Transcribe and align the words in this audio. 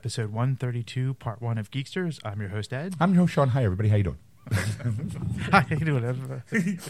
episode 0.00 0.32
132, 0.32 1.12
part 1.12 1.42
one 1.42 1.58
of 1.58 1.70
Geeksters. 1.70 2.20
I'm 2.24 2.40
your 2.40 2.48
host, 2.48 2.72
Ed. 2.72 2.94
I'm 2.98 3.12
your 3.12 3.20
host, 3.20 3.34
Sean. 3.34 3.48
Hi, 3.48 3.64
everybody. 3.64 3.90
How 3.90 3.96
you 3.96 4.04
doing? 4.04 4.18
Hi, 4.50 5.60
how 5.60 5.76
you 5.76 5.84
doing, 5.84 6.02
Ed? 6.02 6.42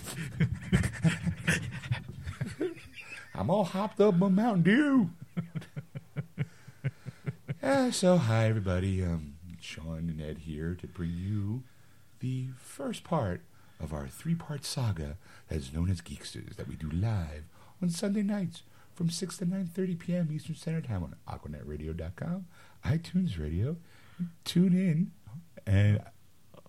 I'm 3.34 3.50
all 3.50 3.64
hopped 3.64 4.00
up 4.00 4.22
on 4.22 4.36
Mountain 4.36 4.62
Dew. 4.62 5.10
yeah, 7.60 7.90
so 7.90 8.16
hi 8.16 8.46
everybody. 8.46 9.02
Um, 9.02 9.34
Sean 9.60 10.08
and 10.08 10.22
Ed 10.22 10.38
here 10.46 10.76
to 10.80 10.86
bring 10.86 11.10
you 11.10 11.64
the 12.20 12.50
first 12.58 13.02
part 13.02 13.40
of 13.80 13.92
our 13.92 14.06
three-part 14.06 14.64
saga 14.64 15.16
that 15.48 15.58
is 15.58 15.72
known 15.72 15.90
as 15.90 16.00
Geeksters 16.00 16.54
that 16.54 16.68
we 16.68 16.76
do 16.76 16.88
live 16.88 17.42
on 17.82 17.90
Sunday 17.90 18.22
nights 18.22 18.62
from 18.94 19.08
6 19.08 19.38
to 19.38 19.46
9.30 19.46 19.98
p.m. 19.98 20.28
Eastern 20.30 20.54
Standard 20.54 20.84
Time 20.84 21.02
on 21.02 21.14
AquanetRadio.com, 21.26 22.44
iTunes 22.84 23.38
Radio, 23.38 23.76
tune 24.44 24.74
in, 24.74 25.12
and 25.66 26.00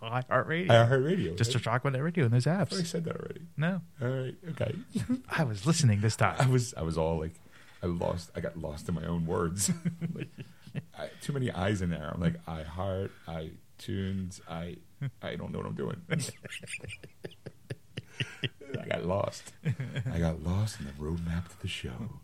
iHeartRadio. 0.02 0.68
iHeartRadio. 0.68 1.38
Just 1.38 1.52
right? 1.52 1.62
a 1.62 1.64
shock 1.64 1.84
when 1.84 1.94
that 1.94 2.04
radio 2.04 2.26
in 2.26 2.32
those 2.32 2.48
I 2.48 2.56
already 2.56 2.84
said 2.84 3.04
that 3.06 3.16
already. 3.16 3.42
No, 3.58 3.82
All 4.02 4.08
right, 4.08 4.36
okay. 4.50 4.76
I 5.30 5.44
was 5.44 5.66
listening 5.66 6.02
this 6.02 6.16
time. 6.16 6.36
I 6.40 6.48
was 6.48 6.74
I 6.76 6.82
was 6.82 6.98
all 6.98 7.20
like, 7.20 7.36
I 7.84 7.88
lost. 7.88 8.32
I 8.36 8.40
got 8.40 8.58
lost 8.58 8.90
in 8.90 8.96
my 8.96 9.06
own 9.06 9.26
words. 9.26 9.72
like, 10.14 10.30
I, 10.98 11.10
too 11.22 11.34
many 11.34 11.52
eyes 11.52 11.82
in 11.82 11.90
there. 11.90 12.12
I'm 12.14 12.22
like, 12.22 12.36
I 12.48 12.64
heart, 12.64 13.12
I 13.28 13.52
tunes, 13.78 14.42
I 14.50 14.78
I 15.22 15.36
don't 15.36 15.52
know 15.52 15.60
what 15.60 15.68
I'm 15.68 15.76
doing. 15.76 16.02
I 18.80 18.86
got 18.88 19.06
lost. 19.06 19.54
I 20.12 20.20
got 20.20 20.44
lost 20.44 20.80
in 20.80 20.86
the 20.86 20.94
roadmap 20.94 21.50
to 21.50 21.62
the 21.62 21.68
show. 21.68 22.20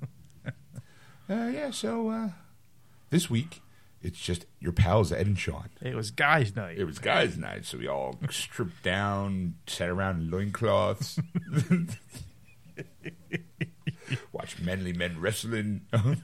Uh, 1.29 1.49
yeah, 1.53 1.71
so 1.71 2.09
uh, 2.09 2.29
this 3.09 3.29
week 3.29 3.61
it's 4.01 4.19
just 4.19 4.45
your 4.59 4.71
pals 4.71 5.11
Ed 5.11 5.27
and 5.27 5.39
Sean. 5.39 5.69
It 5.81 5.95
was 5.95 6.11
guys' 6.11 6.55
night. 6.55 6.77
It 6.77 6.85
was 6.85 6.99
guys' 6.99 7.37
night, 7.37 7.65
so 7.65 7.77
we 7.77 7.87
all 7.87 8.19
stripped 8.29 8.83
down, 8.83 9.55
sat 9.65 9.89
around 9.89 10.21
in 10.21 10.31
loincloths, 10.31 11.19
watched 14.31 14.61
manly 14.61 14.93
men 14.93 15.19
wrestling. 15.19 15.81
uh, 15.93 16.15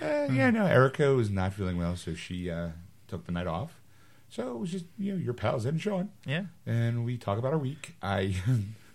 yeah, 0.00 0.50
no, 0.50 0.66
Erica 0.66 1.14
was 1.14 1.30
not 1.30 1.52
feeling 1.52 1.76
well, 1.76 1.96
so 1.96 2.14
she 2.14 2.50
uh, 2.50 2.68
took 3.08 3.26
the 3.26 3.32
night 3.32 3.48
off. 3.48 3.80
So 4.28 4.52
it 4.52 4.58
was 4.58 4.70
just 4.70 4.84
you 4.96 5.12
know 5.12 5.18
your 5.18 5.34
pals 5.34 5.66
Ed 5.66 5.70
and 5.70 5.82
Sean, 5.82 6.10
yeah. 6.24 6.44
and 6.64 7.04
we 7.04 7.18
talk 7.18 7.36
about 7.36 7.52
our 7.52 7.58
week. 7.58 7.96
I 8.00 8.36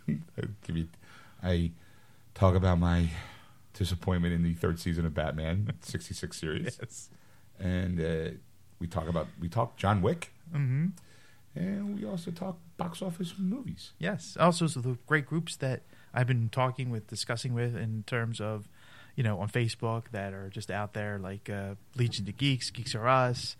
give 0.66 0.78
you, 0.78 0.88
I 1.44 1.72
talk 2.34 2.56
about 2.56 2.80
my 2.80 3.10
disappointment 3.76 4.34
in 4.34 4.42
the 4.44 4.54
third 4.54 4.80
season 4.80 5.06
of 5.06 5.14
Batman 5.14 5.72
'66 5.82 6.36
series 6.38 6.78
Yes. 6.82 7.10
and 7.60 8.00
uh, 8.00 8.32
we 8.80 8.88
talk 8.88 9.08
about 9.08 9.28
we 9.40 9.48
talk 9.50 9.78
John 9.78 10.02
Wick, 10.02 10.32
hmm 10.52 10.88
and 11.58 11.96
we 11.98 12.06
also 12.06 12.32
talk 12.32 12.58
box 12.76 13.02
office 13.02 13.34
movies. 13.38 13.92
Yes. 13.98 14.36
Also, 14.38 14.68
so 14.68 14.82
the 14.82 14.98
great 15.08 15.26
groups 15.26 15.56
that 15.58 15.84
I've 16.14 16.28
been 16.28 16.50
talking 16.50 16.90
with, 16.90 17.08
discussing 17.08 17.54
with 17.54 17.78
in 17.78 18.04
terms 18.06 18.42
of, 18.42 18.68
you 19.16 19.24
know, 19.24 19.40
on 19.40 19.48
Facebook 19.48 20.04
that 20.12 20.34
are 20.34 20.50
just 20.50 20.70
out 20.70 20.92
there, 20.94 21.18
like 21.18 21.50
uh, 21.50 21.76
Legion 21.96 22.28
of 22.28 22.36
Geeks, 22.36 22.72
Geeks 22.72 22.94
Are 22.94 23.08
Us, 23.08 23.56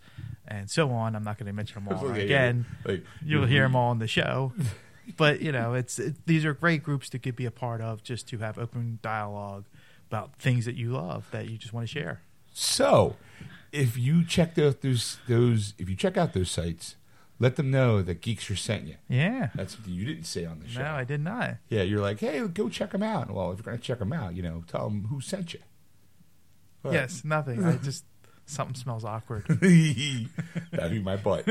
and 0.46 0.68
so 0.70 0.90
on. 0.90 1.16
I'm 1.16 1.24
not 1.24 1.38
going 1.38 1.46
to 1.46 1.54
mention 1.54 1.84
them 1.86 1.96
all 1.96 2.04
Okay, 2.08 2.26
again. 2.26 2.66
like 2.84 3.02
You'll 3.24 3.46
hear 3.46 3.62
them 3.62 3.74
all 3.74 3.88
on 3.90 3.98
the 3.98 4.08
show. 4.08 4.52
But 5.16 5.40
you 5.40 5.52
know, 5.52 5.74
it's 5.74 6.00
it, 6.00 6.16
these 6.26 6.44
are 6.44 6.52
great 6.52 6.82
groups 6.82 7.08
to 7.10 7.20
could 7.20 7.36
be 7.36 7.46
a 7.46 7.50
part 7.52 7.80
of, 7.80 8.02
just 8.02 8.26
to 8.30 8.38
have 8.38 8.58
open 8.58 8.98
dialogue 9.02 9.64
about 10.08 10.36
things 10.36 10.64
that 10.64 10.74
you 10.76 10.90
love 10.90 11.26
that 11.30 11.48
you 11.48 11.58
just 11.58 11.72
want 11.72 11.86
to 11.88 11.92
share. 11.92 12.22
So, 12.52 13.16
if 13.72 13.98
you 13.98 14.24
check 14.24 14.58
out 14.58 14.80
those 14.80 15.18
those 15.28 15.74
if 15.78 15.88
you 15.88 15.96
check 15.96 16.16
out 16.16 16.32
those 16.32 16.50
sites, 16.50 16.96
let 17.38 17.56
them 17.56 17.70
know 17.70 18.00
that 18.02 18.22
Geekster 18.22 18.56
sent 18.56 18.86
you. 18.86 18.96
Yeah. 19.08 19.50
That's 19.54 19.74
something 19.74 19.92
you 19.92 20.06
didn't 20.06 20.24
say 20.24 20.44
on 20.46 20.60
the 20.60 20.68
show. 20.68 20.80
No, 20.82 20.92
I 20.92 21.04
did 21.04 21.20
not. 21.20 21.56
yeah, 21.68 21.82
you're 21.82 22.00
like, 22.00 22.20
hey, 22.20 22.40
go 22.48 22.68
check 22.68 22.92
them 22.92 23.02
out. 23.02 23.30
Well, 23.30 23.52
if 23.52 23.58
you're 23.58 23.64
gonna 23.64 23.78
check 23.78 23.98
them 23.98 24.12
out, 24.12 24.34
you 24.34 24.42
know, 24.42 24.64
tell 24.66 24.88
them 24.88 25.06
who 25.10 25.20
sent 25.20 25.52
you. 25.52 25.60
What? 26.82 26.94
Yes, 26.94 27.24
nothing. 27.24 27.64
I 27.64 27.76
just 27.76 28.04
something 28.46 28.76
smells 28.76 29.04
awkward. 29.04 29.44
That'd 29.48 29.60
be 30.92 31.02
my 31.02 31.16
butt. 31.16 31.44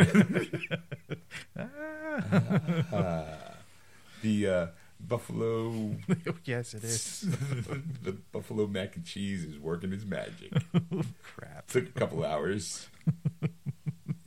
the 4.21 4.47
uh, 4.47 4.67
buffalo 4.99 5.95
yes, 6.45 6.73
it 6.73 6.83
is. 6.83 7.21
the 8.03 8.13
buffalo 8.31 8.67
mac 8.67 8.95
and 8.95 9.05
cheese 9.05 9.43
is 9.43 9.59
working 9.59 9.93
its 9.93 10.05
magic. 10.05 10.51
Crap. 11.23 11.67
Took 11.67 11.89
a 11.89 11.91
couple 11.91 12.25
hours. 12.25 12.87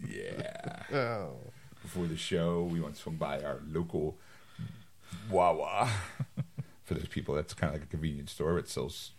Yeah. 0.06 0.83
Oh. 0.93 1.37
Before 1.83 2.06
the 2.06 2.17
show, 2.17 2.62
we 2.65 2.81
went 2.81 2.97
swung 2.97 3.17
by 3.17 3.41
our 3.43 3.61
local 3.71 4.17
Wawa. 5.31 5.89
For 6.85 6.95
those 6.95 7.09
people, 7.09 7.35
that's 7.35 7.55
kind 7.55 7.75
of 7.75 7.81
like 7.81 7.89
a 7.89 7.91
convenience 7.91 8.33
store. 8.33 8.59
It 8.59 8.69
sells 8.69 9.12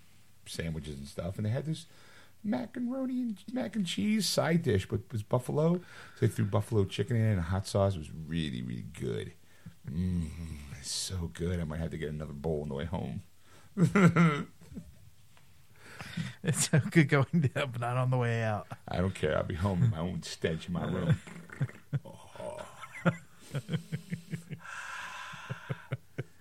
sandwiches 0.45 0.97
and 0.97 1.07
stuff, 1.07 1.37
and 1.37 1.45
they 1.45 1.51
had 1.51 1.65
this 1.65 1.85
macaroni 2.43 3.21
and 3.21 3.37
mac 3.51 3.75
and 3.75 3.85
cheese 3.85 4.25
side 4.27 4.63
dish, 4.63 4.87
but 4.87 5.01
it 5.01 5.11
was 5.11 5.23
buffalo. 5.23 5.75
So 5.75 6.25
they 6.25 6.27
threw 6.27 6.45
buffalo 6.45 6.85
chicken 6.85 7.15
in 7.15 7.23
and 7.23 7.41
hot 7.41 7.67
sauce. 7.67 7.95
It 7.95 7.99
was 7.99 8.11
really, 8.27 8.61
really 8.61 8.85
good. 8.99 9.33
Mm, 9.89 10.29
it's 10.79 10.91
so 10.91 11.31
good. 11.33 11.59
I 11.59 11.63
might 11.63 11.79
have 11.79 11.91
to 11.91 11.97
get 11.97 12.09
another 12.09 12.33
bowl 12.33 12.61
on 12.63 12.69
the 12.69 12.75
way 12.75 12.85
home. 12.85 13.21
It's 16.43 16.69
so 16.69 16.79
good 16.91 17.09
going 17.09 17.49
down, 17.53 17.71
but 17.71 17.81
not 17.81 17.97
on 17.97 18.09
the 18.09 18.17
way 18.17 18.41
out. 18.41 18.67
I 18.87 18.97
don't 18.97 19.13
care. 19.13 19.37
I'll 19.37 19.43
be 19.43 19.55
home 19.55 19.83
in 19.83 19.89
my 19.91 19.99
own 19.99 20.23
stench 20.23 20.67
in 20.67 20.73
my 20.73 20.85
room. 20.85 21.19
Oh. 22.05 22.61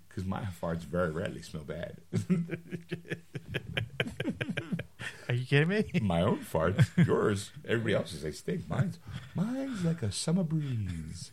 Because 0.09 0.25
my 0.27 0.43
farts 0.61 0.83
very 0.83 1.11
rarely 1.11 1.43
smell 1.43 1.65
bad. 1.65 1.97
Are 5.29 5.35
you 5.35 5.47
kidding 5.47 5.69
me? 5.69 5.91
my 6.03 6.23
own 6.23 6.41
farts, 6.41 6.87
yours, 7.07 7.51
everybody 7.67 7.95
else's, 7.95 8.23
they 8.23 8.33
stink. 8.33 8.69
Mine's, 8.69 8.99
mine's 9.35 9.85
like 9.85 10.03
a 10.03 10.13
summer 10.13 10.43
breeze 10.45 11.33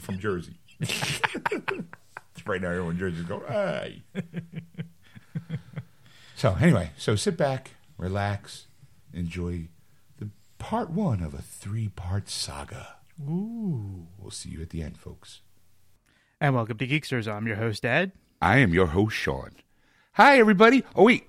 from 0.00 0.18
Jersey. 0.18 0.59
Right 2.46 2.60
now, 2.60 2.68
everyone 2.68 2.92
in 2.92 2.98
Jersey 2.98 3.22
go, 3.22 3.42
hey. 3.48 4.02
so 6.36 6.56
anyway, 6.60 6.90
so 6.96 7.16
sit 7.16 7.36
back, 7.36 7.72
relax, 7.98 8.66
enjoy 9.12 9.68
the 10.18 10.30
part 10.58 10.90
one 10.90 11.22
of 11.22 11.34
a 11.34 11.42
three-part 11.42 12.28
saga. 12.28 12.96
Ooh. 13.20 14.06
We'll 14.18 14.30
see 14.30 14.50
you 14.50 14.62
at 14.62 14.70
the 14.70 14.82
end, 14.82 14.98
folks. 14.98 15.40
And 16.40 16.54
welcome 16.54 16.78
to 16.78 16.86
Geeksters. 16.86 17.30
I'm 17.30 17.46
your 17.46 17.56
host, 17.56 17.84
Ed. 17.84 18.12
I 18.40 18.58
am 18.58 18.72
your 18.72 18.86
host, 18.86 19.14
Sean. 19.14 19.50
Hi, 20.14 20.38
everybody. 20.38 20.82
Oh, 20.96 21.04
wait. 21.04 21.26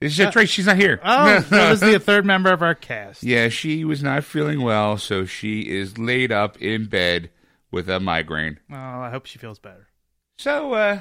Is 0.00 0.16
that 0.16 0.34
uh, 0.34 0.40
right? 0.40 0.48
She's 0.48 0.66
not 0.66 0.76
here. 0.76 0.98
Oh, 1.04 1.40
that 1.50 1.70
was 1.70 1.80
the 1.80 2.00
third 2.00 2.26
member 2.26 2.50
of 2.50 2.62
our 2.62 2.74
cast. 2.74 3.22
yeah, 3.22 3.48
she 3.48 3.84
was 3.84 4.02
not 4.02 4.24
feeling 4.24 4.62
well, 4.62 4.98
so 4.98 5.24
she 5.24 5.60
is 5.60 5.98
laid 5.98 6.32
up 6.32 6.60
in 6.60 6.86
bed 6.86 7.30
with 7.70 7.88
a 7.88 8.00
migraine. 8.00 8.58
Oh, 8.70 8.74
I 8.76 9.10
hope 9.10 9.26
she 9.26 9.38
feels 9.38 9.58
better. 9.58 9.88
So, 10.38 10.72
uh, 10.72 11.00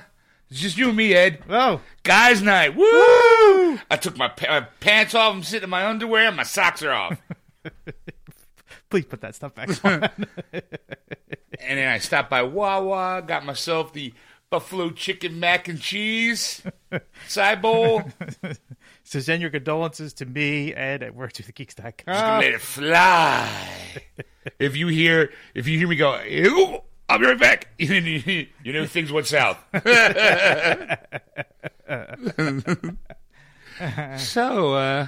it's 0.50 0.60
just 0.60 0.78
you 0.78 0.90
and 0.90 0.98
me, 0.98 1.14
Ed. 1.14 1.44
Oh, 1.50 1.82
Guys' 2.04 2.42
night. 2.42 2.76
Woo! 2.76 3.80
I 3.90 3.98
took 4.00 4.18
my, 4.18 4.28
pa- 4.30 4.48
my 4.48 4.62
pants 4.80 5.14
off. 5.16 5.34
I'm 5.36 5.44
sitting 5.44 5.66
in 5.66 5.70
my 5.70 5.86
underwear. 5.86 6.28
and 6.28 6.38
My 6.38 6.44
socks 6.44 6.84
are 6.84 6.92
off. 6.92 7.22
please 8.90 9.06
put 9.06 9.22
that 9.22 9.36
stuff 9.36 9.54
back 9.56 9.70
on. 9.86 10.04
and 10.54 10.64
then 11.78 11.88
I 11.88 12.00
stopped 12.00 12.30
by 12.30 12.44
Wawa, 12.44 13.24
got 13.26 13.46
myself 13.46 13.94
the 13.94 14.14
buffalo 14.50 14.90
chicken 14.90 15.40
mac 15.40 15.68
and 15.68 15.80
cheese 15.80 16.62
side 17.28 17.62
bowl. 17.62 18.04
so 19.04 19.20
send 19.20 19.42
your 19.42 19.52
condolences 19.52 20.14
to 20.14 20.26
me, 20.26 20.74
Ed, 20.74 21.04
at 21.04 21.16
Just 22.08 22.22
gonna 22.22 22.42
let 22.42 22.54
it 22.54 22.62
fly. 22.62 23.50
if 24.60 24.76
you 24.76 24.88
hear, 24.88 25.32
if 25.54 25.68
you 25.68 25.78
hear 25.78 25.88
me 25.88 25.96
go, 25.96 26.20
"Ew," 26.22 26.82
I'll 27.08 27.20
be 27.20 27.26
right 27.26 27.40
back. 27.40 27.68
you 27.78 28.48
know 28.66 28.86
things 28.86 29.12
went 29.12 29.28
south. 29.28 29.58
so, 34.18 34.74
uh, 34.74 35.08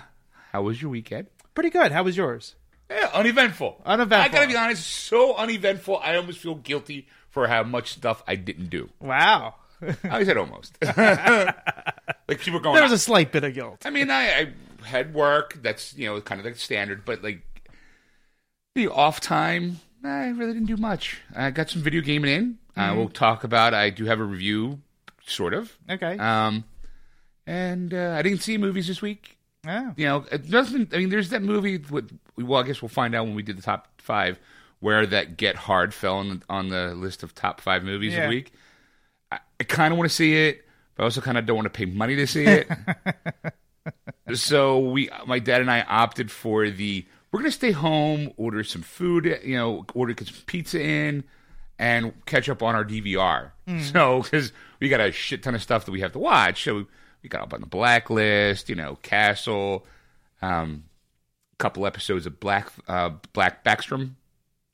how 0.51 0.61
was 0.61 0.81
your 0.81 0.91
weekend? 0.91 1.27
Pretty 1.53 1.69
good. 1.69 1.91
How 1.91 2.03
was 2.03 2.17
yours? 2.17 2.55
Yeah, 2.91 3.09
uneventful. 3.13 3.81
Uneventful. 3.85 4.23
I 4.23 4.27
gotta 4.27 4.47
be 4.47 4.57
honest, 4.57 4.85
so 4.85 5.35
uneventful. 5.35 5.97
I 5.97 6.15
almost 6.17 6.39
feel 6.39 6.55
guilty 6.55 7.07
for 7.29 7.47
how 7.47 7.63
much 7.63 7.93
stuff 7.93 8.23
I 8.27 8.35
didn't 8.35 8.69
do. 8.69 8.89
Wow. 8.99 9.55
I 10.03 10.23
said 10.23 10.38
almost. 10.38 10.77
like 10.81 12.39
people 12.39 12.59
going. 12.59 12.75
There 12.75 12.83
was 12.83 12.91
a 12.91 12.99
slight 12.99 13.31
bit 13.31 13.43
of 13.43 13.53
guilt. 13.53 13.83
I 13.85 13.89
mean, 13.89 14.11
I, 14.11 14.27
I 14.29 14.53
had 14.85 15.13
work. 15.13 15.57
That's 15.61 15.95
you 15.95 16.07
know 16.07 16.21
kind 16.21 16.39
of 16.39 16.45
like 16.45 16.57
standard, 16.57 17.05
but 17.05 17.23
like 17.23 17.41
the 18.75 18.88
off 18.89 19.19
time, 19.19 19.79
I 20.03 20.27
really 20.29 20.53
didn't 20.53 20.67
do 20.67 20.77
much. 20.77 21.21
I 21.35 21.51
got 21.51 21.69
some 21.69 21.81
video 21.81 22.01
gaming 22.01 22.31
in. 22.31 22.57
Uh, 22.75 22.94
we'll 22.95 23.09
talk 23.09 23.44
about. 23.44 23.73
I 23.73 23.89
do 23.89 24.05
have 24.05 24.19
a 24.19 24.23
review, 24.23 24.79
sort 25.25 25.53
of. 25.53 25.77
Okay. 25.89 26.17
Um, 26.17 26.63
and 27.47 27.94
uh, 27.94 28.15
I 28.17 28.21
didn't 28.21 28.39
see 28.39 28.57
movies 28.57 28.87
this 28.87 29.01
week. 29.01 29.37
Oh. 29.67 29.93
You 29.95 30.05
know, 30.05 30.25
it 30.31 30.49
doesn't. 30.49 30.93
I 30.93 30.97
mean, 30.97 31.09
there's 31.09 31.29
that 31.29 31.41
movie. 31.41 31.77
With, 31.77 32.17
well, 32.37 32.61
I 32.61 32.67
guess 32.67 32.81
we'll 32.81 32.89
find 32.89 33.15
out 33.15 33.25
when 33.25 33.35
we 33.35 33.43
do 33.43 33.53
the 33.53 33.61
top 33.61 33.87
five 34.01 34.39
where 34.79 35.05
that 35.05 35.37
Get 35.37 35.55
Hard 35.55 35.93
fell 35.93 36.15
on 36.17 36.29
the, 36.29 36.41
on 36.49 36.69
the 36.69 36.95
list 36.95 37.21
of 37.23 37.35
top 37.35 37.61
five 37.61 37.83
movies 37.83 38.13
Yeah. 38.13 38.23
the 38.23 38.29
week. 38.29 38.51
I, 39.31 39.39
I 39.59 39.63
kind 39.63 39.93
of 39.93 39.97
want 39.97 40.09
to 40.09 40.15
see 40.15 40.35
it, 40.47 40.65
but 40.95 41.03
I 41.03 41.05
also 41.05 41.21
kind 41.21 41.37
of 41.37 41.45
don't 41.45 41.55
want 41.55 41.67
to 41.67 41.69
pay 41.69 41.85
money 41.85 42.15
to 42.15 42.25
see 42.27 42.45
it. 42.45 42.67
so 44.33 44.79
we, 44.79 45.09
my 45.27 45.39
dad 45.39 45.61
and 45.61 45.71
I, 45.71 45.81
opted 45.81 46.31
for 46.31 46.69
the. 46.69 47.05
We're 47.31 47.39
gonna 47.39 47.51
stay 47.51 47.71
home, 47.71 48.33
order 48.35 48.61
some 48.63 48.81
food, 48.81 49.39
you 49.45 49.55
know, 49.55 49.85
order 49.93 50.13
some 50.17 50.35
pizza 50.47 50.81
in, 50.81 51.23
and 51.79 52.13
catch 52.25 52.49
up 52.49 52.61
on 52.61 52.75
our 52.75 52.83
DVR. 52.83 53.51
Mm. 53.67 53.81
So 53.83 54.23
because 54.23 54.51
we 54.81 54.89
got 54.89 54.99
a 54.99 55.13
shit 55.13 55.41
ton 55.41 55.55
of 55.55 55.61
stuff 55.61 55.85
that 55.85 55.91
we 55.91 56.01
have 56.01 56.11
to 56.11 56.19
watch, 56.19 56.63
so 56.63 56.87
we 57.23 57.29
got 57.29 57.41
up 57.41 57.53
on 57.53 57.62
the 57.62 57.68
blacklist, 57.68 58.69
you 58.69 58.75
know, 58.75 58.97
Castle, 59.03 59.85
um, 60.41 60.83
a 61.53 61.56
couple 61.57 61.85
episodes 61.85 62.25
of 62.25 62.39
Black 62.39 62.69
uh, 62.88 63.12
Black 63.33 63.63
Backstrom. 63.63 64.12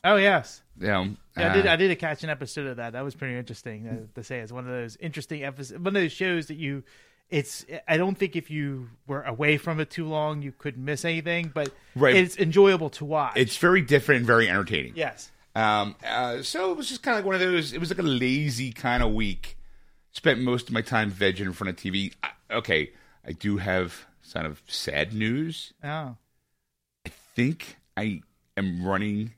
Oh 0.04 0.16
yes. 0.16 0.62
You 0.80 0.88
know, 0.88 1.16
Yeah, 1.38 1.52
I 1.52 1.54
did. 1.54 1.68
uh, 1.68 1.72
I 1.72 1.76
did 1.76 1.98
catch 2.00 2.24
an 2.24 2.30
episode 2.30 2.68
of 2.68 2.78
that. 2.78 2.94
That 2.94 3.04
was 3.04 3.16
pretty 3.16 3.36
interesting 3.36 3.88
uh, 3.88 4.16
to 4.16 4.24
say. 4.24 4.40
It's 4.40 4.52
one 4.52 4.66
of 4.66 4.70
those 4.72 4.96
interesting 4.98 5.44
episodes. 5.44 5.80
One 5.80 5.88
of 5.96 6.02
those 6.02 6.12
shows 6.12 6.48
that 6.48 6.56
you. 6.58 6.84
It's. 7.30 7.66
I 7.90 7.98
don't 7.98 8.18
think 8.18 8.38
if 8.38 8.50
you 8.50 8.90
were 9.06 9.24
away 9.24 9.58
from 9.58 9.82
it 9.82 9.90
too 9.90 10.06
long, 10.08 10.42
you 10.42 10.54
could 10.54 10.78
miss 10.78 11.04
anything. 11.04 11.52
But 11.54 11.72
Right. 11.96 12.16
it's 12.16 12.38
enjoyable 12.38 12.90
to 12.92 13.04
watch. 13.06 13.34
it's 13.36 13.58
very 13.58 13.82
different 13.82 14.20
and 14.20 14.28
very 14.28 14.48
entertaining. 14.50 14.94
yes. 14.96 15.30
Um, 15.54 15.96
uh, 16.06 16.44
so 16.44 16.72
it 16.72 16.78
was 16.78 16.88
just 16.88 17.02
kind 17.04 17.18
of 17.18 17.24
like 17.24 17.26
one 17.26 17.36
of 17.36 17.42
those. 17.42 17.74
It 17.74 17.80
was 17.80 17.90
like 17.90 18.00
a 18.00 18.04
lazy 18.04 18.72
kind 18.72 19.02
of 19.04 19.12
week. 19.12 19.57
Spent 20.18 20.40
most 20.42 20.68
of 20.68 20.74
my 20.74 20.82
time 20.82 21.12
vegging 21.12 21.42
in 21.42 21.54
front 21.54 21.70
of 21.70 21.76
TV. 21.76 22.12
I, 22.24 22.30
okay, 22.56 22.90
I 23.24 23.34
do 23.34 23.58
have 23.58 24.08
kind 24.34 24.48
of 24.48 24.64
sad 24.68 25.14
news. 25.14 25.74
Oh. 25.84 26.16
I 27.06 27.10
think 27.36 27.78
I 27.96 28.22
am 28.58 28.84
running 28.84 29.34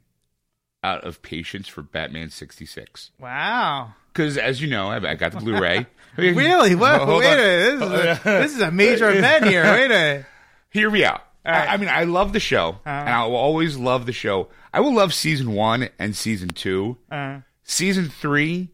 out 0.82 1.04
of 1.04 1.22
patience 1.22 1.68
for 1.68 1.82
Batman 1.82 2.30
sixty 2.30 2.66
six. 2.66 3.12
Wow. 3.20 3.94
Because 4.14 4.38
as 4.38 4.62
you 4.62 4.70
know, 4.70 4.88
I, 4.88 5.06
I 5.06 5.16
got 5.16 5.34
the 5.34 5.40
Blu-ray. 5.40 5.86
Really? 6.18 6.76
What? 6.76 7.02
Hold 7.02 7.20
Wait 7.24 7.28
on. 7.28 7.34
a 7.34 7.42
minute. 7.42 7.80
This 7.80 7.82
is 7.82 7.82
a, 7.82 8.22
this 8.42 8.56
is 8.56 8.62
a 8.62 8.72
major 8.72 9.10
event 9.10 9.46
here. 9.48 9.64
Wait 9.64 9.86
a 9.86 9.90
minute. 9.90 10.26
Hear 10.70 10.90
me 10.90 11.04
out. 11.04 11.24
Right. 11.46 11.68
I, 11.68 11.74
I 11.74 11.78
mean, 11.78 11.90
I 11.90 12.06
love 12.06 12.32
the 12.32 12.40
show, 12.40 12.80
and 12.86 13.10
I 13.10 13.26
will 13.26 13.36
always 13.36 13.76
love 13.78 14.06
the 14.06 14.14
show. 14.14 14.48
I 14.74 14.80
will 14.80 14.94
love 14.94 15.14
season 15.14 15.52
one 15.52 15.90
and 16.00 16.16
season 16.16 16.50
two. 16.50 16.98
Uh, 17.12 17.40
Season 17.64 18.10
three, 18.10 18.70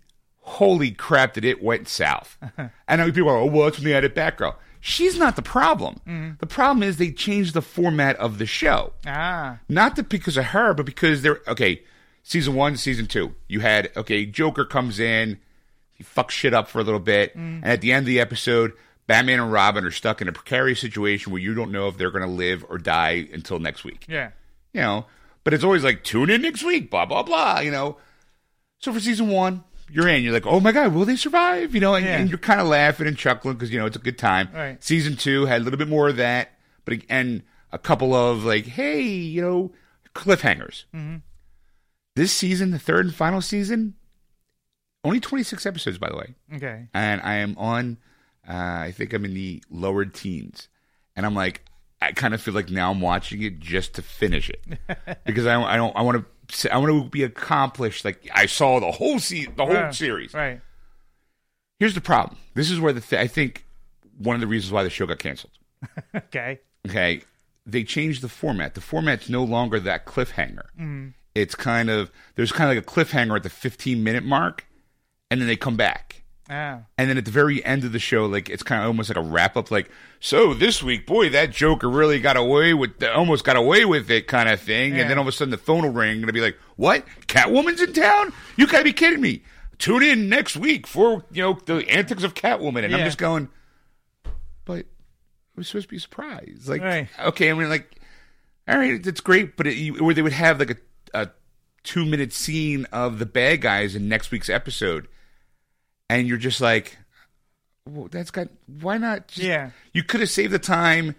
holy 0.47 0.91
crap, 0.91 1.33
did 1.33 1.43
it 1.45 1.61
went 1.63 1.87
south. 1.87 2.37
I 2.87 2.95
know 2.95 3.11
people 3.11 3.29
are, 3.29 3.37
oh, 3.37 3.45
well, 3.45 3.65
that's 3.65 3.77
when 3.77 3.85
they 3.85 3.95
added 3.95 4.15
Batgirl. 4.15 4.55
She's 4.79 5.17
not 5.17 5.35
the 5.35 5.41
problem. 5.41 6.35
The 6.39 6.45
problem 6.45 6.83
is 6.83 6.97
they 6.97 7.11
changed 7.11 7.55
the 7.55 7.61
format 7.63 8.15
of 8.17 8.37
the 8.37 8.45
show. 8.45 8.93
ah. 9.07 9.57
Not 9.67 9.95
that 9.95 10.09
because 10.09 10.37
of 10.37 10.45
her, 10.45 10.75
but 10.75 10.85
because 10.85 11.23
they're, 11.23 11.41
okay, 11.47 11.81
season 12.21 12.53
one, 12.53 12.77
season 12.77 13.07
two, 13.07 13.33
you 13.47 13.61
had, 13.61 13.89
okay, 13.97 14.27
Joker 14.27 14.63
comes 14.63 14.99
in, 14.99 15.39
he 15.93 16.03
fucks 16.03 16.31
shit 16.31 16.53
up 16.53 16.67
for 16.67 16.79
a 16.79 16.83
little 16.83 16.99
bit, 16.99 17.33
and 17.33 17.65
at 17.65 17.81
the 17.81 17.91
end 17.91 18.03
of 18.03 18.07
the 18.07 18.19
episode, 18.19 18.73
Batman 19.07 19.39
and 19.39 19.51
Robin 19.51 19.85
are 19.85 19.91
stuck 19.91 20.21
in 20.21 20.27
a 20.27 20.31
precarious 20.31 20.79
situation 20.79 21.31
where 21.31 21.41
you 21.41 21.55
don't 21.55 21.71
know 21.71 21.87
if 21.87 21.97
they're 21.97 22.11
going 22.11 22.23
to 22.27 22.29
live 22.29 22.63
or 22.69 22.77
die 22.77 23.27
until 23.33 23.57
next 23.59 23.83
week 23.83 24.05
Yeah. 24.07 24.31
you 24.73 24.81
know. 24.81 25.05
But 25.43 25.53
it's 25.55 25.63
always 25.63 25.83
like 25.83 26.03
tune 26.03 26.29
in 26.29 26.41
next 26.43 26.63
week, 26.63 26.91
blah 26.91 27.05
blah 27.05 27.23
blah, 27.23 27.59
you 27.59 27.71
know. 27.71 27.97
So 28.79 28.91
for 28.93 28.99
season 28.99 29.29
one, 29.29 29.63
you're 29.91 30.07
in. 30.07 30.23
You're 30.23 30.33
like, 30.33 30.45
oh 30.45 30.59
my 30.59 30.71
god, 30.71 30.93
will 30.93 31.05
they 31.05 31.15
survive? 31.15 31.73
You 31.73 31.81
know, 31.81 31.95
and, 31.95 32.05
Yeah. 32.05 32.17
and 32.17 32.29
you're 32.29 32.37
kind 32.39 32.59
of 32.59 32.67
laughing 32.67 33.07
and 33.07 33.17
chuckling 33.17 33.55
because 33.55 33.71
you 33.71 33.79
know 33.79 33.85
it's 33.85 33.95
a 33.97 33.99
good 33.99 34.17
time. 34.17 34.49
Right. 34.53 34.83
Season 34.83 35.15
two 35.15 35.45
had 35.45 35.61
a 35.61 35.63
little 35.63 35.77
bit 35.79 35.87
more 35.87 36.09
of 36.09 36.17
that, 36.17 36.51
but 36.85 36.99
and 37.09 37.43
a 37.71 37.77
couple 37.77 38.13
of 38.13 38.43
like, 38.45 38.65
hey, 38.65 39.01
you 39.01 39.41
know, 39.41 39.71
cliffhangers. 40.13 40.85
Mm-hmm. 40.93 41.17
This 42.15 42.31
season, 42.31 42.71
the 42.71 42.79
third 42.79 43.05
and 43.05 43.13
final 43.13 43.41
season, 43.41 43.95
only 45.03 45.19
26 45.19 45.65
episodes, 45.65 45.97
by 45.97 46.09
the 46.09 46.15
way 46.17 46.35
Okay. 46.55 46.87
and 46.93 47.21
I 47.21 47.35
am 47.35 47.55
on. 47.57 47.97
Uh, 48.47 48.53
I 48.53 48.93
think 48.95 49.11
I'm 49.13 49.25
in 49.25 49.33
the 49.33 49.63
lower 49.69 50.05
teens, 50.05 50.67
and 51.15 51.25
I'm 51.25 51.33
like, 51.35 51.65
I 52.01 52.11
kind 52.11 52.33
of 52.33 52.41
feel 52.41 52.53
like 52.53 52.69
now 52.69 52.91
I'm 52.91 53.01
watching 53.01 53.41
it 53.41 53.59
just 53.59 53.95
to 53.95 54.01
finish 54.01 54.49
it 54.49 54.63
because 55.25 55.45
I, 55.47 55.59
I 55.61 55.75
don't. 55.77 55.95
I 55.95 56.01
want 56.03 56.17
to. 56.19 56.25
I 56.71 56.77
want 56.77 56.91
to 57.03 57.09
be 57.09 57.23
accomplished. 57.23 58.05
Like 58.05 58.27
I 58.33 58.45
saw 58.45 58.79
the 58.79 58.91
whole 58.91 59.19
se- 59.19 59.47
the 59.55 59.65
whole 59.65 59.73
Yeah. 59.73 59.91
series. 59.91 60.33
Right. 60.33 60.61
Here's 61.79 61.93
the 61.95 62.01
problem. 62.01 62.37
This 62.53 62.71
is 62.71 62.79
where 62.79 62.93
the 62.93 63.01
th- 63.01 63.19
I 63.21 63.27
think 63.27 63.65
one 64.17 64.35
of 64.35 64.41
the 64.41 64.47
reasons 64.47 64.71
why 64.71 64.83
the 64.83 64.89
show 64.89 65.05
got 65.05 65.19
canceled. 65.19 65.53
Okay. 66.15 66.59
Okay, 66.87 67.21
they 67.65 67.83
changed 67.83 68.21
the 68.21 68.29
format. 68.29 68.75
The 68.75 68.81
format's 68.81 69.27
no 69.27 69.43
longer 69.43 69.79
that 69.79 70.05
cliffhanger. 70.05 70.65
Mm-hmm. 70.79 71.07
It's 71.33 71.55
kind 71.55 71.89
of 71.89 72.11
there's 72.35 72.51
kind 72.51 72.69
of 72.69 72.75
like 72.77 72.85
a 72.85 72.87
cliffhanger 73.05 73.35
at 73.35 73.43
the 73.43 73.49
15 73.49 74.03
minute 74.03 74.23
mark, 74.23 74.65
and 75.31 75.41
then 75.41 75.47
they 75.47 75.55
come 75.55 75.75
back. 75.75 76.23
Ah. 76.49 76.81
And 76.97 77.09
then 77.09 77.17
at 77.17 77.25
the 77.25 77.31
very 77.31 77.63
end 77.65 77.83
of 77.85 77.91
the 77.91 77.99
show, 77.99 78.25
like 78.27 78.49
it's 78.49 78.61
kind 78.63 78.81
of 78.81 78.87
almost 78.87 79.09
like 79.09 79.17
a 79.17 79.21
wrap 79.21 79.57
up, 79.57 79.71
like 79.71 79.89
so 80.19 80.53
this 80.53 80.83
week, 80.83 81.07
boy, 81.07 81.29
that 81.29 81.51
Joker 81.51 81.89
really 81.89 82.19
got 82.19 82.37
away 82.37 82.73
with, 82.73 82.99
the, 82.99 83.11
almost 83.13 83.43
got 83.43 83.55
away 83.55 83.83
with 83.85 84.09
it, 84.11 84.27
kind 84.27 84.47
of 84.49 84.59
thing. 84.61 84.93
Yeah. 84.95 85.01
And 85.01 85.09
then 85.09 85.17
all 85.17 85.23
of 85.23 85.27
a 85.27 85.31
sudden, 85.31 85.49
the 85.51 85.57
phone 85.57 85.83
will 85.83 85.89
ring, 85.91 86.11
and 86.17 86.23
it'll 86.23 86.33
be 86.33 86.41
like, 86.41 86.57
"What? 86.75 87.05
Catwoman's 87.27 87.81
in 87.81 87.93
town? 87.93 88.31
You 88.57 88.67
gotta 88.67 88.83
be 88.83 88.93
kidding 88.93 89.21
me! 89.21 89.43
Tune 89.79 90.03
in 90.03 90.29
next 90.29 90.55
week 90.55 90.85
for 90.87 91.23
you 91.31 91.41
know 91.41 91.57
the 91.65 91.87
antics 91.89 92.23
of 92.23 92.33
Catwoman." 92.35 92.83
And 92.85 92.95
I'm 92.95 93.05
just 93.05 93.17
going, 93.17 93.49
but 94.65 94.79
it 94.79 94.87
was 95.55 95.67
supposed 95.67 95.85
to 95.87 95.89
be 95.91 95.97
a 95.97 95.99
surprise. 95.99 96.65
Like, 96.67 96.81
Right. 96.81 97.07
okay, 97.19 97.49
I 97.49 97.53
mean, 97.53 97.69
like, 97.69 97.99
all 98.67 98.77
right, 98.77 99.01
that's 99.01 99.21
great, 99.21 99.57
but 99.57 99.65
it, 99.67 100.01
where 100.01 100.13
they 100.13 100.21
would 100.21 100.33
have 100.33 100.59
like 100.59 100.71
a, 100.71 100.77
a 101.21 101.29
two 101.83 102.05
minute 102.05 102.33
scene 102.33 102.85
of 102.91 103.19
the 103.19 103.25
bad 103.25 103.61
guys 103.61 103.95
in 103.95 104.07
next 104.09 104.31
week's 104.31 104.49
episode, 104.49 105.07
and 106.09 106.27
you're 106.27 106.37
just 106.37 106.61
like, 106.61 106.97
well, 107.87 108.07
that's 108.11 108.31
got 108.31 108.47
why 108.81 108.97
not? 108.97 109.27
Just, 109.27 109.45
Yeah. 109.47 109.71
you 109.93 110.03
could 110.03 110.19
have 110.21 110.29
saved 110.29 110.51
the 110.53 110.59
time 110.59 111.15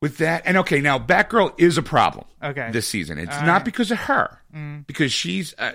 with 0.00 0.18
that. 0.18 0.42
And 0.46 0.56
okay, 0.58 0.80
now 0.80 0.98
Batgirl 0.98 1.54
is 1.58 1.78
a 1.78 1.82
problem. 1.82 2.26
Okay. 2.42 2.70
this 2.72 2.86
season, 2.86 3.18
it's 3.18 3.36
All 3.36 3.46
not 3.46 3.52
right. 3.56 3.64
because 3.64 3.90
of 3.90 3.98
her, 3.98 4.38
because 4.86 5.12
she's. 5.12 5.54
Uh, 5.58 5.72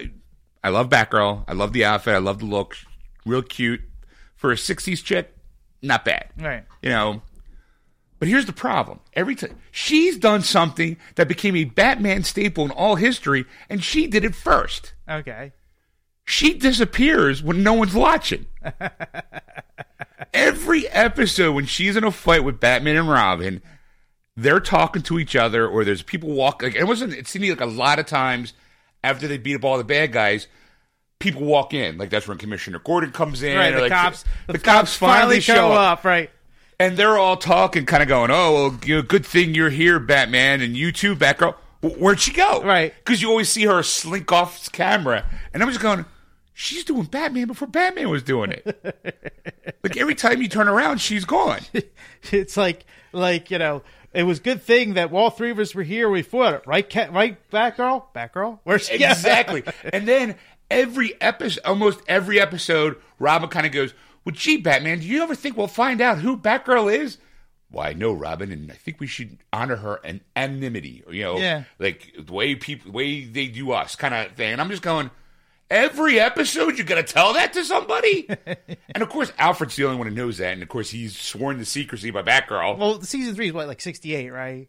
I 0.64 0.70
love 0.70 0.88
Batgirl. 0.90 1.44
I 1.48 1.54
love 1.54 1.74
the 1.74 1.84
outfit. 1.86 2.14
I 2.16 2.20
love 2.20 2.40
the 2.40 2.46
look. 2.46 2.78
Real 3.26 3.42
cute 3.42 3.82
for 4.36 4.52
a 4.52 4.56
'60s 4.56 5.04
chick. 5.04 5.36
Not 5.82 6.06
bad 6.06 6.30
Right. 6.40 6.64
you 6.82 6.90
know. 6.90 7.22
But 8.20 8.30
here's 8.30 8.46
the 8.46 8.54
problem: 8.54 9.02
every 9.14 9.36
time 9.36 9.58
she's 9.72 10.18
done 10.18 10.42
something 10.42 10.96
that 11.16 11.28
became 11.28 11.58
a 11.58 11.66
Batman 11.66 12.24
staple 12.24 12.64
in 12.64 12.72
all 12.72 12.96
history, 12.96 13.44
and 13.70 13.84
she 13.84 14.08
did 14.08 14.24
it 14.24 14.34
first. 14.36 14.94
Okay. 15.10 15.52
She 16.26 16.54
disappears 16.54 17.44
when 17.44 17.64
no 17.64 17.74
one's 17.74 17.94
watching. 17.94 18.46
every 20.34 20.88
episode 20.90 21.54
when 21.54 21.66
she's 21.66 21.96
in 21.96 22.04
a 22.04 22.12
fight 22.12 22.44
with 22.44 22.60
Batman 22.60 22.98
and 22.98 23.10
Robin, 23.10 23.62
they're 24.36 24.60
talking 24.60 25.02
to 25.04 25.20
each 25.20 25.36
other, 25.36 25.68
or 25.68 25.84
there's 25.84 26.02
people 26.02 26.30
walk. 26.32 26.62
Like 26.64 26.76
it 26.76 26.86
wasn't. 26.86 27.14
It 27.14 27.28
seemed 27.28 27.48
like 27.50 27.62
a 27.62 27.66
lot 27.66 28.00
of 28.00 28.06
times 28.06 28.54
after 29.04 29.28
they 29.28 29.38
beat 29.38 29.56
up 29.56 29.64
all 29.64 29.78
the 29.78 29.84
bad 29.84 30.12
guys. 30.12 30.48
People 31.20 31.44
walk 31.44 31.74
in, 31.74 31.98
like 31.98 32.10
that's 32.10 32.28
when 32.28 32.38
Commissioner 32.38 32.80
Gordon 32.80 33.12
comes 33.12 33.44
in. 33.44 33.56
Right. 33.58 33.74
The 33.74 33.82
like, 33.82 33.92
cops. 33.92 34.26
the, 34.48 34.60
cops, 34.60 34.96
finally 34.96 35.40
show 35.40 35.72
up 35.72 36.04
Right. 36.04 36.30
and 36.82 36.98
they're 36.98 37.18
all 37.18 37.38
talking, 37.38 37.86
kind 37.86 38.04
of 38.04 38.10
going, 38.10 38.30
"Oh, 38.30 38.54
well, 38.54 39.02
good 39.04 39.26
thing 39.26 39.56
you're 39.56 39.70
here, 39.70 40.00
Batman, 40.00 40.60
and 40.62 40.76
you 40.76 40.92
too, 40.92 41.16
Batgirl." 41.16 41.56
Where'd 41.82 42.20
she 42.20 42.32
go? 42.34 42.62
Right. 42.64 42.94
Because 43.04 43.22
you 43.22 43.30
always 43.30 43.50
see 43.50 43.64
her 43.66 43.84
slink 43.84 44.32
off 44.34 44.70
camera, 44.72 45.26
and 45.54 45.62
I'm 45.64 45.70
just 45.70 45.82
going, 45.82 46.06
"She's 46.64 46.84
doing 46.84 47.04
Batman 47.04 47.48
before 47.48 47.68
Batman 47.68 48.10
was 48.10 48.24
doing 48.24 48.52
it." 48.52 49.76
like 49.84 49.98
every 49.98 50.16
time 50.16 50.42
you 50.42 50.48
turn 50.48 50.68
around, 50.68 51.00
she's 51.00 51.26
gone. 51.26 51.60
It's 52.32 52.56
like 52.58 52.86
like 53.12 53.52
you 53.52 53.60
know. 53.60 53.84
It 54.14 54.24
was 54.24 54.40
good 54.40 54.62
thing 54.62 54.94
that 54.94 55.12
all 55.12 55.32
three 55.32 55.50
of 55.50 55.58
us 55.58 55.74
were 55.74 55.82
here. 55.82 56.08
We 56.08 56.22
fought 56.22 56.54
it, 56.54 56.62
right? 56.68 56.88
Cat, 56.88 57.12
right, 57.12 57.36
Batgirl, 57.50 58.04
Batgirl. 58.16 58.60
Where's 58.64 58.88
she? 58.88 59.04
exactly. 59.04 59.64
and 59.92 60.08
then 60.08 60.36
every 60.70 61.20
episode, 61.20 61.64
almost 61.66 62.00
every 62.08 62.40
episode, 62.40 62.96
Robin 63.18 63.50
kind 63.50 63.66
of 63.66 63.72
goes, 63.72 63.94
"Well, 64.24 64.36
gee, 64.36 64.58
Batman, 64.58 65.00
do 65.00 65.08
you 65.08 65.24
ever 65.24 65.34
think 65.34 65.58
we'll 65.58 65.66
find 65.68 66.00
out 66.00 66.20
who 66.20 66.38
Batgirl 66.38 66.96
is?" 66.96 67.18
Why, 67.72 67.94
no, 67.94 68.14
Robin, 68.14 68.52
and 68.52 68.72
I 68.72 68.76
think 68.76 69.00
we 69.00 69.08
should 69.08 69.40
honor 69.52 69.78
her 69.78 69.96
an 70.04 70.22
anonymity, 70.36 71.04
you 71.10 71.24
know, 71.24 71.40
Yeah. 71.40 71.64
like 71.80 72.14
the 72.20 72.32
way 72.32 72.54
people, 72.54 72.92
the 72.92 72.96
way 72.96 73.24
they 73.24 73.48
do 73.48 73.72
us, 73.72 73.96
kind 73.96 74.14
of 74.14 74.34
thing. 74.34 74.52
And 74.54 74.62
I'm 74.62 74.70
just 74.70 74.84
going, 74.84 75.10
Every 75.70 76.20
episode, 76.20 76.78
you 76.78 76.84
got 76.84 76.96
to 76.96 77.04
tell 77.04 77.34
that 77.34 77.54
to 77.54 77.64
somebody. 77.64 78.28
and 78.94 79.02
of 79.02 79.10
course, 79.10 79.32
Alfred's 79.40 79.76
the 79.76 79.86
only 79.86 79.98
one 79.98 80.08
who 80.08 80.14
knows 80.14 80.38
that, 80.38 80.54
and 80.54 80.62
of 80.62 80.70
course, 80.70 80.90
he's 80.92 81.18
sworn 81.18 81.58
to 81.58 81.66
secrecy 81.66 82.12
by 82.12 82.22
Batgirl. 82.22 82.78
Well, 82.78 83.02
season 83.02 83.34
three 83.34 83.48
is 83.48 83.54
what, 83.54 83.68
like 83.68 83.82
sixty 83.82 84.14
eight, 84.14 84.30
right? 84.30 84.68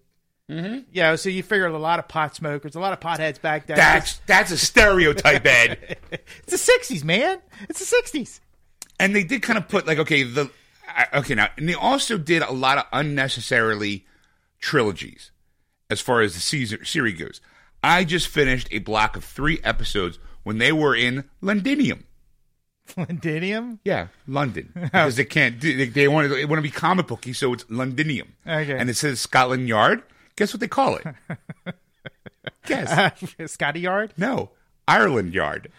Mm-hmm. 0.50 0.80
Yeah, 0.92 1.16
so 1.16 1.28
you 1.30 1.42
figure 1.42 1.66
a 1.66 1.78
lot 1.78 1.98
of 1.98 2.06
pot 2.08 2.36
smokers, 2.36 2.74
a 2.74 2.80
lot 2.80 2.92
of 2.92 3.00
potheads 3.00 3.40
back 3.40 3.66
then. 3.66 3.76
that's 3.76 4.18
that's 4.26 4.50
a 4.50 4.58
stereotype, 4.58 5.44
Ed. 5.46 5.96
it's 6.10 6.52
the 6.52 6.58
sixties, 6.58 7.04
man. 7.04 7.38
It's 7.68 7.80
the 7.80 7.86
sixties. 7.86 8.40
and 9.00 9.14
they 9.14 9.24
did 9.24 9.42
kind 9.42 9.58
of 9.58 9.68
put 9.68 9.86
like 9.86 9.98
okay 9.98 10.22
the 10.22 10.50
okay 11.14 11.34
now 11.34 11.48
and 11.56 11.68
they 11.68 11.74
also 11.74 12.16
did 12.18 12.42
a 12.42 12.52
lot 12.52 12.78
of 12.78 12.84
unnecessarily 12.92 14.06
trilogies 14.60 15.30
as 15.90 16.00
far 16.00 16.20
as 16.20 16.34
the 16.34 16.40
season 16.40 16.84
series 16.84 17.18
goes 17.18 17.40
i 17.82 18.04
just 18.04 18.28
finished 18.28 18.68
a 18.70 18.78
block 18.78 19.16
of 19.16 19.24
three 19.24 19.58
episodes 19.64 20.18
when 20.44 20.58
they 20.58 20.70
were 20.72 20.94
in 20.94 21.24
londinium 21.42 22.04
Londinium. 22.96 23.80
yeah 23.84 24.08
london 24.26 24.70
because 24.82 25.16
they 25.16 25.24
can't 25.24 25.60
they, 25.60 25.86
they 25.86 26.06
want 26.08 26.28
to 26.28 26.34
they 26.34 26.44
want 26.44 26.58
to 26.58 26.62
be 26.62 26.70
comic 26.70 27.06
booky 27.08 27.32
so 27.32 27.52
it's 27.52 27.64
londinium 27.68 28.28
Okay. 28.46 28.76
and 28.78 28.88
it 28.88 28.94
says 28.96 29.18
scotland 29.20 29.66
yard 29.68 30.02
guess 30.36 30.52
what 30.52 30.60
they 30.60 30.68
call 30.68 30.96
it 30.96 31.06
guess 32.66 33.12
Scotty 33.52 33.80
Yard. 33.80 34.12
No, 34.16 34.50
Ireland 34.88 35.34
Yard. 35.34 35.70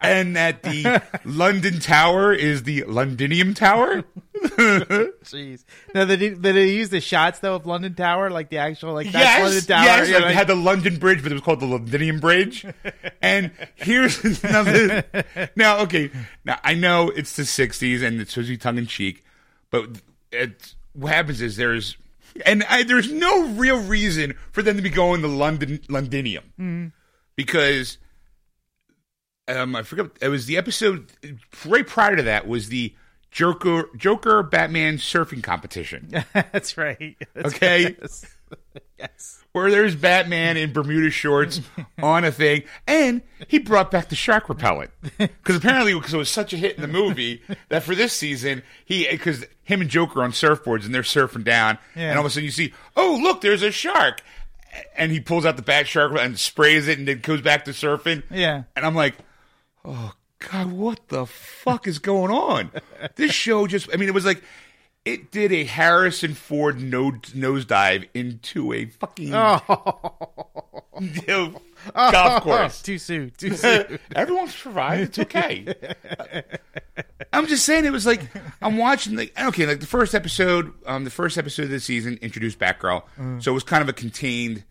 And 0.00 0.36
at 0.38 0.62
the 0.62 1.02
London 1.24 1.80
Tower 1.80 2.32
is 2.32 2.62
the 2.62 2.84
Londinium 2.84 3.54
Tower. 3.54 4.04
Jeez. 4.34 5.64
No, 5.94 6.04
they 6.04 6.16
did, 6.16 6.40
did 6.40 6.56
they 6.56 6.70
use 6.70 6.88
the 6.88 7.00
shots 7.00 7.40
though 7.40 7.54
of 7.54 7.66
London 7.66 7.94
Tower, 7.94 8.30
like 8.30 8.48
the 8.48 8.58
actual 8.58 8.94
like 8.94 9.10
that's 9.12 9.24
yes, 9.24 9.42
London 9.42 9.64
Tower. 9.64 9.84
yes. 9.84 10.08
Yeah, 10.08 10.14
like 10.14 10.22
like- 10.22 10.30
they 10.30 10.34
had 10.34 10.46
the 10.46 10.54
London 10.54 10.96
Bridge, 10.96 11.22
but 11.22 11.32
it 11.32 11.34
was 11.34 11.42
called 11.42 11.60
the 11.60 11.66
Londinium 11.66 12.20
Bridge. 12.20 12.64
and 13.22 13.50
here's 13.76 14.22
another. 14.44 15.04
now, 15.56 15.80
okay, 15.80 16.10
now 16.44 16.58
I 16.64 16.74
know 16.74 17.10
it's 17.10 17.36
the 17.36 17.42
'60s 17.42 18.02
and 18.02 18.20
it's 18.20 18.32
supposed 18.32 18.48
to 18.48 18.54
be 18.54 18.58
tongue 18.58 18.78
in 18.78 18.86
cheek, 18.86 19.24
but 19.70 20.00
it, 20.32 20.74
what 20.94 21.12
happens 21.12 21.40
is 21.40 21.56
there's. 21.56 21.96
And 22.46 22.62
I, 22.70 22.84
there's 22.84 23.10
no 23.10 23.48
real 23.48 23.82
reason 23.82 24.34
for 24.52 24.62
them 24.62 24.76
to 24.76 24.82
be 24.82 24.88
going 24.88 25.20
to 25.22 25.26
London 25.26 25.80
Londinium 25.88 26.44
mm-hmm. 26.58 26.86
because 27.34 27.98
um, 29.56 29.76
I 29.76 29.82
forget. 29.82 30.06
It 30.20 30.28
was 30.28 30.46
the 30.46 30.56
episode 30.56 31.10
right 31.66 31.86
prior 31.86 32.16
to 32.16 32.22
that 32.24 32.46
was 32.46 32.68
the 32.68 32.94
Joker 33.30 33.84
Joker 33.96 34.42
Batman 34.42 34.96
surfing 34.98 35.42
competition. 35.42 36.10
that's 36.32 36.76
right. 36.76 37.16
That's 37.34 37.54
Okay. 37.54 37.96
Yes. 38.00 38.26
yes. 38.98 39.44
where 39.52 39.70
there's 39.70 39.94
Batman 39.94 40.56
in 40.56 40.72
Bermuda 40.72 41.10
shorts 41.10 41.60
on 42.02 42.24
a 42.24 42.32
thing, 42.32 42.64
and 42.86 43.22
he 43.48 43.58
brought 43.60 43.90
back 43.90 44.08
the 44.08 44.16
shark 44.16 44.48
repellent 44.48 44.90
because 45.18 45.56
apparently 45.56 45.94
because 45.94 46.12
it 46.14 46.18
was 46.18 46.28
such 46.30 46.52
a 46.52 46.56
hit 46.56 46.74
in 46.76 46.82
the 46.82 46.88
movie 46.88 47.42
that 47.68 47.82
for 47.84 47.94
this 47.94 48.12
season 48.12 48.62
he 48.84 49.06
because 49.08 49.44
him 49.62 49.80
and 49.80 49.88
Joker 49.90 50.22
on 50.24 50.32
surfboards 50.32 50.84
and 50.84 50.92
they're 50.94 51.02
surfing 51.02 51.44
down, 51.44 51.78
Yeah. 51.94 52.10
and 52.10 52.18
all 52.18 52.24
of 52.26 52.30
a 52.30 52.34
sudden 52.34 52.44
you 52.44 52.50
see, 52.50 52.72
oh 52.96 53.18
look, 53.22 53.40
there's 53.40 53.62
a 53.62 53.70
shark, 53.70 54.22
and 54.96 55.12
he 55.12 55.20
pulls 55.20 55.46
out 55.46 55.54
the 55.56 55.62
bat 55.62 55.86
shark 55.86 56.12
and 56.18 56.36
sprays 56.36 56.88
it, 56.88 56.98
and 56.98 57.06
then 57.06 57.20
goes 57.20 57.40
back 57.40 57.64
to 57.66 57.70
surfing. 57.70 58.24
Yeah. 58.30 58.64
and 58.74 58.84
I'm 58.84 58.96
like, 58.96 59.14
oh 59.84 60.12
god, 60.50 60.72
what 60.72 61.08
the 61.08 61.26
fuck 61.26 61.86
is 61.86 61.98
going 61.98 62.30
on? 62.30 62.70
This 63.16 63.32
show 63.32 63.66
just, 63.66 63.88
I 63.92 63.96
mean, 63.96 64.08
it 64.08 64.14
was 64.14 64.24
like. 64.24 64.42
It 65.02 65.30
did 65.30 65.50
a 65.50 65.64
Harrison 65.64 66.34
Ford 66.34 66.78
nose 66.78 67.32
nosedive 67.34 68.06
into 68.12 68.74
a 68.74 68.84
fucking 68.84 69.28
you 69.28 69.32
know, 71.26 71.60
golf 71.94 72.42
course. 72.42 72.82
Too 72.82 72.98
soon. 72.98 73.32
Too 73.36 73.54
soon. 73.54 73.98
Everyone 74.14 74.48
survived. 74.48 75.02
It's 75.02 75.18
okay. 75.20 75.74
I'm 77.32 77.46
just 77.46 77.64
saying 77.64 77.86
it 77.86 77.92
was 77.92 78.04
like 78.04 78.20
I'm 78.60 78.76
watching 78.76 79.16
like 79.16 79.32
okay, 79.40 79.64
like 79.66 79.80
the 79.80 79.86
first 79.86 80.14
episode, 80.14 80.72
um, 80.84 81.04
the 81.04 81.10
first 81.10 81.38
episode 81.38 81.64
of 81.64 81.70
the 81.70 81.80
season 81.80 82.18
introduced 82.20 82.58
Batgirl, 82.58 83.02
so 83.42 83.52
it 83.52 83.54
was 83.54 83.64
kind 83.64 83.82
of 83.82 83.88
a 83.88 83.94
contained, 83.94 84.64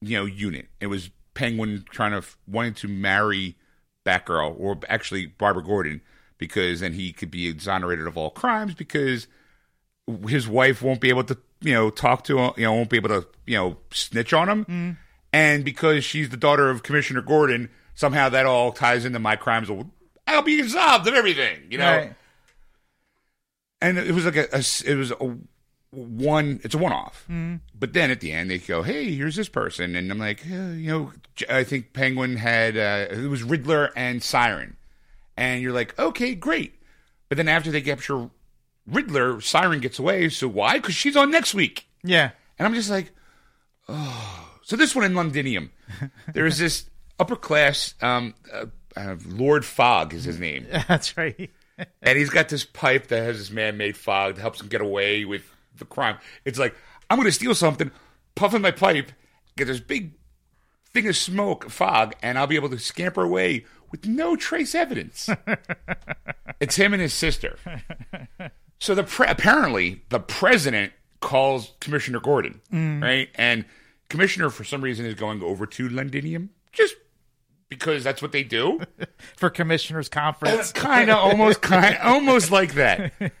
you 0.00 0.16
know, 0.18 0.24
unit. 0.24 0.66
It 0.80 0.88
was 0.88 1.10
Penguin 1.34 1.84
trying 1.90 2.20
to 2.20 2.26
wanting 2.48 2.74
to 2.74 2.88
marry 2.88 3.56
Batgirl, 4.08 4.54
or 4.58 4.78
actually 4.88 5.26
Barbara 5.26 5.62
Gordon, 5.62 6.00
because 6.38 6.80
then 6.80 6.94
he 6.94 7.12
could 7.12 7.30
be 7.30 7.48
exonerated 7.48 8.06
of 8.06 8.16
all 8.16 8.30
crimes 8.30 8.74
because 8.74 9.26
his 10.26 10.48
wife 10.48 10.80
won't 10.80 11.00
be 11.00 11.10
able 11.10 11.24
to, 11.24 11.36
you 11.60 11.74
know, 11.74 11.90
talk 11.90 12.24
to 12.24 12.38
him, 12.38 12.52
you 12.56 12.64
know, 12.64 12.72
won't 12.72 12.88
be 12.88 12.96
able 12.96 13.10
to, 13.10 13.26
you 13.46 13.56
know, 13.56 13.76
snitch 13.90 14.32
on 14.32 14.48
him. 14.48 14.64
Mm-hmm. 14.64 14.90
And 15.32 15.64
because 15.64 16.04
she's 16.04 16.30
the 16.30 16.36
daughter 16.36 16.70
of 16.70 16.82
Commissioner 16.82 17.20
Gordon, 17.20 17.68
somehow 17.94 18.28
that 18.30 18.46
all 18.46 18.72
ties 18.72 19.04
into 19.04 19.18
my 19.18 19.36
crimes. 19.36 19.70
I'll 20.26 20.42
be 20.42 20.60
absolved 20.60 21.06
of 21.06 21.14
everything, 21.14 21.60
you 21.70 21.78
know. 21.78 21.96
Right. 21.96 22.14
And 23.80 23.98
it 23.98 24.12
was 24.12 24.24
like 24.24 24.36
a. 24.36 24.48
it 24.56 24.96
was 24.96 25.12
a 25.12 25.36
one, 25.90 26.60
it's 26.64 26.74
a 26.74 26.78
one 26.78 26.92
off. 26.92 27.26
But 27.78 27.92
then 27.92 28.10
at 28.10 28.20
the 28.20 28.32
end, 28.32 28.50
they 28.50 28.58
go, 28.58 28.82
hey, 28.82 29.14
here's 29.14 29.36
this 29.36 29.48
person. 29.48 29.96
And 29.96 30.10
I'm 30.10 30.18
like, 30.18 30.44
eh, 30.46 30.72
you 30.72 30.90
know, 30.90 31.12
I 31.48 31.64
think 31.64 31.92
Penguin 31.92 32.36
had, 32.36 32.76
uh, 32.76 33.14
it 33.14 33.28
was 33.28 33.42
Riddler 33.42 33.90
and 33.96 34.22
Siren. 34.22 34.76
And 35.36 35.62
you're 35.62 35.72
like, 35.72 35.98
okay, 35.98 36.34
great. 36.34 36.74
But 37.28 37.36
then 37.36 37.48
after 37.48 37.70
they 37.70 37.80
capture 37.80 38.30
Riddler, 38.86 39.40
Siren 39.40 39.80
gets 39.80 39.98
away. 39.98 40.28
So 40.28 40.48
why? 40.48 40.74
Because 40.78 40.94
she's 40.94 41.16
on 41.16 41.30
next 41.30 41.54
week. 41.54 41.86
Yeah. 42.02 42.30
And 42.58 42.66
I'm 42.66 42.74
just 42.74 42.90
like, 42.90 43.12
oh. 43.88 44.44
So 44.62 44.76
this 44.76 44.94
one 44.94 45.04
in 45.04 45.14
Londinium, 45.14 45.70
there 46.34 46.46
is 46.46 46.58
this 46.58 46.90
upper 47.18 47.36
class, 47.36 47.94
um, 48.02 48.34
uh, 48.52 48.66
uh, 48.96 49.16
Lord 49.26 49.64
Fogg 49.64 50.12
is 50.12 50.24
his 50.24 50.38
name. 50.38 50.66
That's 50.88 51.16
right. 51.16 51.50
And 52.02 52.18
he's 52.18 52.30
got 52.30 52.48
this 52.48 52.64
pipe 52.64 53.06
that 53.08 53.22
has 53.22 53.38
this 53.38 53.50
man 53.50 53.76
made 53.76 53.96
fog 53.96 54.34
that 54.34 54.40
helps 54.40 54.60
him 54.60 54.68
get 54.68 54.80
away 54.80 55.24
with 55.24 55.42
the 55.78 55.84
crime. 55.84 56.18
It's 56.44 56.58
like, 56.58 56.74
I'm 57.10 57.16
going 57.18 57.26
to 57.26 57.32
steal 57.32 57.54
something, 57.54 57.90
puffing 58.34 58.62
my 58.62 58.70
pipe, 58.70 59.12
get 59.56 59.66
this 59.66 59.80
big 59.80 60.12
thing 60.92 61.08
of 61.08 61.16
smoke, 61.16 61.70
fog, 61.70 62.14
and 62.22 62.38
I'll 62.38 62.46
be 62.46 62.56
able 62.56 62.70
to 62.70 62.78
scamper 62.78 63.22
away 63.22 63.64
with 63.90 64.06
no 64.06 64.36
trace 64.36 64.74
evidence. 64.74 65.28
it's 66.60 66.76
him 66.76 66.92
and 66.92 67.02
his 67.02 67.14
sister. 67.14 67.58
So 68.78 68.94
the 68.94 69.04
pre- 69.04 69.28
apparently 69.28 70.02
the 70.08 70.20
president 70.20 70.92
calls 71.20 71.72
Commissioner 71.80 72.20
Gordon, 72.20 72.60
mm. 72.72 73.02
right? 73.02 73.28
And 73.34 73.64
Commissioner, 74.08 74.50
for 74.50 74.64
some 74.64 74.82
reason, 74.82 75.06
is 75.06 75.14
going 75.14 75.42
over 75.42 75.66
to 75.66 75.88
Londinium 75.88 76.50
just 76.72 76.94
because 77.68 78.04
that's 78.04 78.22
what 78.22 78.32
they 78.32 78.42
do. 78.42 78.80
For 79.36 79.50
commissioners 79.50 80.08
uh, 80.08 80.14
conference. 80.14 80.72
kind 80.72 81.10
of, 81.10 81.18
almost, 81.18 81.60
kind, 81.60 81.98
almost 81.98 82.50
like 82.50 82.74
that. 82.74 83.12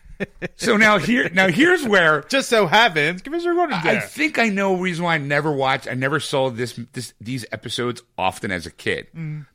So 0.56 0.76
now 0.76 0.98
here, 0.98 1.28
now 1.32 1.48
here's 1.48 1.86
where 1.86 2.22
Just 2.22 2.48
so 2.48 2.66
happens, 2.66 3.22
Commissioner 3.22 3.54
Gordon's 3.54 3.84
I 3.86 4.00
think 4.00 4.38
I 4.38 4.48
know 4.48 4.74
a 4.74 4.78
reason 4.78 5.04
why 5.04 5.14
I 5.14 5.18
never 5.18 5.52
watched. 5.52 5.86
I 5.88 5.94
never 5.94 6.18
saw 6.20 6.50
this, 6.50 6.78
this 6.92 7.14
these 7.20 7.44
episodes 7.52 8.02
often 8.16 8.50
as 8.50 8.66
a 8.66 8.70
kid, 8.70 9.06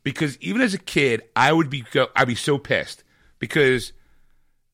because 0.04 0.38
even 0.40 0.62
as 0.62 0.74
a 0.74 0.78
kid, 0.78 1.22
I 1.36 1.52
would 1.52 1.70
be 1.70 1.82
go, 1.92 2.08
I'd 2.16 2.28
be 2.28 2.36
so 2.36 2.58
pissed 2.58 3.04
because 3.40 3.92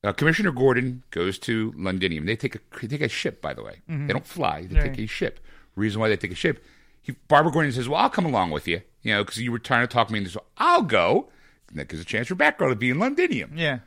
uh, 0.04 0.12
Commissioner 0.12 0.52
Gordon 0.52 1.02
goes 1.10 1.38
to 1.40 1.72
Londinium. 1.76 2.26
They 2.26 2.36
take 2.36 2.54
a 2.54 2.60
they 2.80 2.86
take 2.86 3.00
a 3.02 3.08
ship, 3.08 3.42
by 3.42 3.52
the 3.54 3.62
way. 3.62 3.80
They 4.06 4.12
don't 4.12 4.26
fly. 4.26 4.66
They 4.66 4.80
take 4.80 4.98
a 4.98 5.06
ship. 5.06 5.40
Reason 5.76 6.00
why 6.00 6.08
they 6.08 6.16
take 6.16 6.32
a 6.32 6.36
ship. 6.36 6.64
He, 7.02 7.12
Barbara 7.28 7.52
Gordon 7.52 7.72
says, 7.72 7.88
"Well, 7.88 8.00
I'll 8.00 8.10
come 8.10 8.26
along 8.26 8.50
with 8.50 8.68
you, 8.68 8.82
you 9.02 9.12
know, 9.14 9.24
because 9.24 9.40
you 9.40 9.50
were 9.50 9.58
trying 9.58 9.86
to 9.86 9.92
talk 9.92 10.10
me 10.10 10.18
into. 10.18 10.30
So 10.30 10.42
I'll 10.56 10.82
go. 10.82 11.28
And 11.68 11.78
that 11.78 11.88
gives 11.88 12.02
a 12.02 12.04
chance 12.04 12.28
for 12.28 12.34
Batgirl 12.34 12.70
to 12.70 12.76
be 12.76 12.90
in 12.90 12.98
Londinium." 12.98 13.52
yeah. 13.56 13.78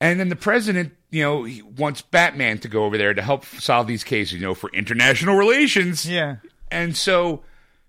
And 0.00 0.20
then 0.20 0.28
the 0.28 0.36
president, 0.36 0.92
you 1.10 1.22
know, 1.22 1.44
he 1.44 1.62
wants 1.62 2.02
Batman 2.02 2.58
to 2.60 2.68
go 2.68 2.84
over 2.84 2.96
there 2.96 3.14
to 3.14 3.22
help 3.22 3.44
solve 3.44 3.86
these 3.86 4.04
cases, 4.04 4.34
you 4.34 4.40
know, 4.40 4.54
for 4.54 4.70
international 4.70 5.36
relations. 5.36 6.08
Yeah. 6.08 6.36
And 6.70 6.96
so, 6.96 7.42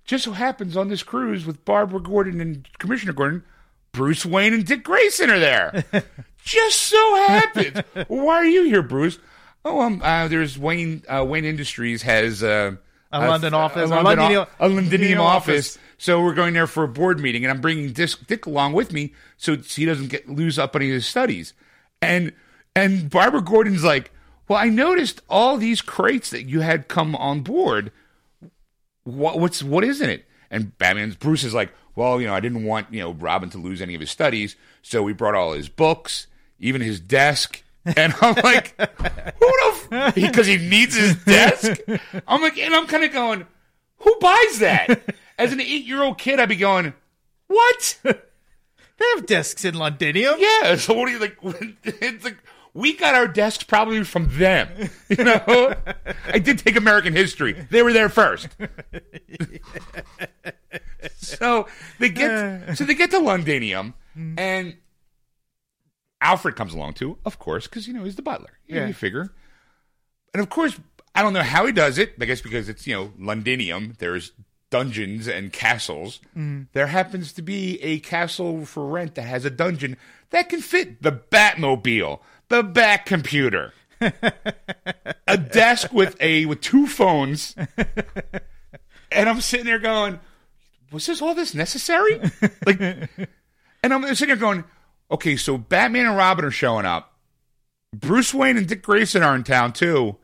just 0.06 0.24
so 0.24 0.32
happens 0.32 0.76
on 0.76 0.88
this 0.90 1.04
cruise 1.04 1.46
with 1.46 1.64
Barbara 1.66 2.00
Gordon 2.02 2.42
and 2.42 2.68
Commissioner 2.80 3.14
Gordon, 3.14 3.44
Bruce 3.92 4.26
Wayne 4.26 4.54
and 4.54 4.66
Dick 4.66 4.84
Grayson 4.84 5.30
are 5.30 5.40
there. 5.40 5.84
just 6.44 6.80
so 6.82 7.16
happens. 7.28 7.82
why 8.08 8.36
are 8.38 8.46
you 8.46 8.64
here, 8.64 8.82
Bruce? 8.82 9.20
Oh, 9.64 9.82
um, 9.82 10.02
uh, 10.04 10.28
there's 10.28 10.58
Wayne. 10.58 11.04
Uh, 11.08 11.26
Wayne 11.28 11.46
Industries 11.46 12.02
has 12.04 12.42
uh, 12.42 12.72
A 13.12 13.20
London 13.28 13.54
office, 13.54 13.92
a 13.92 13.94
London, 13.96 14.18
Londinium- 14.18 14.48
o- 14.60 14.66
a 14.66 14.68
Londinium 14.68 14.76
Londinium 14.90 15.20
office. 15.20 15.76
office. 15.76 15.78
So 15.98 16.24
we're 16.24 16.34
going 16.34 16.54
there 16.54 16.66
for 16.66 16.84
a 16.84 16.88
board 16.88 17.20
meeting, 17.20 17.44
and 17.44 17.52
I'm 17.52 17.60
bringing 17.62 17.92
Dick, 17.92 18.12
Dick 18.26 18.46
along 18.46 18.74
with 18.74 18.94
me 18.94 19.14
so 19.38 19.58
he 19.58 19.86
doesn't 19.86 20.08
get 20.08 20.30
lose 20.30 20.58
up 20.58 20.76
any 20.76 20.88
of 20.88 20.94
his 20.94 21.06
studies. 21.06 21.54
And 22.02 22.34
and 22.76 23.10
Barbara 23.10 23.42
Gordon's 23.42 23.84
like, 23.84 24.12
well, 24.48 24.60
I 24.60 24.70
noticed 24.70 25.22
all 25.30 25.58
these 25.58 25.82
crates 25.82 26.30
that 26.32 26.44
you 26.44 26.62
had 26.62 26.88
come 26.88 27.16
on 27.16 27.42
board. 27.42 27.92
What 29.04 29.40
what's 29.40 29.64
what 29.64 29.84
is 29.84 30.02
in 30.02 30.10
it? 30.10 30.26
And 30.52 30.78
Batman's 30.78 31.16
Bruce 31.16 31.44
is 31.44 31.54
like, 31.54 31.72
well, 31.96 32.20
you 32.20 32.28
know, 32.28 32.34
I 32.34 32.40
didn't 32.40 32.64
want 32.64 32.92
you 32.94 33.02
know 33.02 33.14
Robin 33.14 33.50
to 33.52 33.58
lose 33.58 33.82
any 33.82 33.96
of 33.96 34.02
his 34.02 34.12
studies, 34.12 34.56
so 34.82 35.04
we 35.04 35.14
brought 35.14 35.36
all 35.36 35.54
his 35.54 35.70
books, 35.70 36.28
even 36.60 36.82
his 36.82 37.00
desk. 37.00 37.64
And 37.96 38.14
I'm 38.22 38.36
like, 38.36 38.76
who 38.78 39.48
the 39.90 40.12
because 40.14 40.46
he 40.46 40.58
needs 40.58 40.96
his 40.96 41.16
desk. 41.24 41.80
I'm 42.28 42.42
like, 42.42 42.58
and 42.60 42.76
I'm 42.76 42.86
kind 42.86 43.06
of 43.06 43.14
going, 43.14 43.48
who 44.00 44.16
buys 44.20 44.60
that? 44.60 45.02
as 45.40 45.54
an 45.54 45.62
eight 45.62 45.86
year 45.86 46.04
old 46.04 46.18
kid, 46.18 46.40
I'd 46.40 46.50
be 46.50 46.56
going, 46.56 46.94
"What? 47.48 47.98
They 49.00 49.06
have 49.16 49.26
desks 49.26 49.66
in 49.66 49.76
Londinium. 49.76 50.36
yeah." 50.38 50.76
So 50.78 50.94
what 50.94 51.08
do 51.08 51.12
you 51.14 51.20
like? 51.20 51.38
It's 51.84 52.24
like 52.24 52.38
we 52.74 52.94
got 52.96 53.16
our 53.16 53.28
desks 53.28 53.64
probably 53.64 54.04
from 54.04 54.28
them. 54.38 54.90
You 55.10 55.24
know, 55.24 55.74
I 56.28 56.40
did 56.40 56.60
take 56.60 56.76
American 56.76 57.14
history; 57.16 57.54
they 57.72 57.82
were 57.82 57.94
there 57.94 58.10
first. 58.10 58.50
so 61.18 61.68
they 62.00 62.10
get 62.10 62.78
so 62.78 62.84
they 62.86 62.94
get 62.94 63.12
to 63.12 63.20
Londinium, 63.20 63.94
mm-hmm. 64.18 64.38
and 64.38 64.78
Alfred 66.22 66.56
comes 66.56 66.74
along 66.74 66.94
too, 66.94 67.18
of 67.26 67.40
course, 67.40 67.68
because 67.68 67.88
you 67.88 67.94
know 67.94 68.04
he's 68.04 68.16
the 68.16 68.22
butler. 68.22 68.60
You, 68.68 68.76
know, 68.76 68.82
Yeah. 68.82 68.88
you 68.88 68.94
figure, 68.94 69.34
and 70.34 70.42
of 70.42 70.50
course, 70.50 70.80
I 71.16 71.22
don't 71.22 71.34
know 71.34 71.44
how 71.44 71.66
he 71.66 71.72
does 71.72 71.98
it. 71.98 72.14
I 72.20 72.26
guess 72.26 72.42
because 72.42 72.70
it's 72.70 72.86
you 72.86 72.96
know 72.96 73.14
Londinium. 73.18 73.96
There's 74.00 74.32
dungeons 74.70 75.28
and 75.28 75.52
castles. 75.52 76.20
There 76.74 76.88
happens 76.88 77.34
to 77.34 77.42
be 77.42 77.82
a 77.82 78.00
castle 78.00 78.66
for 78.66 78.86
rent 78.86 79.16
that 79.16 79.24
has 79.24 79.46
a 79.46 79.50
dungeon 79.50 79.98
that 80.30 80.50
can 80.50 80.62
fit 80.62 81.02
the 81.02 81.12
Batmobile, 81.12 82.20
the 82.50 82.64
Bat 82.64 83.06
computer, 83.06 83.74
a 85.28 85.38
desk 85.38 85.92
with 85.92 86.16
a 86.22 86.46
with 86.46 86.62
two 86.62 86.88
phones, 86.88 87.56
and 89.12 89.30
I'm 89.30 89.42
sitting 89.42 89.66
there 89.66 89.80
going, 89.80 90.20
"Was 90.92 91.06
this 91.08 91.22
all 91.22 91.34
this 91.36 91.54
necessary?" 91.54 92.20
like, 92.66 92.80
and 92.80 93.94
I'm 93.94 94.04
sitting 94.16 94.28
there 94.28 94.36
going, 94.38 94.64
"Okay, 95.12 95.36
so 95.36 95.58
Batman 95.58 96.06
and 96.06 96.18
Robin 96.18 96.46
are 96.46 96.52
showing 96.52 96.86
up. 96.86 97.14
Bruce 97.94 98.34
Wayne 98.34 98.58
and 98.58 98.68
Dick 98.68 98.84
Grayson 98.84 99.24
are 99.24 99.36
in 99.36 99.44
town 99.44 99.74
too. 99.74 100.18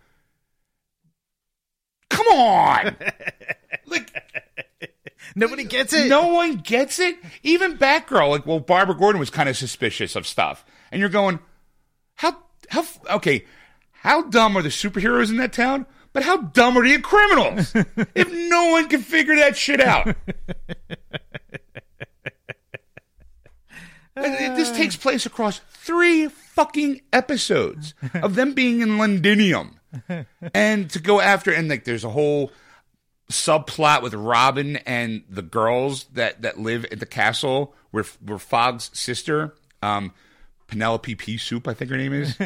Come 2.10 2.28
on, 2.28 2.96
like." 3.96 4.92
Nobody 5.36 5.64
gets 5.64 5.92
it. 5.92 6.08
No 6.08 6.28
one 6.28 6.58
gets 6.58 7.00
it. 7.00 7.18
Even 7.44 7.78
Batgirl, 7.78 8.30
like, 8.30 8.46
well, 8.46 8.60
Barbara 8.60 8.96
Gordon 8.96 9.20
was 9.20 9.30
kind 9.30 9.50
of 9.50 9.58
suspicious 9.58 10.16
of 10.16 10.28
stuff, 10.28 10.64
and 10.92 11.00
you're 11.00 11.10
going, 11.10 11.40
how, 12.16 12.38
how, 12.70 12.86
okay, 13.10 13.44
how 13.92 14.22
dumb 14.24 14.56
are 14.56 14.62
the 14.62 14.70
superheroes 14.70 15.30
in 15.30 15.38
that 15.38 15.52
town? 15.52 15.88
But 16.14 16.24
how 16.24 16.38
dumb 16.38 16.78
are 16.78 16.88
the 16.88 17.00
criminals? 17.00 17.74
if 18.16 18.32
no 18.32 18.72
one 18.72 18.88
can 18.88 19.02
figure 19.02 19.36
that 19.36 19.58
shit 19.58 19.82
out. 19.82 20.16
And 24.16 24.34
it- 24.34 24.56
this 24.56 24.70
uh. 24.70 24.76
takes 24.76 24.96
place 24.96 25.26
across 25.26 25.60
three 25.72 26.28
fucking 26.28 27.02
episodes 27.12 27.94
of 28.14 28.36
them 28.36 28.54
being 28.54 28.82
in 28.82 28.98
Londinium, 28.98 29.80
and 30.54 30.90
to 30.90 31.00
go 31.00 31.20
after 31.20 31.52
and 31.52 31.68
like 31.68 31.84
there's 31.84 32.06
a 32.06 32.10
whole 32.10 32.52
subplot 33.30 34.02
with 34.02 34.14
Robin 34.14 34.78
and 34.78 35.24
the 35.30 35.42
girls 35.42 36.06
that 36.14 36.42
that 36.42 36.60
live 36.60 36.86
at 36.86 37.00
the 37.00 37.06
castle 37.06 37.74
where 37.92 38.06
where 38.24 38.38
Fogg's 38.38 38.92
sister, 38.94 39.56
um, 39.82 40.14
Penelope 40.68 41.16
Pea 41.16 41.38
Soup, 41.38 41.68
I 41.68 41.74
think 41.74 41.92
her 41.92 41.98
name 41.98 42.14
is. 42.14 42.38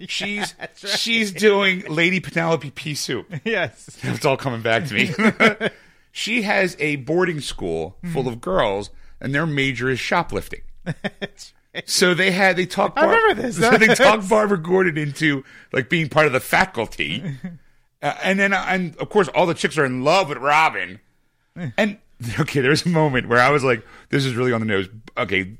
she's 0.08 0.54
she's 0.74 1.32
doing 1.32 1.84
Lady 1.88 2.20
Penelope 2.20 2.70
Pea 2.70 2.94
Soup. 2.94 3.26
Yes. 3.44 3.98
It's 4.02 4.24
all 4.24 4.36
coming 4.36 4.62
back 4.62 4.86
to 4.86 4.94
me. 4.94 5.68
she 6.12 6.42
has 6.42 6.76
a 6.78 6.96
boarding 6.96 7.40
school 7.40 7.96
full 8.12 8.28
of 8.28 8.40
girls, 8.40 8.90
and 9.20 9.34
their 9.34 9.46
major 9.46 9.88
is 9.88 10.00
shoplifting. 10.00 10.62
So 11.86 12.14
they 12.14 12.30
had 12.30 12.56
they 12.56 12.66
talked. 12.66 12.98
I 12.98 13.04
remember 13.04 13.42
this. 13.42 13.56
So 13.58 13.70
they 13.76 13.94
talked 13.94 14.28
Barbara 14.28 14.58
Gordon 14.58 14.96
into 14.96 15.44
like 15.72 15.88
being 15.88 16.08
part 16.08 16.26
of 16.26 16.32
the 16.32 16.40
faculty, 16.40 17.22
uh, 18.02 18.14
and 18.22 18.38
then 18.38 18.52
and 18.52 18.96
of 18.98 19.08
course 19.08 19.28
all 19.28 19.46
the 19.46 19.54
chicks 19.54 19.76
are 19.78 19.84
in 19.84 20.04
love 20.04 20.28
with 20.28 20.38
Robin. 20.38 21.00
And 21.76 21.98
okay, 22.40 22.60
there's 22.60 22.86
a 22.86 22.88
moment 22.88 23.28
where 23.28 23.40
I 23.40 23.50
was 23.50 23.64
like, 23.64 23.84
"This 24.10 24.24
is 24.24 24.34
really 24.34 24.52
on 24.52 24.60
the 24.60 24.66
nose." 24.66 24.88
Okay, 25.16 25.56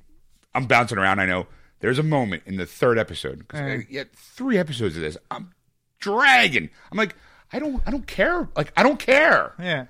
I'm 0.54 0.66
bouncing 0.66 0.98
around. 0.98 1.18
I 1.20 1.26
know 1.26 1.46
there's 1.80 1.98
a 1.98 2.02
moment 2.04 2.42
in 2.46 2.56
the 2.56 2.66
third 2.66 2.98
episode 2.98 3.38
because 3.38 3.60
Uh. 3.60 3.82
yeah, 3.90 4.04
three 4.14 4.58
episodes 4.58 4.94
of 4.96 5.02
this. 5.02 5.16
I'm 5.30 5.52
dragging. 5.98 6.70
I'm 6.92 6.98
like, 6.98 7.16
I 7.52 7.58
don't, 7.58 7.82
I 7.86 7.90
don't 7.90 8.06
care. 8.06 8.48
Like 8.56 8.72
I 8.76 8.82
don't 8.82 8.98
care. 8.98 9.54
Yeah. 9.58 9.86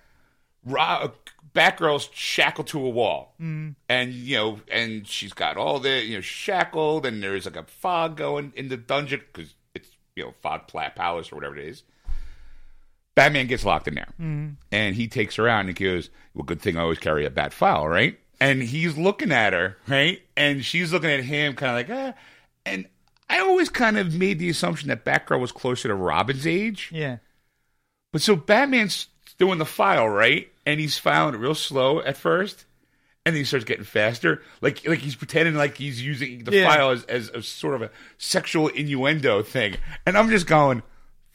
Ro- 0.64 1.12
Batgirl's 1.54 2.08
shackled 2.12 2.66
to 2.68 2.78
a 2.84 2.88
wall, 2.90 3.34
Mm. 3.40 3.74
and 3.88 4.12
you 4.12 4.36
know, 4.36 4.60
and 4.70 5.06
she's 5.06 5.32
got 5.32 5.56
all 5.56 5.78
the 5.80 6.04
you 6.04 6.16
know 6.16 6.20
shackled, 6.20 7.04
and 7.06 7.22
there's 7.22 7.46
like 7.46 7.56
a 7.56 7.64
fog 7.64 8.16
going 8.16 8.52
in 8.56 8.68
the 8.68 8.76
dungeon 8.76 9.22
because 9.32 9.54
it's 9.74 9.88
you 10.14 10.24
know 10.24 10.34
fog 10.42 10.68
pla- 10.68 10.90
palace 10.90 11.32
or 11.32 11.36
whatever 11.36 11.56
it 11.56 11.66
is. 11.66 11.82
Batman 13.18 13.46
gets 13.48 13.64
locked 13.64 13.88
in 13.88 13.94
there, 13.94 14.08
Mm. 14.20 14.54
and 14.70 14.94
he 14.94 15.08
takes 15.08 15.34
her 15.36 15.48
out, 15.48 15.60
and 15.60 15.68
he 15.68 15.74
goes, 15.84 16.08
"Well, 16.34 16.44
good 16.44 16.60
thing 16.62 16.76
I 16.76 16.82
always 16.82 16.98
carry 16.98 17.26
a 17.26 17.30
bat 17.30 17.52
file, 17.52 17.88
right?" 17.88 18.18
And 18.40 18.62
he's 18.62 18.96
looking 18.96 19.32
at 19.32 19.52
her, 19.52 19.76
right, 19.88 20.22
and 20.36 20.64
she's 20.64 20.92
looking 20.92 21.10
at 21.10 21.24
him, 21.24 21.54
kind 21.54 21.70
of 21.70 21.88
like, 21.88 22.14
ah. 22.14 22.18
And 22.64 22.86
I 23.28 23.40
always 23.40 23.68
kind 23.68 23.98
of 23.98 24.14
made 24.14 24.38
the 24.38 24.48
assumption 24.48 24.88
that 24.88 25.04
Batgirl 25.04 25.40
was 25.40 25.50
closer 25.52 25.88
to 25.88 25.94
Robin's 25.94 26.46
age. 26.46 26.90
Yeah. 26.92 27.16
But 28.12 28.22
so 28.22 28.36
Batman's 28.36 29.08
doing 29.38 29.58
the 29.58 29.66
file, 29.66 30.08
right? 30.08 30.50
And 30.64 30.78
he's 30.80 30.96
filing 30.98 31.34
it 31.34 31.38
real 31.38 31.54
slow 31.56 32.00
at 32.00 32.16
first. 32.16 32.64
And 33.26 33.34
then 33.34 33.40
he 33.40 33.44
starts 33.44 33.64
getting 33.66 33.84
faster. 33.84 34.42
Like 34.62 34.86
like 34.88 35.00
he's 35.00 35.14
pretending 35.16 35.54
like 35.56 35.76
he's 35.76 36.00
using 36.00 36.44
the 36.44 36.52
Yeah. 36.56 36.68
file 36.72 36.90
as, 36.90 37.04
as 37.04 37.28
a 37.30 37.42
sort 37.42 37.74
of 37.74 37.82
a 37.82 37.90
sexual 38.16 38.68
innuendo 38.68 39.42
thing. 39.42 39.76
And 40.06 40.16
I'm 40.16 40.30
just 40.30 40.46
going, 40.46 40.82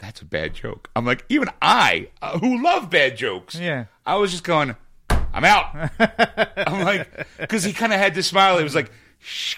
that's 0.04 0.22
a 0.22 0.26
bad 0.26 0.54
joke. 0.54 0.90
I'm 0.96 1.06
like, 1.06 1.26
even 1.30 1.50
I, 1.62 2.10
uh, 2.22 2.38
who 2.38 2.62
love 2.62 2.90
bad 2.90 3.16
jokes, 3.18 3.56
Yeah. 3.56 3.86
I 4.06 4.16
was 4.16 4.32
just 4.32 4.44
going, 4.44 4.76
I'm 5.10 5.46
out. 5.46 5.68
I'm 6.58 6.84
like, 6.84 7.28
because 7.40 7.64
he 7.64 7.72
kind 7.72 7.94
of 7.94 8.00
had 8.00 8.14
this 8.14 8.28
smile. 8.28 8.58
He 8.58 8.64
was 8.64 8.76
like, 8.76 8.92
shh. 9.20 9.56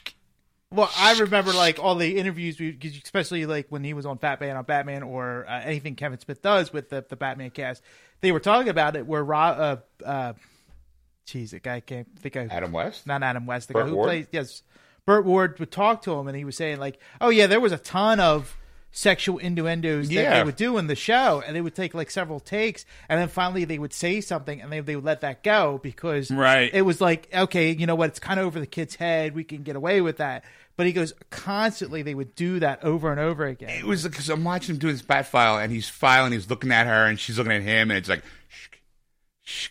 Well, 0.71 0.89
I 0.97 1.13
remember 1.19 1.51
like 1.53 1.79
all 1.79 1.95
the 1.95 2.17
interviews, 2.17 2.59
we, 2.59 2.77
especially 3.03 3.45
like 3.45 3.67
when 3.69 3.83
he 3.83 3.93
was 3.93 4.05
on 4.05 4.17
Fat 4.19 4.39
Man 4.41 4.55
on 4.55 4.65
Batman 4.65 5.03
or 5.03 5.45
uh, 5.47 5.61
anything 5.63 5.95
Kevin 5.95 6.19
Smith 6.19 6.41
does 6.41 6.71
with 6.71 6.89
the, 6.89 7.03
the 7.07 7.15
Batman 7.15 7.49
cast. 7.49 7.81
They 8.21 8.31
were 8.31 8.39
talking 8.39 8.69
about 8.69 8.95
it 8.95 9.05
where 9.07 9.23
Rob, 9.23 9.81
uh, 10.03 10.05
uh, 10.05 10.33
geez, 11.25 11.51
the 11.51 11.59
guy 11.59 11.79
can't 11.79 12.07
think 12.19 12.35
of 12.35 12.51
Adam 12.51 12.71
West? 12.71 13.07
not 13.07 13.23
Adam 13.23 13.45
West, 13.45 13.67
the 13.69 13.73
Burt 13.73 13.85
guy 13.85 13.89
who 13.89 13.95
Ward? 13.95 14.07
plays 14.07 14.27
yes, 14.31 14.63
Burt 15.05 15.25
Ward 15.25 15.59
would 15.59 15.71
talk 15.71 16.01
to 16.03 16.13
him 16.13 16.27
and 16.27 16.35
he 16.37 16.45
was 16.45 16.57
saying 16.57 16.79
like, 16.79 16.99
oh 17.21 17.29
yeah, 17.29 17.47
there 17.47 17.59
was 17.59 17.71
a 17.71 17.77
ton 17.77 18.19
of 18.19 18.55
sexual 18.97 19.37
innuendos 19.39 20.07
that 20.07 20.13
Yeah. 20.13 20.37
they 20.37 20.43
would 20.45 20.55
do 20.55 20.77
in 20.77 20.87
the 20.87 20.95
show, 20.95 21.43
and 21.45 21.53
they 21.53 21.59
would 21.59 21.75
take 21.75 21.93
like 21.93 22.09
several 22.09 22.39
takes, 22.39 22.85
and 23.09 23.19
then 23.19 23.27
finally 23.27 23.65
they 23.65 23.77
would 23.77 23.91
say 23.91 24.21
something, 24.21 24.61
and 24.61 24.71
they 24.71 24.79
they 24.79 24.95
would 24.95 25.03
let 25.03 25.19
that 25.21 25.43
go 25.43 25.79
because 25.83 26.31
Right. 26.31 26.69
it 26.73 26.83
was 26.83 27.01
like 27.01 27.27
okay, 27.33 27.71
you 27.71 27.85
know 27.85 27.95
what, 27.95 28.09
it's 28.11 28.19
kind 28.19 28.39
of 28.39 28.45
over 28.45 28.57
the 28.59 28.65
kid's 28.65 28.95
head, 28.95 29.35
we 29.35 29.43
can 29.43 29.63
get 29.63 29.75
away 29.75 29.99
with 29.99 30.17
that. 30.17 30.45
But 30.77 30.85
he 30.87 30.93
goes 30.93 31.13
constantly 31.29 32.03
they 32.03 32.15
would 32.15 32.35
do 32.35 32.59
that 32.59 32.83
over 32.85 33.11
and 33.11 33.19
over 33.19 33.45
again. 33.45 33.69
It 33.69 33.83
was 33.85 34.03
because 34.03 34.29
I'm 34.29 34.43
watching 34.45 34.75
him 34.75 34.79
do 34.79 34.91
this 34.91 35.01
bat 35.01 35.27
file, 35.27 35.57
and 35.57 35.71
he's 35.73 35.89
filing, 35.89 36.31
he's 36.31 36.49
looking 36.49 36.71
at 36.71 36.85
her, 36.87 37.05
and 37.05 37.19
she's 37.19 37.37
looking 37.37 37.51
at 37.53 37.61
him, 37.63 37.91
and 37.91 37.97
it's 37.97 38.07
like, 38.09 38.23
shh, 38.57 38.77
shh, 39.43 39.69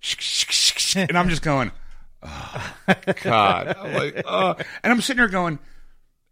shh, 0.00 0.16
shh, 0.20 0.50
shh, 0.50 0.78
shh, 0.78 0.96
and 0.96 1.16
I'm 1.16 1.28
just 1.30 1.42
going, 1.42 1.72
oh, 2.22 2.74
God. 3.22 3.74
I'm 3.78 3.92
like, 3.94 4.22
oh. 4.26 4.54
And 4.82 4.92
I'm 4.92 5.00
sitting 5.00 5.18
there 5.18 5.28
going, 5.28 5.58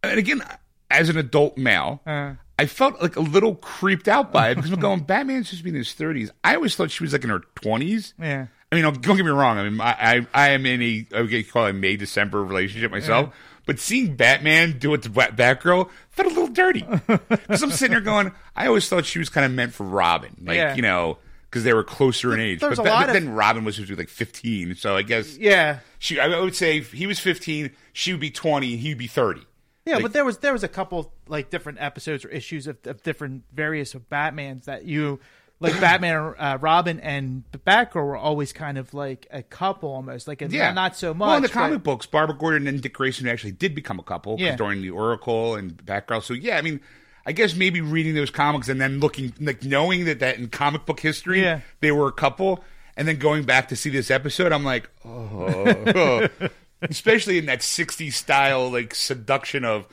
and 0.02 0.18
again, 0.18 0.42
as 0.90 1.08
an 1.08 1.16
adult 1.16 1.56
male, 1.58 2.00
Uh. 2.06 2.34
I 2.56 2.66
felt 2.66 3.02
like 3.02 3.16
a 3.16 3.20
little 3.20 3.56
creeped 3.56 4.06
out 4.06 4.30
by 4.32 4.50
it 4.50 4.54
because 4.54 4.70
I'm 4.70 4.78
going, 4.88 5.00
Batman's 5.00 5.48
supposed 5.48 5.60
to 5.60 5.64
be 5.64 5.70
in 5.70 5.76
his 5.76 5.88
30s. 5.88 6.30
I 6.44 6.54
always 6.54 6.76
thought 6.76 6.90
she 6.92 7.02
was 7.02 7.12
like 7.12 7.24
in 7.24 7.30
her 7.30 7.40
20s. 7.56 8.12
Yeah. 8.20 8.46
I 8.70 8.74
mean, 8.76 8.84
don't 8.84 9.16
get 9.16 9.24
me 9.24 9.30
wrong. 9.32 9.58
I 9.58 9.68
mean, 9.68 9.80
I 9.80 9.92
I, 9.98 10.26
I 10.34 10.48
am 10.50 10.64
in 10.66 10.80
a 10.82 11.06
I 11.16 11.22
would 11.22 11.50
call 11.50 11.66
it 11.66 11.70
a 11.70 11.72
May 11.72 11.96
December 11.96 12.44
relationship 12.44 12.90
myself. 12.92 13.34
But 13.66 13.78
seeing 13.80 14.14
Batman 14.14 14.78
do 14.78 14.92
it 14.94 15.02
to 15.02 15.10
Bat- 15.10 15.36
Batgirl 15.36 15.88
felt 16.10 16.26
a 16.26 16.34
little 16.34 16.48
dirty 16.48 16.82
because 17.28 17.62
I'm 17.62 17.70
sitting 17.70 17.92
there 17.92 18.00
going, 18.02 18.30
I 18.54 18.66
always 18.66 18.88
thought 18.88 19.04
she 19.06 19.18
was 19.18 19.30
kind 19.30 19.46
of 19.46 19.52
meant 19.52 19.72
for 19.74 19.84
Robin, 19.84 20.36
like 20.44 20.56
Yeah. 20.56 20.74
you 20.76 20.82
know, 20.82 21.18
because 21.50 21.64
they 21.64 21.72
were 21.72 21.82
closer 21.84 22.34
in 22.34 22.40
age. 22.40 22.60
but, 22.60 22.76
lot 22.78 22.84
but 22.84 23.08
of- 23.08 23.14
then 23.14 23.30
Robin 23.30 23.64
was 23.64 23.76
supposed 23.76 23.88
to 23.90 23.96
be 23.96 24.02
like 24.02 24.08
15, 24.10 24.74
so 24.74 24.96
I 24.96 25.02
guess 25.02 25.36
Yeah. 25.38 25.78
she. 25.98 26.20
I 26.20 26.38
would 26.40 26.54
say 26.54 26.78
if 26.78 26.92
he 26.92 27.06
was 27.06 27.18
15, 27.20 27.70
she 27.94 28.12
would 28.12 28.20
be 28.20 28.30
20, 28.30 28.72
and 28.74 28.80
he'd 28.80 28.98
be 28.98 29.06
30. 29.06 29.40
Yeah, 29.86 29.94
Like- 29.94 30.02
but 30.04 30.12
there 30.12 30.24
was 30.24 30.38
there 30.38 30.52
was 30.52 30.62
a 30.64 30.68
couple 30.68 31.12
like 31.28 31.50
different 31.50 31.78
episodes 31.80 32.24
or 32.24 32.28
issues 32.28 32.66
of, 32.66 32.78
of 32.84 33.02
different 33.02 33.44
various 33.52 33.94
of 33.94 34.08
Batmans 34.08 34.64
that 34.64 34.84
you 34.86 35.20
like 35.60 35.78
Batman, 35.80 36.34
uh, 36.38 36.58
Robin, 36.60 36.98
and 37.00 37.44
Batgirl 37.52 37.94
were 37.94 38.16
always 38.16 38.52
kind 38.52 38.76
of 38.78 38.92
like 38.94 39.26
a 39.30 39.42
couple 39.42 39.90
almost 39.90 40.26
like 40.26 40.42
a, 40.42 40.48
Yeah, 40.48 40.72
not 40.72 40.96
so 40.96 41.12
much. 41.14 41.26
Well, 41.26 41.36
in 41.36 41.42
the 41.42 41.48
but- 41.48 41.52
comic 41.54 41.82
books, 41.82 42.06
Barbara 42.06 42.36
Gordon 42.36 42.66
and 42.66 42.80
Dick 42.80 42.94
Grayson 42.94 43.28
actually 43.28 43.52
did 43.52 43.74
become 43.74 43.98
a 43.98 44.02
couple 44.02 44.36
Yeah. 44.38 44.56
during 44.56 44.80
the 44.82 44.90
Oracle 44.90 45.54
and 45.54 45.76
Batgirl. 45.76 46.22
So 46.22 46.34
yeah, 46.34 46.56
I 46.56 46.62
mean, 46.62 46.80
I 47.26 47.32
guess 47.32 47.54
maybe 47.54 47.80
reading 47.80 48.14
those 48.14 48.30
comics 48.30 48.68
and 48.68 48.80
then 48.80 49.00
looking, 49.00 49.32
like 49.40 49.62
knowing 49.62 50.06
that 50.06 50.18
that 50.20 50.38
in 50.38 50.48
comic 50.48 50.86
book 50.86 51.00
history 51.00 51.42
Yeah. 51.42 51.60
they 51.80 51.92
were 51.92 52.08
a 52.08 52.12
couple, 52.12 52.64
and 52.96 53.06
then 53.08 53.18
going 53.18 53.44
back 53.44 53.68
to 53.68 53.76
see 53.76 53.90
this 53.90 54.10
episode, 54.10 54.50
I'm 54.52 54.64
like, 54.64 54.88
oh, 55.04 56.28
especially 56.82 57.38
in 57.38 57.46
that 57.46 57.60
'60s 57.60 58.12
style 58.12 58.70
like 58.70 58.94
seduction 58.94 59.64
of. 59.64 59.86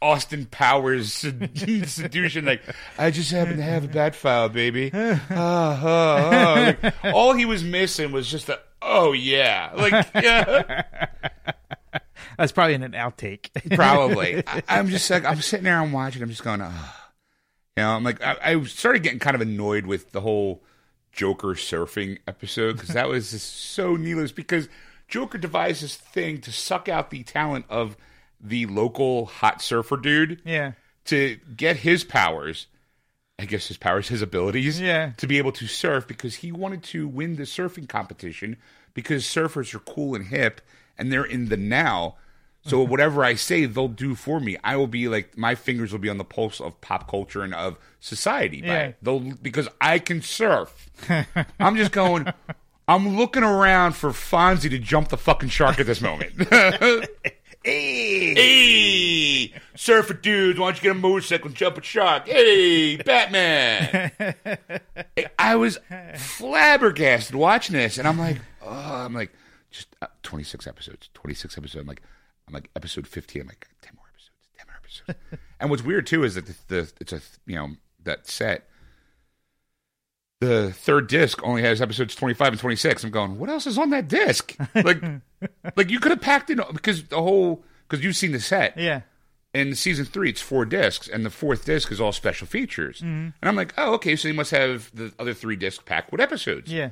Austin 0.00 0.46
Powers 0.46 1.12
sed- 1.12 1.50
seduction. 1.88 2.44
Like, 2.44 2.62
I 2.96 3.10
just 3.10 3.32
happen 3.32 3.56
to 3.56 3.62
have 3.64 3.82
a 3.82 3.88
bat 3.88 4.14
file, 4.14 4.48
baby. 4.48 4.92
Ah, 4.94 5.26
ah, 5.30 6.30
ah. 6.32 6.76
Like, 6.80 7.04
all 7.12 7.32
he 7.32 7.44
was 7.44 7.64
missing 7.64 8.12
was 8.12 8.30
just 8.30 8.48
a, 8.48 8.60
oh 8.80 9.12
yeah, 9.12 9.72
like 9.74 10.06
yeah. 10.14 11.06
That's 12.36 12.52
probably 12.52 12.74
in 12.74 12.82
an 12.82 12.92
outtake. 12.92 13.50
Probably. 13.74 14.42
I, 14.46 14.62
I'm 14.68 14.88
just 14.88 15.10
like 15.10 15.24
I'm 15.24 15.40
sitting 15.40 15.64
there, 15.64 15.80
I'm 15.80 15.92
watching. 15.92 16.22
I'm 16.22 16.30
just 16.30 16.44
going, 16.44 16.62
oh. 16.62 16.94
you 17.76 17.82
know, 17.82 17.90
I'm 17.90 18.04
like 18.04 18.22
I, 18.22 18.36
I 18.42 18.62
started 18.64 19.02
getting 19.02 19.18
kind 19.18 19.34
of 19.34 19.40
annoyed 19.40 19.86
with 19.86 20.12
the 20.12 20.20
whole 20.20 20.62
Joker 21.12 21.48
surfing 21.48 22.18
episode 22.28 22.74
because 22.74 22.90
that 22.90 23.08
was 23.08 23.32
just 23.32 23.72
so 23.72 23.96
needless. 23.96 24.30
Because 24.30 24.68
Joker 25.08 25.38
devised 25.38 25.82
this 25.82 25.96
thing 25.96 26.40
to 26.42 26.52
suck 26.52 26.88
out 26.88 27.10
the 27.10 27.22
talent 27.22 27.64
of 27.68 27.96
the 28.40 28.66
local 28.66 29.26
hot 29.26 29.60
surfer 29.62 29.96
dude 29.96 30.40
yeah. 30.44 30.72
to 31.06 31.38
get 31.56 31.78
his 31.78 32.04
powers. 32.04 32.66
I 33.40 33.44
guess 33.44 33.68
his 33.68 33.76
powers, 33.76 34.08
his 34.08 34.20
abilities, 34.20 34.80
Yeah. 34.80 35.12
to 35.16 35.26
be 35.26 35.38
able 35.38 35.52
to 35.52 35.66
surf 35.68 36.08
because 36.08 36.36
he 36.36 36.50
wanted 36.50 36.82
to 36.84 37.06
win 37.06 37.36
the 37.36 37.44
surfing 37.44 37.88
competition 37.88 38.56
because 38.94 39.24
surfers 39.24 39.74
are 39.74 39.78
cool 39.78 40.14
and 40.16 40.26
hip 40.26 40.60
and 40.98 41.12
they're 41.12 41.24
in 41.24 41.48
the 41.48 41.56
now. 41.56 42.16
So 42.64 42.78
mm-hmm. 42.78 42.90
whatever 42.90 43.24
I 43.24 43.34
say, 43.34 43.64
they'll 43.64 43.86
do 43.86 44.16
for 44.16 44.40
me. 44.40 44.56
I 44.64 44.74
will 44.76 44.88
be 44.88 45.08
like 45.08 45.38
my 45.38 45.54
fingers 45.54 45.92
will 45.92 46.00
be 46.00 46.08
on 46.08 46.18
the 46.18 46.24
pulse 46.24 46.60
of 46.60 46.80
pop 46.80 47.08
culture 47.08 47.42
and 47.42 47.54
of 47.54 47.78
society. 48.00 48.60
Yeah. 48.64 48.92
They'll 49.00 49.20
because 49.20 49.68
I 49.80 50.00
can 50.00 50.20
surf. 50.20 50.90
I'm 51.60 51.76
just 51.76 51.92
going. 51.92 52.26
I'm 52.88 53.16
looking 53.18 53.42
around 53.42 53.92
for 53.92 54.10
Fonzie 54.10 54.70
to 54.70 54.78
jump 54.78 55.08
the 55.10 55.18
fucking 55.18 55.50
shark 55.50 55.78
at 55.78 55.86
this 55.86 56.00
moment. 56.00 56.32
Hey, 57.64 58.34
hey, 58.34 59.52
surfer 59.74 60.14
dudes, 60.14 60.60
why 60.60 60.68
don't 60.68 60.76
you 60.76 60.82
get 60.84 60.92
a 60.92 60.94
motorcycle 60.94 61.48
and 61.48 61.56
jump 61.56 61.76
a 61.76 61.82
shark? 61.82 62.28
Hey, 62.28 62.96
Batman. 63.04 64.12
I 65.38 65.56
was 65.56 65.78
flabbergasted 66.16 67.34
watching 67.34 67.74
this, 67.74 67.98
and 67.98 68.06
I'm 68.06 68.16
like, 68.16 68.38
oh, 68.62 68.70
I'm 68.70 69.12
like, 69.12 69.32
just 69.72 69.88
uh, 70.00 70.06
26 70.22 70.68
episodes, 70.68 71.10
26 71.14 71.58
episodes. 71.58 71.82
I'm 71.82 71.88
like, 71.88 72.00
I'm 72.46 72.54
like 72.54 72.70
episode 72.76 73.08
15. 73.08 73.42
I'm 73.42 73.48
like, 73.48 73.66
10 73.82 73.92
more 73.96 74.06
episodes, 74.14 74.48
10 74.56 74.66
more 74.68 74.76
episodes. 74.76 75.42
and 75.60 75.68
what's 75.68 75.82
weird 75.82 76.06
too 76.06 76.22
is 76.22 76.36
that 76.36 76.46
the, 76.46 76.54
the 76.68 76.92
it's 77.00 77.12
a 77.12 77.20
you 77.44 77.56
know 77.56 77.70
that 78.04 78.28
set. 78.28 78.67
The 80.40 80.72
third 80.72 81.08
disc 81.08 81.42
only 81.42 81.62
has 81.62 81.82
episodes 81.82 82.14
25 82.14 82.48
and 82.52 82.60
26. 82.60 83.02
I'm 83.04 83.10
going, 83.10 83.38
what 83.38 83.50
else 83.50 83.66
is 83.66 83.76
on 83.76 83.90
that 83.90 84.06
disc? 84.06 84.54
Like, 84.74 85.02
like 85.76 85.90
you 85.90 85.98
could 85.98 86.12
have 86.12 86.20
packed 86.20 86.48
in 86.50 86.60
because 86.72 87.02
the 87.04 87.20
whole 87.20 87.64
because 87.88 88.04
you've 88.04 88.14
seen 88.16 88.32
the 88.32 88.38
set 88.40 88.76
Yeah. 88.78 89.00
in 89.54 89.74
season 89.74 90.04
three 90.04 90.28
it's 90.30 90.40
four 90.42 90.64
discs 90.64 91.08
and 91.08 91.24
the 91.24 91.30
fourth 91.30 91.64
disc 91.64 91.90
is 91.90 92.00
all 92.00 92.12
special 92.12 92.46
features 92.46 92.98
mm-hmm. 92.98 93.08
and 93.08 93.34
i'm 93.42 93.56
like 93.56 93.72
oh 93.78 93.94
okay 93.94 94.14
so 94.14 94.28
you 94.28 94.34
must 94.34 94.50
have 94.50 94.90
the 94.94 95.10
other 95.18 95.32
three 95.32 95.56
discs 95.56 95.82
packed 95.86 96.12
with 96.12 96.20
episodes 96.20 96.70
Yeah. 96.70 96.90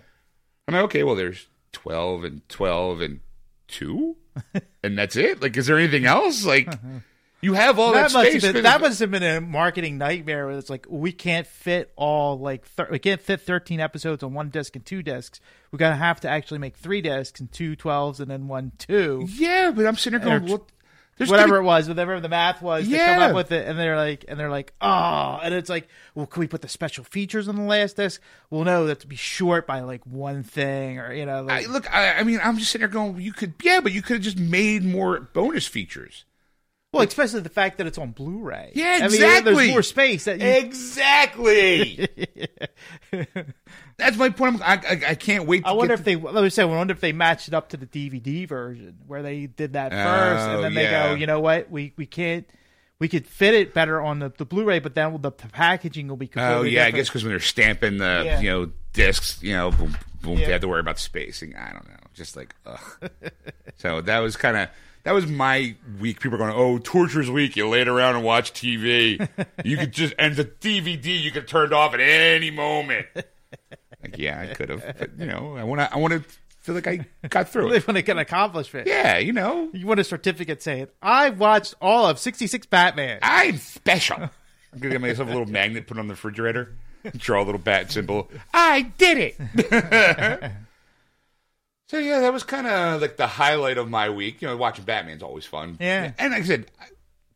i'm 0.66 0.74
like 0.74 0.84
okay 0.84 1.02
well 1.02 1.14
there's 1.14 1.48
12 1.72 2.24
and 2.24 2.48
12 2.48 3.00
and 3.02 3.20
2 3.68 4.16
and 4.82 4.96
that's 4.98 5.16
it 5.16 5.42
like 5.42 5.54
is 5.56 5.66
there 5.66 5.76
anything 5.78 6.06
else 6.06 6.46
like 6.46 6.72
you 7.46 7.54
have 7.54 7.78
all 7.78 7.92
that, 7.92 8.08
That 8.08 8.12
must, 8.12 8.28
space 8.30 8.42
have 8.42 8.52
been, 8.54 8.62
that 8.64 8.80
must 8.80 9.00
have 9.00 9.10
been 9.10 9.22
a 9.22 9.40
marketing 9.40 9.98
nightmare 9.98 10.46
where 10.46 10.58
it's 10.58 10.68
like 10.68 10.86
we 10.88 11.12
can't 11.12 11.46
fit 11.46 11.92
all 11.96 12.38
like 12.38 12.66
thir- 12.66 12.88
we 12.90 12.98
can't 12.98 13.20
fit 13.20 13.40
13 13.40 13.80
episodes 13.80 14.22
on 14.22 14.34
one 14.34 14.50
disc 14.50 14.74
and 14.74 14.84
two 14.84 15.02
discs. 15.02 15.40
We're 15.70 15.78
gonna 15.78 15.96
have 15.96 16.20
to 16.20 16.28
actually 16.28 16.58
make 16.58 16.76
three 16.76 17.00
discs 17.00 17.38
and 17.40 17.50
two 17.52 17.76
12s 17.76 18.20
and 18.20 18.30
then 18.30 18.48
one 18.48 18.72
two. 18.78 19.26
yeah 19.30 19.70
but 19.74 19.86
i'm 19.86 19.96
sitting 19.96 20.20
there 20.20 20.40
going 20.40 20.50
well, 20.50 20.66
there's 21.18 21.30
whatever 21.30 21.54
gonna- 21.54 21.62
it 21.62 21.64
was, 21.66 21.88
whatever 21.88 22.20
the 22.20 22.28
math 22.28 22.60
was, 22.60 22.86
they 22.86 22.98
come 22.98 23.22
up 23.22 23.34
with 23.34 23.50
it, 23.50 23.66
and 23.66 23.78
they're 23.78 23.96
like, 23.96 24.26
and 24.28 24.38
they're 24.38 24.50
like, 24.50 24.74
oh, 24.82 25.40
and 25.42 25.54
it's 25.54 25.70
like, 25.70 25.88
well, 26.14 26.26
can 26.26 26.40
we 26.40 26.46
put 26.46 26.60
the 26.60 26.68
special 26.68 27.04
features 27.04 27.48
on 27.48 27.56
the 27.56 27.62
last 27.62 27.96
disc? 27.96 28.20
Well, 28.50 28.64
no, 28.64 28.86
that's 28.86 29.00
to 29.00 29.06
be 29.06 29.16
short 29.16 29.66
by 29.66 29.80
like 29.80 30.04
one 30.04 30.42
thing, 30.42 30.98
or 30.98 31.14
you 31.14 31.24
know, 31.24 31.40
like, 31.42 31.66
I, 31.66 31.70
look 31.70 31.90
I, 31.94 32.18
I 32.18 32.22
mean 32.22 32.38
i'm 32.44 32.58
just 32.58 32.70
sitting 32.70 32.82
there 32.82 32.88
going 32.92 33.18
you 33.18 33.32
could 33.32 33.54
yeah 33.62 33.80
but 33.80 33.92
you 33.92 34.02
could 34.02 34.16
have 34.16 34.22
just 34.24 34.38
made 34.38 34.84
more 34.84 35.20
bonus 35.32 35.66
features 35.66 36.25
well, 36.96 37.06
especially 37.06 37.40
the 37.40 37.48
fact 37.48 37.78
that 37.78 37.86
it's 37.86 37.98
on 37.98 38.12
Blu-ray. 38.12 38.72
Yeah, 38.74 38.86
I 38.86 38.96
mean, 38.98 39.04
exactly. 39.06 39.54
there's 39.54 39.70
more 39.70 39.82
space 39.82 40.24
that 40.24 40.40
you. 40.40 40.46
Exactly. 40.46 42.08
That's 43.96 44.16
my 44.16 44.30
point. 44.30 44.60
I, 44.62 44.74
I 44.74 45.00
I 45.10 45.14
can't 45.14 45.46
wait. 45.46 45.62
To 45.62 45.68
I 45.68 45.72
wonder 45.72 45.94
if 45.94 46.04
they. 46.04 46.16
Let 46.16 46.42
me 46.42 46.50
say, 46.50 46.62
I 46.62 46.66
wonder 46.66 46.92
if 46.92 47.00
they 47.00 47.12
matched 47.12 47.48
it 47.48 47.54
up 47.54 47.70
to 47.70 47.76
the 47.76 47.86
DVD 47.86 48.46
version 48.48 48.98
where 49.06 49.22
they 49.22 49.46
did 49.46 49.74
that 49.74 49.92
oh, 49.92 49.96
first, 49.96 50.48
Oh, 50.48 50.54
and 50.56 50.64
then 50.64 50.74
they 50.74 50.90
go, 50.90 51.14
you 51.14 51.26
know 51.26 51.40
what, 51.40 51.70
we 51.70 51.92
we 51.96 52.06
can't. 52.06 52.46
We 52.98 53.08
could 53.08 53.26
fit 53.26 53.52
it 53.52 53.74
better 53.74 54.00
on 54.00 54.20
the, 54.20 54.32
the 54.38 54.46
Blu-ray, 54.46 54.78
but 54.78 54.94
then 54.94 55.20
the 55.20 55.30
packaging 55.30 56.08
will 56.08 56.16
be 56.16 56.28
completely 56.28 56.56
Oh 56.56 56.62
yeah, 56.62 56.86
I 56.86 56.90
guess 56.90 57.08
because 57.08 57.24
when 57.24 57.30
they're 57.30 57.40
stamping 57.40 57.98
the 57.98 58.22
Yeah. 58.24 58.40
you 58.40 58.50
know 58.50 58.72
discs, 58.94 59.42
you 59.42 59.52
know, 59.52 59.70
boom, 59.70 59.94
boom, 60.22 60.38
Yeah. 60.38 60.46
they 60.46 60.52
have 60.52 60.62
to 60.62 60.68
worry 60.68 60.80
about 60.80 60.98
spacing. 60.98 61.54
I 61.56 61.72
don't 61.72 61.86
know, 61.86 61.96
just 62.14 62.36
like 62.36 62.54
ugh. 62.64 63.10
so 63.76 64.00
that 64.00 64.20
was 64.20 64.36
kind 64.36 64.56
of 64.56 64.68
that 65.06 65.14
was 65.14 65.24
my 65.28 65.76
week. 66.00 66.18
People 66.18 66.34
are 66.34 66.38
going, 66.38 66.52
"Oh, 66.52 66.78
torture's 66.78 67.30
week." 67.30 67.54
You 67.56 67.68
laid 67.68 67.86
around 67.86 68.16
and 68.16 68.24
watch 68.24 68.52
TV. 68.52 69.26
you 69.64 69.76
could 69.76 69.92
just 69.92 70.14
and 70.18 70.34
the 70.34 70.44
DVD 70.44 71.22
you 71.22 71.30
could 71.30 71.46
turn 71.46 71.66
it 71.66 71.72
off 71.72 71.94
at 71.94 72.00
any 72.00 72.50
moment. 72.50 73.06
Like, 74.02 74.18
yeah, 74.18 74.40
I 74.40 74.52
could 74.52 74.68
have, 74.68 74.98
but 74.98 75.10
you 75.16 75.26
know, 75.26 75.56
I 75.56 75.62
want 75.62 75.80
to. 75.80 75.92
I 75.94 75.96
want 75.98 76.12
to 76.14 76.24
feel 76.58 76.74
like 76.74 76.88
I 76.88 77.06
got 77.28 77.48
through 77.48 77.72
it. 77.72 77.86
want 77.86 77.96
to 77.98 78.02
get 78.02 78.16
an 78.16 78.18
accomplishment. 78.18 78.88
Yeah, 78.88 79.18
you 79.18 79.32
know, 79.32 79.70
You 79.72 79.86
want 79.86 80.00
a 80.00 80.04
certificate 80.04 80.60
saying, 80.60 80.88
I've 81.00 81.38
watched 81.38 81.74
all 81.80 82.06
of 82.06 82.18
66 82.18 82.66
Batman. 82.66 83.20
I'm 83.22 83.58
special. 83.58 84.16
I'm 84.72 84.80
gonna 84.80 84.90
get 84.94 85.00
myself 85.00 85.28
a 85.28 85.30
little 85.32 85.46
magnet 85.46 85.86
put 85.86 85.98
on 86.00 86.08
the 86.08 86.14
refrigerator. 86.14 86.74
Draw 87.16 87.42
a 87.42 87.44
little 87.44 87.60
bat 87.60 87.92
symbol. 87.92 88.28
I 88.52 88.82
did 88.98 89.36
it. 89.38 90.52
so 91.88 91.98
yeah, 91.98 92.20
that 92.20 92.32
was 92.32 92.42
kind 92.42 92.66
of 92.66 93.00
like 93.00 93.16
the 93.16 93.26
highlight 93.26 93.78
of 93.78 93.88
my 93.88 94.10
week. 94.10 94.42
You 94.42 94.48
know, 94.48 94.56
watching 94.56 94.84
Batman's 94.84 95.22
always 95.22 95.44
fun. 95.44 95.76
Yeah. 95.80 96.12
and 96.18 96.32
like 96.32 96.42
I 96.42 96.46
said, 96.46 96.66
I 96.80 96.86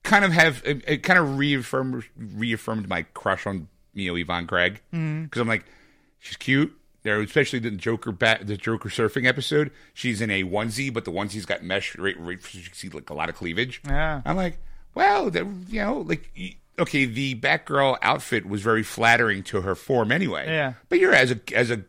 kind 0.03 0.25
of 0.25 0.33
have 0.33 0.63
it, 0.65 0.85
it 0.87 0.99
kind 0.99 1.19
of 1.19 1.39
reaffirmed 1.39 2.05
reaffirmed 2.17 2.89
my 2.89 3.03
crush 3.15 3.47
on 3.47 3.69
you 3.95 4.11
know 4.11 4.17
Yvonne 4.17 4.47
Craig 4.47 4.81
mm-hmm. 4.93 5.25
because 5.25 5.41
I'm 5.41 5.49
like, 5.49 5.65
she's 6.19 6.37
cute. 6.37 6.77
There, 7.03 7.19
especially 7.21 7.61
the 7.61 7.71
Joker 7.71 8.13
bat, 8.13 8.47
the 8.47 8.59
Joker 8.59 8.91
surfing 8.91 9.27
episode. 9.27 9.71
She's 9.95 10.21
in 10.21 10.31
a 10.31 10.45
onesie, 10.45 10.93
but 10.93 11.07
the 11.07 11.13
onesie's 11.13 11.47
got 11.47 11.63
mesh. 11.63 11.97
Right, 11.97 12.19
right, 12.19 12.43
so 12.43 12.59
you 12.59 12.65
can 12.65 12.75
see 12.75 12.91
like 12.91 13.09
a 13.09 13.15
lot 13.15 13.31
of 13.31 13.37
cleavage. 13.37 13.81
Yeah. 13.87 14.21
I'm 14.27 14.37
like, 14.37 14.59
well, 14.95 15.31
that, 15.31 15.47
you 15.69 15.81
know, 15.81 16.01
like, 16.01 16.31
y- 16.37 16.57
okay, 16.79 17.07
the 17.07 17.37
Batgirl 17.37 17.97
outfit 18.03 18.45
was 18.47 18.61
very 18.61 18.83
flattering 18.83 19.43
to 19.45 19.63
her 19.63 19.75
form 19.75 20.13
anyway. 20.13 20.47
Yeah. 20.47 20.75
But 20.91 20.99
you're 20.99 21.15
as 21.15 21.31
a 21.31 21.41
as 21.55 21.71
a 21.71 21.85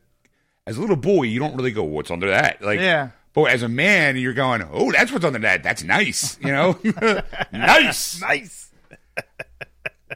as 0.67 0.77
a 0.77 0.81
little 0.81 0.95
boy, 0.95 1.23
you 1.23 1.39
don't 1.39 1.55
really 1.55 1.71
go, 1.71 1.83
what's 1.83 2.11
under 2.11 2.29
that? 2.29 2.61
Like, 2.61 2.79
Yeah. 2.79 3.09
But 3.33 3.45
as 3.45 3.63
a 3.63 3.69
man, 3.69 4.17
you're 4.17 4.33
going, 4.33 4.61
oh, 4.71 4.91
that's 4.91 5.09
what's 5.11 5.23
under 5.23 5.39
that. 5.39 5.63
That's 5.63 5.83
nice, 5.83 6.37
you 6.41 6.51
know, 6.51 6.77
nice. 7.51 8.21
Nice. 8.21 8.71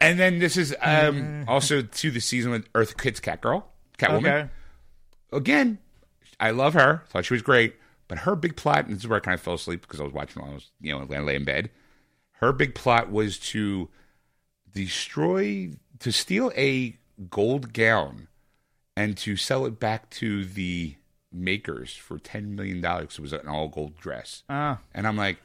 And 0.01 0.19
then 0.19 0.39
this 0.39 0.57
is 0.57 0.75
um, 0.81 1.45
also 1.47 1.81
to 1.81 2.11
the 2.11 2.19
season 2.19 2.51
with 2.51 2.71
Eartha 2.73 3.01
Kitt's 3.01 3.21
Catgirl, 3.21 3.63
Catwoman. 3.97 4.17
Okay. 4.17 4.49
Again, 5.31 5.77
I 6.37 6.51
love 6.51 6.73
her. 6.73 7.03
Thought 7.09 7.23
she 7.25 7.33
was 7.33 7.41
great. 7.41 7.75
But 8.09 8.19
her 8.19 8.35
big 8.35 8.57
plot, 8.57 8.85
and 8.85 8.95
this 8.95 9.03
is 9.03 9.07
where 9.07 9.17
I 9.17 9.21
kind 9.21 9.35
of 9.35 9.41
fell 9.41 9.53
asleep 9.53 9.81
because 9.81 10.01
I 10.01 10.03
was 10.03 10.11
watching 10.11 10.41
while 10.41 10.51
I 10.51 10.55
was, 10.55 10.69
you 10.81 10.91
know, 10.91 11.05
laying 11.05 11.29
in 11.29 11.45
bed. 11.45 11.69
Her 12.33 12.51
big 12.51 12.75
plot 12.75 13.09
was 13.09 13.39
to 13.39 13.89
destroy, 14.73 15.71
to 15.99 16.11
steal 16.11 16.51
a 16.57 16.97
gold 17.29 17.71
gown 17.71 18.27
and 18.95 19.17
to 19.17 19.35
sell 19.35 19.65
it 19.65 19.79
back 19.79 20.09
to 20.11 20.45
the 20.45 20.95
makers 21.31 21.95
for 21.95 22.17
$10 22.17 22.49
million 22.55 22.81
because 22.81 23.17
it 23.17 23.21
was 23.21 23.33
an 23.33 23.47
all 23.47 23.67
gold 23.67 23.97
dress. 23.97 24.43
Ah. 24.49 24.79
And 24.93 25.07
I'm 25.07 25.17
like, 25.17 25.37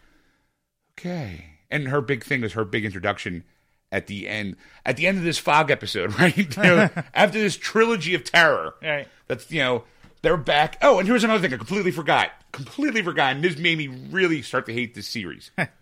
okay. 0.98 1.46
And 1.70 1.88
her 1.88 2.00
big 2.00 2.24
thing 2.24 2.40
was 2.40 2.52
her 2.52 2.64
big 2.64 2.84
introduction 2.84 3.44
at 3.92 4.06
the 4.06 4.28
end. 4.28 4.56
At 4.86 4.96
the 4.96 5.06
end 5.06 5.18
of 5.18 5.24
this 5.24 5.38
fog 5.38 5.70
episode, 5.70 6.14
right? 6.18 6.36
You 6.36 6.62
know, 6.62 6.90
after 7.14 7.38
this 7.40 7.56
trilogy 7.56 8.14
of 8.14 8.24
terror, 8.24 8.74
Right. 8.82 9.08
That's 9.26 9.50
you 9.50 9.60
know 9.60 9.84
they're 10.22 10.36
back. 10.36 10.76
Oh, 10.82 10.98
and 10.98 11.08
here's 11.08 11.24
another 11.24 11.40
thing 11.40 11.54
I 11.54 11.56
completely 11.56 11.92
forgot. 11.92 12.30
Completely 12.52 13.02
forgot. 13.02 13.36
And 13.36 13.44
this 13.44 13.56
made 13.56 13.78
me 13.78 13.86
really 13.86 14.42
start 14.42 14.66
to 14.66 14.72
hate 14.72 14.94
this 14.94 15.06
series. 15.06 15.50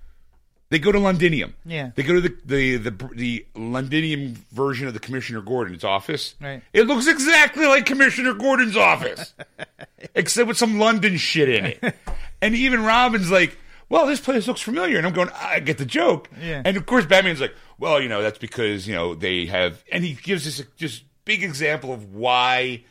they 0.71 0.79
go 0.79 0.93
to 0.93 0.99
Londinium. 0.99 1.55
Yeah. 1.65 1.91
They 1.95 2.03
go 2.03 2.15
to 2.15 2.21
the 2.21 2.37
the 2.45 2.77
the, 2.77 3.11
the 3.15 3.47
Londinium 3.55 4.35
version 4.53 4.87
of 4.87 4.95
the 4.95 5.01
Commissioner 5.01 5.41
Gordon's 5.41 5.85
office. 5.85 6.35
Right. 6.41 6.63
It 6.73 6.87
looks 6.87 7.07
exactly 7.07 7.67
like 7.67 7.87
Commissioner 7.87 8.35
Gordon's 8.35 8.77
office, 8.77 9.35
except 10.15 10.49
with 10.49 10.57
some 10.57 10.79
London 10.79 11.17
shit 11.17 11.49
in 11.49 11.65
it. 11.67 11.97
and 12.43 12.55
even 12.55 12.85
Robin's 12.85 13.31
like, 13.31 13.57
"Well, 13.89 14.07
this 14.07 14.21
place 14.21 14.47
looks 14.47 14.61
familiar," 14.61 14.99
and 14.99 15.07
I'm 15.07 15.15
going, 15.15 15.31
"I 15.35 15.61
get 15.61 15.79
the 15.79 15.87
joke." 15.87 16.29
Yeah. 16.41 16.63
And 16.65 16.77
of 16.77 16.85
course, 16.87 17.07
Batman's 17.07 17.41
like, 17.41 17.55
"Well, 17.79 18.01
you 18.01 18.09
know, 18.09 18.23
that's 18.23 18.39
because 18.39 18.87
you 18.87 18.95
know 18.95 19.15
they 19.15 19.47
have," 19.47 19.83
and 19.91 20.05
he 20.05 20.15
gives 20.15 20.47
us 20.47 20.61
a 20.61 20.65
just 20.77 21.05
big 21.25 21.43
example 21.43 21.93
of 21.93 22.15
why 22.15 22.85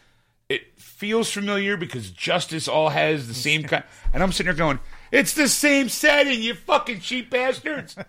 it 0.49 0.79
feels 0.79 1.31
familiar 1.31 1.77
because 1.77 2.09
Justice 2.11 2.67
all 2.67 2.89
has 2.89 3.27
the 3.27 3.33
same 3.33 3.63
kind. 3.67 3.83
And 4.13 4.23
I'm 4.23 4.31
sitting 4.31 4.45
there 4.45 4.57
going, 4.57 4.79
It's 5.11 5.33
the 5.33 5.47
same 5.47 5.89
setting, 5.89 6.41
you 6.41 6.53
fucking 6.53 6.99
cheap 6.99 7.29
bastards. 7.29 7.95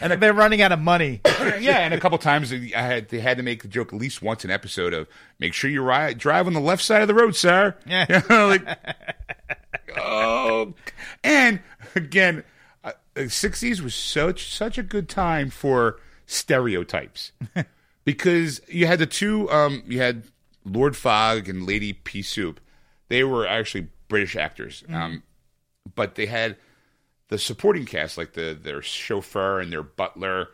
And 0.00 0.20
they're 0.20 0.32
running 0.32 0.62
out 0.62 0.72
of 0.72 0.80
money. 0.80 1.20
yeah, 1.60 1.80
and 1.80 1.92
a 1.92 2.00
couple 2.00 2.16
times 2.16 2.50
I 2.52 2.56
had 2.80 3.10
they 3.10 3.20
had 3.20 3.36
to 3.36 3.42
make 3.42 3.62
the 3.62 3.68
joke 3.68 3.92
at 3.92 3.98
least 3.98 4.22
once 4.22 4.42
an 4.42 4.50
episode 4.50 4.94
of 4.94 5.06
make 5.38 5.52
sure 5.52 5.70
you 5.70 5.82
ride, 5.82 6.16
drive 6.16 6.46
on 6.46 6.54
the 6.54 6.60
left 6.60 6.82
side 6.82 7.02
of 7.02 7.08
the 7.08 7.14
road, 7.14 7.36
sir. 7.36 7.76
Yeah. 7.86 8.06
You 8.08 8.22
know, 8.28 8.48
like 8.48 8.66
oh, 9.96 10.74
and 11.22 11.60
again, 11.94 12.42
uh, 12.82 12.92
the 13.12 13.24
'60s 13.24 13.80
was 13.80 13.94
such 13.94 14.52
such 14.52 14.78
a 14.78 14.82
good 14.82 15.10
time 15.10 15.50
for 15.50 16.00
stereotypes 16.26 17.32
because 18.04 18.60
you 18.68 18.86
had 18.86 18.98
the 18.98 19.06
two, 19.06 19.50
um, 19.50 19.82
you 19.86 19.98
had 20.00 20.24
Lord 20.64 20.96
Fogg 20.96 21.48
and 21.48 21.66
Lady 21.66 21.92
Pea 21.92 22.22
Soup. 22.22 22.60
They 23.08 23.24
were 23.24 23.46
actually 23.46 23.88
British 24.08 24.36
actors, 24.36 24.84
um, 24.88 25.22
but 25.94 26.14
they 26.14 26.26
had 26.26 26.56
the 27.28 27.38
supporting 27.38 27.86
cast, 27.86 28.18
like 28.18 28.34
the 28.34 28.58
their 28.60 28.82
chauffeur 28.82 29.60
and 29.60 29.72
their 29.72 29.82
butler. 29.82 30.48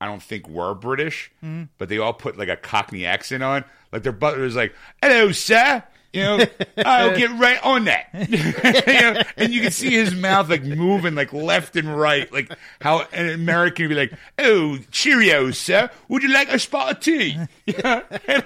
I 0.00 0.06
don't 0.06 0.22
think 0.22 0.48
were 0.48 0.74
British, 0.74 1.30
hmm. 1.40 1.64
but 1.76 1.88
they 1.88 1.98
all 1.98 2.12
put 2.12 2.38
like 2.38 2.48
a 2.48 2.56
Cockney 2.56 3.04
accent 3.04 3.42
on. 3.42 3.64
Like 3.92 4.02
their 4.02 4.12
butler 4.12 4.42
was 4.42 4.56
like, 4.56 4.74
"Hello, 5.02 5.32
sir." 5.32 5.82
You 6.12 6.22
know, 6.22 6.44
I'll 6.78 7.16
get 7.16 7.30
right 7.38 7.62
on 7.62 7.84
that. 7.84 8.08
you 8.28 9.00
know, 9.00 9.22
and 9.36 9.52
you 9.52 9.60
can 9.60 9.70
see 9.70 9.90
his 9.90 10.14
mouth 10.14 10.48
like 10.48 10.62
moving 10.62 11.14
like 11.14 11.32
left 11.32 11.76
and 11.76 11.96
right, 11.96 12.32
like 12.32 12.52
how 12.80 13.06
an 13.12 13.28
American 13.28 13.84
would 13.84 13.88
be 13.90 13.94
like, 13.94 14.12
"Oh, 14.38 14.78
Cheerios, 14.90 15.56
sir. 15.56 15.90
Would 16.08 16.22
you 16.22 16.32
like 16.32 16.48
a 16.48 16.58
spot 16.58 16.92
of 16.92 17.00
tea?" 17.00 17.38
Yeah. 17.66 18.02
And, 18.26 18.44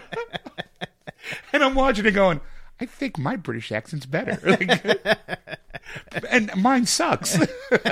and 1.53 1.63
I'm 1.63 1.75
watching 1.75 2.05
it 2.05 2.13
going, 2.13 2.41
I 2.81 2.87
think 2.87 3.17
my 3.17 3.37
British 3.37 3.71
accent's 3.71 4.07
better. 4.07 4.39
Like, 4.45 4.69
and 6.31 6.55
mine 6.57 6.87
sucks. 6.87 7.39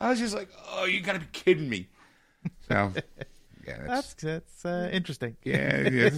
I 0.00 0.10
was 0.10 0.18
just 0.18 0.34
like, 0.34 0.48
oh, 0.72 0.84
you 0.84 1.00
gotta 1.00 1.20
be 1.20 1.26
kidding 1.32 1.68
me. 1.68 1.88
So, 2.68 2.92
yeah, 3.66 3.78
that's, 3.86 4.14
That's 4.14 4.64
uh, 4.64 4.90
interesting. 4.92 5.36
yeah, 5.44 6.08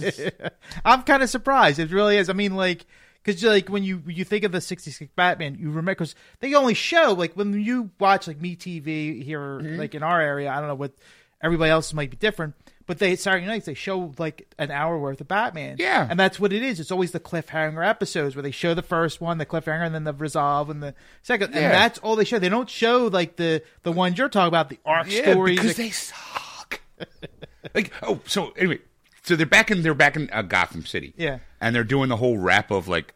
I'm 0.85 1.03
kind 1.03 1.23
of 1.23 1.29
surprised. 1.29 1.79
It 1.79 1.91
really 1.91 2.17
is. 2.17 2.29
I 2.29 2.33
mean, 2.33 2.55
like, 2.55 2.85
because 3.23 3.43
like 3.43 3.69
when 3.69 3.83
you 3.83 4.01
you 4.07 4.23
think 4.23 4.43
of 4.43 4.51
the 4.51 4.61
'66 4.61 5.11
Batman, 5.15 5.55
you 5.59 5.69
remember 5.69 5.91
because 5.91 6.15
they 6.39 6.53
only 6.53 6.73
show 6.73 7.13
like 7.17 7.33
when 7.33 7.53
you 7.59 7.91
watch 7.99 8.27
like 8.27 8.39
Me 8.39 8.55
TV 8.55 9.23
here, 9.23 9.59
like 9.59 9.95
in 9.95 10.03
our 10.03 10.21
area. 10.21 10.51
I 10.51 10.59
don't 10.59 10.67
know 10.67 10.75
what 10.75 10.93
everybody 11.41 11.71
else 11.71 11.93
might 11.93 12.09
be 12.09 12.17
different, 12.17 12.55
but 12.91 12.99
they 12.99 13.15
Saturday 13.15 13.45
nights 13.45 13.67
they 13.67 13.73
show 13.73 14.13
like 14.17 14.53
an 14.59 14.69
hour 14.69 14.99
worth 14.99 15.21
of 15.21 15.27
Batman. 15.29 15.77
Yeah. 15.79 16.05
and 16.09 16.19
that's 16.19 16.41
what 16.41 16.51
it 16.51 16.61
is. 16.61 16.77
It's 16.77 16.91
always 16.91 17.11
the 17.11 17.21
cliffhanger 17.21 17.87
episodes 17.87 18.35
where 18.35 18.43
they 18.43 18.51
show 18.51 18.73
the 18.73 18.81
first 18.81 19.21
one, 19.21 19.37
the 19.37 19.45
cliffhanger, 19.45 19.85
and 19.85 19.95
then 19.95 20.03
the 20.03 20.11
resolve 20.11 20.69
and 20.69 20.83
the 20.83 20.93
second, 21.21 21.53
Yeah. 21.53 21.61
and 21.61 21.73
that's 21.73 21.99
all 21.99 22.17
they 22.17 22.25
show. 22.25 22.37
They 22.37 22.49
don't 22.49 22.69
show 22.69 23.07
like 23.07 23.37
the 23.37 23.63
the 23.83 23.93
ones 23.93 24.17
you're 24.17 24.27
talking 24.27 24.49
about, 24.49 24.67
the 24.67 24.77
arc 24.85 25.09
yeah, 25.09 25.31
stories. 25.31 25.57
because 25.57 25.77
they 25.77 25.89
suck. 25.89 26.81
like, 27.73 27.93
oh, 28.03 28.19
so 28.25 28.51
anyway, 28.57 28.79
so 29.23 29.37
they're 29.37 29.45
back 29.45 29.71
in 29.71 29.83
they're 29.83 29.93
back 29.93 30.17
in 30.17 30.29
uh, 30.33 30.41
Gotham 30.41 30.85
City. 30.85 31.13
Yeah. 31.15 31.39
and 31.61 31.73
they're 31.73 31.85
doing 31.85 32.09
the 32.09 32.17
whole 32.17 32.37
wrap 32.37 32.71
of 32.71 32.89
like, 32.89 33.13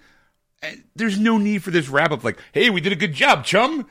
eh, 0.63 0.75
there's 0.95 1.19
no 1.19 1.37
need 1.37 1.63
for 1.63 1.71
this 1.71 1.89
wrap 1.89 2.11
up. 2.13 2.23
Like, 2.23 2.39
hey, 2.53 2.69
we 2.69 2.79
did 2.79 2.93
a 2.93 2.95
good 2.95 3.11
job, 3.11 3.43
chum. 3.43 3.89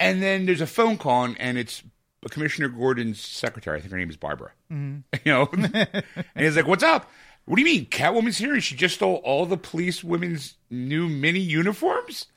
And 0.00 0.22
then 0.22 0.46
there's 0.46 0.62
a 0.62 0.66
phone 0.66 0.96
call, 0.96 1.34
and 1.38 1.58
it's 1.58 1.82
Commissioner 2.30 2.68
Gordon's 2.68 3.20
secretary. 3.20 3.78
I 3.78 3.80
think 3.80 3.92
her 3.92 3.98
name 3.98 4.10
is 4.10 4.16
Barbara. 4.16 4.50
Mm-hmm. 4.72 4.98
You 5.24 5.32
know, 5.32 5.48
and 5.52 6.04
he's 6.36 6.56
like, 6.56 6.66
"What's 6.66 6.82
up? 6.82 7.10
What 7.44 7.56
do 7.56 7.62
you 7.62 7.66
mean? 7.66 7.86
Catwoman's 7.86 8.38
here, 8.38 8.52
and 8.54 8.62
she 8.62 8.74
just 8.76 8.96
stole 8.96 9.16
all 9.24 9.46
the 9.46 9.56
police 9.56 10.02
women's 10.04 10.56
new 10.70 11.08
mini 11.08 11.40
uniforms." 11.40 12.26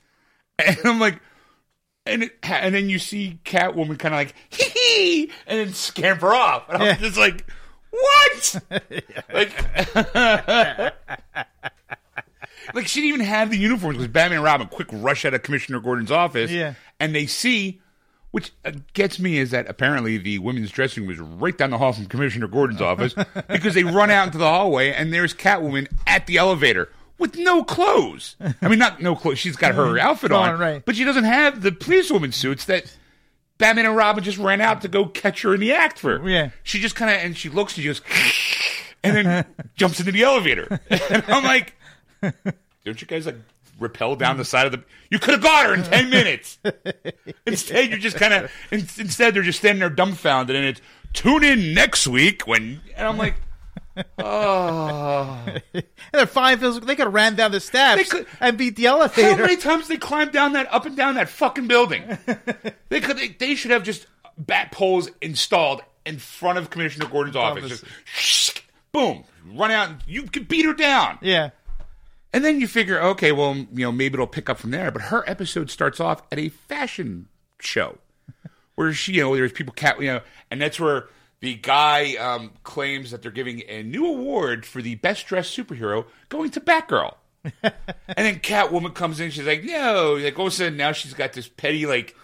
And 0.63 0.77
I'm 0.85 0.99
like, 0.99 1.19
and 2.05 2.23
it, 2.23 2.37
and 2.43 2.75
then 2.75 2.87
you 2.89 2.99
see 2.99 3.39
Catwoman 3.45 3.97
kind 3.97 4.13
of 4.13 4.19
like 4.19 4.35
hee 4.49 4.69
hee, 4.69 5.31
and 5.47 5.59
then 5.59 5.73
scamper 5.73 6.33
off, 6.33 6.69
and 6.69 6.77
I'm 6.83 6.87
Yeah. 6.89 6.97
just 6.97 7.17
like, 7.17 7.45
"What?" 7.89 8.61
like. 9.33 9.51
Like 12.75 12.87
she 12.87 13.01
didn't 13.01 13.15
even 13.15 13.25
have 13.25 13.49
the 13.49 13.57
uniforms 13.57 13.97
because 13.97 14.11
Batman 14.11 14.37
and 14.37 14.43
Robin 14.45 14.67
quick 14.67 14.87
rush 14.91 15.25
out 15.25 15.33
of 15.33 15.41
Commissioner 15.41 15.79
Gordon's 15.79 16.11
office, 16.11 16.51
Yeah. 16.51 16.75
and 16.99 17.13
they 17.15 17.25
see, 17.25 17.81
which 18.31 18.51
uh, 18.65 18.71
gets 18.93 19.19
me 19.19 19.37
is 19.37 19.51
that 19.51 19.67
apparently 19.69 20.17
the 20.17 20.39
women's 20.39 20.71
dressing 20.71 21.05
room 21.05 21.09
was 21.09 21.19
right 21.19 21.57
down 21.57 21.69
the 21.69 21.77
hall 21.77 21.93
from 21.93 22.05
Commissioner 22.07 22.47
Gordon's 22.47 22.81
office 22.81 23.13
because 23.49 23.73
they 23.73 23.83
run 23.83 24.09
out 24.09 24.27
into 24.27 24.37
the 24.37 24.47
hallway 24.49 24.91
and 24.91 25.13
there's 25.13 25.33
Catwoman 25.33 25.87
at 26.07 26.27
the 26.27 26.37
elevator 26.37 26.89
with 27.17 27.37
no 27.37 27.63
clothes. 27.63 28.35
I 28.61 28.67
mean, 28.67 28.79
not 28.79 29.01
no 29.01 29.15
clothes. 29.15 29.37
She's 29.39 29.55
got 29.55 29.75
her 29.75 29.99
outfit 29.99 30.31
on, 30.31 30.49
On, 30.53 30.59
right. 30.59 30.83
but 30.85 30.95
she 30.95 31.03
doesn't 31.03 31.25
have 31.25 31.61
the 31.61 31.71
policewoman 31.71 32.31
suits 32.31 32.65
that. 32.65 32.97
Batman 33.57 33.85
and 33.85 33.95
Robin 33.95 34.23
just 34.23 34.39
ran 34.39 34.59
out 34.59 34.81
to 34.81 34.87
go 34.87 35.05
catch 35.05 35.43
her 35.43 35.53
in 35.53 35.59
the 35.59 35.71
act 35.71 35.99
for. 35.99 36.27
Yeah. 36.27 36.49
She 36.63 36.79
just 36.79 36.95
kind 36.95 37.11
of 37.11 37.17
and 37.17 37.37
she 37.37 37.47
looks 37.47 37.77
and 37.77 37.83
she 37.83 37.89
goes, 37.89 38.01
and 39.03 39.15
then 39.15 39.45
jumps 39.75 39.99
into 39.99 40.11
the 40.11 40.23
elevator. 40.23 40.79
And 40.89 41.23
I'm 41.27 41.43
like, 41.43 41.75
don't 42.83 42.99
you 42.99 43.05
guys 43.05 43.27
like 43.27 43.35
rappel 43.81 44.15
down 44.15 44.37
the 44.37 44.45
side 44.45 44.65
of 44.67 44.71
the? 44.71 44.83
You 45.09 45.19
could 45.19 45.33
have 45.33 45.43
got 45.43 45.65
her 45.65 45.73
in 45.73 45.83
ten 45.83 46.09
minutes. 46.11 46.59
Instead, 47.45 47.89
you're 47.89 47.99
just 47.99 48.15
kind 48.17 48.33
of. 48.33 48.51
Instead, 48.71 49.33
they're 49.33 49.43
just 49.43 49.59
standing 49.59 49.79
there 49.79 49.89
dumbfounded, 49.89 50.55
and 50.55 50.65
it's 50.65 50.81
tune 51.13 51.43
in 51.43 51.73
next 51.73 52.07
week 52.07 52.47
when. 52.47 52.81
And 52.95 53.07
I'm 53.07 53.17
like, 53.17 53.35
oh. 54.19 55.39
And 55.73 55.83
they're 56.19 56.25
fine. 56.27 56.59
They 56.59 56.95
could 56.95 56.99
have 56.99 57.13
ran 57.13 57.35
down 57.35 57.51
the 57.51 57.59
steps 57.61 58.11
could- 58.11 58.27
and 58.39 58.57
beat 58.57 58.75
the 58.75 58.85
How 58.85 59.07
many 59.37 59.55
times 59.57 59.87
they 59.87 59.97
climbed 59.97 60.31
down 60.33 60.53
that 60.53 60.71
up 60.73 60.85
and 60.85 60.95
down 60.97 61.15
that 61.15 61.29
fucking 61.29 61.67
building? 61.67 62.03
They 62.89 62.99
could. 62.99 63.17
They, 63.17 63.29
they 63.29 63.55
should 63.55 63.71
have 63.71 63.83
just 63.83 64.05
bat 64.37 64.73
poles 64.73 65.09
installed 65.21 65.81
in 66.05 66.17
front 66.17 66.57
of 66.57 66.69
Commissioner 66.69 67.05
Gordon's 67.07 67.37
office. 67.37 67.83
Just 68.17 68.63
boom, 68.91 69.23
run 69.53 69.71
out. 69.71 69.89
and 69.89 69.97
You 70.05 70.23
could 70.23 70.49
beat 70.49 70.65
her 70.65 70.73
down. 70.73 71.17
yeah, 71.21 71.51
And 72.33 72.45
then 72.45 72.61
you 72.61 72.67
figure, 72.67 73.01
okay, 73.01 73.31
well, 73.31 73.55
you 73.55 73.67
know, 73.85 73.91
maybe 73.91 74.13
it'll 74.13 74.27
pick 74.27 74.49
up 74.49 74.57
from 74.57 74.71
there. 74.71 74.91
But 74.91 75.03
her 75.03 75.23
episode 75.29 75.69
starts 75.69 75.99
off 75.99 76.21
at 76.31 76.39
a 76.39 76.49
fashion 76.49 77.27
show 77.59 77.97
where 78.75 78.93
she, 78.93 79.13
you 79.13 79.23
know, 79.23 79.35
there's 79.35 79.51
people 79.51 79.73
cat, 79.73 79.99
you 79.99 80.07
know, 80.07 80.21
and 80.49 80.61
that's 80.61 80.79
where 80.79 81.09
the 81.41 81.55
guy 81.55 82.15
um, 82.15 82.51
claims 82.63 83.11
that 83.11 83.21
they're 83.21 83.31
giving 83.31 83.63
a 83.67 83.83
new 83.83 84.05
award 84.05 84.65
for 84.65 84.81
the 84.81 84.95
best 84.95 85.27
dressed 85.27 85.57
superhero 85.57 86.05
going 86.29 86.51
to 86.51 86.61
Batgirl. 86.61 87.15
and 87.63 87.73
then 88.15 88.39
Catwoman 88.39 88.93
comes 88.93 89.19
in, 89.19 89.31
she's 89.31 89.47
like, 89.47 89.63
no, 89.63 90.13
like 90.13 90.37
all 90.37 90.47
of 90.47 90.53
a 90.53 90.55
sudden 90.55 90.77
now 90.77 90.91
she's 90.91 91.13
got 91.13 91.33
this 91.33 91.47
petty, 91.47 91.85
like, 91.85 92.15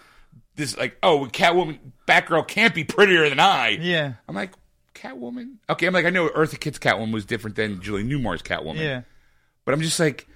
this, 0.54 0.76
like, 0.76 0.96
oh, 1.02 1.28
Catwoman, 1.32 1.78
Batgirl 2.06 2.46
can't 2.46 2.74
be 2.74 2.84
prettier 2.84 3.28
than 3.28 3.40
I. 3.40 3.70
yeah, 3.80 4.14
I'm 4.28 4.34
like, 4.34 4.52
Catwoman? 4.94 5.56
Okay, 5.68 5.86
I'm 5.86 5.94
like, 5.94 6.06
I 6.06 6.10
know 6.10 6.28
Eartha 6.28 6.58
Kitt's 6.58 6.78
Catwoman 6.78 7.12
was 7.12 7.24
different 7.24 7.56
than 7.56 7.80
Julie 7.82 8.04
Newmar's 8.04 8.42
Catwoman. 8.42 8.78
yeah. 8.78 9.02
But 9.68 9.74
I'm 9.74 9.82
just 9.82 10.00
like, 10.00 10.26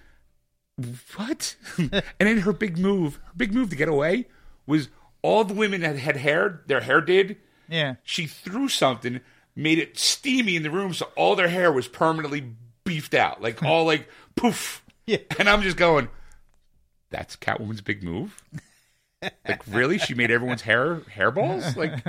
what? 1.17 1.57
and 1.79 2.03
then 2.19 2.41
her 2.41 2.53
big 2.53 2.77
move, 2.77 3.15
her 3.15 3.33
big 3.35 3.55
move 3.55 3.71
to 3.71 3.77
get 3.77 3.89
away 3.89 4.27
was 4.67 4.91
all 5.23 5.43
the 5.43 5.55
women 5.55 5.81
that 5.81 5.97
had 5.97 6.19
hair, 6.19 6.61
their 6.67 6.83
hair 6.83 7.01
did. 7.01 7.39
Yeah. 7.67 7.95
She 8.03 8.27
threw 8.27 8.69
something, 8.69 9.23
made 9.57 9.79
it 9.79 9.99
steamy 9.99 10.55
in 10.55 10.63
the 10.63 10.71
room, 10.71 10.93
so 10.93 11.09
all 11.17 11.35
their 11.35 11.49
hair 11.49 11.73
was 11.73 11.89
permanently 11.89 12.45
beefed 12.85 13.15
out, 13.15 13.41
like 13.41 13.63
all 13.65 13.87
like 13.87 14.07
poof. 14.37 14.85
Yeah. 15.07 15.17
And 15.39 15.49
I'm 15.49 15.63
just 15.63 15.79
going, 15.79 16.11
that's 17.09 17.35
Catwoman's 17.35 17.81
big 17.81 18.03
move. 18.03 18.43
Like 19.49 19.63
really, 19.69 19.99
she 19.99 20.15
made 20.15 20.33
everyone's 20.33 20.63
hair 20.63 20.97
hairballs. 20.97 21.75
Like 21.75 22.05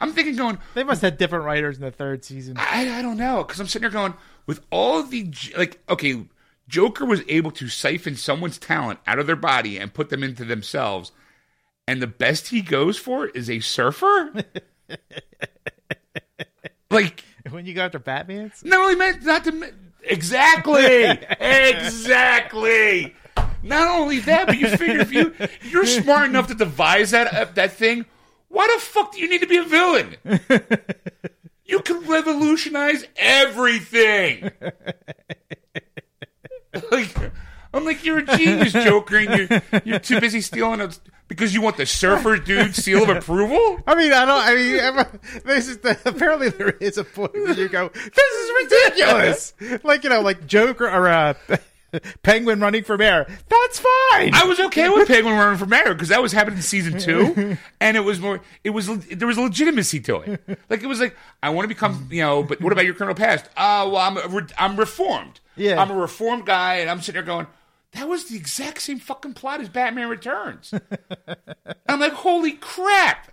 I'm 0.00 0.14
thinking, 0.14 0.36
going, 0.36 0.58
They 0.72 0.84
must 0.84 1.02
have 1.02 1.18
different 1.18 1.44
writers 1.44 1.76
in 1.76 1.82
the 1.82 1.90
third 1.90 2.24
season. 2.24 2.56
I, 2.56 2.98
I 2.98 3.02
don't 3.02 3.18
know 3.18 3.44
because 3.44 3.60
I'm 3.60 3.66
sitting 3.66 3.82
there 3.82 3.90
going 3.90 4.14
with 4.46 4.60
all 4.70 5.02
the 5.02 5.30
like 5.56 5.80
okay, 5.88 6.24
Joker 6.70 7.04
was 7.04 7.22
able 7.28 7.50
to 7.52 7.68
siphon 7.68 8.16
someone's 8.16 8.56
talent 8.56 9.00
out 9.06 9.18
of 9.18 9.26
their 9.26 9.36
body 9.36 9.78
and 9.78 9.92
put 9.92 10.08
them 10.08 10.22
into 10.22 10.44
themselves, 10.44 11.12
and 11.86 12.00
the 12.00 12.06
best 12.06 12.48
he 12.48 12.62
goes 12.62 12.96
for 12.96 13.26
is 13.26 13.50
a 13.50 13.60
surfer. 13.60 14.32
like 16.90 17.24
When 17.50 17.66
you 17.66 17.74
go 17.74 17.82
after 17.82 17.98
Batman's, 17.98 18.64
not 18.64 18.80
only 18.80 18.94
meant 18.94 19.24
not 19.24 19.44
to 19.44 19.74
exactly 20.04 20.84
exactly. 21.40 23.14
Not 23.62 24.00
only 24.00 24.20
that, 24.20 24.46
but 24.46 24.58
you 24.58 24.74
figure 24.76 25.00
if 25.00 25.12
you 25.12 25.34
you're 25.70 25.84
smart 25.84 26.30
enough 26.30 26.46
to 26.46 26.54
devise 26.54 27.10
that 27.10 27.34
uh, 27.34 27.44
that 27.54 27.72
thing, 27.72 28.06
why 28.48 28.66
the 28.74 28.80
fuck 28.80 29.12
do 29.12 29.20
you 29.20 29.28
need 29.28 29.40
to 29.40 29.46
be 29.46 29.58
a 29.58 29.64
villain? 29.64 30.16
You 31.70 31.78
can 31.82 32.00
revolutionize 32.00 33.06
everything. 33.14 34.50
like, 36.90 37.14
I'm 37.72 37.84
like, 37.84 38.04
you're 38.04 38.18
a 38.18 38.36
genius, 38.36 38.72
Joker, 38.72 39.18
and 39.18 39.50
you're 39.50 39.82
you're 39.84 39.98
too 39.98 40.20
busy 40.20 40.40
stealing 40.40 40.80
a, 40.80 40.90
because 41.28 41.54
you 41.54 41.62
want 41.62 41.76
the 41.76 41.86
surfer 41.86 42.36
dude 42.36 42.74
seal 42.74 43.02
of 43.02 43.08
approval. 43.08 43.80
I 43.86 43.94
mean, 43.94 44.12
I 44.12 44.24
don't. 44.24 44.42
I 44.42 44.54
mean, 44.54 45.42
this 45.44 45.68
is 45.68 45.78
the, 45.78 45.98
apparently 46.04 46.50
there 46.50 46.70
is 46.70 46.98
a 46.98 47.04
point 47.04 47.34
where 47.34 47.54
you 47.54 47.68
go, 47.68 47.88
"This 47.88 48.04
is 48.04 48.70
ridiculous." 48.70 49.54
like 49.84 50.04
you 50.04 50.10
know, 50.10 50.20
like 50.20 50.46
Joker 50.46 50.88
or 50.88 51.08
uh, 51.08 51.34
Penguin 52.22 52.60
running 52.60 52.84
for 52.84 52.96
mayor. 52.98 53.26
That's 53.48 53.78
fine. 53.78 54.34
I 54.34 54.44
was 54.44 54.60
okay 54.60 54.88
with 54.88 55.08
Penguin 55.08 55.36
running 55.36 55.58
for 55.58 55.66
mayor 55.66 55.94
because 55.94 56.08
that 56.08 56.22
was 56.22 56.32
happening 56.32 56.58
in 56.58 56.62
season 56.62 56.98
two, 56.98 57.56
and 57.80 57.96
it 57.96 58.00
was 58.00 58.20
more. 58.20 58.40
It 58.64 58.70
was 58.70 58.86
there 59.08 59.28
was 59.28 59.38
legitimacy 59.38 60.00
to 60.00 60.16
it. 60.18 60.58
Like 60.68 60.82
it 60.82 60.86
was 60.86 61.00
like 61.00 61.16
I 61.42 61.50
want 61.50 61.64
to 61.64 61.68
become, 61.68 62.08
you 62.10 62.22
know. 62.22 62.42
But 62.42 62.60
what 62.60 62.72
about 62.72 62.84
your 62.84 62.94
criminal 62.94 63.14
past? 63.16 63.46
Uh, 63.56 63.88
well, 63.90 63.96
I'm 63.98 64.48
I'm 64.58 64.76
reformed. 64.76 65.40
Yeah. 65.60 65.80
I'm 65.80 65.90
a 65.90 65.94
reformed 65.94 66.46
guy, 66.46 66.76
and 66.76 66.88
I'm 66.88 67.00
sitting 67.00 67.14
there 67.14 67.22
going, 67.22 67.46
that 67.92 68.08
was 68.08 68.24
the 68.26 68.36
exact 68.36 68.80
same 68.80 68.98
fucking 68.98 69.34
plot 69.34 69.60
as 69.60 69.68
Batman 69.68 70.08
Returns. 70.08 70.72
I'm 71.88 72.00
like, 72.00 72.12
holy 72.12 72.52
crap. 72.52 73.30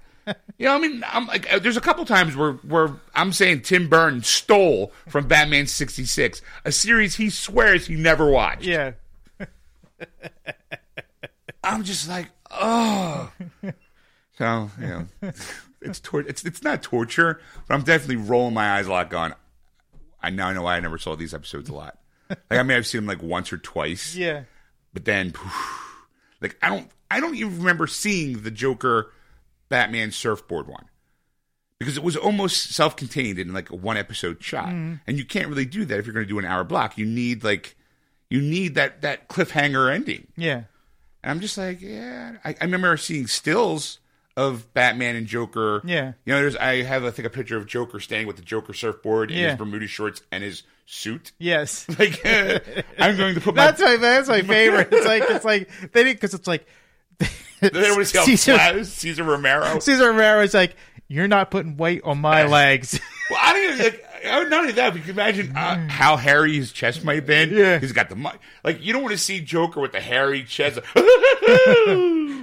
You 0.58 0.66
know, 0.66 0.76
I 0.76 0.80
mean, 0.80 1.06
I'm 1.08 1.26
like, 1.28 1.52
uh, 1.54 1.60
there's 1.60 1.78
a 1.78 1.82
couple 1.82 2.04
times 2.04 2.36
where 2.36 2.54
where 2.54 2.92
I'm 3.16 3.32
saying 3.32 3.62
Tim 3.62 3.88
Burton 3.88 4.24
stole 4.24 4.92
from 5.08 5.26
Batman 5.26 5.68
'66, 5.68 6.42
a 6.66 6.72
series 6.74 7.16
he 7.16 7.30
swears 7.30 7.88
he 7.88 7.96
never 7.96 8.30
watched. 8.30 8.64
yeah. 8.64 8.92
I'm 11.64 11.84
just 11.84 12.10
like, 12.10 12.28
oh. 12.52 13.32
So 14.38 14.70
you 14.82 14.88
know, 14.88 15.08
it's 15.82 16.02
tor- 16.02 16.26
it's 16.28 16.44
it's 16.44 16.62
not 16.62 16.84
torture, 16.84 17.40
but 17.68 17.76
I'm 17.76 17.84
definitely 17.84 18.18
rolling 18.18 18.54
my 18.54 18.78
eyes 18.78 18.88
a 18.88 18.92
lot. 18.92 19.10
Going, 19.10 19.32
I 20.22 20.30
now 20.30 20.52
know 20.52 20.64
why 20.64 20.76
I 20.76 20.82
never 20.82 20.98
saw 20.98 21.16
these 21.16 21.34
episodes 21.34 21.70
a 21.70 21.74
lot. 21.74 21.98
Like 22.50 22.60
I 22.60 22.64
mean, 22.64 22.78
I've 22.78 22.88
seen 22.88 23.00
them 23.00 23.08
like 23.08 23.24
once 23.24 23.52
or 23.54 23.58
twice, 23.58 24.16
Yeah. 24.16 24.44
but 24.94 25.06
then, 25.06 25.34
like 26.42 26.58
I 26.62 26.70
don't 26.70 26.90
I 27.10 27.20
don't 27.20 27.36
even 27.36 27.58
remember 27.60 27.88
seeing 27.88 28.42
the 28.44 28.52
Joker 28.52 29.12
Batman 29.70 30.12
surfboard 30.12 30.68
one 30.68 30.86
because 31.80 31.98
it 31.98 32.04
was 32.04 32.18
almost 32.18 32.74
self-contained 32.74 33.40
in 33.40 33.54
like 33.54 33.70
a 33.70 33.76
one 33.76 33.98
episode 33.98 34.44
shot, 34.44 34.68
mm-hmm. 34.68 34.96
and 35.06 35.18
you 35.18 35.26
can't 35.26 35.48
really 35.48 35.66
do 35.66 35.86
that 35.86 36.00
if 36.00 36.06
you're 36.06 36.14
going 36.14 36.26
to 36.26 36.30
do 36.30 36.40
an 36.40 36.46
hour 36.46 36.64
block. 36.64 36.98
You 36.98 37.06
need 37.06 37.44
like 37.44 37.76
you 38.30 38.42
need 38.42 38.76
that 38.76 39.02
that 39.02 39.30
cliffhanger 39.30 39.94
ending. 39.94 40.28
Yeah. 40.36 40.64
And 41.24 41.32
I'm 41.32 41.40
just 41.40 41.58
like, 41.58 41.82
yeah. 41.82 42.38
I, 42.46 42.56
I 42.62 42.64
remember 42.64 42.96
seeing 42.98 43.28
stills 43.28 44.00
of 44.38 44.74
Batman 44.74 45.18
and 45.18 45.28
Joker. 45.28 45.82
Yeah. 45.84 46.14
You 46.24 46.34
know, 46.34 46.40
there's 46.42 46.56
I 46.56 46.84
have 46.84 47.04
I 47.04 47.10
think 47.12 47.26
a 47.26 47.30
picture 47.30 47.58
of 47.58 47.66
Joker 47.66 48.00
standing 48.00 48.28
with 48.28 48.38
the 48.38 48.44
Joker 48.44 48.72
surfboard 48.74 49.32
in 49.32 49.38
Yeah. 49.40 49.50
his 49.50 49.58
Bermuda 49.58 49.88
shorts 49.88 50.22
and 50.32 50.44
his 50.44 50.64
suit. 50.86 51.34
Yes. 51.40 51.86
Like 52.00 52.22
I'm 53.00 53.18
going 53.18 53.34
to 53.36 53.42
put 53.42 53.56
my 53.56 53.66
That's 53.66 53.82
my 53.82 53.98
that's 53.98 54.30
my 54.30 54.44
favorite. 54.44 54.90
It's 54.92 55.06
like 55.06 55.24
it's 55.28 55.44
like 55.44 55.70
they 55.92 56.04
didn't 56.04 56.14
because 56.18 56.34
it's 56.36 56.48
like 56.48 56.66
They 57.60 57.70
don't 57.70 57.96
want 57.96 58.00
to 58.02 58.06
see 58.06 58.18
how 58.20 58.24
Cesar, 58.26 58.54
flat 58.54 58.86
Cesar 58.86 59.24
Romero. 59.24 59.80
Cesar 59.80 60.08
Romero 60.12 60.42
is 60.44 60.54
like 60.54 60.76
you're 61.10 61.28
not 61.28 61.50
putting 61.50 61.76
weight 61.78 62.02
on 62.04 62.20
my 62.20 62.44
legs. 62.46 63.00
Well, 63.30 63.40
I 63.42 63.54
don't 63.54 63.64
even 63.74 63.84
like. 63.86 64.06
Oh, 64.30 64.44
Not 64.44 64.62
only 64.62 64.74
that, 64.74 64.92
but 64.92 64.98
you 64.98 65.02
can 65.02 65.12
imagine 65.12 65.56
uh, 65.56 65.88
how 65.90 66.18
hairy 66.18 66.56
his 66.56 66.72
chest 66.72 67.04
might 67.04 67.16
have 67.16 67.26
been. 67.26 67.52
Yeah. 67.52 67.80
he's 67.80 67.92
got 67.92 68.10
the 68.10 68.16
mu- 68.16 68.30
like. 68.64 68.84
You 68.84 68.94
don't 68.94 69.02
want 69.02 69.14
to 69.14 69.18
see 69.18 69.40
Joker 69.42 69.80
with 69.80 69.92
the 69.92 70.02
hairy 70.02 70.44
chest. 70.44 70.80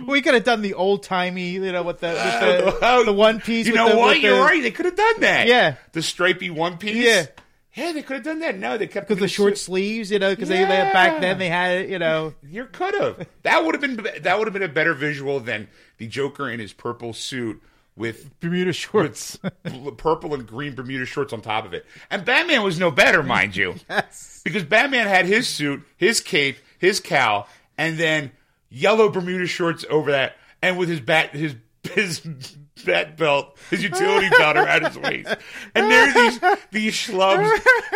we 0.07 0.23
could 0.23 0.35
have 0.35 0.45
done 0.45 0.63
the 0.63 0.75
old 0.75 1.03
timey, 1.03 1.51
you 1.51 1.73
know, 1.73 1.83
with 1.83 2.01
the 2.01 2.09
with 2.09 2.79
Oh, 2.83 2.99
the, 3.01 3.07
the 3.07 3.13
one 3.13 3.41
piece. 3.41 3.67
You 3.67 3.75
know 3.75 3.91
the, 3.91 3.97
what? 3.97 4.21
You're 4.21 4.37
the, 4.37 4.43
right. 4.43 4.63
They 4.63 4.71
could 4.71 4.87
have 4.87 4.97
done 4.97 5.21
that. 5.21 5.47
Yeah. 5.47 5.77
the 5.93 6.03
stripy 6.03 6.51
one 6.51 6.79
piece. 6.79 6.97
Yeah. 6.97 7.27
yeah. 7.75 7.93
They 7.93 8.03
could 8.03 8.17
have 8.17 8.25
done 8.25 8.41
that. 8.41 8.57
No, 8.59 8.79
they 8.79 8.87
kept 8.87 9.09
Because 9.09 9.21
the 9.21 9.29
short 9.29 9.59
sleeves, 9.59 10.11
you 10.11 10.19
know, 10.19 10.31
because 10.31 10.49
they, 10.49 10.61
they 10.61 10.67
back 10.67 11.21
then 11.21 11.39
they 11.39 11.49
had 11.49 11.83
it, 11.83 11.91
you 11.91 11.99
know. 11.99 12.35
You 12.43 12.67
could 12.67 12.95
have. 12.95 13.27
That 13.43 13.65
would 13.65 13.75
have 13.75 13.81
been. 13.81 14.23
That 14.23 14.39
would 14.39 14.47
have 14.47 14.55
been 14.55 14.63
a 14.63 14.69
better 14.69 14.95
visual 14.95 15.41
than 15.41 15.69
the 15.99 16.07
Joker 16.07 16.49
in 16.51 16.61
his 16.61 16.73
purple 16.73 17.13
suit 17.13 17.63
with 17.97 18.39
Bermuda 18.41 18.73
shorts. 18.73 19.39
bl- 19.63 19.91
purple 19.91 20.35
and 20.35 20.47
green 20.47 20.75
Bermuda 20.75 21.07
shorts 21.07 21.33
on 21.33 21.41
top 21.41 21.65
of 21.65 21.75
it. 21.75 21.87
And 22.11 22.25
Batman 22.25 22.63
was 22.63 22.79
no 22.79 22.91
better, 22.91 23.23
mind 23.23 23.57
you. 23.57 23.75
yes. 23.91 24.41
Because 24.45 24.65
Batman 24.65 25.07
had 25.07 25.27
his 25.27 25.49
suit, 25.49 25.83
his 25.97 26.21
cape, 26.21 26.59
his 26.79 27.01
cowl, 27.01 27.49
and 27.79 27.99
then 27.99 28.33
yellow 28.69 29.09
Bermuda 29.09 29.47
shorts 29.47 29.85
over 29.89 30.11
that, 30.11 30.37
and 30.63 30.79
with 30.79 30.89
his 30.89 31.01
bat 31.01 31.31
his 31.31 31.55
his 31.93 32.21
bat 32.85 33.17
belt, 33.17 33.57
his 33.71 33.83
utility 33.83 34.29
belt 34.31 34.57
around 34.57 34.87
his 34.87 34.99
waist. 34.99 35.37
And 35.75 35.91
there's 35.91 36.15
these 36.15 36.41
these 36.71 36.95
schlubs. 36.95 37.51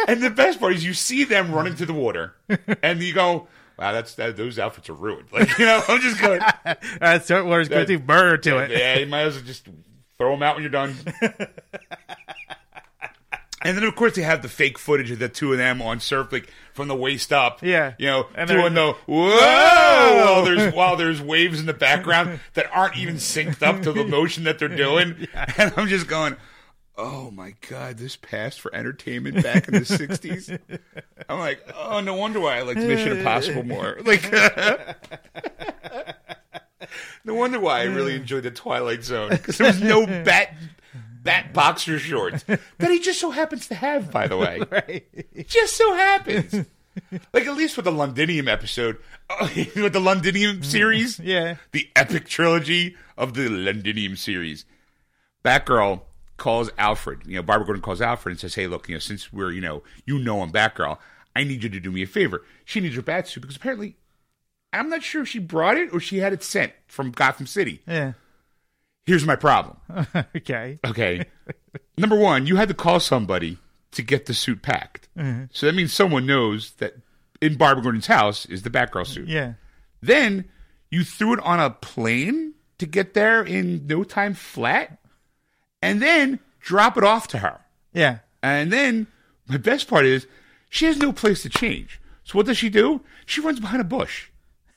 And 0.07 0.23
the 0.23 0.31
best 0.31 0.61
part 0.61 0.75
is 0.75 0.85
you 0.85 0.95
see 0.95 1.25
them 1.25 1.53
run 1.53 1.67
into 1.67 1.87
the 1.87 1.93
water, 1.93 2.35
and 2.83 3.03
you 3.03 3.13
go, 3.13 3.49
Wow, 3.79 3.93
that's 3.93 4.15
that, 4.17 4.37
those 4.37 4.59
outfits 4.59 4.91
are 4.91 4.95
ruined. 4.95 5.29
Like 5.33 5.57
you 5.57 5.65
know, 5.65 5.81
I'm 5.89 6.01
just 6.01 6.21
going. 6.21 6.41
That's 7.01 7.29
Dirt 7.29 7.45
Warriors 7.45 7.69
going 7.69 7.87
to 7.87 7.99
do 7.99 8.05
murder 8.05 8.37
to 8.39 8.59
it. 8.59 8.71
Yeah, 8.73 8.99
you 8.99 9.07
might 9.07 9.23
as 9.23 9.37
well 9.37 9.45
just 9.45 9.69
throw 10.19 10.33
them 10.33 10.43
out 10.43 10.57
when 10.57 10.65
you're 10.65 10.71
done. 10.71 10.97
and 13.63 13.77
then, 13.77 13.85
of 13.85 13.95
course, 13.95 14.17
they 14.17 14.23
have 14.23 14.43
the 14.43 14.49
fake 14.49 14.79
footage 14.79 15.13
of 15.13 15.21
the 15.21 15.29
two 15.29 15.53
of 15.53 15.59
them 15.59 15.81
on 15.81 16.01
surf, 16.01 16.33
like 16.33 16.53
from 16.75 16.89
the 16.89 16.97
waist 16.97 17.33
up. 17.33 17.63
Yeah. 17.63 17.95
you 17.99 18.07
know, 18.07 18.27
And 18.35 18.51
doing 18.51 18.75
the 18.75 18.95
whoa 19.07 19.29
while 19.29 20.45
there's 20.45 20.75
while 20.75 20.97
there's 20.97 21.23
waves 21.23 21.61
in 21.61 21.67
the 21.67 21.73
background 21.75 22.41
that 22.55 22.69
aren't 22.73 22.97
even 22.97 23.15
synced 23.15 23.63
up 23.63 23.83
to 23.83 23.93
the 23.93 24.05
motion 24.05 24.43
that 24.45 24.59
they're 24.59 24.69
doing. 24.69 25.29
And 25.57 25.73
I'm 25.77 25.87
just 25.87 26.09
going. 26.09 26.37
Oh 27.01 27.31
my 27.31 27.55
God! 27.71 27.97
This 27.99 28.17
passed 28.17 28.61
for 28.61 28.75
entertainment 28.75 29.41
back 29.43 29.69
in 29.69 29.75
the 29.75 29.81
'60s. 29.81 30.59
I'm 31.29 31.39
like, 31.39 31.63
oh, 31.77 32.01
no 32.01 32.15
wonder 32.15 32.41
why 32.41 32.59
I 32.59 32.63
liked 32.63 32.81
Mission 32.81 33.19
Impossible 33.19 33.63
more. 33.63 33.99
Like, 34.05 34.31
no 37.25 37.35
wonder 37.35 37.61
why 37.61 37.81
I 37.81 37.85
really 37.85 38.17
enjoyed 38.17 38.43
the 38.43 38.51
Twilight 38.51 39.05
Zone 39.05 39.31
because 39.31 39.59
there 39.59 39.69
was 39.69 39.81
no 39.81 40.07
bat 40.07 40.55
bat 41.23 41.53
boxer 41.53 42.01
shorts 42.01 42.43
that 42.45 42.91
he 42.91 42.99
just 42.99 43.21
so 43.21 43.31
happens 43.31 43.69
to 43.69 43.77
have. 43.77 44.11
By 44.11 44.27
the 44.27 44.37
way, 44.37 44.61
Right. 44.71 45.07
just 45.47 45.77
so 45.77 45.95
happens. 45.95 46.53
Like 47.33 47.47
at 47.47 47.57
least 47.57 47.77
with 47.77 47.85
the 47.85 47.93
Londinium 47.93 48.49
episode, 48.49 48.97
oh, 49.31 49.49
with 49.77 49.93
the 49.93 50.01
Londinium 50.01 50.59
mm, 50.59 50.65
series, 50.65 51.21
Yeah. 51.21 51.55
the 51.71 51.89
epic 51.95 52.27
trilogy 52.27 52.97
of 53.17 53.35
the 53.35 53.49
Londinium 53.49 54.17
series. 54.17 54.65
Batgirl 55.45 56.01
calls 56.39 56.71
Alfred. 56.79 57.21
You 57.27 57.37
know, 57.37 57.43
Barbara 57.43 57.67
Gordon 57.67 57.83
calls 57.83 58.01
Alfred 58.01 58.33
and 58.33 58.41
says, 58.41 58.55
"Hey, 58.55 58.67
look, 58.67 58.89
you 58.89 58.95
know, 58.95 59.01
since 59.01 59.33
we're 59.33 59.53
you 59.53 59.61
know 59.61 59.83
you 60.07 60.19
know 60.19 60.41
I'm 60.41 60.51
Batgirl, 60.51 60.99
I 61.37 61.45
need 61.45 61.63
you 61.63 61.69
to 61.69 61.81
do 61.81 61.93
me 61.93 62.03
a 62.03 62.07
favor. 62.07 62.43
She 62.65 62.81
needs 62.81 62.97
her 62.97 63.03
bat 63.03 63.29
suit 63.29 63.43
because 63.43 63.57
apparently." 63.57 63.97
I'm 64.71 64.91
not 64.91 65.03
sure 65.03 65.23
if 65.23 65.29
she 65.29 65.39
brought 65.39 65.79
it 65.79 65.95
or 65.95 66.01
she 66.01 66.19
had 66.19 66.35
it 66.35 66.43
sent 66.43 66.73
from 66.89 67.11
Gotham 67.11 67.47
City. 67.47 67.81
Yeah. 67.87 68.13
Here's 69.07 69.25
my 69.25 69.37
problem. 69.37 69.79
Okay. 70.37 70.79
Okay. 70.85 71.25
Number 71.97 72.17
one, 72.17 72.47
you 72.47 72.57
had 72.57 72.69
to 72.69 72.75
call 72.75 73.01
somebody 73.01 73.57
to 73.93 74.03
get 74.03 74.27
the 74.27 74.35
suit 74.35 74.63
packed. 74.63 75.09
Mm-hmm. 75.17 75.45
So 75.53 75.67
that 75.67 75.75
means 75.75 75.93
someone 75.93 76.27
knows 76.27 76.73
that 76.73 76.97
in 77.41 77.57
Barbara 77.57 77.83
Gordon's 77.83 78.07
house 78.07 78.45
is 78.47 78.63
the 78.63 78.71
Batgirl 78.71 79.07
suit. 79.07 79.29
Yeah. 79.29 79.55
Then 80.03 80.45
you 80.91 81.05
threw 81.05 81.33
it 81.33 81.41
on 81.41 81.61
a 81.61 81.71
plane 81.71 82.55
to 82.79 82.87
get 82.87 83.15
there 83.15 83.43
in 83.43 83.87
no 83.87 84.05
time 84.05 84.35
flat, 84.35 84.99
and 85.83 86.03
then 86.03 86.41
drop 86.61 86.97
it 86.97 87.05
off 87.05 87.29
to 87.29 87.39
her. 87.39 87.61
Yeah. 87.93 88.19
And 88.43 88.73
then 88.73 89.07
my 89.49 89.57
best 89.57 89.89
part 89.89 90.05
is 90.05 90.27
she 90.71 90.87
has 90.87 90.99
no 90.99 91.13
place 91.13 91.43
to 91.43 91.49
change. 91.49 92.01
So 92.25 92.37
what 92.37 92.47
does 92.47 92.59
she 92.59 92.69
do? 92.69 93.01
She 93.27 93.41
runs 93.41 93.61
behind 93.61 93.81
a 93.81 93.85
bush, 93.85 94.29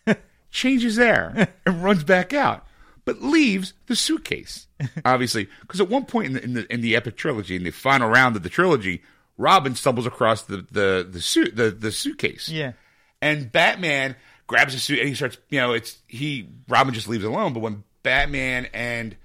changes 0.51 0.95
there, 0.95 1.49
and 1.65 1.83
runs 1.83 2.03
back 2.03 2.33
out, 2.33 2.65
but 3.03 3.21
leaves 3.21 3.73
the 3.87 3.95
suitcase. 3.95 4.67
Obviously, 5.05 5.49
because 5.61 5.81
at 5.81 5.89
one 5.89 6.05
point 6.05 6.27
in 6.27 6.33
the, 6.33 6.43
in 6.43 6.53
the 6.53 6.73
in 6.73 6.81
the 6.81 6.95
epic 6.95 7.17
trilogy, 7.17 7.55
in 7.55 7.63
the 7.63 7.71
final 7.71 8.09
round 8.09 8.35
of 8.35 8.43
the 8.43 8.49
trilogy, 8.49 9.01
Robin 9.37 9.75
stumbles 9.75 10.07
across 10.07 10.43
the 10.43 10.65
the 10.71 11.07
the 11.09 11.21
suit 11.21 11.55
the 11.55 11.71
the 11.71 11.91
suitcase. 11.91 12.47
Yeah. 12.47 12.73
And 13.21 13.51
Batman 13.51 14.15
grabs 14.47 14.73
the 14.73 14.79
suit 14.79 14.99
and 14.99 15.09
he 15.09 15.13
starts, 15.15 15.37
you 15.49 15.59
know, 15.59 15.73
it's 15.73 15.97
he 16.07 16.47
Robin 16.67 16.93
just 16.93 17.07
leaves 17.07 17.25
alone, 17.25 17.53
but 17.53 17.59
when 17.59 17.83
Batman 18.01 18.67
and 18.73 19.15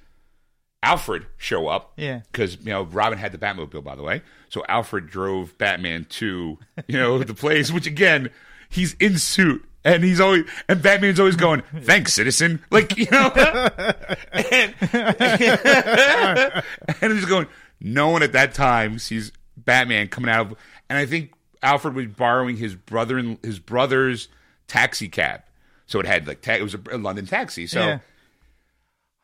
Alfred 0.86 1.26
show 1.36 1.66
up, 1.66 1.92
Yeah. 1.96 2.20
because 2.30 2.56
you 2.58 2.66
know 2.70 2.84
Robin 2.84 3.18
had 3.18 3.32
the 3.32 3.38
Batmobile, 3.38 3.82
by 3.82 3.96
the 3.96 4.02
way, 4.04 4.22
so 4.48 4.62
Alfred 4.68 5.08
drove 5.10 5.58
Batman 5.58 6.04
to 6.10 6.58
you 6.86 6.96
know 6.96 7.18
the 7.18 7.34
place, 7.34 7.72
which 7.72 7.86
again 7.88 8.30
he's 8.68 8.94
in 9.00 9.18
suit 9.18 9.64
and 9.84 10.04
he's 10.04 10.20
always 10.20 10.44
and 10.68 10.80
Batman's 10.80 11.18
always 11.18 11.34
going, 11.34 11.62
"Thanks, 11.82 12.12
citizen," 12.14 12.62
like 12.70 12.96
you 12.96 13.06
know, 13.10 13.30
and, 14.32 14.74
and 17.00 17.12
he's 17.12 17.24
going. 17.24 17.46
No 17.80 18.08
one 18.08 18.22
at 18.22 18.32
that 18.32 18.54
time 18.54 18.98
sees 18.98 19.32
Batman 19.56 20.08
coming 20.08 20.30
out 20.30 20.52
of, 20.52 20.58
and 20.88 20.98
I 20.98 21.04
think 21.04 21.32
Alfred 21.62 21.94
was 21.94 22.06
borrowing 22.06 22.56
his 22.56 22.74
brother 22.74 23.18
and 23.18 23.38
his 23.42 23.58
brother's 23.58 24.28
taxi 24.68 25.08
cab, 25.08 25.42
so 25.86 25.98
it 26.00 26.06
had 26.06 26.26
like 26.28 26.40
ta- 26.42 26.52
it 26.54 26.62
was 26.62 26.74
a, 26.74 26.80
a 26.92 26.96
London 26.98 27.26
taxi, 27.26 27.66
so. 27.66 27.80
Yeah. 27.80 27.98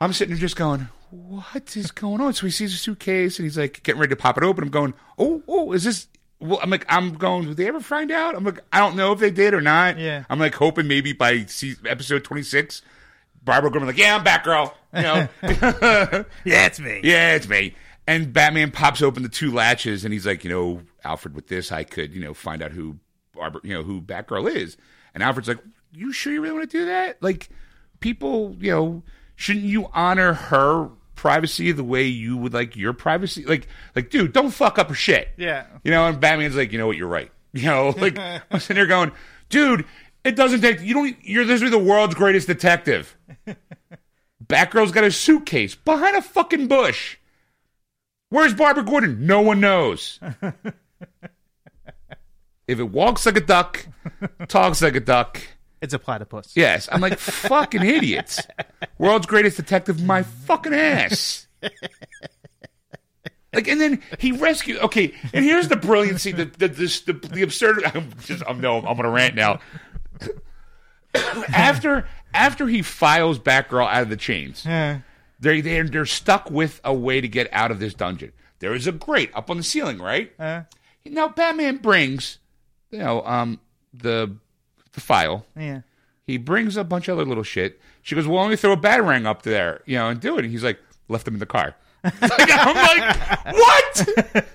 I'm 0.01 0.13
sitting 0.13 0.35
there 0.35 0.41
just 0.41 0.57
going, 0.57 0.89
what 1.13 1.77
is 1.77 1.91
going 1.91 2.21
on? 2.21 2.33
So 2.33 2.47
he 2.47 2.51
sees 2.51 2.73
a 2.75 2.77
suitcase 2.77 3.39
and 3.39 3.45
he's 3.45 3.59
like 3.59 3.83
getting 3.83 4.01
ready 4.01 4.11
to 4.11 4.17
pop 4.17 4.39
it 4.39 4.45
open. 4.45 4.65
I'm 4.65 4.71
going, 4.71 4.95
oh, 5.19 5.43
oh, 5.47 5.73
is 5.73 5.85
this? 5.85 6.09
Well, 6.41 6.59
I'm 6.63 6.71
like, 6.71 6.85
I'm 6.89 7.13
going. 7.15 7.45
Did 7.47 7.57
they 7.57 7.69
ever 7.69 7.81
find 7.81 8.11
out? 8.11 8.35
I'm 8.35 8.45
like, 8.45 8.61
I 8.73 8.79
don't 8.81 8.97
know 8.97 9.13
if 9.13 9.21
they 9.21 9.31
did 9.31 9.55
or 9.55 9.61
not. 9.61 9.99
Yeah. 9.99 10.25
I'm 10.29 10.39
like 10.39 10.55
hoping 10.55 10.89
maybe 10.89 11.13
by 11.13 11.45
season, 11.45 11.87
episode 11.87 12.25
26, 12.25 12.83
Barbara 13.45 13.71
Gordon 13.71 13.87
like, 13.87 13.99
yeah, 13.99 14.17
I'm 14.17 14.25
Batgirl. 14.25 14.73
You 14.95 15.03
know, 15.03 15.29
Yeah, 16.45 16.67
it's 16.67 16.81
me. 16.81 17.01
yeah, 17.05 17.35
it's 17.35 17.49
me. 17.49 17.75
And 18.07 18.33
Batman 18.33 18.73
pops 18.73 19.03
open 19.03 19.23
the 19.23 19.29
two 19.29 19.53
latches 19.53 20.05
and 20.05 20.13
he's 20.13 20.27
like, 20.27 20.43
you 20.45 20.51
know, 20.51 20.83
Alfred, 21.05 21.35
with 21.37 21.47
this, 21.47 21.71
I 21.71 21.85
could, 21.85 22.13
you 22.13 22.21
know, 22.21 22.35
find 22.35 22.61
out 22.63 22.73
who 22.73 22.99
Barbara, 23.35 23.61
you 23.63 23.75
know, 23.75 23.83
who 23.85 24.01
Batgirl 24.01 24.53
is. 24.53 24.77
And 25.15 25.23
Alfred's 25.23 25.47
like, 25.49 25.59
"You 25.93 26.11
sure 26.13 26.33
you 26.33 26.41
really 26.43 26.55
want 26.57 26.71
to 26.71 26.79
do 26.79 26.87
that? 26.87 27.23
Like, 27.23 27.49
people, 28.01 28.57
you 28.59 28.71
know, 28.73 29.03
shouldn't 29.37 29.65
you 29.67 29.89
honor 29.93 30.33
her 30.33 30.91
privacy 31.23 31.71
the 31.71 31.85
way 31.85 32.03
you 32.03 32.37
would 32.37 32.53
like 32.53 32.75
your 32.75 32.93
privacy? 32.93 33.45
Like, 33.45 33.69
like, 33.95 34.11
dude, 34.11 34.33
don't 34.33 34.51
fuck 34.51 34.77
up 34.77 34.89
her 34.89 34.95
shit. 34.95 35.29
Yeah. 35.37 35.67
You 35.85 35.93
know, 35.93 36.09
and 36.09 36.21
Batman's 36.21 36.57
like, 36.57 36.73
you 36.73 36.79
know 36.79 36.89
what, 36.89 36.97
you're 36.97 37.09
right. 37.09 37.31
You 37.55 37.67
know, 37.67 37.91
like 37.91 38.19
I'm 38.51 38.61
sitting 38.61 38.77
there 38.77 38.87
going, 38.87 39.13
dude, 39.51 39.85
it 40.25 40.37
doesn't 40.37 40.63
take 40.63 40.81
you 40.81 40.95
don't 40.95 41.15
you're 41.23 41.45
literally 41.45 41.71
the 41.71 41.79
world's 41.79 42.15
greatest 42.15 42.47
detective. 42.47 43.15
Batgirl's 44.47 44.91
got 44.91 45.05
a 45.05 45.11
suitcase 45.11 45.75
behind 45.75 46.17
a 46.17 46.23
fucking 46.23 46.67
bush. 46.67 47.19
Where's 48.31 48.55
Barbara 48.55 48.85
Gordon? 48.85 49.27
No 49.27 49.43
one 49.43 49.61
knows. 49.61 50.19
if 52.67 52.79
it 52.79 52.85
walks 52.85 53.27
like 53.27 53.37
a 53.37 53.43
duck, 53.43 53.87
talks 54.49 54.81
like 54.81 54.97
a 54.97 55.01
duck, 55.01 55.43
It's 55.83 55.93
a 55.93 55.99
platypus. 55.99 56.53
yes, 56.57 56.89
I'm 56.91 57.01
like 57.03 57.19
fucking 57.19 57.83
idiots. 57.85 58.41
World's 58.99 59.27
greatest 59.27 59.57
detective, 59.59 60.03
my 60.03 60.23
fucking 60.23 60.73
ass. 60.73 61.47
Like, 63.55 63.69
and 63.69 63.79
then 63.81 64.03
he 64.19 64.33
rescued. 64.33 64.79
Okay, 64.79 65.13
and 65.35 65.45
here's 65.45 65.69
the 65.69 65.77
brilliancy, 65.77 66.33
the 66.33 66.47
the 66.47 66.69
this, 66.69 67.01
the, 67.03 67.13
the 67.13 67.43
absurd. 67.43 67.83
I'm 67.95 68.11
just, 68.21 68.43
I'm 68.49 68.61
no, 68.63 68.79
I'm 68.79 68.97
gonna 68.97 69.11
rant 69.11 69.35
now. 69.35 69.61
after 71.15 72.07
after 72.33 72.67
he 72.67 72.83
files 72.83 73.39
Batgirl 73.39 73.87
out 73.87 74.03
of 74.03 74.09
the 74.09 74.17
chains, 74.17 74.65
Yeah. 74.65 75.01
they 75.41 75.61
they're, 75.61 75.85
they're 75.85 76.07
stuck 76.07 76.51
with 76.51 76.81
a 76.85 76.95
way 76.95 77.21
to 77.21 77.29
get 77.29 77.49
out 77.53 77.71
of 77.71 77.79
this 77.79 77.93
dungeon. 77.95 78.33
There 78.61 78.75
is 78.75 78.87
a 78.87 78.93
grate 78.93 79.31
up 79.35 79.51
on 79.51 79.57
the 79.59 79.63
ceiling, 79.63 79.99
right? 79.99 80.33
Uh, 80.39 80.63
Now 81.05 81.29
Batman 81.29 81.79
brings, 81.79 82.39
you 82.91 83.01
know, 83.01 83.23
um, 83.27 83.61
the 83.93 84.37
the 84.93 85.01
file. 85.01 85.47
yeah. 85.57 85.81
He 86.25 86.39
brings 86.39 86.77
a 86.77 86.85
bunch 86.85 87.09
of 87.09 87.19
other 87.19 87.27
little 87.29 87.43
shit. 87.43 87.81
She 88.01 88.15
goes, 88.15 88.27
"Well, 88.29 88.43
let 88.43 88.51
me 88.51 88.57
throw 88.57 88.73
a 88.73 88.77
batarang 88.77 89.27
up 89.27 89.43
there, 89.43 89.83
you 89.87 89.97
know, 89.99 90.09
and 90.09 90.21
do 90.21 90.37
it." 90.39 90.45
And 90.45 90.53
he's 90.53 90.63
like, 90.63 90.79
"Left 91.09 91.25
them 91.25 91.35
in 91.35 91.41
the 91.41 91.47
car." 91.47 91.75
like, 92.05 92.15
I'm 92.23 92.75
like, 92.77 93.55
"What?" 93.55 94.47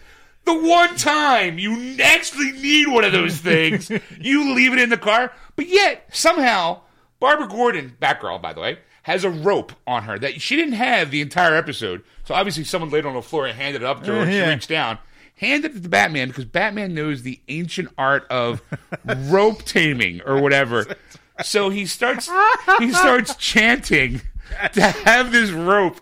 The 0.45 0.53
one 0.53 0.95
time 0.95 1.59
you 1.59 1.97
actually 2.01 2.53
need 2.53 2.87
one 2.87 3.03
of 3.03 3.11
those 3.11 3.37
things, 3.37 3.91
you 4.21 4.55
leave 4.55 4.71
it 4.71 4.79
in 4.79 4.89
the 4.89 4.97
car. 4.97 5.33
But 5.57 5.67
yet, 5.67 6.05
somehow, 6.13 6.81
Barbara 7.19 7.49
Gordon, 7.49 7.97
Batgirl, 8.01 8.41
by 8.41 8.53
the 8.53 8.61
way, 8.61 8.79
has 9.03 9.25
a 9.25 9.29
rope 9.29 9.73
on 9.85 10.03
her 10.03 10.17
that 10.19 10.39
she 10.41 10.55
didn't 10.55 10.75
have 10.75 11.11
the 11.11 11.19
entire 11.21 11.53
episode. 11.55 12.01
So 12.23 12.33
obviously, 12.33 12.63
someone 12.63 12.91
laid 12.91 13.05
on 13.05 13.13
the 13.13 13.21
floor 13.21 13.45
and 13.45 13.57
handed 13.57 13.81
it 13.81 13.85
up 13.85 14.03
to 14.05 14.13
her. 14.13 14.19
and 14.21 14.31
She 14.31 14.37
Yeah. 14.37 14.49
reached 14.49 14.69
down, 14.69 14.99
handed 15.37 15.71
it 15.71 15.73
to 15.75 15.79
the 15.79 15.89
Batman 15.89 16.27
because 16.27 16.45
Batman 16.45 16.93
knows 16.93 17.23
the 17.23 17.39
ancient 17.47 17.89
art 17.97 18.25
of 18.29 18.61
rope 19.05 19.63
taming 19.63 20.21
or 20.25 20.41
whatever. 20.41 20.85
So 21.43 21.69
he 21.69 21.85
starts 21.85 22.29
he 22.79 22.91
starts 22.91 23.35
chanting 23.35 24.21
to 24.73 24.81
have 24.81 25.31
this 25.31 25.51
rope 25.51 26.01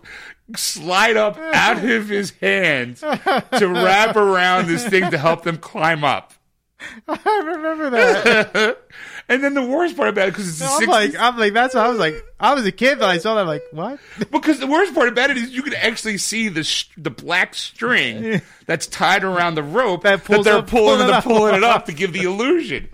slide 0.54 1.16
up 1.16 1.38
out 1.38 1.84
of 1.84 2.08
his 2.08 2.30
hands 2.40 3.00
to 3.00 3.68
wrap 3.68 4.16
around 4.16 4.66
this 4.66 4.86
thing 4.86 5.10
to 5.10 5.18
help 5.18 5.42
them 5.42 5.58
climb 5.58 6.04
up. 6.04 6.32
I 7.08 7.42
remember 7.44 7.90
that. 7.90 8.78
And 9.28 9.42
then 9.42 9.54
the 9.54 9.62
worst 9.64 9.96
part 9.96 10.08
about 10.08 10.28
it, 10.28 10.32
because 10.34 10.48
it's 10.48 10.62
I'm 10.62 10.82
60s, 10.82 10.86
like, 10.86 11.16
I'm 11.18 11.36
like, 11.36 11.52
that's 11.52 11.74
what 11.74 11.84
I 11.84 11.88
was 11.88 11.98
like. 11.98 12.14
I 12.38 12.54
was 12.54 12.64
a 12.64 12.70
kid, 12.70 13.00
but 13.00 13.08
I 13.08 13.18
saw 13.18 13.34
that. 13.34 13.40
I'm 13.40 13.46
like, 13.48 13.64
what? 13.72 13.98
because 14.30 14.60
the 14.60 14.68
worst 14.68 14.94
part 14.94 15.08
about 15.08 15.30
it 15.30 15.36
is 15.36 15.50
you 15.50 15.62
can 15.62 15.74
actually 15.74 16.18
see 16.18 16.48
the 16.48 16.62
sh- 16.62 16.88
the 16.96 17.10
black 17.10 17.54
string 17.54 18.40
that's 18.66 18.86
tied 18.86 19.24
around 19.24 19.56
the 19.56 19.64
rope 19.64 20.02
That 20.04 20.18
that, 20.18 20.24
pulls 20.24 20.44
they're 20.44 20.58
up- 20.58 20.68
pulling, 20.68 20.98
pulling 20.98 21.00
it 21.00 21.06
they're 21.06 21.14
up. 21.16 21.24
pulling 21.24 21.54
it 21.56 21.64
up 21.64 21.86
to 21.86 21.92
give 21.92 22.12
the 22.12 22.22
illusion. 22.22 22.88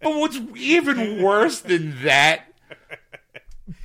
But 0.00 0.16
what's 0.16 0.38
even 0.56 1.20
worse 1.22 1.58
than 1.60 2.02
that, 2.04 2.44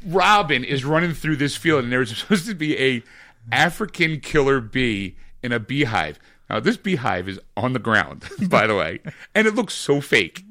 Robin 0.06 0.64
is 0.64 0.86
running 0.86 1.14
through 1.14 1.38
this 1.38 1.56
field, 1.56 1.84
and 1.84 1.92
there's 1.92 2.16
supposed 2.20 2.46
to 2.48 2.56
be 2.56 2.78
a 2.80 3.04
African 3.52 4.20
killer 4.20 4.60
bee 4.62 5.16
in 5.42 5.52
a 5.52 5.60
beehive. 5.60 6.20
Now, 6.50 6.60
this 6.60 6.78
beehive 6.78 7.28
is 7.28 7.40
on 7.58 7.74
the 7.74 7.80
ground, 7.80 8.24
by 8.50 8.68
the 8.68 8.76
way, 8.76 9.00
and 9.36 9.48
it 9.48 9.56
looks 9.56 9.74
so 9.74 10.00
fake. 10.02 10.44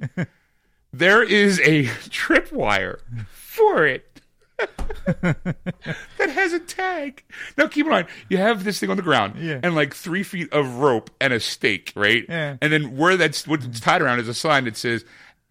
There 0.93 1.23
is 1.23 1.61
a 1.61 1.85
tripwire 2.09 3.01
for 3.31 3.87
it 3.87 4.21
that 5.07 6.31
has 6.31 6.53
a 6.53 6.61
tag. 6.61 7.23
Now, 7.59 7.67
keep 7.67 7.87
in 7.87 7.93
mind, 7.93 8.09
you 8.29 8.39
have 8.39 8.65
this 8.65 8.81
thing 8.81 8.91
on 8.91 8.97
the 8.97 9.03
ground 9.03 9.35
Yeah. 9.39 9.61
and 9.63 9.75
like 9.75 9.95
three 9.95 10.23
feet 10.23 10.53
of 10.53 10.77
rope 10.77 11.11
and 11.21 11.33
a 11.33 11.41
stake, 11.41 11.93
right? 11.95 12.25
Yeah. 12.29 12.57
And 12.63 12.73
then 12.73 12.97
where 12.97 13.17
that's 13.17 13.47
what's 13.47 13.81
tied 13.81 14.01
around 14.03 14.21
is 14.21 14.29
a 14.29 14.35
sign 14.35 14.65
that 14.65 14.77
says 14.77 15.05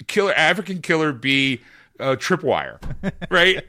"Killer 0.08 0.34
African 0.34 0.82
Killer 0.82 1.12
Bee." 1.14 1.62
Uh, 1.98 2.14
tripwire, 2.18 2.78
right? 3.32 3.64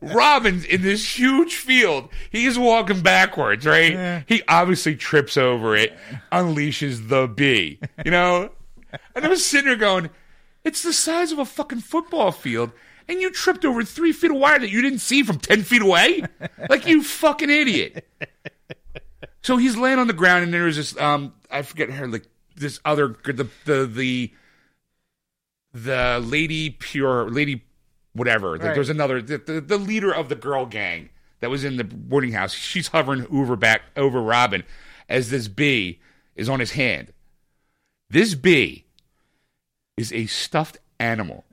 Robin's 0.00 0.64
in 0.64 0.82
this 0.82 1.16
huge 1.16 1.54
field. 1.54 2.08
He's 2.32 2.58
walking 2.58 3.02
backwards, 3.02 3.64
right? 3.64 3.92
Yeah. 3.92 4.22
He 4.26 4.42
obviously 4.48 4.96
trips 4.96 5.36
over 5.36 5.76
it, 5.76 5.96
unleashes 6.32 7.08
the 7.08 7.28
bee, 7.28 7.78
you 8.04 8.10
know? 8.10 8.50
And 9.14 9.24
I 9.24 9.28
was 9.28 9.46
sitting 9.46 9.66
there 9.68 9.76
going, 9.76 10.10
it's 10.64 10.82
the 10.82 10.92
size 10.92 11.32
of 11.32 11.38
a 11.38 11.44
fucking 11.44 11.80
football 11.80 12.32
field, 12.32 12.72
and 13.08 13.20
you 13.20 13.30
tripped 13.30 13.64
over 13.64 13.82
three 13.84 14.12
feet 14.12 14.30
of 14.30 14.36
wire 14.36 14.58
that 14.58 14.70
you 14.70 14.80
didn't 14.82 15.00
see 15.00 15.22
from 15.22 15.38
10 15.38 15.62
feet 15.64 15.82
away? 15.82 16.22
Like, 16.70 16.86
you 16.86 17.02
fucking 17.02 17.50
idiot. 17.50 18.06
So 19.42 19.56
he's 19.56 19.76
laying 19.76 19.98
on 19.98 20.06
the 20.06 20.12
ground, 20.12 20.44
and 20.44 20.54
there's 20.54 20.76
this, 20.76 20.96
um, 20.98 21.34
I 21.50 21.62
forget 21.62 21.90
her, 21.90 22.06
like, 22.06 22.24
this 22.56 22.78
other, 22.84 23.16
the, 23.24 23.48
the, 23.64 23.86
the, 23.86 24.32
the 25.72 26.20
lady 26.24 26.70
pure, 26.70 27.28
lady 27.30 27.64
whatever. 28.12 28.52
Like, 28.52 28.62
Right. 28.62 28.74
there's 28.74 28.88
another, 28.90 29.20
the, 29.22 29.38
the, 29.38 29.60
the 29.60 29.78
leader 29.78 30.14
of 30.14 30.28
the 30.28 30.34
girl 30.36 30.66
gang 30.66 31.08
that 31.40 31.50
was 31.50 31.64
in 31.64 31.76
the 31.76 31.84
boarding 31.84 32.32
house. 32.32 32.52
She's 32.52 32.88
hovering 32.88 33.26
over 33.32 33.56
back, 33.56 33.82
over 33.96 34.20
Robin 34.22 34.62
as 35.08 35.30
this 35.30 35.48
bee 35.48 35.98
is 36.36 36.48
on 36.48 36.60
his 36.60 36.72
hand. 36.72 37.12
This 38.10 38.34
bee 38.34 38.84
is 39.96 40.12
a 40.12 40.26
stuffed 40.26 40.78
animal. 40.98 41.44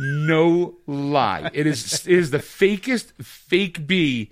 no 0.00 0.76
lie. 0.86 1.50
It 1.52 1.66
is 1.66 2.06
it 2.06 2.12
is 2.18 2.30
the 2.30 2.38
fakest 2.38 3.12
fake 3.22 3.86
bee 3.86 4.30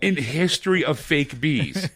in 0.00 0.16
history 0.16 0.84
of 0.84 0.98
fake 0.98 1.40
bees. 1.40 1.88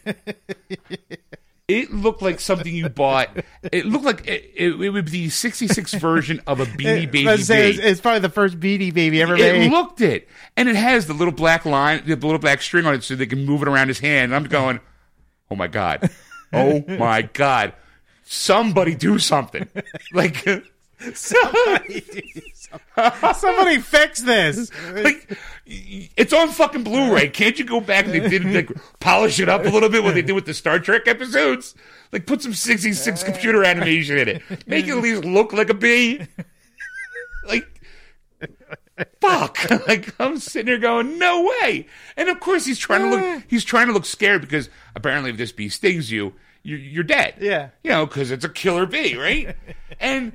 It 1.67 1.91
looked 1.91 2.21
like 2.21 2.39
something 2.39 2.73
you 2.73 2.89
bought. 2.89 3.29
It 3.71 3.87
looked 3.87 4.05
like 4.05 4.27
it, 4.27 4.51
it, 4.55 4.79
it 4.79 4.89
would 4.91 5.05
be 5.05 5.11
the 5.11 5.29
66 5.29 5.95
version 5.95 6.39
of 6.45 6.59
a 6.59 6.65
Beanie 6.65 7.09
Baby 7.11 7.37
say 7.37 7.71
bee. 7.71 7.77
it's, 7.79 7.85
it's 7.87 8.01
probably 8.01 8.19
the 8.19 8.29
first 8.29 8.59
Beanie 8.59 8.93
Baby 8.93 9.19
ever 9.23 9.33
It 9.33 9.39
made. 9.39 9.71
looked 9.71 9.99
it, 9.99 10.29
and 10.55 10.69
it 10.69 10.75
has 10.75 11.07
the 11.07 11.13
little 11.13 11.33
black 11.33 11.65
line, 11.65 12.03
the 12.05 12.15
little 12.15 12.37
black 12.37 12.61
string 12.61 12.85
on 12.85 12.93
it, 12.93 13.03
so 13.03 13.15
they 13.15 13.25
can 13.25 13.45
move 13.45 13.63
it 13.63 13.67
around 13.67 13.87
his 13.87 13.97
hand. 13.97 14.25
And 14.25 14.35
I'm 14.35 14.43
going, 14.43 14.79
oh 15.49 15.55
my 15.55 15.65
god, 15.65 16.07
oh 16.53 16.83
my 16.87 17.23
god, 17.23 17.73
somebody 18.25 18.95
do 18.95 19.19
something! 19.19 19.67
Like, 20.13 20.45
Somebody 21.13 22.03
somebody 23.33 23.79
fix 23.79 24.21
this. 24.21 24.71
like 24.93 25.37
it's 25.65 26.33
on 26.33 26.49
fucking 26.49 26.83
Blu-ray. 26.83 27.29
Can't 27.29 27.59
you 27.59 27.65
go 27.65 27.79
back 27.81 28.05
and 28.05 28.13
they 28.13 28.27
did 28.27 28.45
like 28.45 28.71
polish 28.99 29.39
it 29.39 29.49
up 29.49 29.65
a 29.65 29.69
little 29.69 29.89
bit 29.89 30.03
what 30.03 30.13
they 30.13 30.21
did 30.21 30.33
with 30.33 30.45
the 30.45 30.53
Star 30.53 30.79
Trek 30.79 31.07
episodes? 31.07 31.75
Like 32.11 32.25
put 32.25 32.41
some 32.41 32.53
66 32.53 33.21
uh. 33.21 33.25
computer 33.25 33.63
animation 33.63 34.17
in 34.17 34.27
it, 34.29 34.67
make 34.67 34.87
it 34.87 34.91
at 34.91 35.03
least 35.03 35.25
look 35.25 35.53
like 35.53 35.69
a 35.69 35.73
bee. 35.73 36.21
Like 37.47 37.67
fuck 39.19 39.57
like 39.87 40.13
i'm 40.21 40.37
sitting 40.37 40.67
there 40.67 40.77
going 40.77 41.19
no 41.19 41.51
way 41.61 41.85
and 42.15 42.29
of 42.29 42.39
course 42.39 42.65
he's 42.65 42.79
trying 42.79 43.01
to 43.01 43.09
look 43.09 43.21
uh. 43.21 43.41
he's 43.47 43.65
trying 43.65 43.87
to 43.87 43.93
look 43.93 44.05
scared 44.05 44.39
because 44.39 44.69
apparently 44.95 45.29
if 45.29 45.35
this 45.35 45.51
bee 45.51 45.67
stings 45.67 46.11
you 46.11 46.33
you're, 46.65 46.79
you're 46.79 47.03
dead 47.03 47.35
Yeah. 47.39 47.69
you 47.83 47.91
know 47.91 48.05
because 48.05 48.31
it's 48.31 48.43
a 48.45 48.49
killer 48.49 48.85
bee 48.85 49.15
right 49.15 49.55
and 49.99 50.33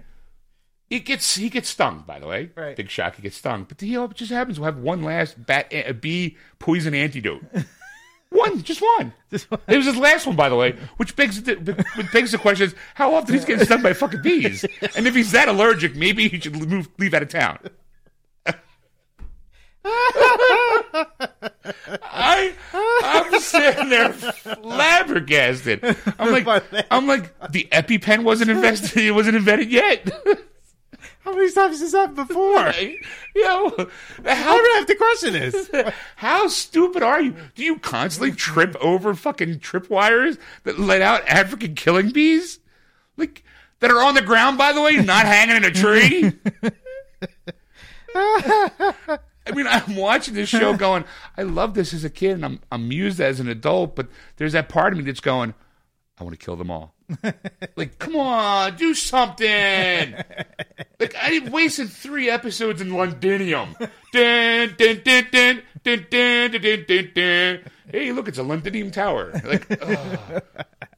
it 0.89 1.01
gets 1.05 1.35
he 1.37 1.49
gets 1.51 1.69
stung 1.69 2.05
by 2.07 2.19
the 2.19 2.27
way 2.27 2.51
Right. 2.57 2.77
big 2.77 2.89
shock 2.91 3.17
he 3.17 3.23
gets 3.23 3.37
stung 3.37 3.65
but 3.65 3.79
the 3.79 3.87
he 3.87 4.09
just 4.15 4.33
happens 4.33 4.57
to 4.59 4.65
have 4.65 4.77
one 4.79 5.03
last 5.03 5.45
bat 5.45 5.67
eh, 5.71 5.83
a 5.87 5.95
bee 5.95 6.37
poison 6.59 6.95
antidote 6.95 7.43
one 8.31 8.63
just 8.63 8.81
one 8.81 9.13
Just 9.31 9.51
one. 9.51 9.61
it 9.69 9.77
was 9.77 9.87
his 9.87 9.97
last 9.97 10.27
one, 10.27 10.37
by 10.37 10.49
the 10.49 10.57
way, 10.57 10.73
which 10.97 11.15
begs 11.17 11.43
the, 11.43 11.55
which 11.97 12.13
begs 12.13 12.31
the 12.33 12.39
question: 12.39 12.67
is 12.69 12.75
how 12.95 13.15
often 13.15 13.35
he's 13.35 13.45
getting 13.45 13.65
stung 13.65 13.83
by 13.83 13.93
fucking 13.93 14.23
bees? 14.23 14.65
And 14.97 15.07
if 15.07 15.15
he's 15.15 15.33
that 15.33 15.49
allergic, 15.49 15.95
maybe 15.97 16.29
he 16.29 16.39
should 16.41 16.55
move, 16.69 16.89
leave 16.99 17.13
out 17.15 17.23
of 17.23 17.29
town. 17.29 17.59
I 22.03 22.55
I'm 22.73 23.41
sitting 23.41 23.89
there 23.89 24.13
flabbergasted. 24.13 25.97
I'm 26.19 26.33
like 26.45 26.63
I'm 26.91 27.07
like 27.07 27.33
the 27.51 27.69
EpiPen 27.73 28.25
wasn't 28.25 28.51
invested. 28.51 29.05
It 29.05 29.13
wasn't 29.13 29.37
invented 29.37 29.71
yet. 29.71 30.11
How 31.21 31.35
many 31.35 31.51
times 31.53 31.81
has 31.81 31.93
that 31.93 32.15
before? 32.15 32.73
you 33.35 33.45
know 33.45 33.89
I 34.25 34.35
how 34.35 34.57
don't 34.57 34.79
have 34.79 34.87
to 34.87 34.95
question 34.95 35.33
this. 35.35 35.71
how 36.17 36.49
stupid 36.49 37.03
are 37.03 37.21
you? 37.21 37.35
Do 37.55 37.63
you 37.63 37.79
constantly 37.79 38.33
trip 38.33 38.75
over 38.81 39.15
fucking 39.15 39.61
tripwires 39.61 40.39
that 40.65 40.79
let 40.79 41.03
out 41.03 41.27
African 41.29 41.75
killing 41.75 42.11
bees? 42.11 42.59
Like, 43.17 43.45
that 43.81 43.91
are 43.91 44.03
on 44.03 44.15
the 44.15 44.23
ground, 44.23 44.57
by 44.57 44.73
the 44.73 44.81
way, 44.81 44.97
not 44.97 45.27
hanging 45.27 45.57
in 45.57 45.65
a 45.65 45.71
tree. 45.71 46.33
I 49.47 49.53
mean, 49.53 49.67
I'm 49.67 49.97
watching 49.97 50.35
this 50.35 50.49
show 50.49 50.77
going, 50.77 51.05
I 51.37 51.43
love 51.43 51.75
this 51.75 51.93
as 51.93 52.05
a 52.05 52.11
kid 52.11 52.33
and 52.33 52.45
I'm 52.45 52.61
amused 52.71 53.21
as 53.21 53.41
an 53.41 53.49
adult, 53.49 53.97
but 53.97 54.09
there's 54.37 54.53
that 54.53 54.69
part 54.69 54.93
of 54.93 54.99
me 54.99 55.05
that's 55.05 55.21
going, 55.21 55.55
I 56.19 56.25
want 56.25 56.39
to 56.39 56.45
kill 56.45 56.57
them 56.57 56.71
all. 56.71 56.95
like, 57.77 57.99
come 57.99 58.17
on, 58.17 58.77
do 58.77 58.95
something. 58.95 60.15
like, 61.01 61.15
I 61.17 61.49
wasted 61.51 61.91
three 61.91 62.29
episodes 62.29 62.81
in 62.81 62.95
Londinium. 62.95 63.75
Dun, 64.13 64.75
dun, 64.77 65.01
dun, 65.03 65.27
dun, 65.33 65.63
dun, 65.83 66.07
dun, 66.11 66.51
dun, 66.51 66.61
dun, 66.61 66.85
dun, 66.87 67.11
dun. 67.15 67.61
Hey, 67.91 68.13
look, 68.13 68.29
it's 68.29 68.39
a 68.39 68.43
Londinium 68.43 68.91
tower. 68.93 69.33
Like, 69.45 69.83
ugh, 69.83 70.43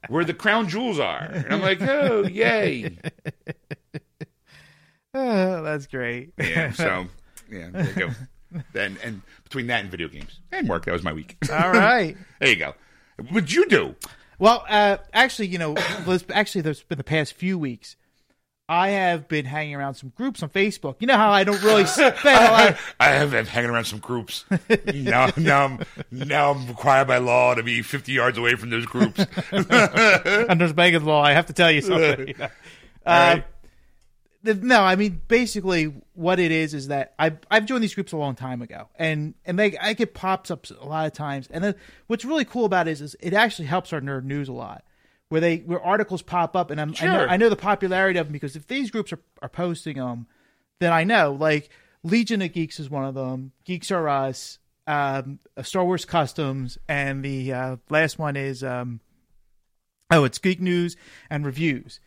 where 0.09 0.24
the 0.24 0.34
crown 0.34 0.68
jewels 0.68 0.99
are. 0.99 1.22
And 1.22 1.53
I'm 1.53 1.62
like, 1.62 1.80
oh, 1.82 2.26
yay. 2.26 2.99
Oh, 5.14 5.62
that's 5.62 5.86
great. 5.88 6.32
Yeah, 6.38 6.72
so, 6.72 7.07
yeah, 7.51 7.68
there 7.70 7.84
you 7.86 7.93
go. 7.93 8.09
And, 8.75 8.99
and 9.03 9.23
between 9.45 9.67
that 9.69 9.81
and 9.83 9.91
video 9.91 10.09
games 10.09 10.41
and 10.51 10.69
work, 10.69 10.85
that 10.87 10.93
was 10.93 11.03
my 11.03 11.13
week. 11.13 11.37
All 11.51 11.73
right. 11.73 12.17
there 12.41 12.49
you 12.49 12.57
go. 12.57 12.75
What'd 13.31 13.53
you 13.53 13.67
do? 13.67 13.95
Well, 14.39 14.65
uh, 14.69 14.99
actually, 15.13 15.49
you 15.49 15.59
know, 15.59 15.77
actually, 16.31 16.63
there's 16.63 16.83
been 16.83 16.99
the 16.99 17.05
past 17.05 17.35
few 17.35 17.59
weeks. 17.59 17.97
I 18.69 18.91
have 18.91 19.29
been 19.29 19.45
hanging 19.45 19.75
around 19.75 19.95
some 19.95 20.13
groups 20.17 20.43
on 20.43 20.49
Facebook. 20.49 20.97
You 21.01 21.07
know 21.07 21.17
how 21.17 21.31
I 21.31 21.45
don't 21.45 21.63
really 21.63 21.85
spend 21.87 22.17
a 22.25 22.51
lot. 22.51 22.77
I 22.99 23.09
have 23.11 23.33
been 23.33 23.45
hanging 23.45 23.71
around 23.71 23.85
some 23.85 23.99
groups. 23.99 24.45
now, 24.95 25.31
now, 25.37 25.65
I'm, 25.65 25.81
now 26.11 26.53
I'm 26.53 26.67
required 26.67 27.07
by 27.09 27.19
law 27.19 27.55
to 27.55 27.63
be 27.63 27.83
50 27.83 28.13
yards 28.13 28.39
away 28.39 28.55
from 28.55 28.71
those 28.71 28.87
groups. 28.87 29.27
under 29.53 30.73
Megan's 30.75 31.05
law, 31.05 31.23
I 31.23 31.33
have 31.33 31.47
to 31.47 31.53
tell 31.53 31.71
you 31.71 31.83
something. 31.83 32.29
you 32.29 32.35
know. 32.39 32.49
Uh, 33.05 33.35
right. 33.35 33.45
No, 34.45 34.82
I 34.82 34.97
mean 34.97 35.20
basically 35.28 35.93
what 36.14 36.38
it 36.40 36.51
is 36.51 36.74
is 36.74 36.88
that 36.88 37.14
I 37.18 37.36
I've 37.51 37.66
joined 37.66 37.82
these 37.82 37.95
groups 37.95 38.12
a 38.12 38.16
long 38.16 38.34
time 38.34 38.62
ago, 38.62 38.88
and 38.97 39.34
and 39.45 39.59
they 39.59 39.76
I 39.78 39.93
get 39.93 40.14
pops 40.14 40.51
up 40.51 40.66
a 40.70 40.84
lot 40.84 41.07
of 41.07 41.12
times, 41.12 41.49
and 41.51 41.62
then 41.62 41.74
what's 42.09 42.24
really 42.24 42.45
cool 42.45 42.64
about 42.64 42.88
it 42.88 42.93
is, 42.93 43.01
is 43.01 43.16
it 43.20 43.34
actually 43.34 43.66
helps 43.66 43.93
our 43.93 44.01
nerd 44.01 44.24
news 44.24 44.49
a 44.49 44.53
lot, 44.53 44.84
where 45.28 45.40
they 45.40 45.59
where 45.59 45.80
articles 45.80 46.22
pop 46.22 46.57
up, 46.57 46.70
and 46.70 46.80
I'm, 46.80 46.95
I 47.01 47.07
know 47.07 47.26
I 47.26 47.36
know 47.36 47.49
the 47.49 47.57
popularity 47.57 48.18
of 48.18 48.26
them 48.26 48.32
because 48.32 48.57
if 48.57 48.66
these 48.66 48.90
groups 48.90 49.12
are 49.12 49.20
are 49.40 49.49
posting 49.49 49.97
them, 49.97 50.26
then 50.80 50.93
I 50.93 51.05
know 51.05 51.36
like 51.38 51.70
Legion 52.03 52.43
of 52.43 52.53
Geeks 52.53 52.80
is 52.80 52.90
one 52.90 53.05
of 53.05 53.14
them, 53.14 53.53
Geeks 53.64 53.90
Are 53.93 54.09
Us, 54.09 54.59
um, 54.86 55.38
Star 55.62 55.84
Wars 55.84 56.05
Customs, 56.05 56.78
and 56.88 57.24
the 57.24 57.53
uh, 57.53 57.76
last 57.90 58.18
one 58.18 58.36
is 58.36 58.64
um, 58.64 59.01
oh 60.11 60.24
it's 60.24 60.38
Geek 60.38 60.61
News 60.61 60.97
and 61.30 61.47
Reviews. 61.47 62.01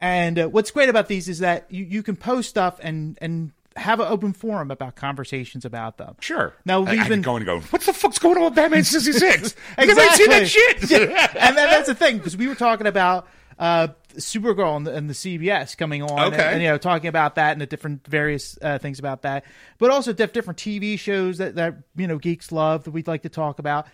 And 0.00 0.38
uh, 0.38 0.48
what's 0.48 0.70
great 0.70 0.88
about 0.88 1.08
these 1.08 1.28
is 1.28 1.38
that 1.38 1.66
you, 1.70 1.84
you 1.84 2.02
can 2.02 2.16
post 2.16 2.50
stuff 2.50 2.78
and 2.82 3.16
and 3.20 3.52
have 3.76 4.00
an 4.00 4.06
open 4.08 4.32
forum 4.32 4.70
about 4.70 4.96
conversations 4.96 5.64
about 5.64 5.98
them. 5.98 6.16
Sure. 6.20 6.54
Now, 6.64 6.84
I, 6.84 6.92
we've 6.92 7.08
been 7.08 7.22
going 7.22 7.40
to 7.40 7.44
go, 7.46 7.60
what 7.60 7.82
the 7.82 7.92
fuck's 7.92 8.18
going 8.18 8.38
on 8.38 8.44
with 8.44 8.54
Batman 8.54 8.84
66? 8.84 9.54
Because 9.76 9.98
I 9.98 10.08
see 10.14 10.26
that 10.28 10.48
shit. 10.48 10.82
and 10.90 11.56
that, 11.56 11.70
that's 11.70 11.86
the 11.86 11.94
thing 11.94 12.16
because 12.16 12.36
we 12.38 12.48
were 12.48 12.54
talking 12.54 12.86
about 12.86 13.28
uh, 13.58 13.88
Supergirl 14.14 14.76
and 14.76 14.86
the, 14.86 14.94
and 14.94 15.10
the 15.10 15.14
CBS 15.14 15.76
coming 15.76 16.02
on, 16.02 16.10
Okay. 16.28 16.36
and, 16.36 16.54
and, 16.54 16.62
you 16.62 16.68
know 16.68 16.78
talking 16.78 17.08
about 17.08 17.34
that 17.34 17.52
and 17.52 17.60
the 17.60 17.66
different 17.66 18.06
various 18.06 18.58
uh, 18.62 18.78
things 18.78 18.98
about 18.98 19.22
that, 19.22 19.44
but 19.78 19.90
also 19.90 20.12
diff- 20.12 20.32
different 20.32 20.58
TV 20.58 20.98
shows 20.98 21.38
that 21.38 21.54
that 21.56 21.76
you 21.96 22.06
know 22.06 22.18
geeks 22.18 22.52
love 22.52 22.84
that 22.84 22.90
we'd 22.90 23.06
like 23.06 23.22
to 23.22 23.28
talk 23.28 23.58
about. 23.58 23.86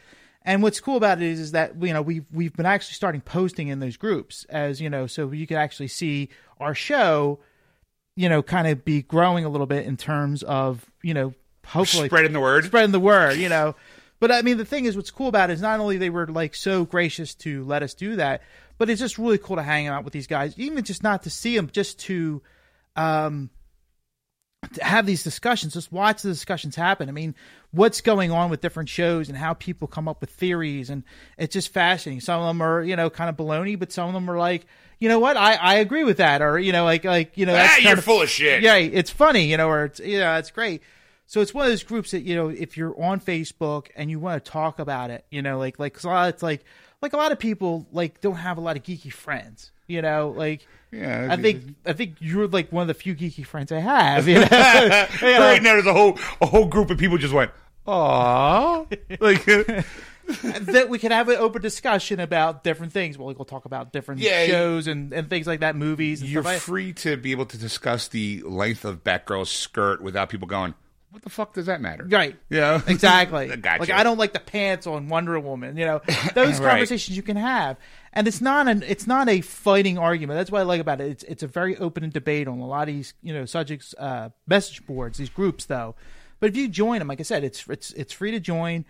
And 0.45 0.63
what's 0.63 0.81
cool 0.81 0.97
about 0.97 1.23
it 1.23 1.25
is, 1.25 1.39
is 1.39 1.53
that 1.53 1.81
you 1.81 1.93
know 1.93 2.03
we've 2.03 2.25
we've 2.33 2.53
been 2.53 2.67
actually 2.67 2.95
starting 2.95 3.21
posting 3.21 3.69
in 3.69 3.81
those 3.81 3.97
groups 3.97 4.45
as 4.49 4.81
you 4.81 4.91
know, 4.91 5.07
so 5.07 5.31
you 5.31 5.47
can 5.47 5.57
actually 5.57 5.89
see 5.89 6.29
our 6.59 6.75
show, 6.75 7.39
you 8.17 8.29
know, 8.29 8.43
kind 8.43 8.67
of 8.67 8.85
be 8.85 9.03
growing 9.03 9.45
a 9.45 9.49
little 9.49 9.67
bit 9.67 9.87
in 9.87 9.97
terms 9.97 10.43
of 10.43 10.85
you 11.03 11.15
know 11.15 11.35
hopefully 11.67 12.09
Spreading 12.09 12.33
the 12.33 12.41
word. 12.41 12.65
spreading 12.65 12.93
the 12.93 13.01
word, 13.01 13.37
you 13.37 13.49
know. 13.49 13.75
But 14.21 14.31
I 14.31 14.43
mean, 14.43 14.57
the 14.57 14.65
thing 14.65 14.85
is, 14.85 14.97
what's 14.97 15.11
cool 15.11 15.29
about 15.29 15.51
it 15.51 15.55
is 15.55 15.61
not 15.61 15.81
only 15.81 15.97
they 15.97 16.11
were 16.11 16.27
like 16.27 16.55
so 16.55 16.85
gracious 16.85 17.35
to 17.37 17.65
let 17.65 17.83
us 17.83 17.95
do 17.95 18.17
that, 18.17 18.43
but 18.79 18.89
it's 18.89 19.01
just 19.01 19.19
really 19.19 19.39
cool 19.39 19.57
to 19.57 19.63
hang 19.63 19.89
out 19.89 20.05
with 20.05 20.13
these 20.13 20.29
guys, 20.29 20.57
even 20.57 20.83
just 20.85 21.03
not 21.03 21.25
to 21.25 21.31
see 21.31 21.57
them, 21.57 21.69
just 21.73 21.99
to, 22.01 22.41
um, 22.95 23.51
to 24.75 24.85
have 24.85 25.07
these 25.07 25.23
discussions, 25.25 25.75
just 25.75 25.93
watch 25.93 26.23
the 26.23 26.29
discussions 26.29 26.77
happen. 26.77 27.09
I 27.09 27.13
mean, 27.13 27.35
what's 27.73 28.01
going 28.01 28.31
on 28.31 28.49
with 28.51 28.61
different 28.61 28.89
shows 28.89 29.29
and 29.29 29.37
how 29.37 29.55
people 29.55 29.89
come 29.89 30.09
up 30.09 30.21
with 30.21 30.31
theories, 30.31 30.89
and 30.91 31.03
it's 31.37 31.53
just 31.53 31.71
fascinating. 31.73 32.21
Some 32.21 32.41
of 32.41 32.47
them 32.47 32.61
are, 32.63 32.83
you 32.83 32.97
know, 32.97 33.11
kind 33.11 33.29
of 33.29 33.37
baloney, 33.37 33.79
but 33.79 33.93
some 33.93 34.09
of 34.09 34.15
them 34.15 34.31
are 34.31 34.39
like, 34.39 34.67
you 34.99 35.09
know 35.09 35.19
what, 35.19 35.37
I, 35.37 35.55
I 35.55 35.75
agree 35.77 36.05
with 36.05 36.19
that, 36.19 36.43
or 36.43 36.59
you 36.59 36.73
know, 36.73 36.85
like 36.85 37.05
like 37.05 37.37
you 37.37 37.45
know, 37.45 37.53
that's 37.53 37.75
Ah, 37.79 37.89
you're 37.89 37.99
of- 37.99 38.05
full 38.05 38.23
of 38.23 38.29
shit. 38.31 38.63
yeah, 38.63 38.77
it's 38.77 39.11
funny, 39.11 39.47
you 39.51 39.57
know, 39.57 39.69
or 39.69 39.87
it's 39.87 39.99
yeah, 40.01 40.39
it's 40.39 40.51
great. 40.53 40.83
So 41.27 41.41
it's 41.41 41.53
one 41.53 41.65
of 41.67 41.73
those 41.73 41.83
groups 41.83 42.13
that 42.13 42.23
you 42.23 42.37
know, 42.37 42.49
if 42.49 42.77
you're 42.77 42.95
on 43.03 43.19
Facebook 43.21 43.89
and 43.97 44.11
you 44.11 44.21
want 44.21 44.45
to 44.45 44.51
talk 44.51 44.79
about 44.79 45.11
it, 45.11 45.25
you 45.31 45.43
know, 45.43 45.59
like 45.59 45.79
like 45.81 45.95
'cause 45.95 46.05
a 46.05 46.09
lot, 46.09 46.29
it's 46.29 46.43
like 46.43 46.65
like 47.01 47.15
a 47.15 47.17
lot 47.17 47.33
of 47.33 47.39
people 47.41 47.87
like 47.91 48.21
don't 48.21 48.37
have 48.37 48.59
a 48.59 48.61
lot 48.61 48.77
of 48.77 48.85
geeky 48.85 49.13
friends, 49.13 49.73
you 49.89 50.01
know, 50.03 50.33
like. 50.37 50.67
Yeah, 50.93 51.29
I 51.31 51.37
think 51.37 51.75
I 51.87 51.95
think 51.95 52.17
you're 52.21 52.47
like 52.47 52.71
one 52.71 52.83
of 52.83 52.89
the 52.89 52.95
few 52.95 53.15
geeky 53.15 53.47
friends 53.47 53.73
I 53.73 53.79
have. 53.81 54.29
You 54.29 54.41
know? 54.41 54.47
You 55.23 55.27
know? 55.27 55.41
Right 55.41 55.63
now, 55.63 55.73
there's 55.73 55.87
a 55.87 55.93
whole 55.93 56.19
a 56.41 56.47
whole 56.47 56.67
group 56.67 56.91
of 56.91 56.99
people 56.99 57.17
just 57.17 57.33
went, 57.33 57.51
"Aw," 57.87 58.85
like, 59.21 59.45
that 59.47 60.87
we 60.89 60.99
can 60.99 61.11
have 61.11 61.29
an 61.29 61.37
open 61.37 61.63
discussion 61.63 62.21
about 62.21 62.63
different 62.63 62.93
things. 62.93 63.17
Well, 63.17 63.35
we'll 63.35 63.45
talk 63.45 63.65
about 63.65 63.93
different 63.93 64.21
Yeah, 64.21 64.47
shows 64.47 64.87
and, 64.87 65.13
and 65.13 65.29
things 65.31 65.47
like 65.47 65.61
that, 65.61 65.77
movies. 65.77 66.21
And 66.21 66.31
you're 66.31 66.43
stuff 66.43 66.53
like 66.53 66.61
free 66.61 66.93
to 66.95 67.17
be 67.17 67.31
able 67.33 67.47
to 67.47 67.59
discuss 67.59 68.09
the 68.09 68.43
length 68.45 68.85
of 68.85 69.03
Batgirl's 69.03 69.51
skirt 69.51 70.03
without 70.03 70.29
people 70.29 70.47
going, 70.47 70.75
"What 71.13 71.23
the 71.23 71.31
fuck 71.31 71.55
does 71.55 71.67
that 71.67 71.81
matter?" 71.81 72.05
Right. 72.09 72.37
Yeah, 72.51 72.81
Exactly. 72.89 73.49
Gotcha. 73.57 73.81
Like 73.81 73.91
I 73.91 74.03
don't 74.03 74.19
like 74.19 74.33
the 74.33 74.41
pants 74.41 74.87
on 74.87 75.09
Wonder 75.09 75.39
Woman. 75.39 75.77
You 75.77 75.85
know, 75.85 76.01
those 76.35 76.59
Right. 76.59 76.71
conversations 76.71 77.17
you 77.17 77.23
can 77.23 77.37
have, 77.37 77.77
and 78.13 78.27
it's 78.27 78.41
not 78.41 78.67
an 78.67 78.83
it's 78.87 79.07
not 79.07 79.29
a 79.29 79.41
fighting 79.43 79.99
argument. 79.99 80.39
That's 80.39 80.51
what 80.51 80.61
I 80.61 80.65
like 80.65 80.81
about 80.81 81.01
it. 81.01 81.11
It's 81.11 81.23
it's 81.25 81.43
a 81.43 81.47
very 81.49 81.77
open 81.77 82.09
debate 82.11 82.49
on 82.49 82.59
a 82.59 82.67
lot 82.67 82.89
of 82.89 82.95
these 82.95 83.15
you 83.23 83.33
know 83.33 83.45
subjects, 83.45 83.95
uh, 83.99 84.31
message 84.47 84.85
boards, 84.87 85.19
these 85.19 85.31
groups 85.31 85.67
though. 85.67 85.95
But 86.41 86.51
if 86.51 86.57
you 86.57 86.67
join 86.67 86.99
them, 86.99 87.07
like 87.09 87.21
I 87.21 87.25
said, 87.25 87.45
it's 87.45 87.69
it's 87.69 87.93
it's 87.93 88.13
free 88.13 88.33
to 88.33 88.41
join. 88.41 88.85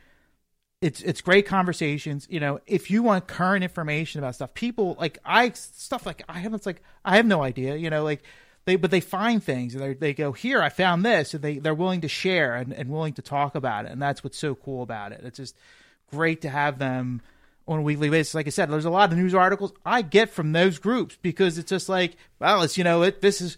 It's 0.80 1.00
it's 1.02 1.20
great 1.20 1.46
conversations. 1.46 2.26
You 2.30 2.40
know, 2.40 2.58
if 2.66 2.90
you 2.90 3.02
want 3.04 3.28
current 3.28 3.62
information 3.62 4.18
about 4.18 4.34
stuff, 4.34 4.52
people 4.54 4.96
like 4.98 5.18
I 5.24 5.50
stuff 5.50 6.06
like 6.06 6.22
I 6.28 6.38
haven't 6.40 6.66
like 6.66 6.82
I 7.04 7.16
have 7.16 7.26
no 7.26 7.42
idea. 7.42 7.76
You 7.76 7.88
know, 7.90 8.02
like 8.02 8.22
they 8.64 8.76
but 8.76 8.90
they 8.90 9.00
find 9.00 9.42
things 9.42 9.74
and 9.74 9.82
they 9.82 9.94
they 9.94 10.14
go 10.14 10.32
here 10.32 10.62
I 10.62 10.68
found 10.68 11.04
this 11.04 11.34
and 11.34 11.42
they 11.42 11.58
they're 11.58 11.74
willing 11.74 12.00
to 12.02 12.08
share 12.08 12.54
and, 12.54 12.72
and 12.72 12.90
willing 12.90 13.14
to 13.14 13.22
talk 13.22 13.54
about 13.54 13.86
it 13.86 13.92
and 13.92 14.00
that's 14.00 14.22
what's 14.22 14.38
so 14.38 14.54
cool 14.54 14.82
about 14.82 15.12
it. 15.12 15.20
It's 15.24 15.38
just 15.38 15.56
great 16.10 16.42
to 16.42 16.48
have 16.48 16.78
them 16.78 17.22
on 17.66 17.78
a 17.78 17.82
weekly 17.82 18.10
basis. 18.10 18.34
Like 18.34 18.46
I 18.46 18.50
said, 18.50 18.70
there's 18.70 18.84
a 18.84 18.90
lot 18.90 19.12
of 19.12 19.18
news 19.18 19.34
articles 19.34 19.72
I 19.84 20.02
get 20.02 20.30
from 20.30 20.52
those 20.52 20.78
groups 20.78 21.16
because 21.22 21.58
it's 21.58 21.70
just 21.70 21.88
like, 21.88 22.16
well, 22.38 22.62
it's 22.62 22.76
you 22.76 22.84
know, 22.84 23.02
it 23.02 23.20
this 23.20 23.40
is 23.40 23.56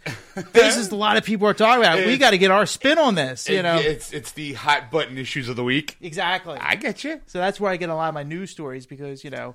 this 0.52 0.76
is 0.76 0.90
a 0.90 0.96
lot 0.96 1.16
of 1.16 1.24
people 1.24 1.46
are 1.48 1.54
talking 1.54 1.82
about. 1.82 1.98
it. 1.98 2.06
We 2.06 2.18
got 2.18 2.30
to 2.30 2.38
get 2.38 2.50
our 2.50 2.66
spin 2.66 2.98
on 2.98 3.14
this. 3.14 3.48
You 3.48 3.62
know, 3.62 3.76
it's 3.76 4.12
it's 4.12 4.32
the 4.32 4.54
hot 4.54 4.90
button 4.90 5.18
issues 5.18 5.48
of 5.48 5.56
the 5.56 5.64
week. 5.64 5.96
exactly. 6.00 6.58
I 6.60 6.76
get 6.76 7.04
you. 7.04 7.20
So 7.26 7.38
that's 7.38 7.58
where 7.58 7.70
I 7.70 7.76
get 7.76 7.88
a 7.88 7.94
lot 7.94 8.08
of 8.08 8.14
my 8.14 8.22
news 8.22 8.50
stories 8.50 8.86
because 8.86 9.24
you 9.24 9.30
know, 9.30 9.54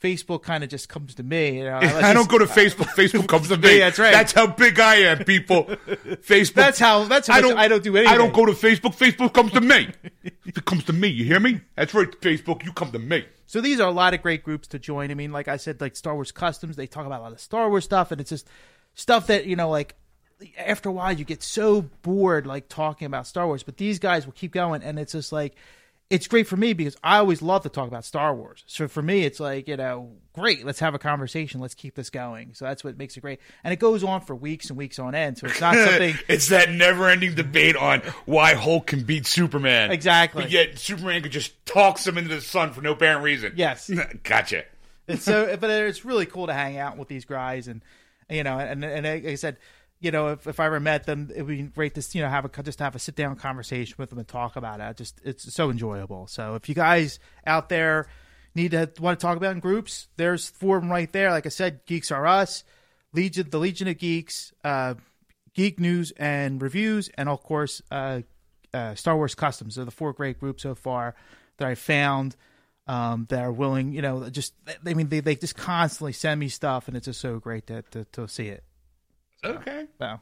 Facebook 0.00 0.42
kind 0.42 0.62
of 0.62 0.70
just 0.70 0.88
comes 0.88 1.14
to 1.16 1.22
me. 1.22 1.58
You 1.58 1.64
know, 1.64 1.76
I 1.82 2.12
don't 2.12 2.28
go 2.28 2.38
to 2.38 2.44
Facebook. 2.46 2.86
Facebook 2.86 3.26
comes 3.26 3.48
to 3.48 3.56
me. 3.56 3.78
that's 3.80 3.98
right. 3.98 4.12
That's 4.12 4.32
how 4.32 4.46
big 4.46 4.78
I 4.78 4.96
am, 4.96 5.24
people. 5.24 5.64
Facebook. 5.64 6.54
That's 6.54 6.78
how. 6.78 7.04
That's 7.04 7.28
how 7.28 7.34
I 7.34 7.40
don't. 7.40 7.58
I 7.58 7.68
don't 7.68 7.82
do 7.82 7.96
anything. 7.96 8.14
I 8.14 8.18
don't 8.18 8.32
go 8.32 8.46
to 8.46 8.52
Facebook. 8.52 8.96
Facebook 8.96 9.32
comes 9.32 9.52
to 9.52 9.60
me. 9.60 9.90
it 10.22 10.64
comes 10.64 10.84
to 10.84 10.92
me. 10.92 11.08
You 11.08 11.24
hear 11.24 11.40
me? 11.40 11.60
That's 11.74 11.94
right. 11.94 12.10
Facebook. 12.20 12.64
You 12.64 12.72
come 12.72 12.92
to 12.92 12.98
me. 12.98 13.24
So 13.46 13.60
these 13.60 13.80
are 13.80 13.88
a 13.88 13.92
lot 13.92 14.14
of 14.14 14.22
great 14.22 14.44
groups 14.44 14.68
to 14.68 14.78
join. 14.78 15.10
I 15.10 15.14
mean, 15.14 15.32
like 15.32 15.48
I 15.48 15.56
said, 15.56 15.80
like 15.80 15.96
Star 15.96 16.14
Wars 16.14 16.32
Customs, 16.32 16.76
they 16.76 16.86
talk 16.86 17.06
about 17.06 17.20
a 17.20 17.22
lot 17.22 17.32
of 17.32 17.40
Star 17.40 17.68
Wars 17.68 17.84
stuff, 17.84 18.12
and 18.12 18.20
it's 18.20 18.30
just 18.30 18.46
stuff 18.94 19.28
that 19.28 19.46
you 19.46 19.56
know, 19.56 19.70
like 19.70 19.96
after 20.58 20.88
a 20.88 20.92
while, 20.92 21.12
you 21.12 21.24
get 21.24 21.42
so 21.42 21.82
bored 22.02 22.46
like 22.46 22.68
talking 22.68 23.06
about 23.06 23.26
Star 23.26 23.46
Wars. 23.46 23.62
But 23.62 23.76
these 23.76 23.98
guys 23.98 24.26
will 24.26 24.34
keep 24.34 24.52
going, 24.52 24.82
and 24.82 24.98
it's 24.98 25.12
just 25.12 25.32
like 25.32 25.56
it's 26.10 26.26
great 26.26 26.46
for 26.46 26.56
me 26.56 26.72
because 26.72 26.96
I 27.04 27.18
always 27.18 27.42
love 27.42 27.64
to 27.64 27.68
talk 27.68 27.86
about 27.86 28.04
Star 28.04 28.34
Wars. 28.34 28.64
So 28.66 28.88
for 28.88 29.02
me, 29.02 29.24
it's 29.24 29.40
like 29.40 29.68
you 29.68 29.76
know, 29.76 30.12
great. 30.32 30.64
Let's 30.64 30.80
have 30.80 30.94
a 30.94 30.98
conversation. 30.98 31.60
Let's 31.60 31.74
keep 31.74 31.94
this 31.94 32.08
going. 32.08 32.54
So 32.54 32.64
that's 32.64 32.82
what 32.82 32.96
makes 32.96 33.16
it 33.16 33.20
great, 33.20 33.40
and 33.62 33.72
it 33.72 33.78
goes 33.78 34.02
on 34.02 34.22
for 34.22 34.34
weeks 34.34 34.70
and 34.70 34.78
weeks 34.78 34.98
on 34.98 35.14
end. 35.14 35.38
So 35.38 35.46
it's 35.46 35.60
not 35.60 35.74
something. 35.86 36.16
it's 36.28 36.48
that 36.48 36.70
never-ending 36.70 37.34
debate 37.34 37.76
on 37.76 38.00
why 38.24 38.54
Hulk 38.54 38.86
can 38.86 39.02
beat 39.02 39.26
Superman. 39.26 39.90
Exactly. 39.90 40.44
But 40.44 40.50
yet 40.50 40.78
Superman 40.78 41.22
could 41.22 41.32
just 41.32 41.64
talk 41.66 41.98
him 42.00 42.16
into 42.18 42.34
the 42.34 42.40
sun 42.40 42.72
for 42.72 42.80
no 42.80 42.92
apparent 42.92 43.22
reason. 43.22 43.52
Yes. 43.56 43.90
Gotcha. 44.22 44.64
It's 45.06 45.24
so, 45.24 45.56
but 45.56 45.70
it's 45.70 46.04
really 46.04 46.26
cool 46.26 46.46
to 46.46 46.52
hang 46.52 46.76
out 46.78 46.98
with 46.98 47.08
these 47.08 47.24
guys, 47.24 47.66
and 47.66 47.82
you 48.30 48.44
know, 48.44 48.58
and 48.58 48.84
and 48.84 49.06
like 49.06 49.24
I 49.24 49.34
said, 49.36 49.56
you 50.00 50.10
know, 50.10 50.28
if, 50.28 50.46
if 50.46 50.60
I 50.60 50.66
ever 50.66 50.80
met 50.80 51.04
them, 51.04 51.30
it 51.34 51.42
would 51.42 51.56
be 51.56 51.62
great 51.62 51.94
to 51.94 52.18
you 52.18 52.22
know 52.22 52.28
have 52.28 52.44
a 52.44 52.62
just 52.62 52.78
have 52.78 52.94
a 52.94 52.98
sit 52.98 53.16
down 53.16 53.36
conversation 53.36 53.96
with 53.98 54.10
them 54.10 54.18
and 54.18 54.28
talk 54.28 54.56
about 54.56 54.80
it. 54.80 54.84
I 54.84 54.92
Just 54.92 55.20
it's 55.24 55.52
so 55.52 55.70
enjoyable. 55.70 56.26
So 56.26 56.54
if 56.54 56.68
you 56.68 56.74
guys 56.74 57.18
out 57.46 57.68
there 57.68 58.08
need 58.54 58.72
to 58.72 58.90
want 59.00 59.18
to 59.18 59.26
talk 59.26 59.36
about 59.36 59.52
in 59.52 59.60
groups, 59.60 60.08
there's 60.16 60.48
four 60.48 60.76
of 60.76 60.82
them 60.82 60.90
right 60.90 61.10
there. 61.12 61.30
Like 61.30 61.46
I 61.46 61.50
said, 61.50 61.84
Geeks 61.86 62.10
Are 62.10 62.26
Us. 62.26 62.64
Legion, 63.12 63.48
the 63.50 63.58
Legion 63.58 63.88
of 63.88 63.98
Geeks, 63.98 64.52
uh, 64.64 64.94
Geek 65.54 65.80
News 65.80 66.12
and 66.12 66.60
Reviews, 66.60 67.10
and 67.16 67.28
of 67.28 67.42
course, 67.42 67.82
uh, 67.90 68.20
uh, 68.74 68.94
Star 68.94 69.16
Wars 69.16 69.34
Customs. 69.34 69.76
They're 69.76 69.84
the 69.84 69.90
four 69.90 70.12
great 70.12 70.38
groups 70.38 70.62
so 70.62 70.74
far 70.74 71.14
that 71.56 71.66
I 71.66 71.74
found 71.74 72.36
um, 72.86 73.26
that 73.30 73.40
are 73.40 73.52
willing. 73.52 73.92
You 73.92 74.02
know, 74.02 74.28
just 74.28 74.54
I 74.86 74.94
mean, 74.94 75.08
they 75.08 75.20
they 75.20 75.36
just 75.36 75.56
constantly 75.56 76.12
send 76.12 76.38
me 76.38 76.48
stuff, 76.48 76.88
and 76.88 76.96
it's 76.96 77.06
just 77.06 77.20
so 77.20 77.38
great 77.38 77.66
to 77.68 77.82
to, 77.90 78.04
to 78.12 78.28
see 78.28 78.48
it. 78.48 78.62
Okay. 79.44 79.86
So, 79.98 80.04
All 80.06 80.20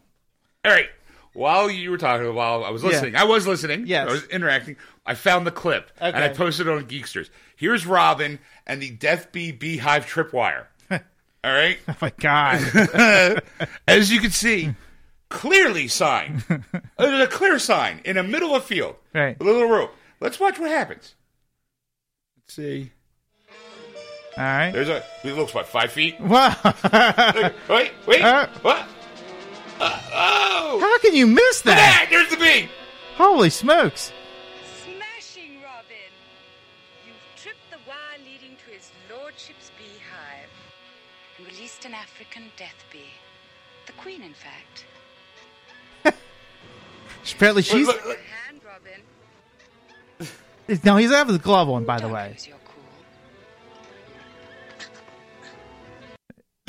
right. 0.65 0.89
While 1.33 1.71
you 1.71 1.91
were 1.91 1.99
talking, 1.99 2.35
while 2.35 2.65
I 2.65 2.71
was 2.71 2.83
listening, 2.83 3.15
I 3.15 3.25
was 3.25 3.47
listening. 3.47 3.87
Yes. 3.87 4.09
I 4.09 4.13
was 4.13 4.25
interacting. 4.29 4.77
I 5.05 5.15
found 5.15 5.47
the 5.47 5.51
clip 5.51 5.91
and 6.01 6.17
I 6.17 6.31
posted 6.31 6.67
it 6.67 6.71
on 6.73 6.85
Geeksters. 6.87 7.29
Here's 7.57 7.85
Robin 7.87 8.39
and 8.67 8.81
the 8.81 8.91
Death 8.91 9.33
Bee 9.33 9.53
Beehive 9.53 10.07
tripwire. 10.07 10.65
All 10.91 10.99
right. 11.45 11.79
oh 11.89 11.97
my 12.01 12.11
god, 12.19 13.43
As 13.89 14.11
you 14.11 14.19
can 14.21 14.31
see, 14.31 14.75
clearly 15.29 15.89
sign. 15.89 16.43
There's 16.99 17.21
a 17.21 17.27
clear 17.31 17.59
sign 17.59 18.01
in 18.07 18.17
the 18.17 18.23
middle 18.23 18.55
of 18.55 18.63
a 18.63 18.67
field. 18.67 18.97
Right. 19.15 19.37
A 19.39 19.45
little 19.45 19.69
rope. 19.69 19.95
Let's 20.21 20.41
watch 20.41 20.59
what 20.59 20.71
happens. 20.71 21.15
Let's 22.39 22.55
see. 22.55 22.93
all 24.39 24.43
right. 24.43 24.71
There's 24.73 24.89
a. 24.89 25.05
It 25.23 25.35
looks 25.35 25.53
what 25.53 25.69
five 25.69 25.93
feet. 25.93 26.19
Wow, 26.19 26.57
Wait, 27.69 27.93
wait. 28.07 28.23
Uh. 28.23 28.49
what? 28.63 28.87
Uh, 29.81 30.01
oh! 30.13 30.79
how 30.81 30.99
can 31.01 31.15
you 31.15 31.27
miss 31.27 31.63
that? 31.63 32.07
There's 32.11 32.29
the 32.29 32.37
bee. 32.37 32.69
Holy 33.17 33.51
smokes! 33.51 34.13
Smashing, 34.85 35.63
Robin! 35.63 36.13
You've 37.07 37.17
tripped 37.37 37.71
the 37.71 37.79
wire 37.89 38.19
leading 38.19 38.57
to 38.57 38.71
his 38.71 38.91
lordship's 39.11 39.71
beehive 39.79 40.51
and 41.39 41.47
released 41.47 41.85
an 41.85 41.95
African 41.95 42.45
death 42.57 42.85
bee. 42.93 43.11
The 43.87 43.93
queen, 43.93 44.23
in 44.23 44.35
fact. 44.35 44.85
Apparently, 47.35 47.63
she's 47.63 47.87
Look, 47.87 48.05
look, 48.07 48.19
Hand, 48.47 48.61
Robin. 48.65 49.03
no. 50.85 50.97
He's 50.97 51.11
having 51.11 51.33
the 51.35 51.39
glove 51.43 51.69
on, 51.69 51.85
by 51.85 51.97
the 51.97 52.03
Don't 52.03 52.13
way. 52.13 52.37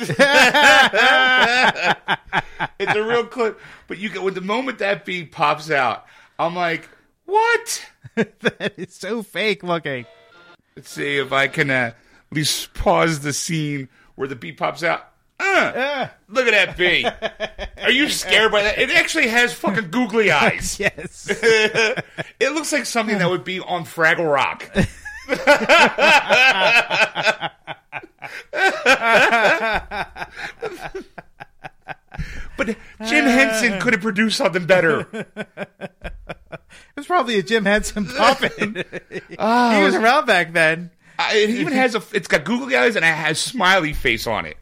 it's 0.00 0.18
a 2.94 3.02
real 3.02 3.26
clip. 3.26 3.60
But 3.86 3.98
you 3.98 4.08
get 4.10 4.22
with 4.22 4.34
the 4.34 4.40
moment 4.40 4.78
that 4.78 5.04
bee 5.04 5.24
pops 5.24 5.70
out, 5.70 6.06
I'm 6.38 6.54
like, 6.54 6.88
what? 7.24 7.84
that 8.14 8.74
is 8.76 8.94
so 8.94 9.22
fake 9.22 9.62
looking. 9.62 10.06
Let's 10.76 10.90
see 10.90 11.18
if 11.18 11.32
I 11.32 11.48
can 11.48 11.70
uh, 11.70 11.92
at 11.92 11.96
least 12.30 12.74
pause 12.74 13.20
the 13.20 13.32
scene 13.32 13.88
where 14.14 14.28
the 14.28 14.36
bee 14.36 14.52
pops 14.52 14.82
out. 14.82 15.08
Uh, 15.40 16.08
look 16.28 16.46
at 16.48 16.52
that 16.52 16.76
bee. 16.76 17.04
Are 17.82 17.90
you 17.90 18.08
scared 18.08 18.50
by 18.52 18.62
that? 18.62 18.78
It 18.78 18.90
actually 18.90 19.28
has 19.28 19.52
fucking 19.52 19.90
googly 19.90 20.30
eyes. 20.32 20.78
Yes. 20.78 21.28
it 21.30 22.52
looks 22.52 22.72
like 22.72 22.86
something 22.86 23.18
that 23.18 23.30
would 23.30 23.44
be 23.44 23.60
on 23.60 23.84
Fraggle 23.84 24.32
Rock. 24.32 24.68
But 32.56 32.66
Jim 33.06 33.24
Henson 33.26 33.80
could 33.80 33.92
have 33.94 34.02
produced 34.02 34.36
something 34.36 34.66
better. 34.66 35.26
It's 36.96 37.06
probably 37.06 37.38
a 37.38 37.42
Jim 37.44 37.64
Henson 37.64 38.06
puppet. 38.06 38.52
Ah. 39.38 39.70
he 39.72 39.82
Oh, 39.82 39.84
was 39.84 39.94
around 39.94 40.26
back 40.26 40.52
then. 40.52 40.90
I- 41.16 41.36
it 41.36 41.50
even 41.50 41.72
has 41.72 41.94
a. 41.94 42.02
It's 42.12 42.26
got 42.26 42.42
googly 42.44 42.74
eyes 42.74 42.96
and 42.96 43.04
it 43.04 43.14
has 43.14 43.38
smiley 43.38 43.92
face 43.92 44.26
on 44.26 44.46
it. 44.46 44.56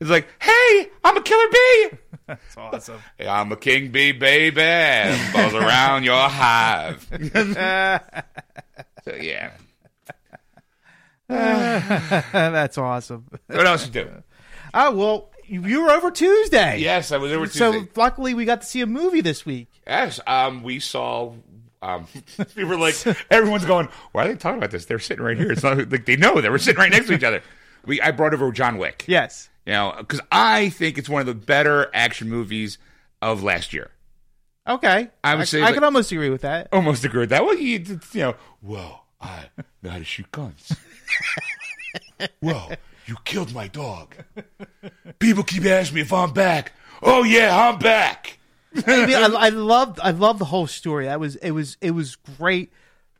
It's 0.00 0.10
like, 0.10 0.26
hey, 0.40 0.90
I'm 1.04 1.16
a 1.16 1.22
killer 1.22 1.46
bee. 1.52 1.88
That's 2.26 2.56
awesome. 2.56 2.98
Hey, 3.16 3.28
I'm 3.28 3.52
a 3.52 3.56
king 3.56 3.92
bee, 3.92 4.10
baby. 4.10 4.56
Buzz 5.32 5.54
around 5.54 6.02
your 6.02 6.28
hive. 6.28 7.06
so 9.04 9.14
yeah. 9.20 9.52
That's 12.32 12.78
awesome. 12.78 13.26
What 13.46 13.66
else 13.66 13.86
you 13.86 13.92
do? 13.92 14.10
Oh 14.74 14.90
well, 14.92 15.30
you 15.46 15.82
were 15.82 15.90
over 15.90 16.10
Tuesday. 16.10 16.78
Yes, 16.78 17.12
I 17.12 17.18
was 17.18 17.30
over 17.30 17.44
Tuesday. 17.44 17.58
So 17.58 17.86
luckily, 17.94 18.32
we 18.32 18.46
got 18.46 18.62
to 18.62 18.66
see 18.66 18.80
a 18.80 18.86
movie 18.86 19.20
this 19.20 19.44
week. 19.44 19.68
Yes, 19.86 20.18
um, 20.26 20.62
we 20.62 20.80
saw. 20.80 21.34
Um, 21.82 22.06
we 22.56 22.64
were 22.64 22.78
like, 22.78 22.94
everyone's 23.30 23.66
going. 23.66 23.88
Why 24.12 24.24
are 24.24 24.28
they 24.28 24.36
talking 24.36 24.56
about 24.56 24.70
this? 24.70 24.86
They're 24.86 24.98
sitting 24.98 25.22
right 25.22 25.36
here. 25.36 25.52
It's 25.52 25.62
not 25.62 25.76
like 25.90 26.06
they 26.06 26.16
know 26.16 26.40
they 26.40 26.48
were 26.48 26.56
sitting 26.58 26.78
right 26.80 26.90
next 26.90 27.08
to 27.08 27.12
each 27.12 27.22
other. 27.22 27.42
We 27.84 28.00
I 28.00 28.12
brought 28.12 28.32
over 28.32 28.50
John 28.50 28.78
Wick. 28.78 29.04
Yes. 29.06 29.50
You 29.66 29.72
know, 29.74 29.94
because 29.98 30.22
I 30.32 30.70
think 30.70 30.96
it's 30.96 31.10
one 31.10 31.20
of 31.20 31.26
the 31.26 31.34
better 31.34 31.90
action 31.92 32.30
movies 32.30 32.78
of 33.20 33.42
last 33.42 33.74
year. 33.74 33.90
Okay. 34.66 35.10
I 35.22 35.34
would 35.34 35.48
say, 35.48 35.60
I 35.60 35.66
like- 35.66 35.74
can 35.74 35.84
almost 35.84 36.10
agree 36.12 36.30
with 36.30 36.42
that. 36.42 36.68
Almost 36.72 37.04
agree 37.04 37.20
with 37.20 37.30
that. 37.30 37.44
Well, 37.44 37.58
you, 37.58 37.78
you 38.12 38.20
know, 38.20 38.36
well, 38.62 39.04
I 39.20 39.50
know 39.82 39.90
how 39.90 39.98
to 39.98 40.04
shoot 40.04 40.30
guns. 40.32 40.72
Well, 42.40 42.72
you 43.06 43.16
killed 43.24 43.54
my 43.54 43.68
dog. 43.68 44.14
People 45.18 45.42
keep 45.44 45.64
asking 45.64 45.96
me 45.96 46.00
if 46.02 46.12
I'm 46.12 46.32
back. 46.32 46.72
Oh 47.02 47.22
yeah, 47.24 47.68
I'm 47.68 47.78
back. 47.78 48.38
I 48.86 49.06
mean, 49.06 49.14
I, 49.16 49.26
I 49.26 49.48
loved, 49.50 50.00
I 50.02 50.12
loved 50.12 50.38
the 50.38 50.44
whole 50.46 50.66
story. 50.66 51.04
That 51.06 51.20
was, 51.20 51.36
it 51.36 51.50
was, 51.50 51.76
it 51.80 51.90
was 51.90 52.16
great. 52.16 52.72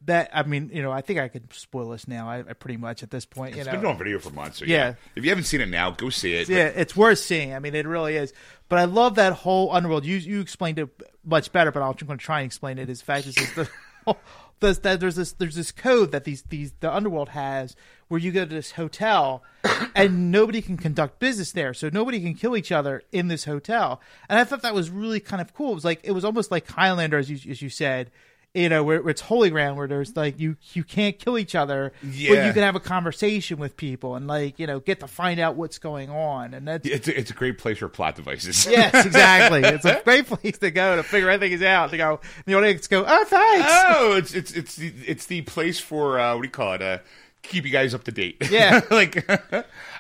That 0.07 0.31
I 0.35 0.43
mean, 0.43 0.71
you 0.73 0.83
know, 0.83 0.91
I 0.91 1.01
think 1.01 1.21
I 1.21 1.29
could 1.29 1.53
spoil 1.55 1.91
this 1.91 2.09
now. 2.09 2.29
I, 2.29 2.39
I 2.39 2.53
pretty 2.55 2.77
much 2.77 3.05
at 3.05 3.11
this 3.13 3.25
point, 3.25 3.55
you 3.55 3.61
It's 3.61 3.71
know, 3.71 3.77
been 3.77 3.87
on 3.87 3.99
video 3.99 4.19
for 4.19 4.31
months. 4.31 4.59
So 4.59 4.65
Yeah. 4.65 4.77
yeah. 4.77 4.95
If 5.15 5.23
you 5.23 5.31
haven't 5.31 5.45
seen 5.45 5.61
it 5.61 5.69
now, 5.69 5.91
go 5.93 6.11
see 6.11 6.35
it. 6.35 6.49
yeah, 6.49 6.67
it's 6.67 6.97
worth 6.97 7.21
seeing. 7.21 7.55
I 7.55 7.61
mean, 7.61 7.77
it 7.77 7.87
really 7.87 8.17
is. 8.17 8.33
But 8.69 8.81
I 8.81 8.87
love 8.87 9.15
that 9.15 9.33
whole 9.33 9.71
underworld. 9.73 10.05
You 10.05 10.17
you 10.17 10.41
explained 10.41 10.81
it 10.81 10.89
much 11.25 11.53
better, 11.53 11.71
but 11.71 11.83
I'm 11.83 11.93
going 11.93 12.19
to 12.19 12.25
try 12.25 12.41
and 12.41 12.47
explain 12.47 12.79
it. 12.79 12.91
Is 12.91 12.99
the 12.99 13.05
fact 13.05 13.27
is 13.29 13.37
the, 13.55 13.69
there's, 14.63 15.17
this 15.17 15.33
there's 15.33 15.57
this 15.57 15.73
code 15.73 16.13
that 16.13 16.25
these 16.25 16.43
these 16.43 16.73
the 16.81 16.93
underworld 16.93 17.31
has 17.31 17.77
where 18.09 18.21
you 18.21 18.31
go 18.33 18.45
to 18.45 18.55
this 18.55 18.73
hotel 18.73 19.43
and 19.95 20.31
nobody 20.31 20.63
can 20.63 20.77
conduct 20.77 21.19
business 21.19 21.53
there, 21.53 21.75
so 21.75 21.91
nobody 21.93 22.21
can 22.21 22.35
kill 22.35 22.57
each 22.57 22.73
other 22.73 23.03
in 23.13 23.29
this 23.29 23.45
hotel. 23.45 24.01
And 24.29 24.39
I 24.39 24.45
thought 24.45 24.63
that 24.63 24.75
was 24.75 24.91
really 24.91 25.21
kind 25.21 25.41
of 25.41 25.55
cool. 25.55 25.73
It 25.73 25.77
was 25.77 25.85
like 25.85 26.01
it 26.03 26.13
was 26.13 26.25
almost 26.25 26.51
like 26.51 26.71
Highlander, 26.71 27.19
as 27.19 27.31
you 27.31 27.51
as 27.51 27.61
you 27.61 27.69
said. 27.69 28.11
You 28.55 28.69
know, 28.69 28.85
where, 28.85 29.01
where 29.01 29.11
it's 29.11 29.23
holy 29.23 29.49
ground, 29.49 29.79
where 29.79 29.89
there's 29.89 30.15
like 30.15 30.39
you 30.39 30.57
you 30.75 30.85
can't 30.85 31.19
kill 31.19 31.39
each 31.39 31.55
other, 31.55 31.95
but 32.03 32.13
you 32.13 32.53
can 32.53 32.57
have 32.57 32.77
a 32.77 32.81
conversation 32.81 33.59
with 33.59 33.79
people 33.79 34.15
and 34.15 34.27
like 34.27 34.59
you 34.59 34.67
know 34.67 34.79
get 34.79 35.01
to 35.01 35.07
find 35.07 35.41
out 35.41 35.57
what's 35.57 35.79
going 35.79 36.11
on, 36.11 36.53
and 36.53 36.69
that's 36.69 36.87
It's 36.87 37.09
a, 37.09 37.19
it's 37.19 37.31
a 37.31 37.35
great 37.35 37.57
place 37.57 37.79
for 37.79 37.89
plot 37.89 38.17
devices. 38.17 38.67
yes, 38.71 39.07
exactly. 39.07 39.63
It's 39.63 39.87
a 39.87 40.01
great 40.05 40.27
place 40.27 40.59
to 40.59 40.71
go 40.71 40.97
to 40.97 41.03
figure 41.03 41.31
everything 41.31 41.67
out. 41.67 41.91
To 41.93 41.97
go, 41.97 42.21
the 42.45 42.55
audience 42.55 42.89
go, 42.89 43.07
oh, 43.09 43.25
thanks. 43.25 43.69
oh, 43.71 44.17
it's 44.19 44.35
it's 44.35 44.53
it's 44.53 44.77
the 44.77 44.93
it's 45.07 45.25
the 45.27 45.41
place 45.43 45.81
for 45.81 46.19
uh, 46.21 46.35
what 46.35 46.43
do 46.43 46.47
you 46.49 46.53
call 46.53 46.75
it? 46.75 46.83
Uh, 46.83 46.99
keep 47.43 47.65
you 47.65 47.71
guys 47.73 47.95
up 47.95 48.05
to 48.05 48.13
date. 48.13 48.37
Yeah. 48.51 48.81
like 48.91 49.27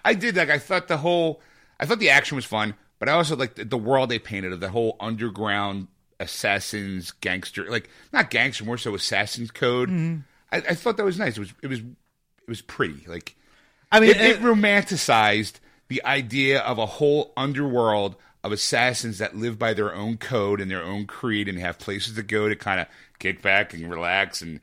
I 0.05 0.15
did. 0.15 0.37
Like 0.37 0.51
I 0.51 0.59
thought 0.59 0.89
the 0.89 0.99
whole, 0.99 1.41
I 1.79 1.87
thought 1.87 1.99
the 1.99 2.11
action 2.11 2.37
was 2.37 2.45
fun, 2.45 2.75
but 2.99 3.09
I 3.09 3.13
also 3.13 3.37
like 3.37 3.55
the, 3.55 3.65
the 3.65 3.79
world 3.79 4.11
they 4.11 4.19
painted 4.19 4.53
of 4.53 4.61
the 4.61 4.71
whole 4.71 4.97
underground 5.01 5.89
assassins, 6.23 7.11
gangster, 7.21 7.71
like 7.71 7.89
not 8.13 8.31
gangster, 8.31 8.65
more 8.65 8.79
so 8.79 8.95
assassins 8.95 9.51
code. 9.51 9.89
Mm-hmm. 9.89 10.21
I, 10.51 10.57
I 10.71 10.75
thought 10.75 10.97
that 10.97 11.05
was 11.05 11.19
nice. 11.19 11.37
It 11.37 11.41
was 11.41 11.55
it 11.63 11.67
was 11.69 11.79
it 11.81 12.49
was 12.49 12.63
pretty. 12.63 13.05
Like 13.07 13.37
I 13.91 14.01
mean, 14.01 14.11
it, 14.11 14.17
it 14.21 14.31
it- 14.37 14.41
romanticized 14.41 15.55
the 15.89 16.05
idea 16.05 16.61
of 16.61 16.79
a 16.79 16.87
whole 16.87 17.33
underworld 17.37 18.17
of 18.45 18.51
assassins 18.53 19.19
that 19.19 19.37
live 19.37 19.59
by 19.59 19.73
their 19.75 19.95
own 19.95 20.17
code 20.17 20.61
and 20.61 20.71
their 20.71 20.83
own 20.83 21.07
creed 21.07 21.49
and 21.49 21.59
have 21.59 21.79
places 21.79 22.15
to 22.17 22.23
go 22.23 22.49
to 22.49 22.57
kind 22.57 22.81
of 22.81 22.87
kick 23.19 23.41
back 23.43 23.73
and 23.73 23.89
relax 23.89 24.43
and 24.43 24.59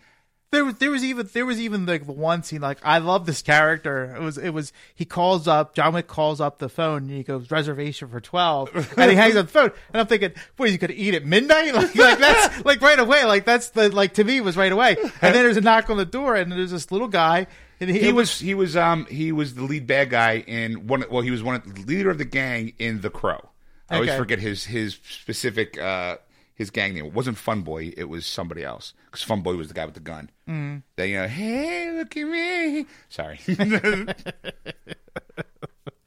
there 0.51 0.65
was 0.65 0.75
there 0.75 0.89
was 0.89 1.03
even 1.03 1.29
there 1.33 1.45
was 1.45 1.59
even 1.59 1.85
like 1.85 2.05
the 2.05 2.11
one 2.11 2.41
scene 2.41 2.61
like 2.61 2.79
I 2.83 2.97
love 2.97 3.25
this 3.25 3.41
character. 3.41 4.15
It 4.15 4.21
was 4.21 4.37
it 4.37 4.49
was 4.49 4.73
he 4.95 5.05
calls 5.05 5.47
up 5.47 5.75
John 5.75 5.93
Wick 5.93 6.07
calls 6.07 6.41
up 6.41 6.57
the 6.57 6.69
phone 6.69 7.03
and 7.03 7.11
he 7.11 7.23
goes 7.23 7.51
reservation 7.51 8.07
for 8.07 8.19
twelve. 8.19 8.69
And 8.97 9.11
he 9.11 9.15
hangs 9.15 9.35
up 9.35 9.45
the 9.47 9.51
phone. 9.51 9.71
And 9.93 10.01
I'm 10.01 10.07
thinking 10.07 10.31
what 10.57 10.71
you 10.71 10.77
could 10.79 10.91
eat 10.91 11.13
at 11.13 11.25
midnight? 11.25 11.73
Like, 11.79 11.95
like 11.95 12.19
that's 12.19 12.65
like 12.65 12.81
right 12.81 12.99
away 12.99 13.25
like 13.25 13.45
that's 13.45 13.69
the 13.69 13.89
like 13.89 14.15
to 14.15 14.23
me 14.23 14.37
it 14.37 14.43
was 14.43 14.57
right 14.57 14.71
away. 14.71 14.97
And 15.21 15.35
then 15.35 15.43
there's 15.43 15.57
a 15.57 15.61
knock 15.61 15.89
on 15.89 15.97
the 15.97 16.05
door 16.05 16.35
and 16.35 16.51
there's 16.51 16.71
this 16.71 16.91
little 16.91 17.07
guy 17.07 17.47
and 17.79 17.89
he, 17.89 17.99
he 17.99 18.11
was 18.11 18.39
he 18.39 18.53
was 18.53 18.75
um 18.75 19.05
he 19.05 19.31
was 19.31 19.55
the 19.55 19.63
lead 19.63 19.87
bad 19.87 20.09
guy 20.09 20.39
in 20.39 20.87
one 20.87 21.03
well 21.09 21.21
he 21.21 21.31
was 21.31 21.43
one 21.43 21.55
of 21.55 21.75
the 21.75 21.81
leader 21.83 22.09
of 22.09 22.17
the 22.17 22.25
gang 22.25 22.73
in 22.79 23.01
The 23.01 23.09
Crow. 23.09 23.49
I 23.89 23.95
always 23.95 24.13
forget 24.15 24.39
his 24.39 24.65
his 24.65 24.97
specific 25.09 25.79
uh 25.79 26.17
his 26.59 26.69
gang 26.69 26.93
name. 26.93 27.05
It 27.05 27.13
wasn't 27.13 27.37
Funboy. 27.37 27.93
It 27.97 28.03
was 28.03 28.27
somebody 28.27 28.63
else 28.63 28.93
because 29.05 29.25
Funboy 29.25 29.57
was 29.57 29.69
the 29.69 29.73
guy 29.73 29.85
with 29.85 29.95
the 29.95 29.99
gun. 30.01 30.29
Mm. 30.47 30.83
They 30.95 31.11
you 31.11 31.17
know 31.17 31.27
hey 31.27 31.91
look 31.97 32.15
at 32.15 32.27
me. 32.27 32.85
Sorry. 33.09 33.39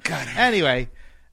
God. 0.05 0.29
anyway, 0.37 0.89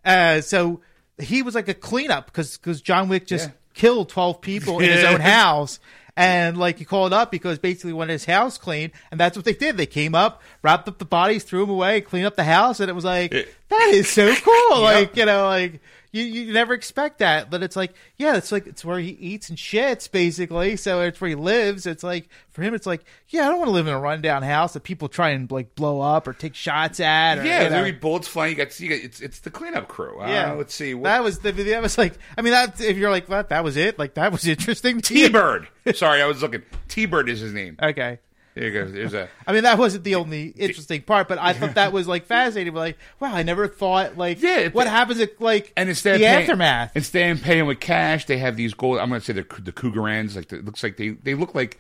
uh, 0.06 0.42
so 0.42 0.82
he 1.20 1.42
was 1.42 1.56
like 1.56 1.68
a 1.68 1.74
cleanup 1.74 2.28
because 2.28 2.58
because 2.58 2.82
John 2.82 3.10
Wick 3.10 3.26
just 3.28 3.50
Yeah. 3.50 3.56
killed 3.74 4.10
twelve 4.10 4.42
people 4.42 4.80
in 4.80 4.90
his 4.90 5.04
own 5.12 5.20
house, 5.20 5.80
and 6.16 6.56
like 6.58 6.78
he 6.78 6.86
called 6.86 7.12
up 7.14 7.32
because 7.32 7.58
basically 7.60 7.94
wanted 7.94 8.14
his 8.14 8.26
house 8.26 8.58
cleaned, 8.58 8.92
and 9.12 9.20
that's 9.20 9.36
what 9.36 9.46
they 9.46 9.54
did. 9.54 9.76
They 9.78 9.86
came 9.88 10.14
up, 10.16 10.42
wrapped 10.62 10.88
up 10.88 11.00
the 11.00 11.06
bodies, 11.06 11.44
threw 11.44 11.62
them 11.62 11.72
away, 11.72 12.02
cleaned 12.02 12.28
up 12.28 12.36
the 12.36 12.44
house, 12.44 12.80
and 12.80 12.90
it 12.90 12.94
was 12.94 13.06
like 13.06 13.34
It- 13.34 13.54
that 13.70 13.92
is 13.94 14.10
so 14.10 14.34
cool. 14.36 14.56
Like 14.82 15.16
you 15.16 15.26
know, 15.26 15.46
like 15.46 15.80
you 16.12 16.24
you 16.24 16.54
never 16.54 16.74
expect 16.74 17.20
that, 17.20 17.50
but 17.52 17.62
it's 17.64 17.76
like 17.76 17.94
yeah, 18.18 18.36
it's 18.36 18.52
like 18.52 18.66
it's 18.66 18.84
where 18.84 19.00
he 19.00 19.10
eats 19.10 19.50
and 19.50 19.58
shits 19.58 20.10
basically. 20.12 20.76
So 20.76 21.02
it's 21.02 21.20
where 21.22 21.30
he 21.30 21.36
lives. 21.36 21.86
It's 21.86 22.04
like 22.04 22.30
for 22.52 22.62
him, 22.64 22.74
it's 22.74 22.86
like 22.88 23.04
yeah, 23.30 23.44
I 23.46 23.50
don't 23.50 23.58
want 23.60 23.68
to 23.68 23.74
live 23.74 23.88
in 23.88 23.94
a 23.94 24.00
rundown 24.00 24.42
house 24.44 24.74
that 24.74 24.82
people 24.84 25.08
try 25.08 25.30
and 25.30 25.50
like 25.52 25.76
blow 25.76 26.02
up 26.02 26.28
or 26.28 26.34
take 26.34 26.56
shots 26.56 27.00
at. 27.00 27.38
Or, 27.40 27.44
Yeah, 27.44 27.64
you 27.64 27.70
know. 27.70 27.76
there 27.84 27.84
be 27.92 27.92
bullets 28.00 28.28
flying. 28.28 28.52
You 28.52 28.58
got, 28.64 28.80
you 28.80 28.90
got 28.90 29.00
it's 29.04 29.20
it's 29.22 29.40
the 29.40 29.52
cleanup 29.52 29.88
crew. 29.88 30.20
Uh, 30.20 30.28
Yeah, 30.28 30.52
let's 30.54 30.74
see. 30.74 30.94
What, 30.96 31.04
that 31.06 31.24
was 31.24 31.40
the 31.40 31.52
that 31.52 31.82
was 31.82 31.98
like 31.98 32.14
I 32.38 32.42
mean 32.42 32.54
that 32.54 32.80
if 32.82 32.98
you're 32.98 33.12
like 33.12 33.30
what 33.30 33.50
that 33.50 33.64
was 33.64 33.78
it 33.78 34.00
like 34.00 34.16
that 34.16 34.32
was 34.32 34.48
interesting. 34.48 35.02
T 35.02 35.30
Bird. 35.30 35.68
Sorry, 35.94 36.22
I 36.22 36.26
was 36.26 36.42
looking. 36.42 36.64
T 36.88 37.06
Bird 37.06 37.30
is 37.30 37.40
his 37.40 37.54
name. 37.54 37.78
Okay. 37.82 38.20
There 38.60 38.68
you 38.68 38.74
go. 38.74 38.92
There's 38.92 39.14
a. 39.14 39.30
I 39.48 39.54
mean 39.54 39.64
that 39.64 39.78
wasn't 39.78 40.04
the 40.04 40.16
only 40.16 40.48
interesting 40.50 41.02
part, 41.04 41.30
but 41.30 41.38
I 41.40 41.54
thought 41.54 41.76
that 41.76 41.94
was 41.94 42.10
like 42.10 42.26
fascinating. 42.28 42.74
Like 42.74 42.98
wow, 43.22 43.34
I 43.34 43.44
never 43.44 43.70
thought 43.70 44.18
like 44.18 44.42
Yeah, 44.42 44.58
it- 44.60 44.74
what 44.74 44.86
happens 44.88 45.22
at 45.22 45.40
like 45.40 45.72
And 45.78 45.88
instead 45.88 46.16
of 46.16 46.20
the 46.20 46.26
paying, 46.26 46.42
aftermath. 46.42 46.92
instead 46.94 47.32
of 47.32 47.42
paying 47.42 47.66
with 47.68 47.80
cash, 47.80 48.26
they 48.26 48.38
have 48.38 48.58
these 48.58 48.74
gold. 48.74 49.00
I'm 49.00 49.08
going 49.10 49.22
to 49.22 49.26
say 49.26 49.32
the 49.34 49.46
the 49.62 49.72
Krugerrands. 49.72 50.36
Like 50.36 50.52
it 50.52 50.66
looks 50.66 50.84
like 50.84 50.98
they 50.98 51.10
they 51.10 51.36
look 51.36 51.56
like. 51.56 51.80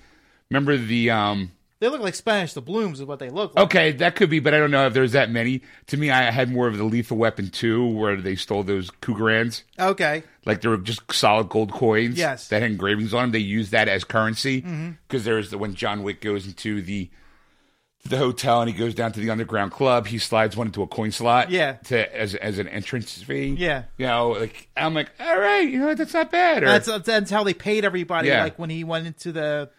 Remember 0.49 0.77
the 0.77 1.09
um. 1.11 1.51
They 1.79 1.87
look 1.87 2.01
like 2.01 2.15
Spanish 2.15 2.53
doubloons 2.53 2.99
is 2.99 3.05
what 3.05 3.19
they 3.19 3.29
look 3.29 3.55
like. 3.55 3.65
Okay, 3.65 3.91
that 3.93 4.15
could 4.15 4.29
be, 4.29 4.39
but 4.39 4.53
I 4.53 4.57
don't 4.57 4.71
know 4.71 4.87
if 4.87 4.93
there's 4.93 5.13
that 5.13 5.29
many. 5.31 5.61
To 5.87 5.97
me, 5.97 6.11
I 6.11 6.29
had 6.29 6.51
more 6.51 6.67
of 6.67 6.77
the 6.77 6.83
Lethal 6.83 7.15
Weapon 7.15 7.49
2, 7.49 7.87
where 7.87 8.17
they 8.17 8.35
stole 8.35 8.63
those 8.63 8.89
Krugerrands. 9.01 9.63
Okay. 9.79 10.23
Like 10.45 10.59
they 10.61 10.67
were 10.67 10.77
just 10.77 11.01
solid 11.13 11.47
gold 11.47 11.71
coins. 11.71 12.17
Yes. 12.17 12.45
Mm-hmm. 12.45 12.55
That 12.55 12.61
had 12.63 12.71
engravings 12.71 13.13
on 13.13 13.23
them. 13.23 13.31
They 13.31 13.39
used 13.39 13.71
that 13.71 13.87
as 13.87 14.03
currency. 14.03 14.61
Because 15.07 15.23
there's 15.23 15.51
the 15.51 15.57
when 15.57 15.73
John 15.73 16.03
Wick 16.03 16.19
goes 16.19 16.45
into 16.45 16.81
the 16.81 17.09
the 18.05 18.17
hotel 18.17 18.61
and 18.61 18.69
he 18.69 18.75
goes 18.77 18.95
down 18.95 19.11
to 19.11 19.19
the 19.19 19.29
underground 19.29 19.71
club, 19.71 20.07
he 20.07 20.17
slides 20.17 20.55
one 20.55 20.67
into 20.67 20.81
a 20.81 20.87
coin 20.87 21.11
slot. 21.11 21.49
Yeah. 21.49 21.73
To 21.73 22.15
as 22.17 22.35
as 22.35 22.59
an 22.59 22.67
entrance 22.67 23.21
fee. 23.21 23.55
Yeah. 23.57 23.83
You 23.97 24.07
know, 24.07 24.29
like 24.29 24.69
I'm 24.75 24.93
like, 24.93 25.11
all 25.19 25.39
right, 25.39 25.69
you 25.69 25.79
know, 25.79 25.87
what, 25.87 25.97
that's 25.97 26.13
not 26.13 26.31
bad. 26.31 26.63
Or, 26.63 26.67
That's 26.67 27.03
that's 27.03 27.31
how 27.31 27.43
they 27.43 27.53
paid 27.53 27.85
everybody. 27.85 28.29
Yeah. 28.29 28.43
Like 28.43 28.57
when 28.57 28.69
he 28.69 28.83
went 28.83 29.07
into 29.07 29.31
the 29.31 29.69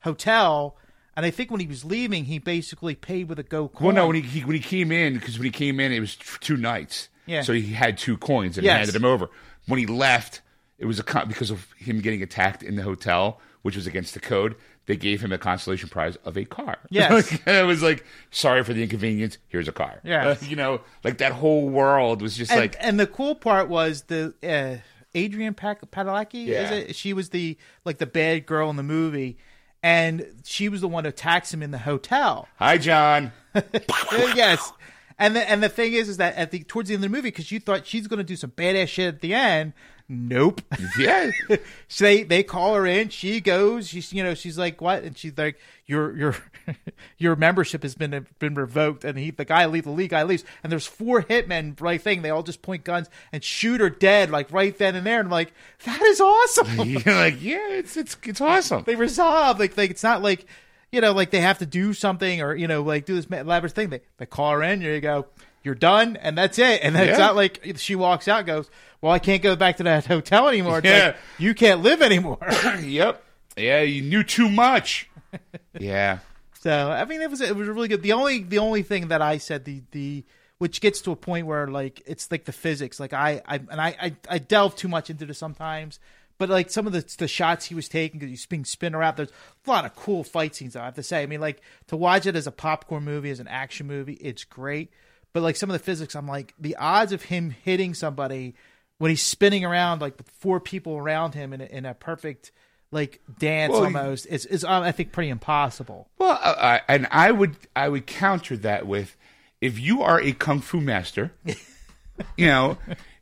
hotel, 0.00 0.76
and 1.18 1.26
I 1.26 1.30
think 1.30 1.50
when 1.50 1.58
he 1.58 1.66
was 1.66 1.84
leaving, 1.84 2.24
he 2.26 2.38
basically 2.38 2.94
paid 2.94 3.28
with 3.28 3.40
a 3.40 3.42
go 3.42 3.66
coin. 3.66 3.86
well, 3.88 3.94
no, 3.96 4.06
when 4.06 4.14
he, 4.14 4.22
he 4.22 4.40
when 4.44 4.54
he 4.54 4.62
came 4.62 4.92
in, 4.92 5.14
because 5.14 5.36
when 5.36 5.44
he 5.46 5.50
came 5.50 5.80
in, 5.80 5.90
it 5.90 5.98
was 5.98 6.14
t- 6.14 6.24
two 6.40 6.56
nights. 6.56 7.08
Yeah. 7.26 7.42
So 7.42 7.52
he 7.52 7.72
had 7.72 7.98
two 7.98 8.16
coins 8.18 8.56
and 8.56 8.64
Yes. 8.64 8.72
he 8.72 8.78
handed 8.78 8.94
them 8.94 9.04
over. 9.04 9.28
When 9.66 9.80
he 9.80 9.86
left, 9.86 10.42
it 10.78 10.86
was 10.86 11.00
a 11.00 11.02
con- 11.02 11.26
because 11.26 11.50
of 11.50 11.66
him 11.76 12.00
getting 12.00 12.22
attacked 12.22 12.62
in 12.62 12.76
the 12.76 12.84
hotel, 12.84 13.40
which 13.62 13.74
was 13.74 13.86
against 13.88 14.14
the 14.14 14.20
code. 14.20 14.54
They 14.86 14.96
gave 14.96 15.20
him 15.20 15.32
a 15.32 15.38
consolation 15.38 15.88
prize 15.88 16.14
of 16.24 16.38
a 16.38 16.44
car. 16.44 16.78
Yes. 16.88 17.36
it 17.46 17.66
was 17.66 17.82
like, 17.82 18.06
sorry 18.30 18.62
for 18.62 18.72
the 18.72 18.82
inconvenience. 18.84 19.38
Here's 19.48 19.66
a 19.66 19.72
car. 19.72 20.00
Yes. 20.04 20.40
Uh, 20.42 20.46
you 20.46 20.54
know, 20.56 20.80
like 21.02 21.18
that 21.18 21.32
whole 21.32 21.68
world 21.68 22.22
was 22.22 22.36
just 22.36 22.52
and, 22.52 22.60
like, 22.60 22.76
and 22.80 22.98
the 22.98 23.08
cool 23.08 23.34
part 23.34 23.68
was 23.68 24.02
the 24.04 24.32
uh, 24.42 24.80
Adrian 25.14 25.52
Pak- 25.54 25.90
Padalecki. 25.90 26.46
Yeah. 26.46 26.62
Is 26.62 26.70
it? 26.70 26.96
She 26.96 27.12
was 27.12 27.30
the 27.30 27.58
like 27.84 27.98
the 27.98 28.06
bad 28.06 28.46
girl 28.46 28.70
in 28.70 28.76
the 28.76 28.82
movie, 28.82 29.36
and 29.82 30.26
she 30.44 30.68
was 30.68 30.80
the 30.80 30.88
one 30.88 31.04
who 31.04 31.08
attacks 31.08 31.52
him 31.52 31.62
in 31.62 31.70
the 31.70 31.78
hotel. 31.78 32.48
hi, 32.56 32.78
John. 32.78 33.32
yes. 34.12 34.72
And 35.18 35.34
the 35.34 35.50
and 35.50 35.62
the 35.62 35.68
thing 35.68 35.94
is, 35.94 36.08
is 36.08 36.18
that 36.18 36.36
at 36.36 36.50
the 36.50 36.62
towards 36.64 36.88
the 36.88 36.94
end 36.94 37.04
of 37.04 37.10
the 37.10 37.16
movie, 37.16 37.28
because 37.28 37.50
you 37.50 37.58
thought 37.58 37.86
she's 37.86 38.06
going 38.06 38.18
to 38.18 38.24
do 38.24 38.36
some 38.36 38.50
badass 38.50 38.88
shit 38.88 39.14
at 39.14 39.20
the 39.20 39.34
end. 39.34 39.72
Nope. 40.10 40.62
yeah. 40.98 41.30
so 41.88 42.04
they 42.04 42.22
they 42.22 42.42
call 42.42 42.74
her 42.74 42.86
in. 42.86 43.10
She 43.10 43.40
goes. 43.42 43.88
She's 43.88 44.10
you 44.12 44.22
know 44.22 44.34
she's 44.34 44.56
like 44.56 44.80
what? 44.80 45.02
And 45.02 45.16
she's 45.18 45.36
like 45.36 45.58
your 45.84 46.16
your 46.16 46.36
your 47.18 47.36
membership 47.36 47.82
has 47.82 47.94
been 47.94 48.26
been 48.38 48.54
revoked. 48.54 49.04
And 49.04 49.18
he 49.18 49.30
the 49.30 49.44
guy 49.44 49.66
leave 49.66 49.84
the 49.84 49.90
league 49.90 50.10
guy 50.10 50.22
leaves. 50.22 50.44
And 50.62 50.72
there's 50.72 50.86
four 50.86 51.22
hitmen 51.22 51.78
right 51.78 52.00
thing. 52.00 52.22
They 52.22 52.30
all 52.30 52.42
just 52.42 52.62
point 52.62 52.84
guns 52.84 53.10
and 53.32 53.44
shoot 53.44 53.82
her 53.82 53.90
dead 53.90 54.30
like 54.30 54.50
right 54.50 54.76
then 54.78 54.96
and 54.96 55.06
there. 55.06 55.20
And 55.20 55.26
I'm 55.26 55.32
like 55.32 55.52
that 55.84 56.00
is 56.00 56.20
awesome. 56.22 56.80
You're 56.88 57.14
like, 57.14 57.42
yeah, 57.42 57.68
it's 57.72 57.98
it's 57.98 58.16
it's 58.22 58.40
awesome. 58.40 58.84
they 58.86 58.96
resolve 58.96 59.60
like 59.60 59.76
like 59.76 59.90
it's 59.90 60.02
not 60.02 60.22
like 60.22 60.46
you 60.90 61.02
know 61.02 61.12
like 61.12 61.32
they 61.32 61.42
have 61.42 61.58
to 61.58 61.66
do 61.66 61.92
something 61.92 62.40
or 62.40 62.54
you 62.54 62.66
know 62.66 62.82
like 62.82 63.04
do 63.04 63.14
this 63.14 63.26
elaborate 63.26 63.72
thing. 63.74 63.90
They 63.90 64.00
they 64.16 64.24
call 64.24 64.52
her 64.52 64.62
in. 64.62 64.80
There 64.80 64.94
you 64.94 65.02
go. 65.02 65.26
You're 65.64 65.74
done, 65.74 66.16
and 66.16 66.36
that's 66.38 66.58
it. 66.58 66.80
And 66.82 66.96
it's 66.96 67.18
Yeah. 67.18 67.26
not 67.26 67.36
like 67.36 67.74
she 67.76 67.94
walks 67.94 68.28
out, 68.28 68.38
and 68.38 68.46
goes, 68.46 68.70
"Well, 69.00 69.12
I 69.12 69.18
can't 69.18 69.42
go 69.42 69.56
back 69.56 69.76
to 69.78 69.82
that 69.84 70.06
hotel 70.14 70.48
anymore." 70.48 70.78
It's 70.78 70.86
Yeah. 70.86 71.06
like, 71.06 71.16
you 71.38 71.54
can't 71.54 71.82
live 71.82 72.00
anymore. 72.02 72.38
yep. 72.82 73.22
Yeah, 73.56 73.82
you 73.82 74.02
knew 74.02 74.22
too 74.22 74.48
much. 74.48 75.08
yeah. 75.78 76.18
So 76.60 76.90
I 76.90 77.04
mean, 77.04 77.20
it 77.20 77.30
was 77.30 77.40
it 77.40 77.54
was 77.56 77.68
really 77.68 77.88
good. 77.88 78.02
The 78.02 78.12
only 78.12 78.42
the 78.42 78.58
only 78.58 78.82
thing 78.82 79.08
that 79.08 79.20
I 79.22 79.38
said 79.38 79.64
the 79.64 79.82
the 79.92 80.24
which 80.58 80.80
gets 80.80 81.00
to 81.02 81.12
a 81.12 81.16
point 81.16 81.46
where 81.46 81.66
like 81.68 82.02
it's 82.06 82.30
like 82.30 82.44
the 82.44 82.52
physics. 82.52 82.98
Like 82.98 83.12
I 83.12 83.42
I 83.46 83.56
and 83.56 83.80
I 83.80 83.96
I, 84.00 84.16
I 84.28 84.38
delve 84.38 84.74
too 84.76 84.88
much 84.88 85.10
into 85.10 85.26
this 85.26 85.38
sometimes. 85.38 85.98
But 86.38 86.48
like 86.50 86.70
some 86.70 86.86
of 86.86 86.92
the 86.92 87.04
the 87.18 87.26
shots 87.28 87.66
he 87.66 87.74
was 87.74 87.88
taking 87.88 88.20
because 88.20 88.30
he's 88.30 88.46
being 88.46 88.64
spin 88.64 88.94
around. 88.94 89.16
There's 89.16 89.32
a 89.66 89.70
lot 89.70 89.84
of 89.84 89.94
cool 89.96 90.22
fight 90.24 90.54
scenes. 90.54 90.76
I 90.76 90.84
have 90.84 90.94
to 90.94 91.02
say. 91.02 91.22
I 91.22 91.26
mean, 91.26 91.40
like 91.40 91.60
to 91.88 91.96
watch 91.96 92.26
it 92.26 92.36
as 92.36 92.46
a 92.46 92.52
popcorn 92.52 93.04
movie, 93.04 93.30
as 93.30 93.40
an 93.40 93.48
action 93.48 93.86
movie, 93.88 94.14
it's 94.14 94.44
great. 94.44 94.90
But 95.32 95.42
like 95.42 95.56
some 95.56 95.70
of 95.70 95.74
the 95.74 95.84
physics, 95.84 96.14
I'm 96.14 96.26
like 96.26 96.54
the 96.58 96.76
odds 96.76 97.12
of 97.12 97.22
him 97.22 97.50
hitting 97.50 97.94
somebody 97.94 98.54
when 98.98 99.10
he's 99.10 99.22
spinning 99.22 99.64
around 99.64 100.00
like 100.00 100.16
with 100.16 100.28
four 100.30 100.60
people 100.60 100.96
around 100.96 101.34
him 101.34 101.52
in 101.52 101.60
a, 101.60 101.64
in 101.64 101.86
a 101.86 101.94
perfect 101.94 102.52
like 102.90 103.20
dance 103.38 103.72
Well, 103.72 103.84
almost 103.84 104.26
is 104.26 104.46
is 104.46 104.64
um, 104.64 104.82
I 104.82 104.92
think 104.92 105.12
pretty 105.12 105.30
impossible. 105.30 106.08
Well, 106.18 106.38
uh, 106.42 106.78
and 106.88 107.06
I 107.10 107.30
would 107.30 107.56
I 107.76 107.88
would 107.88 108.06
counter 108.06 108.56
that 108.58 108.86
with 108.86 109.16
if 109.60 109.78
you 109.78 110.02
are 110.02 110.20
a 110.20 110.32
kung 110.32 110.60
fu 110.60 110.80
master, 110.80 111.32
you 112.36 112.46
know, 112.46 112.78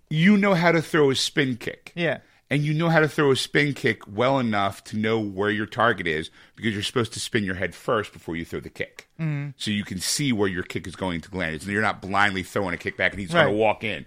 you 0.08 0.36
know 0.36 0.54
how 0.54 0.72
to 0.72 0.82
throw 0.82 1.10
a 1.10 1.14
spin 1.16 1.56
kick. 1.56 1.92
Yeah. 1.94 2.18
And 2.48 2.62
you 2.62 2.74
know 2.74 2.88
how 2.88 3.00
to 3.00 3.08
throw 3.08 3.32
a 3.32 3.36
spin 3.36 3.74
kick 3.74 4.02
well 4.06 4.38
enough 4.38 4.84
to 4.84 4.96
know 4.96 5.18
where 5.18 5.50
your 5.50 5.66
target 5.66 6.06
is 6.06 6.30
because 6.54 6.74
you're 6.74 6.82
supposed 6.84 7.12
to 7.14 7.20
spin 7.20 7.42
your 7.42 7.56
head 7.56 7.74
first 7.74 8.12
before 8.12 8.36
you 8.36 8.44
throw 8.44 8.60
the 8.60 8.70
kick. 8.70 9.08
Mm-hmm. 9.18 9.50
So 9.56 9.72
you 9.72 9.82
can 9.84 9.98
see 9.98 10.32
where 10.32 10.48
your 10.48 10.62
kick 10.62 10.86
is 10.86 10.94
going 10.94 11.22
to 11.22 11.36
land. 11.36 11.62
So 11.62 11.70
you're 11.70 11.82
not 11.82 12.00
blindly 12.00 12.44
throwing 12.44 12.72
a 12.72 12.76
kick 12.78 12.96
back 12.96 13.10
and 13.12 13.20
he's 13.20 13.32
going 13.32 13.48
to 13.48 13.52
walk 13.52 13.82
in. 13.82 14.06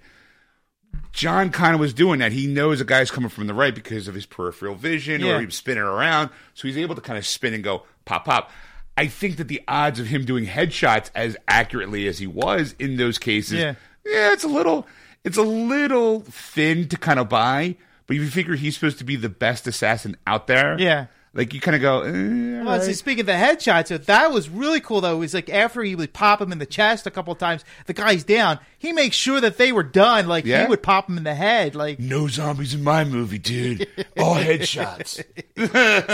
John 1.12 1.50
kind 1.50 1.74
of 1.74 1.80
was 1.80 1.94
doing 1.94 2.20
that. 2.20 2.32
He 2.32 2.48
knows 2.48 2.80
a 2.82 2.86
guy's 2.86 3.12
coming 3.12 3.30
from 3.30 3.48
the 3.48 3.54
right 3.54 3.76
because 3.76 4.08
of 4.08 4.16
his 4.16 4.26
peripheral 4.26 4.76
vision 4.76 5.22
Yeah. 5.22 5.36
or 5.38 5.42
he's 5.42 5.56
spinning 5.56 5.84
around. 5.84 6.30
So 6.54 6.68
he's 6.68 6.78
able 6.78 6.96
to 6.96 7.02
kind 7.02 7.18
of 7.18 7.26
spin 7.26 7.54
and 7.54 7.64
go 7.64 7.84
pop, 8.06 8.26
pop. 8.26 8.52
I 8.98 9.08
think 9.08 9.38
that 9.38 9.48
the 9.50 9.62
odds 9.68 10.00
of 10.00 10.08
him 10.08 10.26
doing 10.26 10.46
headshots 10.46 11.10
as 11.16 11.36
accurately 11.48 12.08
as 12.08 12.20
he 12.20 12.28
was 12.28 12.74
in 12.80 12.98
those 12.98 13.18
cases, 13.18 13.60
Yeah. 13.60 13.76
yeah, 14.06 14.32
it's 14.34 14.44
a 14.44 14.48
little, 14.50 14.88
it's 15.24 15.38
a 15.38 15.42
little 15.44 16.22
thin 16.22 16.88
to 16.90 16.98
kind 16.98 17.20
of 17.20 17.28
buy. 17.30 17.76
But 18.10 18.18
if 18.18 18.24
you 18.24 18.30
figure 18.30 18.56
he's 18.56 18.74
supposed 18.74 18.98
to 18.98 19.04
be 19.06 19.16
the 19.16 19.30
best 19.30 19.68
assassin 19.68 20.18
out 20.28 20.48
there, 20.48 20.76
Yeah. 20.80 21.06
like 21.36 21.54
you 21.54 21.62
kind 21.62 21.76
of 21.76 21.82
go, 21.84 22.02
eh, 22.02 22.64
Well, 22.64 22.70
all 22.70 22.80
see, 22.82 22.94
speaking 22.94 23.20
of 23.22 23.26
the 23.28 23.34
headshots, 23.34 23.90
so 23.90 24.00
that 24.00 24.32
was 24.32 24.50
really 24.50 24.80
cool. 24.82 25.00
Though, 25.00 25.22
is 25.22 25.36
like 25.36 25.48
after 25.50 25.84
he 25.84 25.94
would 25.94 26.12
pop 26.12 26.42
him 26.42 26.52
in 26.52 26.58
the 26.58 26.66
chest 26.66 27.06
a 27.06 27.12
couple 27.12 27.32
of 27.32 27.38
times, 27.38 27.64
the 27.86 27.94
guy's 27.94 28.24
down. 28.24 28.58
He 28.80 28.94
makes 28.94 29.16
sure 29.16 29.40
that 29.40 29.58
they 29.58 29.72
were 29.72 29.84
done. 29.84 30.28
Like 30.28 30.44
Yeah. 30.44 30.64
he 30.64 30.68
would 30.70 30.82
pop 30.82 31.08
him 31.08 31.18
in 31.18 31.24
the 31.24 31.36
head. 31.36 31.76
Like 31.76 32.00
no 32.00 32.28
zombies 32.28 32.74
in 32.74 32.84
my 32.84 33.04
movie, 33.04 33.38
dude. 33.38 33.88
All 34.18 34.34
headshots. 34.36 35.24
so, 35.56 35.70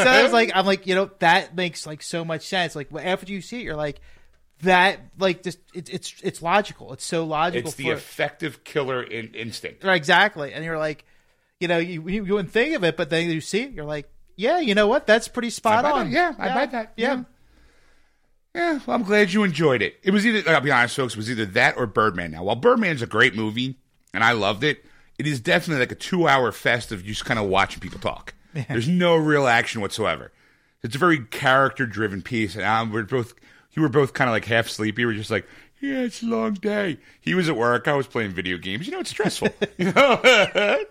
I 0.09 0.21
was 0.21 0.33
like, 0.33 0.51
I'm 0.53 0.65
like, 0.65 0.85
you 0.87 0.95
know, 0.95 1.09
that 1.19 1.55
makes 1.55 1.87
like 1.87 2.01
so 2.01 2.25
much 2.25 2.45
sense. 2.45 2.75
Like 2.75 2.89
after 2.93 3.31
you 3.31 3.39
see 3.39 3.61
it, 3.61 3.63
you're 3.63 3.77
like, 3.77 4.01
that 4.63 4.99
like 5.17 5.43
just 5.43 5.59
it's 5.73 5.89
it's 5.89 6.13
it's 6.23 6.41
logical. 6.41 6.91
It's 6.93 7.05
so 7.05 7.25
logical. 7.25 7.67
It's 7.69 7.77
the 7.77 7.85
for, 7.85 7.93
effective 7.93 8.65
killer 8.65 9.01
in 9.01 9.33
instinct. 9.33 9.83
Right, 9.83 9.95
exactly. 9.95 10.53
And 10.53 10.63
you're 10.65 10.77
like, 10.77 11.05
you 11.59 11.67
know, 11.67 11.77
you 11.77 12.07
you 12.07 12.23
wouldn't 12.23 12.51
think 12.51 12.75
of 12.75 12.83
it, 12.83 12.97
but 12.97 13.09
then 13.09 13.29
you 13.29 13.41
see 13.41 13.63
it, 13.63 13.71
you're 13.71 13.85
like, 13.85 14.09
yeah, 14.35 14.59
you 14.59 14.75
know 14.75 14.87
what? 14.87 15.07
That's 15.07 15.27
pretty 15.27 15.49
spot 15.49 15.85
on. 15.85 16.11
that. 16.11 16.13
Yeah, 16.13 16.33
I 16.37 16.53
buy 16.53 16.65
that. 16.67 16.93
Yeah. 16.97 17.15
Yeah. 17.15 17.23
Yeah, 18.53 18.79
well, 18.85 18.95
I'm 18.95 19.03
glad 19.03 19.33
you 19.33 19.43
enjoyed 19.43 19.81
it. 19.81 19.99
It 20.01 20.11
was 20.11 20.25
either, 20.25 20.49
I'll 20.49 20.61
be 20.61 20.71
honest, 20.71 20.95
folks, 20.95 21.13
it 21.13 21.17
was 21.17 21.29
either 21.29 21.45
that 21.45 21.75
or 21.75 21.85
Birdman. 21.85 22.31
Now, 22.31 22.43
while 22.45 22.55
Birdman's 22.55 23.01
a 23.01 23.05
great 23.05 23.35
movie, 23.35 23.75
and 24.13 24.23
I 24.23 24.31
loved 24.31 24.63
it, 24.63 24.85
it 25.19 25.27
is 25.27 25.41
definitely 25.41 25.81
like 25.81 25.91
a 25.91 25.95
two 25.95 26.25
hour 26.25 26.53
fest 26.53 26.93
of 26.93 27.03
just 27.03 27.25
kind 27.25 27.37
of 27.37 27.47
watching 27.47 27.81
people 27.81 27.99
talk. 27.99 28.33
There's 28.69 28.87
no 28.87 29.17
real 29.17 29.47
action 29.47 29.81
whatsoever. 29.81 30.31
It's 30.83 30.95
a 30.95 30.99
very 30.99 31.19
character 31.25 31.85
driven 31.85 32.21
piece, 32.21 32.55
and 32.55 32.63
um, 32.63 32.93
we're 32.93 33.03
both, 33.03 33.33
you 33.73 33.81
were 33.81 33.89
both 33.89 34.13
kind 34.13 34.29
of 34.29 34.33
like 34.33 34.45
half 34.45 34.69
sleepy. 34.69 35.03
We're 35.05 35.13
just 35.15 35.31
like, 35.31 35.45
yeah, 35.81 35.99
it's 35.99 36.23
a 36.23 36.25
long 36.25 36.53
day. 36.53 36.97
He 37.19 37.33
was 37.33 37.49
at 37.49 37.57
work. 37.57 37.89
I 37.89 37.93
was 37.95 38.07
playing 38.07 38.31
video 38.31 38.57
games. 38.57 38.87
You 38.87 38.93
know, 38.93 38.99
it's 39.01 39.09
stressful. 39.09 39.49
you 39.77 39.91
know? 39.91 40.21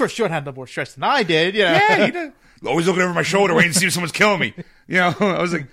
Course, 0.00 0.12
Sean 0.12 0.30
had 0.30 0.46
no 0.46 0.52
more 0.52 0.66
stress 0.66 0.94
than 0.94 1.04
I 1.04 1.22
did. 1.22 1.54
You 1.54 1.64
know? 1.64 1.72
yeah, 1.72 2.06
you 2.06 2.12
know, 2.12 2.32
always 2.66 2.86
looking 2.86 3.02
over 3.02 3.12
my 3.12 3.22
shoulder, 3.22 3.54
waiting 3.54 3.72
to 3.72 3.78
see 3.78 3.86
if 3.86 3.92
someone's 3.92 4.12
killing 4.12 4.40
me. 4.40 4.54
You 4.88 4.96
know, 4.96 5.14
I 5.20 5.42
was 5.42 5.52
like, 5.52 5.66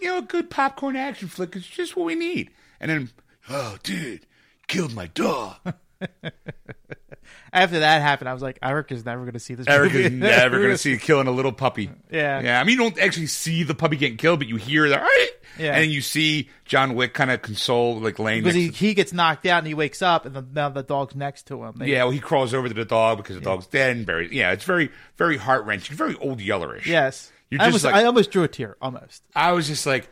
you 0.00 0.08
know, 0.08 0.18
a 0.18 0.22
good 0.22 0.48
popcorn 0.48 0.96
action 0.96 1.28
flick 1.28 1.54
is 1.54 1.66
just 1.66 1.94
what 1.94 2.06
we 2.06 2.14
need. 2.14 2.50
And 2.80 2.90
then, 2.90 3.10
oh, 3.50 3.76
dude, 3.82 4.24
killed 4.68 4.94
my 4.94 5.08
dog. 5.08 5.56
After 7.52 7.78
that 7.80 8.02
happened, 8.02 8.28
I 8.28 8.32
was 8.32 8.42
like, 8.42 8.58
Eric 8.62 8.90
is 8.90 9.04
never 9.04 9.22
going 9.22 9.34
to 9.34 9.38
see 9.38 9.54
this. 9.54 9.68
Erica's 9.68 10.04
movie. 10.10 10.16
never 10.16 10.58
going 10.58 10.70
to 10.72 10.78
see 10.78 10.98
killing 10.98 11.28
a 11.28 11.30
little 11.30 11.52
puppy. 11.52 11.88
Yeah. 12.10 12.40
Yeah. 12.40 12.60
I 12.60 12.64
mean, 12.64 12.72
you 12.76 12.82
don't 12.82 12.98
actually 12.98 13.28
see 13.28 13.62
the 13.62 13.74
puppy 13.76 13.96
getting 13.96 14.16
killed, 14.16 14.40
but 14.40 14.48
you 14.48 14.56
hear 14.56 14.88
the, 14.88 14.96
"Right!" 14.98 15.28
Yeah. 15.58 15.76
and 15.76 15.90
you 15.90 16.00
see 16.00 16.50
John 16.64 16.94
Wick 16.96 17.14
kind 17.14 17.30
of 17.30 17.42
console, 17.42 18.00
like 18.00 18.18
laying 18.18 18.42
because 18.42 18.56
he, 18.56 18.68
he 18.68 18.92
gets 18.92 19.12
knocked 19.12 19.46
out 19.46 19.58
and 19.58 19.66
he 19.68 19.74
wakes 19.74 20.02
up, 20.02 20.26
and 20.26 20.34
the, 20.34 20.44
now 20.52 20.68
the 20.68 20.82
dog's 20.82 21.14
next 21.14 21.44
to 21.46 21.62
him. 21.62 21.74
They- 21.76 21.92
Yeah, 21.92 22.02
well, 22.02 22.10
he 22.12 22.18
crawls 22.18 22.52
over 22.54 22.66
to 22.68 22.74
the 22.74 22.84
dog 22.84 23.18
because 23.18 23.36
the 23.36 23.42
dog's 23.42 23.68
dead 23.68 23.96
and 23.96 24.04
buried. 24.04 24.32
Yeah, 24.32 24.50
it's 24.50 24.64
very, 24.64 24.90
very 25.16 25.36
heart 25.36 25.64
wrenching, 25.64 25.96
very 25.96 26.16
old 26.16 26.40
Yellerish. 26.40 26.86
Yes. 26.86 27.30
You're 27.50 27.62
I 27.62 27.70
just 27.70 27.84
almost, 27.84 27.84
like- 27.84 27.94
I 27.94 28.04
almost 28.06 28.30
drew 28.32 28.42
a 28.42 28.48
tear. 28.48 28.76
Almost. 28.82 29.22
I 29.36 29.52
was 29.52 29.68
just 29.68 29.86
like, 29.86 30.08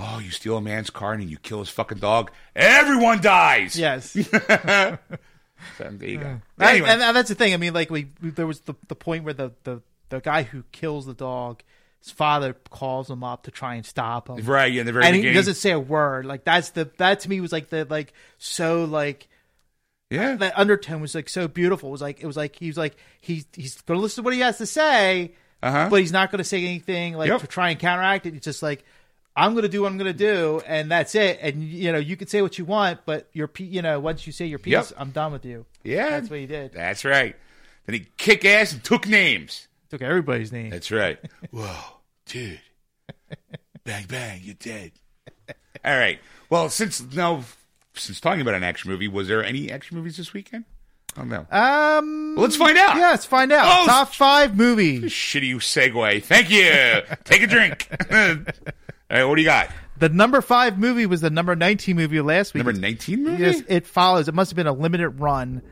oh, 0.00 0.18
you 0.18 0.30
steal 0.32 0.56
a 0.56 0.60
man's 0.60 0.90
car 0.90 1.12
and 1.12 1.22
you 1.30 1.38
kill 1.38 1.60
his 1.60 1.68
fucking 1.68 1.98
dog, 1.98 2.32
everyone 2.56 3.20
dies. 3.20 3.78
Yes. 3.78 4.16
So, 5.78 5.88
there 5.92 6.08
you 6.08 6.18
go. 6.18 6.26
And- 6.26 6.42
Anyway, 6.58 6.88
and, 6.88 7.02
and 7.02 7.16
that's 7.16 7.28
the 7.28 7.34
thing. 7.34 7.54
I 7.54 7.56
mean, 7.56 7.72
like 7.74 7.90
we, 7.90 8.08
we 8.22 8.30
there 8.30 8.46
was 8.46 8.60
the 8.60 8.74
the 8.88 8.94
point 8.96 9.24
where 9.24 9.34
the, 9.34 9.52
the 9.64 9.82
the 10.08 10.20
guy 10.20 10.42
who 10.42 10.64
kills 10.72 11.06
the 11.06 11.14
dog, 11.14 11.62
his 12.02 12.10
father 12.10 12.54
calls 12.70 13.08
him 13.10 13.22
up 13.24 13.44
to 13.44 13.50
try 13.50 13.74
and 13.76 13.86
stop 13.86 14.28
him, 14.28 14.44
right 14.44 14.74
in 14.74 14.86
the 14.86 14.92
very 14.92 15.04
and 15.06 15.16
he 15.16 15.32
doesn't 15.32 15.54
say 15.54 15.70
a 15.70 15.78
word. 15.80 16.26
Like 16.26 16.44
that's 16.44 16.70
the 16.70 16.90
that 16.98 17.20
to 17.20 17.28
me 17.30 17.40
was 17.40 17.52
like 17.52 17.68
the 17.70 17.86
like 17.88 18.12
so 18.38 18.84
like 18.84 19.28
yeah, 20.10 20.34
that 20.36 20.58
undertone 20.58 21.00
was 21.00 21.14
like 21.14 21.28
so 21.28 21.46
beautiful. 21.46 21.90
It 21.90 21.92
was 21.92 22.02
like 22.02 22.20
it 22.20 22.26
was 22.26 22.36
like 22.36 22.56
he 22.56 22.66
was 22.66 22.76
like 22.76 22.96
he's 23.20 23.46
he's 23.54 23.80
gonna 23.82 24.00
listen 24.00 24.22
to 24.22 24.26
what 24.26 24.34
he 24.34 24.40
has 24.40 24.58
to 24.58 24.66
say, 24.66 25.34
Uh-huh. 25.62 25.88
but 25.88 26.00
he's 26.00 26.10
not 26.12 26.30
gonna 26.32 26.42
say 26.44 26.64
anything 26.64 27.14
like 27.14 27.28
Yep. 27.28 27.42
to 27.42 27.46
try 27.46 27.70
and 27.70 27.78
counteract 27.78 28.26
it. 28.26 28.34
It's 28.34 28.44
just 28.44 28.62
like 28.62 28.84
I'm 29.36 29.54
gonna 29.54 29.68
do 29.68 29.82
what 29.82 29.92
I'm 29.92 29.98
gonna 29.98 30.12
do, 30.12 30.60
and 30.66 30.90
that's 30.90 31.14
it. 31.14 31.38
And 31.40 31.62
you 31.62 31.92
know 31.92 31.98
you 31.98 32.16
can 32.16 32.28
say 32.28 32.42
what 32.42 32.58
you 32.58 32.64
want, 32.64 33.00
but 33.06 33.28
your 33.32 33.46
pe- 33.48 33.64
you 33.64 33.80
know 33.82 33.98
once 34.00 34.26
you 34.26 34.32
say 34.32 34.46
your 34.46 34.58
piece, 34.58 34.72
Yep. 34.72 34.92
I'm 34.98 35.10
done 35.10 35.32
with 35.32 35.44
you. 35.44 35.66
yeah, 35.84 36.10
That's 36.10 36.28
what 36.30 36.40
he 36.40 36.46
did. 36.46 36.72
That's 36.72 37.04
right. 37.04 37.36
Then 37.86 37.94
he 37.94 38.06
kick 38.16 38.44
ass 38.44 38.72
and 38.72 38.82
took 38.84 39.06
names. 39.08 39.68
Took 39.88 40.02
everybody's 40.02 40.52
name. 40.52 40.70
That's 40.70 40.90
right. 40.90 41.18
Whoa, 41.50 41.74
dude. 42.26 42.60
Bang 43.84 44.04
bang, 44.08 44.40
you're 44.44 44.54
dead. 44.54 44.92
All 45.84 45.96
right. 45.96 46.18
Well, 46.50 46.68
since 46.68 47.00
now, 47.14 47.44
since 47.94 48.20
talking 48.20 48.40
about 48.42 48.54
an 48.54 48.62
action 48.64 48.90
movie, 48.90 49.08
was 49.08 49.28
there 49.28 49.42
any 49.42 49.70
action 49.70 49.96
movies 49.96 50.16
this 50.16 50.32
weekend? 50.34 50.64
Oh 51.16 51.24
no. 51.24 51.40
Um, 51.50 52.34
Well, 52.36 52.44
let's 52.44 52.56
find 52.56 52.76
out. 52.78 52.96
yeah, 52.96 53.10
let's 53.10 53.24
find 53.24 53.50
out. 53.50 53.64
Oh, 53.66 53.86
Top 53.86 54.14
five 54.14 54.56
movies. 54.56 55.04
Shitty 55.12 55.54
segue. 55.56 56.22
Thank 56.22 56.50
you. 56.50 57.02
Take 57.24 57.42
a 57.42 57.46
drink. 57.48 57.88
All 59.10 59.16
right, 59.16 59.24
what 59.24 59.36
do 59.36 59.42
you 59.42 59.48
got? 59.48 59.70
The 59.98 60.08
number 60.08 60.40
five 60.40 60.78
movie 60.78 61.04
was 61.06 61.20
the 61.20 61.30
number 61.30 61.54
19 61.56 61.96
movie 61.96 62.20
last 62.20 62.54
week. 62.54 62.64
Number 62.64 62.78
19 62.78 63.22
movie? 63.24 63.42
Yes, 63.42 63.62
it 63.68 63.86
follows. 63.86 64.28
It 64.28 64.34
must 64.34 64.50
have 64.50 64.56
been 64.56 64.66
a 64.66 64.72
limited 64.72 65.08
run 65.20 65.62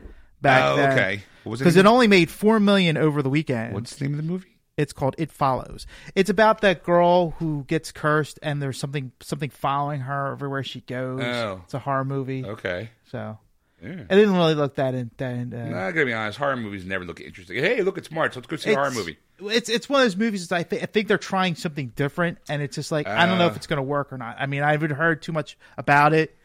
back 0.41 0.63
Oh, 0.63 0.75
then. 0.75 0.91
okay. 0.91 1.23
Was 1.45 1.61
it 1.61 1.63
Because 1.63 1.77
it 1.77 1.85
only 1.85 2.07
made 2.07 2.29
four 2.29 2.59
million 2.59 2.97
over 2.97 3.21
the 3.21 3.29
weekend. 3.29 3.73
What's 3.73 3.95
the 3.95 4.05
name 4.05 4.13
of 4.13 4.17
the 4.17 4.31
movie? 4.31 4.55
It's 4.77 4.93
called 4.93 5.15
It 5.17 5.31
Follows. 5.31 5.87
It's 6.15 6.29
about 6.29 6.61
that 6.61 6.83
girl 6.83 7.31
who 7.31 7.63
gets 7.67 7.91
cursed 7.91 8.39
and 8.43 8.61
there's 8.61 8.77
something 8.77 9.11
something 9.21 9.49
following 9.49 10.01
her 10.01 10.31
everywhere 10.31 10.63
she 10.63 10.81
goes. 10.81 11.21
Oh. 11.21 11.61
It's 11.65 11.73
a 11.73 11.79
horror 11.79 12.05
movie. 12.05 12.45
Okay. 12.45 12.89
So 13.11 13.37
Yeah. 13.83 14.03
I 14.09 14.15
didn't 14.15 14.35
really 14.35 14.55
look 14.55 14.75
that 14.75 14.93
in. 14.93 15.11
That 15.17 15.33
in 15.35 15.53
uh, 15.53 15.77
I 15.87 15.91
gotta 15.91 16.05
be 16.05 16.13
honest. 16.13 16.37
Horror 16.37 16.55
movies 16.55 16.85
never 16.85 17.03
look 17.03 17.19
interesting. 17.19 17.57
Hey, 17.57 17.81
look, 17.81 17.97
it's 17.97 18.11
March. 18.11 18.35
Let's 18.35 18.47
go 18.47 18.55
see 18.57 18.71
a 18.71 18.75
horror 18.75 18.91
movie. 18.91 19.17
It's 19.41 19.69
it's 19.69 19.87
one 19.89 20.01
of 20.01 20.05
those 20.05 20.15
movies 20.15 20.47
that 20.49 20.55
I, 20.55 20.63
th- 20.63 20.81
I 20.83 20.85
think 20.85 21.07
they're 21.07 21.17
trying 21.17 21.55
something 21.55 21.93
different, 21.95 22.37
and 22.49 22.61
it's 22.61 22.75
just 22.75 22.91
like 22.91 23.07
I 23.07 23.25
don't 23.25 23.37
know 23.37 23.47
if 23.47 23.53
Uh. 23.53 23.55
it's 23.55 23.67
going 23.67 23.77
to 23.77 23.83
work 23.83 24.11
or 24.13 24.17
not. 24.17 24.35
I 24.39 24.45
mean, 24.45 24.61
I 24.63 24.71
haven't 24.71 24.91
heard 24.91 25.21
too 25.21 25.31
much 25.31 25.57
about 25.77 26.13
it. 26.13 26.35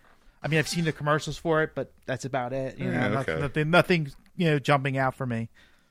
I 0.42 0.48
mean, 0.48 0.58
I've 0.58 0.68
seen 0.68 0.84
the 0.84 0.92
commercials 0.92 1.38
for 1.38 1.62
it, 1.62 1.70
but 1.74 1.90
that's 2.06 2.24
about 2.26 2.52
it. 2.52 2.78
You 2.78 2.86
know, 2.86 2.92
Yeah, 2.92 3.08
nothing, 3.08 3.34
okay. 3.34 3.40
nothing, 3.42 3.70
nothing, 3.70 4.12
you 4.36 4.46
know, 4.50 4.58
jumping 4.58 4.98
out 4.98 5.14
for 5.14 5.24
me 5.24 5.48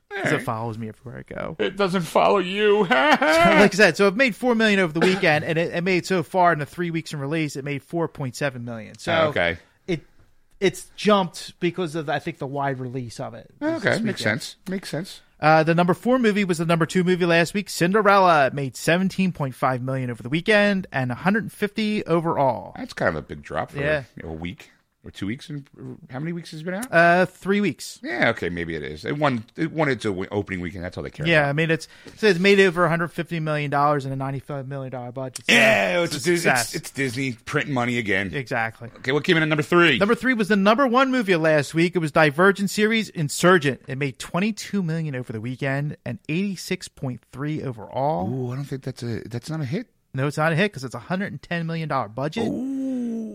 because 0.09 0.25
All 0.27 0.31
right. 0.33 0.41
it 0.41 0.45
follows 0.45 0.77
me 0.77 0.89
everywhere 0.89 1.25
I 1.27 1.33
go. 1.33 1.55
It 1.57 1.75
doesn't 1.75 2.03
follow 2.03 2.37
you. 2.37 2.81
like 2.83 2.91
I 2.91 3.69
said, 3.73 3.97
so 3.97 4.07
it 4.07 4.15
made 4.15 4.35
four 4.35 4.53
million 4.53 4.79
over 4.79 4.93
the 4.93 4.99
weekend, 4.99 5.43
and 5.43 5.57
it, 5.57 5.73
it 5.73 5.83
made 5.83 6.05
so 6.05 6.21
far 6.21 6.53
in 6.53 6.59
the 6.59 6.67
three 6.67 6.91
weeks 6.91 7.13
in 7.13 7.19
release, 7.19 7.55
it 7.55 7.65
made 7.65 7.81
four 7.83 8.07
point 8.07 8.35
seven 8.35 8.63
million. 8.63 8.95
So 8.99 9.13
okay. 9.29 9.57
It 10.59 10.67
it's 10.67 10.91
jumped 10.95 11.59
because 11.59 11.95
of 11.95 12.09
I 12.09 12.19
think 12.19 12.37
the 12.37 12.47
wide 12.47 12.79
release 12.79 13.19
of 13.19 13.33
it. 13.33 13.53
this 13.59 13.85
Okay, 13.85 14.01
makes 14.03 14.21
sense. 14.21 14.55
Makes 14.69 14.89
sense. 14.89 15.21
Uh, 15.39 15.61
the 15.61 15.75
number 15.75 15.93
four 15.93 16.19
movie 16.19 16.45
was 16.45 16.57
the 16.59 16.65
number 16.65 16.85
two 16.85 17.03
movie 17.03 17.25
last 17.25 17.53
week. 17.53 17.69
Cinderella 17.69 18.47
It 18.47 18.53
made 18.53 18.77
seventeen 18.77 19.31
point 19.33 19.55
five 19.55 19.81
million 19.81 20.09
over 20.09 20.23
the 20.23 20.29
weekend 20.29 20.87
and 20.91 21.09
one 21.09 21.17
hundred 21.17 21.43
and 21.43 21.51
fifty 21.51 22.05
overall. 22.05 22.73
That's 22.77 22.93
kind 22.93 23.09
of 23.09 23.15
a 23.15 23.21
big 23.21 23.41
drop 23.41 23.71
for 23.71 23.79
Yeah. 23.79 24.03
a 24.23 24.27
week 24.31 24.71
or 25.05 25.11
two 25.11 25.27
weeks. 25.27 25.49
And 25.49 25.67
how 26.09 26.19
many 26.19 26.31
weeks 26.33 26.51
has 26.51 26.61
it 26.61 26.63
been 26.63 26.75
out? 26.75 26.91
Uh, 26.91 27.25
three 27.25 27.61
weeks. 27.61 27.99
yeah, 28.03 28.29
okay, 28.29 28.49
maybe 28.49 28.75
it 28.75 28.83
is. 28.83 29.03
It 29.05 29.17
won. 29.17 29.43
It 29.55 29.71
won 29.71 29.89
its 29.89 30.05
opening 30.05 30.61
weekend. 30.61 30.83
That's 30.83 30.97
all 30.97 31.03
they 31.03 31.09
care. 31.09 31.25
About. 31.25 31.31
Yeah, 31.31 31.39
about. 31.41 31.49
I 31.49 31.53
mean 31.53 31.71
it's 31.71 31.87
so 32.17 32.27
it's 32.27 32.39
made 32.39 32.59
over 32.59 32.81
one 32.81 32.89
hundred 32.89 33.09
fifty 33.09 33.39
million 33.39 33.69
dollars 33.69 34.05
and 34.05 34.13
a 34.13 34.17
ninety 34.17 34.39
five 34.39 34.67
million 34.67 34.91
dollar 34.91 35.11
budget. 35.11 35.45
So 35.47 35.53
Yeah, 35.53 36.01
it's, 36.03 36.13
a 36.27 36.33
it's, 36.33 36.45
it's, 36.45 36.75
it's 36.75 36.91
Disney 36.91 37.33
printing 37.45 37.73
money 37.73 37.97
again. 37.97 38.33
exactly. 38.33 38.89
Okay, 38.97 39.11
what 39.11 39.23
came 39.23 39.37
in 39.37 39.43
at 39.43 39.49
number 39.49 39.63
three? 39.63 39.97
Number 39.97 40.15
three 40.15 40.33
was 40.33 40.47
the 40.47 40.55
number 40.55 40.87
one 40.87 41.11
movie 41.11 41.35
last 41.35 41.73
week. 41.73 41.95
It 41.95 41.99
was 41.99 42.11
Divergent 42.11 42.69
series 42.69 43.09
Insurgent. 43.09 43.81
It 43.87 43.97
made 43.97 44.19
twenty 44.19 44.53
two 44.53 44.81
million 44.83 45.15
over 45.15 45.33
the 45.33 45.41
weekend 45.41 45.97
and 46.05 46.19
eighty 46.29 46.55
six 46.55 46.87
point 46.87 47.21
three 47.31 47.61
overall. 47.61 48.29
Ooh, 48.29 48.51
I 48.51 48.55
don't 48.55 48.65
think 48.65 48.83
that's 48.83 49.03
a 49.03 49.21
that's 49.27 49.49
not 49.49 49.59
a 49.61 49.65
hit. 49.65 49.87
No, 50.15 50.27
it's 50.27 50.37
not 50.37 50.51
a 50.51 50.55
hit 50.55 50.71
because 50.71 50.83
it's 50.83 50.93
a 50.93 50.99
hundred 50.99 51.31
and 51.31 51.41
ten 51.41 51.65
million 51.65 51.89
dollar 51.89 52.07
budget. 52.07 52.43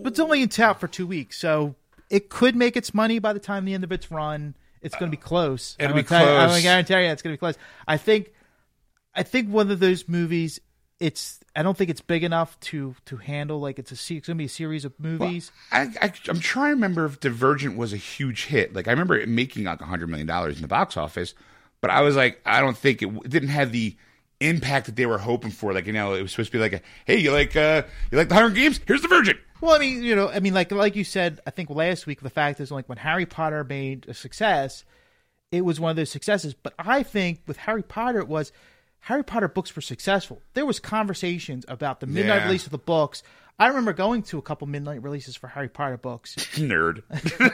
But 0.03 0.13
it's 0.13 0.21
only 0.21 0.43
in 0.43 0.51
out 0.59 0.81
for 0.81 0.89
two 0.89 1.07
weeks, 1.07 1.39
so 1.39 1.75
it 2.11 2.29
could 2.29 2.57
make 2.57 2.77
its 2.77 2.95
money 2.95 3.19
by 3.19 3.33
the 3.33 3.41
time 3.41 3.65
the 3.65 3.75
end 3.75 3.85
of 3.85 3.93
its 3.93 4.11
run. 4.11 4.55
It's 4.81 4.95
going 4.95 5.11
to 5.11 5.17
be 5.17 5.21
close. 5.21 5.77
It'll 5.79 5.91
I'm 5.91 5.97
be 5.97 6.03
gonna 6.03 6.25
you- 6.25 6.31
I'm 6.31 6.49
going 6.49 6.59
to 6.59 6.63
guarantee 6.63 6.95
you 6.95 7.11
it's 7.11 7.23
going 7.23 7.33
to 7.33 7.37
be 7.37 7.39
close. 7.39 7.57
I 7.87 7.97
think, 7.97 8.33
I 9.15 9.23
think 9.25 9.51
one 9.51 9.71
of 9.71 9.81
those 9.81 10.09
movies. 10.09 10.61
It's. 11.01 11.39
I 11.55 11.63
don't 11.63 11.77
think 11.77 11.91
it's 11.91 12.01
big 12.01 12.25
enough 12.25 12.59
to 12.61 12.95
to 13.07 13.17
handle. 13.17 13.61
Like 13.61 13.79
it's 13.79 13.91
a. 13.93 13.95
It's 13.95 14.27
going 14.27 14.37
to 14.37 14.43
be 14.43 14.47
a 14.47 14.49
series 14.49 14.85
of 14.85 14.99
movies. 14.99 15.53
I, 15.71 15.83
I 16.03 16.13
I'm 16.29 16.41
trying 16.41 16.71
to 16.71 16.75
remember 16.75 17.05
if 17.05 17.21
Divergent 17.21 17.77
was 17.77 17.93
a 17.93 17.97
huge 17.97 18.47
hit. 18.47 18.75
Like 18.75 18.89
I 18.89 18.91
remember 18.91 19.17
it 19.17 19.29
making 19.29 19.65
like 19.65 19.81
a 19.81 19.85
hundred 19.85 20.09
million 20.09 20.27
dollars 20.27 20.57
in 20.57 20.63
the 20.63 20.69
box 20.69 20.97
office, 20.97 21.35
but 21.81 21.91
I 21.91 22.01
was 22.01 22.17
like, 22.17 22.41
I 22.45 22.61
don't 22.61 22.77
think 22.77 23.03
it, 23.03 23.09
it 23.09 23.29
didn't 23.29 23.51
have 23.51 23.71
the 23.71 23.97
impact 24.41 24.87
that 24.87 24.97
they 24.97 25.07
were 25.07 25.19
hoping 25.19 25.51
for. 25.51 25.73
Like 25.73 25.87
you 25.87 25.93
know, 25.93 26.15
it 26.15 26.23
was 26.23 26.31
supposed 26.33 26.53
to 26.53 26.59
be 26.59 26.63
like 26.63 26.73
a, 26.73 26.81
hey, 27.05 27.19
you 27.19 27.33
like 27.33 27.57
uh 27.57 27.83
you 28.11 28.19
like 28.19 28.29
the 28.29 28.35
Hunger 28.35 28.55
Games? 28.55 28.81
Here's 28.87 29.01
Divergent. 29.03 29.39
Well, 29.61 29.73
I 29.75 29.79
mean, 29.79 30.05
you 30.05 30.15
know, 30.15 30.29
I 30.29 30.39
mean, 30.41 30.55
like 30.55 30.71
like 30.71 30.95
you 30.97 31.05
said, 31.05 31.41
I 31.47 31.51
think 31.51 31.71
last 31.71 32.07
week 32.07 32.21
the 32.21 32.31
fact 32.31 32.61
is 32.61 32.71
like 32.71 32.89
when 32.89 32.99
Harry 32.99 33.27
Potter 33.27 33.65
made 33.65 34.07
a 34.09 34.15
success, 34.15 34.85
it 35.51 35.63
was 35.65 35.81
one 35.81 35.91
of 35.91 35.97
those 35.97 36.11
successes. 36.11 36.55
But 36.55 36.75
I 36.79 37.03
think 37.03 37.41
with 37.47 37.57
Harry 37.57 37.83
Potter, 37.83 38.21
it 38.21 38.29
was 38.29 38.53
Harry 39.01 39.25
Potter 39.25 39.49
books 39.49 39.75
were 39.75 39.83
successful. 39.83 40.43
There 40.55 40.67
was 40.67 40.79
conversations 40.79 41.65
about 41.69 42.01
the 42.01 42.07
midnight 42.07 42.37
Yeah. 42.39 42.45
release 42.47 42.67
of 42.67 42.73
the 42.73 42.79
books. 42.79 43.23
I 43.61 43.67
remember 43.67 43.93
going 43.93 44.23
to 44.25 44.39
a 44.39 44.43
couple 44.43 44.69
midnight 44.69 45.03
releases 45.03 45.35
for 45.35 45.49
Harry 45.49 45.69
Potter 45.69 45.97
books. 45.97 46.35
Nerd. 46.55 47.03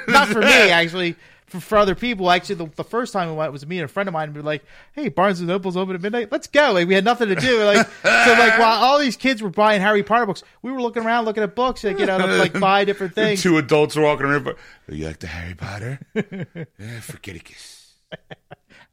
Not 0.09 0.29
for 0.29 0.41
me, 0.41 0.47
actually. 0.71 1.17
For, 1.47 1.61
for 1.61 1.79
other 1.79 1.95
people, 1.95 2.31
actually, 2.31 2.57
the, 2.57 2.67
the 2.77 2.85
first 2.85 3.13
time 3.13 3.29
we 3.29 3.35
went 3.35 3.53
was 3.53 3.67
me 3.67 3.79
and 3.79 3.87
a 3.87 3.89
friend 3.89 4.09
of 4.09 4.13
mine. 4.13 4.25
And 4.29 4.35
we 4.35 4.41
were 4.41 4.47
like, 4.47 4.65
"Hey, 4.93 5.09
Barnes 5.09 5.41
and 5.41 5.49
Noble's 5.49 5.77
open 5.77 5.95
at 5.95 6.03
midnight. 6.03 6.31
Let's 6.31 6.47
go!" 6.47 6.73
Like 6.73 6.89
we 6.89 6.95
had 6.95 7.05
nothing 7.05 7.29
to 7.29 7.35
do. 7.35 7.65
Like 7.65 7.87
so, 8.03 8.33
like 8.33 8.59
while 8.59 8.83
all 8.83 8.99
these 8.99 9.17
kids 9.17 9.41
were 9.43 9.51
buying 9.51 9.81
Harry 9.81 10.03
Potter 10.03 10.27
books, 10.27 10.43
we 10.63 10.73
were 10.73 10.81
looking 10.83 11.05
around, 11.05 11.25
looking 11.25 11.43
at 11.43 11.55
books, 11.55 11.85
like 11.85 11.99
you 11.99 12.07
know, 12.07 12.19
to 12.19 12.27
like 12.37 12.59
buy 12.59 12.85
different 12.85 13.15
things. 13.15 13.43
Two 13.43 13.57
adults 13.59 13.97
are 13.97 14.03
walking 14.03 14.27
around. 14.27 14.45
But, 14.45 14.57
you 14.89 15.07
like 15.07 15.21
the 15.21 15.27
Harry 15.27 15.55
Potter? 15.55 16.01
yeah, 16.15 17.01
forget 17.01 17.37
it. 17.37 17.51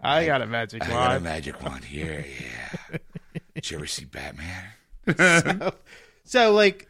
I 0.02 0.26
got 0.26 0.42
a 0.42 0.48
magic 0.48 0.84
I 0.84 0.88
got 0.90 1.16
a 1.18 1.20
magic 1.20 1.62
wand 1.62 1.84
here. 1.84 2.26
Yeah. 2.42 2.98
Did 3.56 3.72
you 3.72 3.78
ever 3.78 3.88
see 3.88 4.06
Batman? 4.06 5.72
So 6.24 6.54
like 6.54 6.88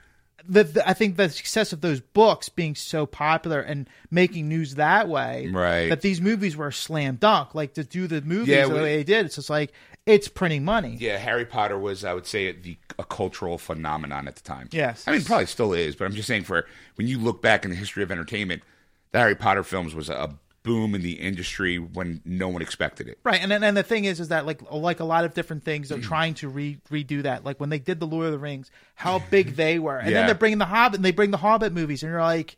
the, 0.51 0.63
the 0.65 0.87
I 0.89 0.93
think 0.93 1.15
the 1.17 1.29
success 1.29 1.73
of 1.73 1.81
those 1.81 1.99
books 2.01 2.49
being 2.49 2.75
so 2.75 3.05
popular 3.05 3.61
and 3.61 3.89
making 4.11 4.47
news 4.49 4.75
that 4.75 5.07
way, 5.09 5.47
Right. 5.47 5.89
That 5.89 6.01
these 6.01 6.21
movies 6.21 6.55
were 6.57 6.67
a 6.67 6.73
slam 6.73 7.15
dunk. 7.15 7.55
Like 7.55 7.73
to 7.75 7.83
do 7.83 8.07
the 8.07 8.21
movies 8.21 8.49
Yeah, 8.49 8.67
the 8.67 8.73
we- 8.75 8.81
way 8.81 8.97
they 8.97 9.03
did, 9.03 9.25
it's 9.25 9.35
just 9.35 9.49
like 9.49 9.71
it's 10.05 10.27
printing 10.27 10.65
money. 10.65 10.97
Yeah, 10.99 11.17
Harry 11.17 11.45
Potter 11.45 11.77
was, 11.77 12.03
I 12.03 12.13
would 12.13 12.25
say, 12.25 12.51
the 12.51 12.77
a 12.99 13.03
cultural 13.03 13.57
phenomenon 13.57 14.27
at 14.27 14.35
the 14.35 14.41
time. 14.41 14.67
Yes. 14.71 15.03
I 15.07 15.11
mean, 15.11 15.23
probably 15.23 15.45
still 15.45 15.73
is, 15.73 15.95
but 15.95 16.05
I'm 16.05 16.13
just 16.13 16.27
saying, 16.27 16.43
for 16.43 16.65
when 16.95 17.07
you 17.07 17.19
look 17.19 17.41
back 17.41 17.63
in 17.65 17.69
the 17.71 17.77
history 17.77 18.01
of 18.03 18.11
entertainment, 18.11 18.63
the 19.11 19.19
Harry 19.19 19.35
Potter 19.35 19.63
films 19.63 19.93
was 19.95 20.09
a 20.09 20.33
boom 20.63 20.93
in 20.93 21.01
the 21.01 21.13
industry 21.13 21.77
when 21.79 22.21
no 22.23 22.47
one 22.47 22.61
expected 22.61 23.07
it. 23.07 23.17
Right, 23.23 23.41
and 23.41 23.49
then 23.51 23.63
and 23.63 23.75
the 23.75 23.83
thing 23.83 24.05
is, 24.05 24.19
is 24.19 24.27
that 24.29 24.45
like 24.45 24.61
like 24.71 24.99
a 24.99 25.03
lot 25.05 25.25
of 25.25 25.33
different 25.33 25.63
things, 25.63 25.87
Mm. 25.87 25.89
they're 25.89 25.99
trying 25.99 26.33
to 26.35 26.49
re- 26.49 26.77
redo 26.91 27.23
that. 27.23 27.43
Like 27.43 27.59
when 27.59 27.69
they 27.69 27.79
did 27.79 27.99
the 27.99 28.07
Lord 28.07 28.27
of 28.27 28.31
the 28.31 28.39
Rings, 28.39 28.69
how 28.95 29.19
big 29.31 29.55
they 29.55 29.79
were, 29.79 29.97
and 29.97 30.09
Yeah. 30.11 30.17
then 30.19 30.25
they're 30.27 30.35
bringing 30.35 30.59
the 30.59 30.65
Hobbit, 30.65 30.97
and 30.97 31.05
they 31.05 31.11
bring 31.11 31.31
the 31.31 31.37
Hobbit 31.37 31.73
movies, 31.73 32.03
and 32.03 32.11
you're 32.11 32.21
like, 32.21 32.57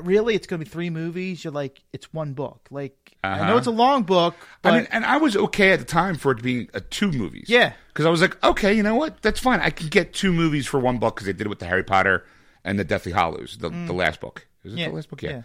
really, 0.00 0.34
it's 0.34 0.46
going 0.46 0.60
to 0.60 0.64
be 0.66 0.70
three 0.70 0.90
movies? 0.90 1.42
You're 1.44 1.52
like, 1.52 1.82
it's 1.92 2.12
one 2.12 2.32
book. 2.34 2.66
Like 2.70 3.16
I 3.24 3.38
know 3.38 3.42
Uh-huh. 3.44 3.56
it's 3.56 3.66
a 3.66 3.70
long 3.72 4.02
book, 4.04 4.34
but 4.62 4.72
I 4.74 4.76
mean, 4.78 4.88
and 4.92 5.04
I 5.04 5.16
was 5.16 5.36
okay 5.36 5.72
at 5.72 5.78
the 5.80 5.84
time 5.84 6.16
for 6.16 6.32
it 6.32 6.42
being 6.42 6.68
a 6.74 6.80
two 6.80 7.10
movies. 7.10 7.46
Yeah. 7.48 7.72
because 7.88 8.06
I 8.06 8.10
was 8.10 8.20
like, 8.20 8.42
okay, 8.44 8.72
you 8.74 8.82
know 8.82 8.94
what? 8.94 9.20
That's 9.22 9.40
fine. 9.40 9.58
I 9.60 9.70
can 9.70 9.88
get 9.88 10.12
two 10.12 10.32
movies 10.32 10.66
for 10.66 10.78
one 10.78 10.98
book 10.98 11.16
because 11.16 11.26
they 11.26 11.32
did 11.32 11.46
it 11.46 11.48
with 11.48 11.58
the 11.60 11.66
Harry 11.66 11.82
Potter 11.82 12.24
and 12.62 12.78
the 12.78 12.84
Deathly 12.84 13.12
Hallows, 13.12 13.56
the, 13.58 13.70
the 13.70 13.92
last 13.94 14.20
book. 14.20 14.46
Is 14.64 14.74
it 14.74 14.76
Mm. 14.76 14.78
Yeah, 14.80 14.88
the 14.88 14.94
last 14.94 15.08
book? 15.10 15.22
Yeah. 15.22 15.30
yeah. 15.30 15.42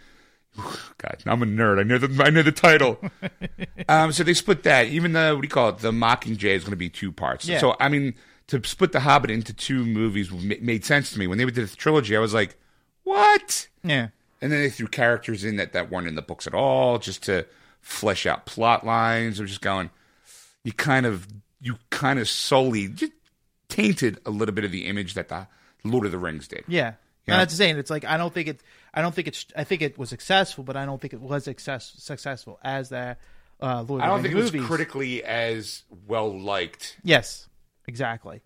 God, 0.58 1.24
I'm 1.26 1.42
a 1.42 1.46
nerd. 1.46 1.80
I 1.80 1.84
know 1.84 1.98
the 1.98 2.24
I 2.24 2.30
know 2.30 2.44
the 2.44 2.52
title. 2.52 3.00
um, 3.90 4.12
so 4.12 4.24
they 4.24 4.34
split 4.34 4.64
that. 4.64 4.88
Even 4.88 5.14
the 5.14 5.34
what 5.34 5.42
do 5.42 5.46
you 5.46 5.50
call 5.50 5.70
it? 5.70 5.80
The 5.80 5.92
Mockingjay 5.92 6.56
is 6.56 6.64
going 6.64 6.72
to 6.72 6.78
be 6.78 6.90
two 6.90 7.12
parts. 7.12 7.48
Yeah. 7.48 7.60
So 7.60 7.76
I 7.80 7.90
mean, 7.90 8.16
to 8.48 8.62
split 8.66 8.92
the 8.92 9.00
Hobbit 9.00 9.32
into 9.32 9.54
two 9.54 9.86
movies 9.86 10.32
made 10.32 10.84
sense 10.84 11.12
to 11.14 11.20
me. 11.20 11.28
When 11.28 11.38
they 11.38 11.46
did 11.46 11.56
the 11.56 11.76
trilogy, 11.76 12.16
I 12.18 12.20
was 12.20 12.34
like, 12.34 12.58
what? 13.04 13.68
Yeah. 13.84 14.10
And 14.42 14.52
then 14.52 14.62
they 14.62 14.70
threw 14.70 14.88
characters 14.88 15.44
in 15.44 15.58
that, 15.58 15.74
that 15.74 15.92
weren't 15.92 16.08
in 16.08 16.16
the 16.16 16.22
books 16.22 16.48
at 16.48 16.54
all, 16.54 16.98
just 16.98 17.24
to 17.24 17.46
flesh 17.80 18.26
out 18.26 18.46
plot 18.46 18.86
lines. 18.86 19.40
I'm 19.40 19.48
just 19.48 19.62
going, 19.62 19.90
you 20.64 20.74
kind 20.74 21.06
of 21.06 21.28
you 21.62 21.78
kind 21.92 22.20
of 22.20 22.28
solely 22.28 22.88
just 22.88 23.14
tainted 23.70 24.20
a 24.26 24.32
little 24.32 24.54
bit 24.54 24.66
of 24.66 24.72
the 24.72 24.88
image 24.88 25.14
that 25.14 25.30
the 25.30 25.48
Lord 25.84 26.06
of 26.06 26.12
the 26.12 26.18
Rings 26.18 26.48
did. 26.48 26.66
Yeah. 26.68 26.94
Yeah. 27.28 27.36
And 27.36 27.42
that's 27.42 27.54
the 27.54 27.58
saying. 27.58 27.78
It's 27.78 27.92
like 27.92 28.04
I 28.04 28.18
don't 28.18 28.34
think 28.34 28.48
it. 28.48 28.60
I 28.94 29.02
don't 29.02 29.16
think 29.16 29.28
it's. 29.28 29.46
I 29.56 29.64
think 29.64 29.82
it 29.82 29.98
was 29.98 30.10
successful, 30.10 30.64
but 30.64 30.76
I 30.76 30.86
don't 30.86 31.00
think 31.00 31.14
it 31.14 31.22
was 31.22 31.46
success, 31.46 31.94
successful 31.98 32.60
as 32.64 32.90
that 32.90 33.20
uh, 33.62 33.84
Lord 33.88 34.02
I 34.02 34.08
don't 34.08 34.22
think 34.22 34.34
it 34.34 34.38
was 34.38 34.52
critically 34.68 35.24
as 35.24 35.84
well 36.08 36.38
liked. 36.38 36.98
Yes, 37.04 37.48
exactly. 37.88 38.42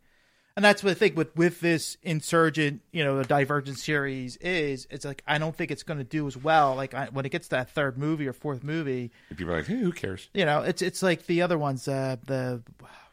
And 0.58 0.64
that's 0.64 0.84
what 0.84 0.92
I 0.92 0.94
think 0.94 1.18
with 1.18 1.36
with 1.36 1.60
this 1.60 1.98
insurgent, 2.02 2.82
you 2.94 3.04
know, 3.04 3.18
the 3.18 3.26
Divergent 3.26 3.78
series 3.78 4.38
is. 4.38 4.88
It's 4.90 5.04
like 5.04 5.22
I 5.28 5.38
don't 5.38 5.54
think 5.56 5.70
it's 5.72 5.84
going 5.84 5.98
to 5.98 6.06
do 6.06 6.28
as 6.28 6.38
well. 6.38 6.76
Like 6.76 6.94
I, 6.94 7.08
when 7.12 7.26
it 7.26 7.30
gets 7.30 7.48
to 7.48 7.56
that 7.58 7.72
third 7.72 7.98
movie 7.98 8.28
or 8.28 8.34
fourth 8.34 8.64
movie, 8.64 9.12
People 9.36 9.54
are 9.54 9.58
like, 9.58 9.68
hey, 9.68 9.76
who 9.78 9.92
cares? 9.92 10.30
you 10.34 10.46
know, 10.46 10.62
it's 10.62 10.82
it's 10.82 11.04
like 11.04 11.26
the 11.26 11.42
other 11.42 11.58
ones. 11.58 11.88
Uh, 11.90 12.16
the 12.26 12.62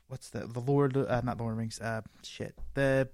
what's 0.06 0.28
the 0.30 0.40
the 0.46 0.60
Lord? 0.60 0.96
Uh, 0.96 1.20
not 1.24 1.38
Lord 1.38 1.52
of 1.52 1.56
the 1.56 1.60
Rings. 1.60 1.80
Uh, 1.80 2.02
shit. 2.22 2.54
The 2.74 3.08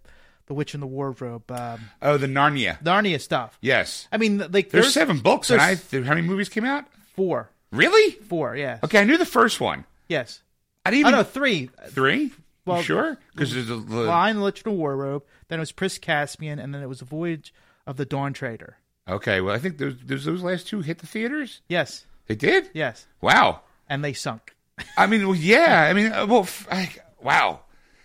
the 0.49 0.55
Witch 0.55 0.75
in 0.75 0.81
the 0.81 0.87
Wardrobe. 0.87 1.51
Um, 1.51 1.81
Oh, 2.03 2.17
the 2.17 2.27
Narnia. 2.27 2.83
Narnia 2.83 3.21
stuff. 3.21 3.57
Yes. 3.63 4.09
I 4.11 4.17
mean, 4.17 4.39
like 4.51 4.71
There's, 4.71 4.93
seven 4.93 5.21
books, 5.21 5.51
and 5.51 5.61
I 5.61 5.77
how 5.77 6.01
many 6.15 6.23
movies 6.23 6.49
came 6.49 6.65
out? 6.65 6.85
four, 7.15 7.51
Really? 7.71 8.13
four. 8.13 8.57
Yeah. 8.57 8.79
Okay, 8.83 9.01
I 9.01 9.05
knew 9.05 9.17
the 9.19 9.27
first 9.27 9.61
one. 9.61 9.85
Yes. 10.09 10.43
I 10.85 10.91
didn't 10.91 11.07
Oh 11.07 11.09
even 11.11 11.19
no, 11.21 11.25
three. 11.25 11.71
three. 11.91 12.33
Well, 12.65 12.79
you 12.79 12.83
sure? 12.83 13.19
Because 13.33 13.53
there's 13.55 13.71
a, 13.71 13.77
the, 13.77 13.97
Lion, 14.03 14.37
the 14.37 14.43
Lich 14.43 14.63
in 14.65 14.73
the 14.73 14.77
Wardrobe. 14.79 15.23
Then 15.49 15.59
it 15.59 15.61
was 15.61 15.73
Prince 15.73 15.99
Caspian, 15.99 16.59
and 16.59 16.75
then 16.75 16.83
it 16.83 16.89
was 16.89 16.99
the 17.01 17.05
Voyage 17.07 17.53
of 17.87 17.97
the 17.97 18.05
Dawn 18.05 18.33
Treader. 18.33 18.77
okay. 19.09 19.41
Well, 19.41 19.55
I 19.55 19.59
think 19.59 19.79
those 19.79 19.95
those, 20.05 20.25
those 20.27 20.43
last 20.43 20.67
two 20.69 20.81
hit 20.81 20.99
the 20.99 21.07
theaters. 21.07 21.61
Yes. 21.69 22.05
They 22.27 22.35
did. 22.35 22.69
Yes. 22.75 23.07
Wow. 23.23 23.63
And 23.89 24.05
they 24.05 24.13
sunk. 24.13 24.55
I 24.97 25.07
mean, 25.07 25.27
well, 25.27 25.35
yeah. 25.37 25.87
I 25.89 25.93
mean, 25.95 26.13
uh, 26.13 26.27
well, 26.27 26.43
f- 26.43 26.69
I, 26.71 26.91
wow. 27.23 27.61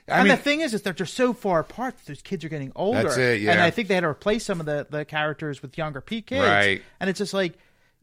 I 0.07 0.19
and 0.19 0.27
mean, 0.27 0.35
the 0.35 0.41
thing 0.41 0.61
is, 0.61 0.73
is 0.73 0.81
that 0.81 0.97
they're 0.97 1.05
so 1.05 1.33
far 1.33 1.59
apart 1.59 1.97
that 1.97 2.05
those 2.05 2.21
kids 2.21 2.43
are 2.43 2.49
getting 2.49 2.71
older. 2.75 3.03
That's 3.03 3.17
it, 3.17 3.41
yeah. 3.41 3.51
And 3.51 3.61
I 3.61 3.69
think 3.69 3.87
they 3.87 3.93
had 3.93 4.01
to 4.01 4.07
replace 4.07 4.43
some 4.43 4.59
of 4.59 4.65
the, 4.65 4.85
the 4.89 5.05
characters 5.05 5.61
with 5.61 5.77
younger 5.77 6.01
P 6.01 6.21
kids. 6.21 6.45
Right. 6.45 6.81
And 6.99 7.09
it's 7.09 7.19
just 7.19 7.33
like, 7.33 7.53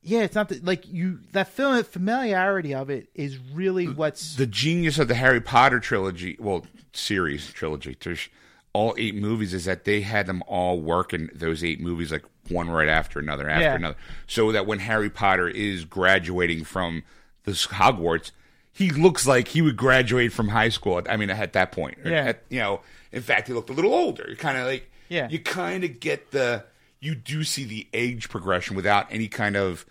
yeah, 0.03 0.21
it's 0.21 0.35
not 0.35 0.49
that, 0.49 0.65
like 0.65 0.89
you 0.89 1.19
that 1.33 1.49
film 1.49 1.85
familiarity 1.85 2.75
of 2.75 2.89
it 2.89 3.11
is 3.15 3.39
really 3.53 3.87
what's 3.87 4.37
the 4.37 4.47
genius 4.47 4.99
of 4.99 5.09
the 5.09 5.15
Harry 5.15 5.43
Potter 5.43 5.79
trilogy, 5.79 6.37
well, 6.41 6.65
series 6.95 7.53
trilogy, 7.53 7.97
there's 8.01 8.29
all 8.73 8.95
eight 8.97 9.15
movies, 9.15 9.53
is 9.53 9.67
that 9.67 9.85
they 9.85 10.01
had 10.01 10.27
them 10.27 10.43
all 10.47 10.81
working 10.81 11.29
those 11.35 11.63
eight 11.63 11.81
movies 11.81 12.11
like 12.13 12.25
one 12.49 12.71
right 12.71 12.89
after 12.89 13.19
another 13.19 13.49
after 13.51 13.63
Yeah. 13.63 13.75
another, 13.75 13.97
so 14.27 14.53
that 14.53 14.65
when 14.67 14.79
Harry 14.79 15.11
Potter 15.11 15.49
is 15.49 15.85
graduating 15.85 16.65
from 16.65 17.03
this 17.45 17.67
Hogwarts, 17.67 18.31
he 18.73 18.91
looks 18.91 19.27
like 19.27 19.49
he 19.49 19.63
would 19.63 19.77
graduate 19.77 20.33
from 20.33 20.49
high 20.49 20.69
school. 20.71 20.99
At, 20.99 21.11
I 21.11 21.17
mean, 21.17 21.31
at 21.31 21.53
that 21.55 21.73
point, 21.73 21.99
Yeah. 22.05 22.25
At- 22.27 22.43
you 22.49 22.59
know, 22.61 22.81
in 23.13 23.23
fact, 23.23 23.49
he 23.49 23.53
looked 23.55 23.71
a 23.71 23.73
little 23.73 23.93
older. 23.95 24.27
You 24.29 24.37
kind 24.37 24.57
of 24.59 24.67
like, 24.67 24.91
Yeah. 25.09 25.29
you 25.29 25.39
kind 25.41 25.85
of 25.85 26.01
get 26.01 26.31
the, 26.31 26.65
you 27.01 27.15
do 27.15 27.43
see 27.45 27.65
the 27.65 27.89
age 27.93 28.29
progression 28.29 28.77
without 28.77 29.07
any 29.11 29.27
kind 29.29 29.57
of 29.57 29.85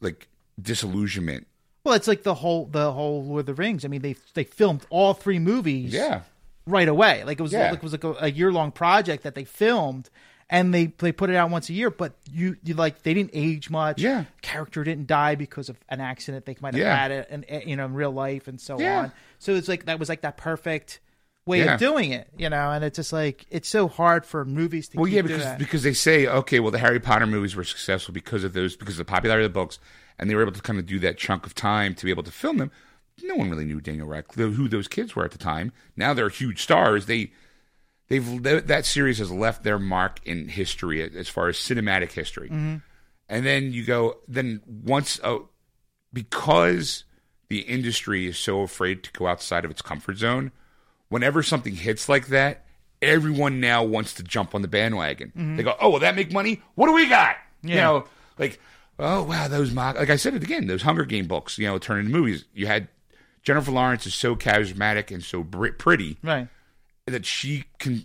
like 0.00 0.28
disillusionment. 0.60 1.46
well, 1.84 1.94
it's 1.94 2.08
like 2.08 2.22
the 2.22 2.34
whole 2.34 2.64
the 2.66 2.92
whole 2.92 3.22
Lord 3.24 3.40
of 3.40 3.46
the 3.46 3.54
Rings. 3.54 3.84
I 3.84 3.88
mean, 3.88 4.00
they 4.02 4.16
they 4.34 4.44
filmed 4.44 4.86
all 4.90 5.12
three 5.14 5.38
movies. 5.38 5.92
Yeah. 5.92 6.22
right 6.66 6.88
away. 6.88 7.22
Like 7.24 7.38
it 7.38 7.42
was 7.42 7.52
Yeah. 7.52 7.70
like 7.70 7.78
it 7.78 7.82
was 7.82 7.92
like 7.92 8.04
a, 8.04 8.12
a 8.20 8.30
year 8.30 8.50
long 8.50 8.72
project 8.72 9.22
that 9.24 9.34
they 9.34 9.44
filmed, 9.44 10.08
and 10.50 10.72
they 10.74 10.86
they 10.98 11.12
put 11.12 11.30
it 11.30 11.36
out 11.36 11.50
once 11.50 11.68
a 11.68 11.72
year. 11.72 11.90
But 11.90 12.14
you 12.30 12.56
you 12.62 12.74
like 12.74 13.02
they 13.02 13.14
didn't 13.14 13.30
age 13.32 13.70
much. 13.70 14.00
Yeah. 14.00 14.24
character 14.42 14.84
didn't 14.84 15.06
die 15.06 15.34
because 15.34 15.68
of 15.68 15.78
an 15.88 16.00
accident. 16.00 16.44
They 16.46 16.56
might 16.60 16.74
have 16.74 16.80
Yeah. 16.82 16.94
had 16.96 17.10
it, 17.10 17.28
and 17.30 17.44
you 17.66 17.76
know, 17.76 17.86
in 17.86 17.94
real 17.94 18.12
life 18.12 18.46
and 18.48 18.60
so 18.60 18.78
Yeah. 18.78 18.98
on. 19.04 19.12
So 19.38 19.54
it's 19.54 19.68
like 19.68 19.86
that 19.86 19.98
was 19.98 20.08
like 20.08 20.20
that 20.22 20.36
perfect 20.36 21.00
way 21.46 21.58
Yeah. 21.64 21.74
of 21.74 21.80
doing 21.80 22.10
it, 22.12 22.28
you 22.38 22.48
know. 22.48 22.70
And 22.70 22.84
it's 22.84 22.96
just 22.96 23.12
like 23.12 23.44
it's 23.50 23.68
so 23.68 23.88
hard 23.88 24.24
for 24.24 24.44
movies 24.44 24.88
to. 24.88 24.98
Well, 24.98 25.08
yeah, 25.08 25.22
because 25.22 25.58
because 25.58 25.82
they 25.82 25.92
say 25.94 26.26
okay, 26.26 26.60
well, 26.60 26.70
the 26.70 26.78
Harry 26.78 27.00
Potter 27.00 27.26
movies 27.26 27.54
were 27.56 27.64
successful 27.64 28.12
because 28.14 28.44
of 28.44 28.52
those 28.52 28.76
because 28.76 28.94
of 28.98 29.06
the 29.06 29.10
popularity 29.10 29.44
of 29.46 29.52
the 29.52 29.58
books, 29.58 29.78
and 30.18 30.28
they 30.30 30.34
were 30.34 30.42
able 30.42 30.52
to 30.52 30.62
kind 30.62 30.78
of 30.78 30.86
do 30.86 30.98
that 31.00 31.18
chunk 31.18 31.46
of 31.46 31.54
time 31.54 31.94
to 31.94 32.04
be 32.04 32.10
able 32.10 32.22
to 32.22 32.30
film 32.32 32.58
them. 32.58 32.70
No 33.22 33.36
one 33.36 33.48
really 33.48 33.64
knew 33.64 33.80
Daniel 33.80 34.08
Radcliffe, 34.08 34.54
who 34.54 34.68
those 34.68 34.88
kids 34.88 35.14
were 35.14 35.24
at 35.24 35.30
the 35.30 35.38
time. 35.38 35.70
Now 35.96 36.14
they're 36.14 36.28
huge 36.28 36.60
stars. 36.62 37.06
They 37.06 37.30
they've 38.08 38.42
that 38.42 38.84
series 38.84 39.18
has 39.18 39.30
left 39.30 39.62
their 39.64 39.78
mark 39.78 40.20
in 40.24 40.48
history 40.48 41.02
as 41.02 41.28
far 41.28 41.48
as 41.48 41.56
cinematic 41.56 42.12
history. 42.12 42.48
Mm-hmm. 42.48 42.76
And 43.28 43.46
then 43.46 43.72
you 43.72 43.84
go 43.84 44.18
then 44.28 44.60
once 44.66 45.20
oh, 45.24 45.48
because 46.12 47.04
the 47.48 47.60
industry 47.60 48.26
is 48.26 48.38
so 48.38 48.60
afraid 48.60 49.02
to 49.04 49.12
go 49.12 49.26
outside 49.26 49.64
of 49.64 49.70
its 49.70 49.82
comfort 49.82 50.18
zone. 50.18 50.52
Whenever 51.08 51.42
something 51.42 51.74
hits 51.74 52.08
like 52.08 52.28
that, 52.28 52.64
everyone 53.00 53.60
now 53.60 53.84
wants 53.84 54.14
to 54.14 54.22
jump 54.22 54.54
on 54.54 54.62
the 54.62 54.68
bandwagon. 54.68 55.32
They 55.56 55.62
go, 55.62 55.76
"Oh, 55.80 55.90
will 55.90 56.00
that 56.00 56.16
make 56.16 56.32
money? 56.32 56.62
What 56.74 56.86
do 56.86 56.92
we 56.92 57.08
got?" 57.08 57.36
You 57.62 57.76
know, 57.76 58.04
like, 58.38 58.60
"Oh, 58.98 59.22
wow, 59.22 59.48
those 59.48 59.72
mock." 59.72 59.96
Like 59.96 60.10
I 60.10 60.16
said 60.16 60.34
it 60.34 60.42
again, 60.42 60.66
those 60.66 60.82
Hunger 60.82 61.04
Game 61.04 61.26
books, 61.26 61.58
you 61.58 61.66
know, 61.66 61.78
turn 61.78 62.00
into 62.00 62.10
movies. 62.10 62.44
You 62.54 62.66
had 62.66 62.88
Jennifer 63.42 63.70
Lawrence 63.70 64.06
is 64.06 64.14
so 64.14 64.34
charismatic 64.34 65.12
and 65.12 65.22
so 65.22 65.42
br- 65.42 65.68
pretty 65.68 66.16
right. 66.22 66.48
That 67.06 67.26
she 67.26 67.64
can 67.78 68.04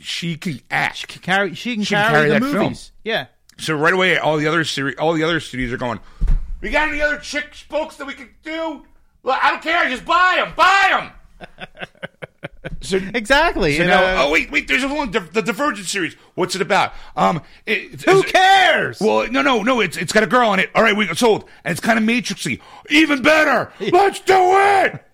she 0.00 0.36
can 0.36 0.60
act. 0.70 1.08
Can 1.08 1.22
carry 1.22 1.54
she 1.54 1.74
can 1.76 1.84
She 1.84 1.94
can 1.94 2.10
carry, 2.10 2.28
carry 2.28 2.28
the 2.28 2.34
that 2.34 2.52
film. 2.52 2.62
movies. 2.64 2.92
Yeah. 3.04 3.26
So 3.58 3.74
right 3.74 3.92
away, 3.92 4.18
all 4.18 4.36
the 4.36 4.46
other 4.46 4.64
series, 4.64 4.96
all 4.98 5.12
the 5.12 5.22
other 5.22 5.40
studios 5.40 5.72
are 5.72 5.76
going. 5.76 6.00
We 6.60 6.70
got 6.70 6.88
any 6.88 7.00
other 7.00 7.18
chick 7.18 7.52
books 7.68 7.96
that 7.96 8.06
we 8.06 8.14
could 8.14 8.30
do? 8.42 8.84
Well, 9.22 9.38
I 9.40 9.50
don't 9.50 9.62
care. 9.62 9.88
Just 9.88 10.04
buy 10.04 10.34
them. 10.38 10.52
Buy 10.56 11.10
them. 11.38 11.68
so 12.80 13.00
Exactly. 13.14 13.76
So 13.76 13.86
now, 13.86 14.02
uh, 14.02 14.26
oh 14.26 14.32
wait, 14.32 14.50
wait. 14.50 14.66
There's 14.66 14.82
a 14.82 14.88
one, 14.88 15.12
the, 15.12 15.20
Divergent 15.20 15.86
series. 15.86 16.14
What's 16.34 16.56
it 16.56 16.62
about? 16.62 16.92
Um, 17.16 17.42
it, 17.66 18.02
who 18.02 18.22
cares? 18.24 19.00
Well, 19.00 19.30
no, 19.30 19.42
no, 19.42 19.62
no. 19.62 19.80
It's 19.80 19.96
it's 19.96 20.12
got 20.12 20.24
a 20.24 20.28
girl 20.28 20.52
in 20.54 20.60
it. 20.60 20.70
All 20.74 20.82
right, 20.82 20.96
we 20.96 21.06
got 21.06 21.18
sold, 21.18 21.48
and 21.64 21.70
it's 21.70 21.80
kind 21.80 21.98
of 21.98 22.04
Matrixy. 22.04 22.60
Even 22.90 23.22
better. 23.22 23.72
Let's 23.92 24.20
do 24.20 24.34
it. 24.36 25.04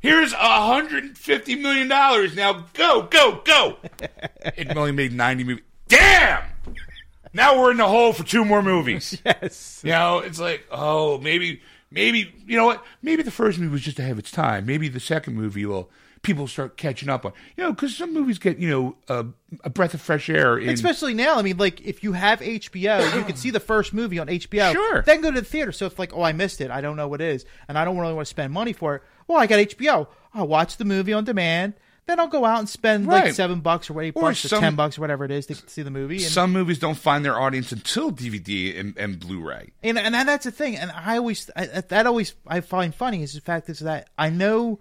Here's 0.00 0.32
a 0.32 0.36
hundred 0.36 1.04
and 1.04 1.18
fifty 1.18 1.56
million 1.56 1.88
dollars. 1.88 2.36
Now 2.36 2.66
go, 2.74 3.02
go, 3.02 3.40
go. 3.44 3.76
It 4.56 4.76
only 4.76 4.92
made 4.92 5.12
ninety 5.12 5.44
movies. 5.44 5.64
Damn. 5.88 6.44
Now 7.32 7.60
we're 7.60 7.70
in 7.70 7.76
the 7.76 7.86
hole 7.86 8.12
for 8.12 8.24
two 8.24 8.44
more 8.44 8.62
movies. 8.62 9.20
yes. 9.24 9.82
You 9.84 9.92
know, 9.92 10.18
it's 10.18 10.40
like, 10.40 10.66
oh, 10.70 11.18
maybe, 11.18 11.60
maybe, 11.90 12.32
you 12.46 12.56
know 12.56 12.66
what? 12.66 12.84
Maybe 13.02 13.22
the 13.22 13.30
first 13.30 13.58
movie 13.58 13.72
was 13.72 13.82
just 13.82 13.98
ahead 13.98 14.12
of 14.12 14.18
its 14.18 14.30
time. 14.30 14.66
Maybe 14.66 14.88
the 14.88 15.00
second 15.00 15.34
movie 15.34 15.66
will 15.66 15.90
people 16.22 16.46
start 16.46 16.76
catching 16.76 17.08
up 17.08 17.24
on. 17.24 17.32
You 17.56 17.64
know, 17.64 17.72
because 17.72 17.96
some 17.96 18.12
movies 18.12 18.38
get 18.38 18.58
you 18.58 18.68
know 18.68 18.96
uh, 19.08 19.24
a 19.64 19.70
breath 19.70 19.94
of 19.94 20.00
fresh 20.00 20.28
air. 20.28 20.58
In, 20.58 20.70
Especially 20.70 21.14
now, 21.14 21.38
I 21.38 21.42
mean, 21.42 21.56
like 21.56 21.80
if 21.80 22.02
you 22.02 22.12
have 22.12 22.40
HBO, 22.40 23.16
you 23.16 23.24
can 23.24 23.36
see 23.36 23.50
the 23.50 23.60
first 23.60 23.92
movie 23.94 24.18
on 24.18 24.26
HBO. 24.28 24.72
Sure. 24.72 25.02
Then 25.02 25.20
go 25.20 25.30
to 25.30 25.40
the 25.40 25.46
theater. 25.46 25.72
So 25.72 25.86
it's 25.86 25.98
like, 25.98 26.14
oh, 26.14 26.22
I 26.22 26.32
missed 26.32 26.60
it, 26.60 26.70
I 26.70 26.80
don't 26.80 26.96
know 26.96 27.08
what 27.08 27.20
it 27.20 27.28
is, 27.28 27.44
and 27.68 27.78
I 27.78 27.84
don't 27.84 27.98
really 27.98 28.14
want 28.14 28.26
to 28.26 28.30
spend 28.30 28.52
money 28.52 28.72
for 28.72 28.96
it. 28.96 29.02
Well, 29.26 29.38
I 29.38 29.46
got 29.46 29.58
HBO. 29.58 30.08
I'll 30.34 30.48
watch 30.48 30.76
the 30.76 30.84
movie 30.84 31.12
on 31.12 31.24
demand. 31.24 31.74
Then 32.08 32.18
I'll 32.18 32.26
go 32.26 32.46
out 32.46 32.58
and 32.58 32.66
spend 32.66 33.06
like 33.06 33.34
seven 33.34 33.60
bucks 33.60 33.90
or 33.90 34.00
eight 34.00 34.14
Or 34.16 34.22
bucks 34.22 34.42
or 34.46 34.48
ten 34.58 34.76
bucks 34.76 34.96
or 34.96 35.02
whatever 35.02 35.26
it 35.26 35.30
is 35.30 35.44
to 35.46 35.54
see 35.54 35.82
the 35.82 35.90
movie. 35.90 36.16
And, 36.16 36.24
some 36.24 36.54
movies 36.54 36.78
don't 36.78 36.96
find 36.96 37.22
their 37.22 37.38
audience 37.38 37.70
until 37.70 38.10
DVD 38.10 38.80
and, 38.80 38.96
and 38.96 39.20
Blu-ray. 39.20 39.72
and 39.82 39.98
and 39.98 40.14
that's 40.14 40.46
the 40.46 40.50
thing. 40.50 40.78
And 40.78 40.90
I 40.90 41.18
always 41.18 41.50
I, 41.54 41.66
that 41.66 42.06
always 42.06 42.34
I 42.46 42.62
find 42.62 42.94
funny 42.94 43.22
is 43.22 43.34
the 43.34 43.42
fact 43.42 43.68
is 43.68 43.80
that 43.80 44.08
I 44.16 44.30
know 44.30 44.78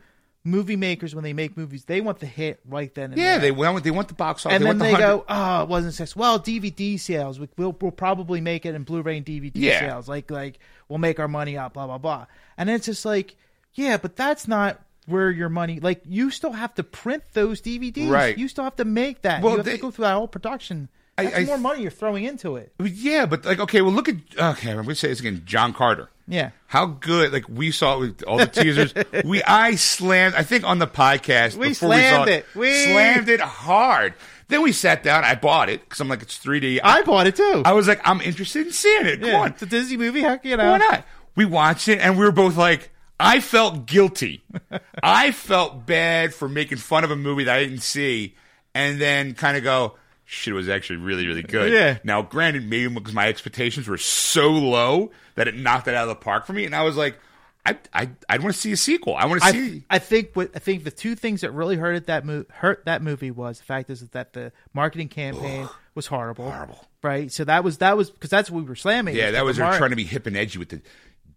movie 0.48 0.76
makers 0.76 1.14
when 1.14 1.24
they 1.24 1.34
make 1.34 1.58
movies 1.58 1.86
they 1.86 2.00
want 2.02 2.20
the 2.20 2.26
hit 2.26 2.60
right 2.66 2.93
then 2.95 3.12
and 3.12 3.18
Yeah, 3.22 3.34
there. 3.34 3.39
they 3.41 3.52
want 3.52 3.84
they 3.84 3.91
want 3.91 4.08
the 4.08 4.14
box 4.14 4.45
office. 4.45 4.56
and 4.56 4.64
they 4.64 4.70
then 4.70 4.80
want 4.80 4.88
they 4.88 4.91
100 4.93 5.18
go, 5.18 5.26
oh, 5.28 5.64
it 5.64 5.70
wasn't 5.70 5.93
successful. 5.93 6.22
Well, 6.22 6.39
DVD 6.39 7.00
sales, 7.00 7.39
we, 7.39 7.50
we'll, 7.58 7.76
we'll 7.82 7.91
probably 7.91 8.41
make 8.41 8.66
it 8.66 8.74
in 8.74 8.84
Blu-ray 8.84 9.18
and 9.18 9.26
DVD 9.26 9.52
Yeah. 9.56 9.80
sales. 9.80 10.08
Like, 10.08 10.32
like 10.32 10.60
we'll 10.89 11.00
make 11.00 11.20
our 11.20 11.28
money 11.28 11.58
out, 11.58 11.74
blah 11.74 11.86
blah 11.86 11.98
blah. 11.98 12.26
And 12.58 12.70
it's 12.70 12.86
just 12.86 13.06
like, 13.06 13.36
yeah, 13.74 13.98
but 13.98 14.16
that's 14.16 14.48
not 14.48 14.82
where 15.06 15.30
your 15.32 15.50
money. 15.50 15.80
Like, 15.80 16.02
you 16.06 16.32
still 16.32 16.52
have 16.52 16.74
to 16.76 16.84
print 16.84 17.24
those 17.34 17.62
DVDs. 17.62 18.10
Right. 18.10 18.38
You 18.38 18.48
still 18.48 18.64
have 18.66 18.76
to 18.78 18.86
make 18.86 19.22
that. 19.22 19.41
Well, 19.41 19.54
you 19.54 19.58
have 19.58 19.66
they- 19.66 19.76
to 19.78 19.82
go 19.82 19.91
through 19.91 20.04
that 20.06 20.14
whole 20.16 20.28
production. 20.28 20.89
I- 21.18 21.24
That's 21.26 21.38
I- 21.38 21.43
more 21.45 21.57
money 21.57 21.82
you're 21.82 21.91
throwing 21.91 22.24
into 22.26 22.55
it. 22.57 22.72
Yeah, 22.80 23.26
but 23.26 23.45
like, 23.45 23.59
okay, 23.59 23.82
well, 23.82 23.91
look 23.93 24.07
at 24.09 24.15
okay. 24.38 24.70
I'm 24.70 24.76
going 24.78 24.88
to 24.89 24.95
say 24.95 25.07
this 25.09 25.20
again. 25.20 25.41
John 25.45 25.74
Carter. 25.74 26.09
Yeah. 26.28 26.51
How 26.68 26.86
good? 26.88 27.32
Like 27.32 27.47
we 27.47 27.72
saw 27.72 27.95
it 27.95 27.99
with 27.99 28.24
all 28.24 28.38
the 28.38 28.47
teasers. 28.47 28.93
we 29.26 29.41
I 29.43 29.76
slammed. 29.76 30.36
I 30.36 30.43
think 30.43 30.63
on 30.65 30.80
the 30.80 30.88
podcast 30.88 31.55
We 31.55 31.70
before 31.70 31.89
we 31.89 31.95
saw 31.95 31.99
slammed 32.26 32.30
it. 32.30 32.45
We- 32.53 32.84
slammed 32.84 33.30
it 33.30 33.39
hard 33.39 34.13
Then 34.49 34.61
we 34.61 34.74
sat 34.74 35.03
down. 35.03 35.24
I 35.24 35.36
bought 35.36 35.70
it 35.70 35.82
because 35.82 36.01
I'm 36.01 36.09
like, 36.09 36.22
it's 36.22 36.38
3D. 36.38 36.82
I 36.84 37.01
bought 37.03 37.28
it 37.28 37.36
too. 37.38 37.61
I 37.65 37.72
was 37.74 37.88
like, 37.88 38.01
I'm 38.05 38.20
interested 38.22 38.68
in 38.68 38.74
seeing 38.74 39.05
it. 39.05 39.20
Come 39.22 39.30
yeah, 39.30 39.39
on. 39.39 39.47
it's 39.51 39.61
a 39.61 39.65
Disney 39.65 39.95
movie. 39.97 40.22
Heck, 40.22 40.43
you 40.45 40.57
know. 40.57 40.72
Why 40.72 40.78
not? 40.78 41.05
We 41.36 41.45
watched 41.45 41.88
it 41.88 41.99
and 41.99 42.18
we 42.18 42.26
were 42.26 42.32
both 42.34 42.57
like, 42.57 42.89
I 43.20 43.39
felt 43.39 43.86
guilty. 43.88 44.43
I 45.01 45.32
felt 45.32 45.86
bad 45.86 46.34
for 46.34 46.47
making 46.49 46.78
fun 46.80 47.03
of 47.05 47.11
a 47.11 47.15
movie 47.15 47.45
that 47.45 47.55
I 47.57 47.63
didn't 47.63 47.80
see 47.84 48.36
and 48.76 48.99
then 49.01 49.34
kind 49.34 49.55
of 49.57 49.63
go, 49.63 49.95
shit, 50.28 50.53
was 50.53 50.69
actually 50.69 50.97
really, 50.97 51.25
really 51.25 51.41
good. 51.41 51.71
Yeah. 51.71 51.97
Now, 52.03 52.21
granted, 52.21 52.69
maybe 52.69 52.93
because 52.93 53.13
my 53.13 53.28
expectations 53.28 53.88
were 53.88 53.97
so 53.97 54.49
low 54.49 55.09
that 55.36 55.47
it 55.47 55.55
knocked 55.55 55.88
it 55.88 55.95
out 55.95 56.03
of 56.03 56.09
the 56.09 56.15
park 56.15 56.45
for 56.45 56.53
me. 56.53 56.65
And 56.65 56.75
I 56.75 56.84
was 56.84 56.97
like, 56.97 57.17
I, 57.65 57.78
I, 57.93 58.09
I 58.30 58.38
want 58.38 58.53
to 58.53 58.59
see 58.59 58.71
a 58.71 58.78
sequel. 58.78 59.15
I 59.15 59.25
want 59.25 59.41
to 59.41 59.51
see. 59.51 59.84
I 59.89 59.99
think 59.99 60.32
what 60.34 60.51
I 60.55 60.59
think 60.59 60.84
the 60.84 60.91
two 60.91 61.15
things 61.15 61.41
that 61.41 61.51
really 61.51 61.75
hurt 61.75 62.07
that 62.07 62.25
mo- 62.25 62.45
hurt 62.49 62.86
that 62.86 63.01
movie 63.01 63.32
was 63.32 63.57
the 63.57 63.65
fact 63.65 63.89
is 63.89 64.01
that 64.01 64.34
the 64.34 64.51
marketing 64.73 65.09
campaign 65.09 65.67
was 65.95 66.07
horrible. 66.07 66.49
Horrible. 66.49 66.88
Right. 67.01 67.32
So 67.32 67.43
that 67.45 67.63
was 67.63 67.80
that 67.80 67.97
was 67.97 68.09
because 68.09 68.30
that's 68.30 68.49
what 68.49 68.63
we 68.63 68.69
were 68.69 68.75
slamming. 68.75 69.15
yeah, 69.15 69.32
that 69.32 69.43
was 69.43 69.57
her 69.57 69.63
mar- 69.65 69.78
trying 69.78 69.89
to 69.89 69.95
be 69.97 70.05
hip 70.05 70.28
and 70.28 70.38
edgy 70.38 70.59
with 70.59 70.69
the 70.69 70.82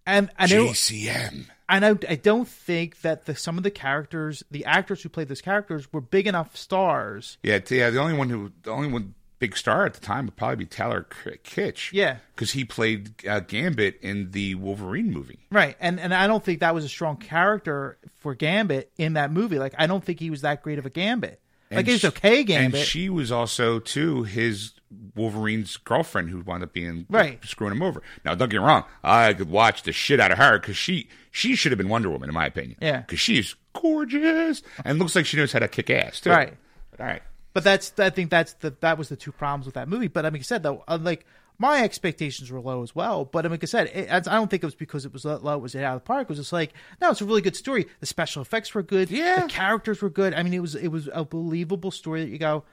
and 0.06 0.26
know 0.26 0.66
JCM. 0.66 1.46
I 1.59 1.59
know 1.78 1.96
I 2.08 2.16
don't 2.16 2.48
think 2.48 3.00
that 3.02 3.26
the 3.26 3.36
some 3.36 3.56
of 3.56 3.62
the 3.62 3.70
characters, 3.70 4.42
the 4.50 4.64
actors 4.64 5.02
who 5.02 5.08
played 5.08 5.28
those 5.28 5.40
characters, 5.40 5.92
were 5.92 6.00
big 6.00 6.26
enough 6.26 6.56
stars. 6.56 7.38
Yeah, 7.42 7.60
yeah. 7.70 7.90
The 7.90 8.00
only 8.00 8.14
one 8.14 8.28
who, 8.30 8.52
the 8.62 8.70
only 8.70 8.88
one 8.88 9.14
big 9.38 9.56
star 9.56 9.86
at 9.86 9.94
the 9.94 10.00
time 10.00 10.26
would 10.26 10.36
probably 10.36 10.56
be 10.56 10.66
Taylor 10.66 11.06
K- 11.24 11.38
Kitsch. 11.42 11.92
Yeah. 11.92 12.16
because 12.34 12.52
he 12.52 12.64
played 12.64 13.26
uh, 13.26 13.40
Gambit 13.40 13.98
in 14.02 14.32
the 14.32 14.54
Wolverine 14.56 15.10
movie. 15.12 15.46
Right. 15.50 15.76
And 15.80 15.98
and 16.00 16.12
I 16.12 16.26
don't 16.26 16.44
think 16.44 16.60
that 16.60 16.74
was 16.74 16.84
a 16.84 16.88
strong 16.90 17.16
character 17.16 17.98
for 18.18 18.34
Gambit 18.34 18.90
in 18.98 19.14
that 19.14 19.32
movie. 19.32 19.58
Like 19.58 19.74
I 19.78 19.86
don't 19.86 20.04
think 20.04 20.20
he 20.20 20.30
was 20.30 20.42
that 20.42 20.62
great 20.62 20.78
of 20.78 20.86
a 20.86 20.90
Gambit. 20.90 21.40
Like 21.70 21.78
And 21.78 21.86
he 21.86 21.92
was 21.94 22.00
sh- 22.00 22.04
okay 22.06 22.44
And 22.54 22.74
she 22.76 23.08
was 23.08 23.30
also 23.32 23.78
too 23.78 24.24
his 24.24 24.72
Wolverine's 25.14 25.76
girlfriend 25.76 26.30
who 26.30 26.40
wound 26.40 26.62
up 26.62 26.72
being 26.72 27.06
Right. 27.08 27.38
screwing 27.44 27.72
him 27.74 27.82
over. 27.82 28.02
Now, 28.24 28.34
don't 28.34 28.48
get 28.48 28.60
me 28.60 28.66
wrong, 28.66 28.84
I 29.04 29.32
could 29.34 29.50
watch 29.50 29.82
the 29.84 29.92
shit 29.92 30.18
out 30.20 30.32
of 30.32 30.38
her 30.38 30.58
because 30.58 30.76
she 30.76 31.08
she 31.30 31.54
should 31.54 31.70
have 31.72 31.78
been 31.78 31.88
Wonder 31.88 32.10
Woman 32.10 32.28
in 32.28 32.34
my 32.34 32.46
opinion. 32.46 32.76
Yeah. 32.80 32.98
because 33.02 33.20
she's 33.20 33.54
gorgeous 33.72 34.62
and 34.84 34.98
looks 34.98 35.14
like 35.14 35.26
she 35.26 35.36
knows 35.36 35.52
how 35.52 35.58
to 35.60 35.68
kick 35.68 35.90
ass 35.90 36.20
too. 36.20 36.30
Right. 36.30 36.54
But, 36.90 37.00
all 37.00 37.06
right. 37.06 37.22
But 37.52 37.64
that's 37.64 37.92
I 37.98 38.10
think 38.10 38.30
that's 38.30 38.54
the 38.54 38.74
that 38.80 38.98
was 38.98 39.08
the 39.08 39.16
two 39.16 39.32
problems 39.32 39.66
with 39.66 39.74
that 39.74 39.88
movie. 39.88 40.08
But 40.08 40.24
I 40.24 40.30
mean, 40.30 40.34
like 40.34 40.40
I 40.40 40.44
said 40.44 40.62
though, 40.62 40.84
uh, 40.88 40.98
like 41.00 41.26
my 41.58 41.82
expectations 41.82 42.50
were 42.50 42.60
low 42.60 42.82
as 42.82 42.94
well. 42.94 43.24
But 43.26 43.44
I 43.44 43.48
mean, 43.48 43.52
like 43.54 43.64
I 43.64 43.66
said, 43.66 43.88
it, 43.94 44.10
I 44.10 44.20
don't 44.20 44.48
think 44.48 44.62
it 44.62 44.66
was 44.66 44.74
because 44.74 45.04
it 45.04 45.12
was 45.12 45.24
low. 45.24 45.54
It 45.56 45.60
was 45.60 45.74
it 45.74 45.82
out 45.84 45.96
of 45.96 46.02
the 46.02 46.06
park. 46.06 46.22
It 46.22 46.28
was 46.30 46.38
just 46.38 46.52
like 46.52 46.72
no, 47.00 47.10
it's 47.10 47.20
a 47.20 47.24
really 47.24 47.42
good 47.42 47.56
story. 47.56 47.86
The 48.00 48.06
special 48.06 48.40
effects 48.42 48.74
were 48.74 48.82
good. 48.82 49.10
Yeah. 49.10 49.42
the 49.42 49.48
characters 49.48 50.00
were 50.00 50.10
good. 50.10 50.32
I 50.34 50.42
mean, 50.42 50.54
it 50.54 50.60
was 50.62 50.74
it 50.74 50.88
was 50.88 51.08
a 51.12 51.24
believable 51.24 51.90
story 51.90 52.24
that 52.24 52.30
you 52.30 52.38
go, 52.38 52.64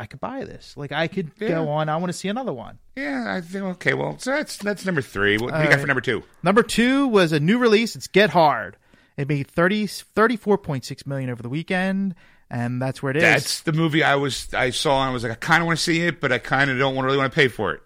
I 0.00 0.06
could 0.06 0.18
buy 0.20 0.44
this. 0.44 0.76
Like 0.76 0.92
I 0.92 1.06
could 1.08 1.30
Yeah. 1.38 1.48
go 1.48 1.68
on. 1.68 1.88
I 1.88 1.96
want 1.98 2.08
to 2.10 2.18
see 2.18 2.28
another 2.28 2.52
one. 2.52 2.78
Yeah, 2.96 3.24
I 3.28 3.40
think 3.42 3.64
okay. 3.64 3.94
Well, 3.94 4.18
so 4.18 4.30
that's 4.30 4.56
that's 4.56 4.84
number 4.86 5.02
three. 5.02 5.36
What, 5.36 5.52
what 5.52 5.58
do 5.58 5.58
you 5.58 5.64
got 5.68 5.74
right. 5.74 5.80
for 5.82 5.86
number 5.86 6.00
two? 6.00 6.22
Number 6.42 6.62
two 6.62 7.06
was 7.08 7.32
a 7.32 7.38
new 7.40 7.58
release. 7.58 7.94
It's 7.96 8.06
Get 8.08 8.30
Hard. 8.30 8.76
It 9.16 9.28
made 9.28 9.46
30, 9.48 9.86
34.6 9.86 11.06
million 11.06 11.28
over 11.30 11.42
the 11.42 11.48
weekend, 11.50 12.14
and 12.48 12.80
that's 12.80 13.02
where 13.02 13.10
it 13.10 13.16
is. 13.18 13.22
That's 13.22 13.60
the 13.62 13.72
movie 13.72 14.02
I 14.02 14.14
was 14.16 14.52
I 14.54 14.70
saw 14.70 15.02
and 15.02 15.10
I 15.10 15.12
was 15.12 15.22
like 15.22 15.32
I 15.32 15.36
kind 15.36 15.62
of 15.62 15.66
want 15.66 15.78
to 15.78 15.82
see 15.84 16.00
it, 16.00 16.20
but 16.20 16.32
I 16.32 16.38
kind 16.38 16.70
of 16.70 16.78
don't 16.78 16.94
want 16.94 17.04
really 17.06 17.18
want 17.18 17.30
to 17.32 17.34
pay 17.36 17.48
for 17.48 17.72
it. 17.74 17.82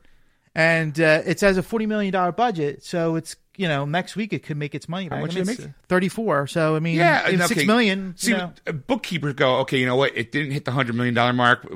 and 0.54 0.98
uh, 1.00 1.22
it 1.26 1.40
has 1.40 1.56
a 1.56 1.62
forty 1.62 1.86
million 1.86 2.12
dollar 2.12 2.30
budget, 2.32 2.84
so 2.84 3.16
it's 3.16 3.34
you 3.56 3.68
know 3.68 3.84
next 3.84 4.16
week 4.16 4.32
it 4.32 4.42
could 4.42 4.56
make 4.56 4.74
its 4.74 4.88
money 4.88 5.08
back. 5.08 5.20
much 5.20 5.32
I 5.32 5.34
mean, 5.36 5.46
did 5.46 5.50
it 5.50 5.58
it's 5.58 5.66
make? 5.66 5.74
Thirty 5.88 6.08
four. 6.08 6.46
So 6.46 6.76
I 6.76 6.80
mean, 6.80 6.96
Yeah, 6.96 7.28
in 7.28 7.40
okay, 7.42 7.64
million. 7.64 8.14
See, 8.16 8.30
you 8.32 8.36
know. 8.36 8.52
uh, 8.66 8.72
bookkeepers 8.72 9.34
go, 9.34 9.56
okay, 9.60 9.78
you 9.78 9.86
know 9.86 9.96
what? 9.96 10.16
It 10.16 10.32
didn't 10.32 10.52
hit 10.52 10.64
the 10.64 10.72
hundred 10.72 10.94
million 10.96 11.14
dollar 11.14 11.32
mark, 11.32 11.66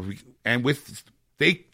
and 0.45 0.65
with 0.65 1.03
they, 1.39 1.65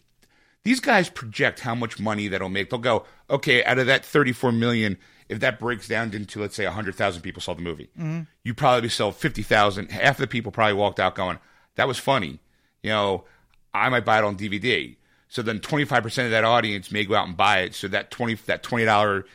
these 0.63 0.79
guys 0.79 1.09
project 1.09 1.59
how 1.59 1.75
much 1.75 1.99
money 1.99 2.27
that'll 2.27 2.49
make. 2.49 2.69
They'll 2.69 2.79
go, 2.79 3.05
okay, 3.29 3.63
out 3.63 3.79
of 3.79 3.87
that 3.87 4.05
thirty 4.05 4.31
four 4.31 4.51
million, 4.51 4.97
if 5.29 5.39
that 5.39 5.59
breaks 5.59 5.87
down 5.87 6.13
into 6.13 6.39
let's 6.41 6.55
say 6.55 6.65
hundred 6.65 6.95
thousand 6.95 7.21
people 7.21 7.41
saw 7.41 7.53
the 7.53 7.61
movie, 7.61 7.89
Mm-hmm. 7.99 8.21
you 8.43 8.53
probably 8.53 8.89
sell 8.89 9.11
fifty 9.11 9.43
thousand. 9.43 9.91
Half 9.91 10.15
of 10.17 10.21
the 10.21 10.27
people 10.27 10.51
probably 10.51 10.73
walked 10.75 10.99
out 10.99 11.15
going, 11.15 11.39
that 11.75 11.87
was 11.87 11.97
funny. 11.97 12.39
You 12.83 12.91
know, 12.91 13.23
I 13.73 13.89
might 13.89 14.05
buy 14.05 14.19
it 14.19 14.23
on 14.23 14.37
DVD. 14.37 14.95
So 15.27 15.41
then 15.41 15.59
twenty 15.59 15.85
five 15.85 16.03
percent 16.03 16.25
of 16.27 16.31
that 16.31 16.43
audience 16.43 16.91
may 16.91 17.03
go 17.05 17.15
out 17.15 17.27
and 17.27 17.35
buy 17.35 17.61
it. 17.61 17.73
So 17.75 17.87
that 17.89 18.11
twenty 18.11 18.35
that 18.45 18.61
twenty 18.63 18.85
dollar 18.85 19.25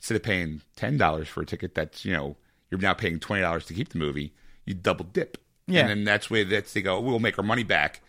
instead 0.00 0.16
of 0.16 0.22
paying 0.22 0.62
ten 0.76 0.96
dollars 0.96 1.28
for 1.28 1.42
a 1.42 1.46
ticket, 1.46 1.74
that's 1.74 2.04
you 2.04 2.12
know 2.12 2.36
you're 2.70 2.80
now 2.80 2.94
paying 2.94 3.20
twenty 3.20 3.42
dollars 3.42 3.64
to 3.66 3.74
keep 3.74 3.90
the 3.90 3.98
movie. 3.98 4.32
You 4.66 4.74
double 4.74 5.04
dip, 5.04 5.38
Yeah. 5.66 5.80
and 5.82 5.90
then 5.90 6.04
that's 6.04 6.30
where 6.30 6.44
that's 6.44 6.72
they 6.72 6.82
go. 6.82 6.96
Oh, 6.96 7.00
we'll 7.00 7.18
make 7.18 7.38
our 7.38 7.44
money 7.44 7.64
back, 7.64 8.00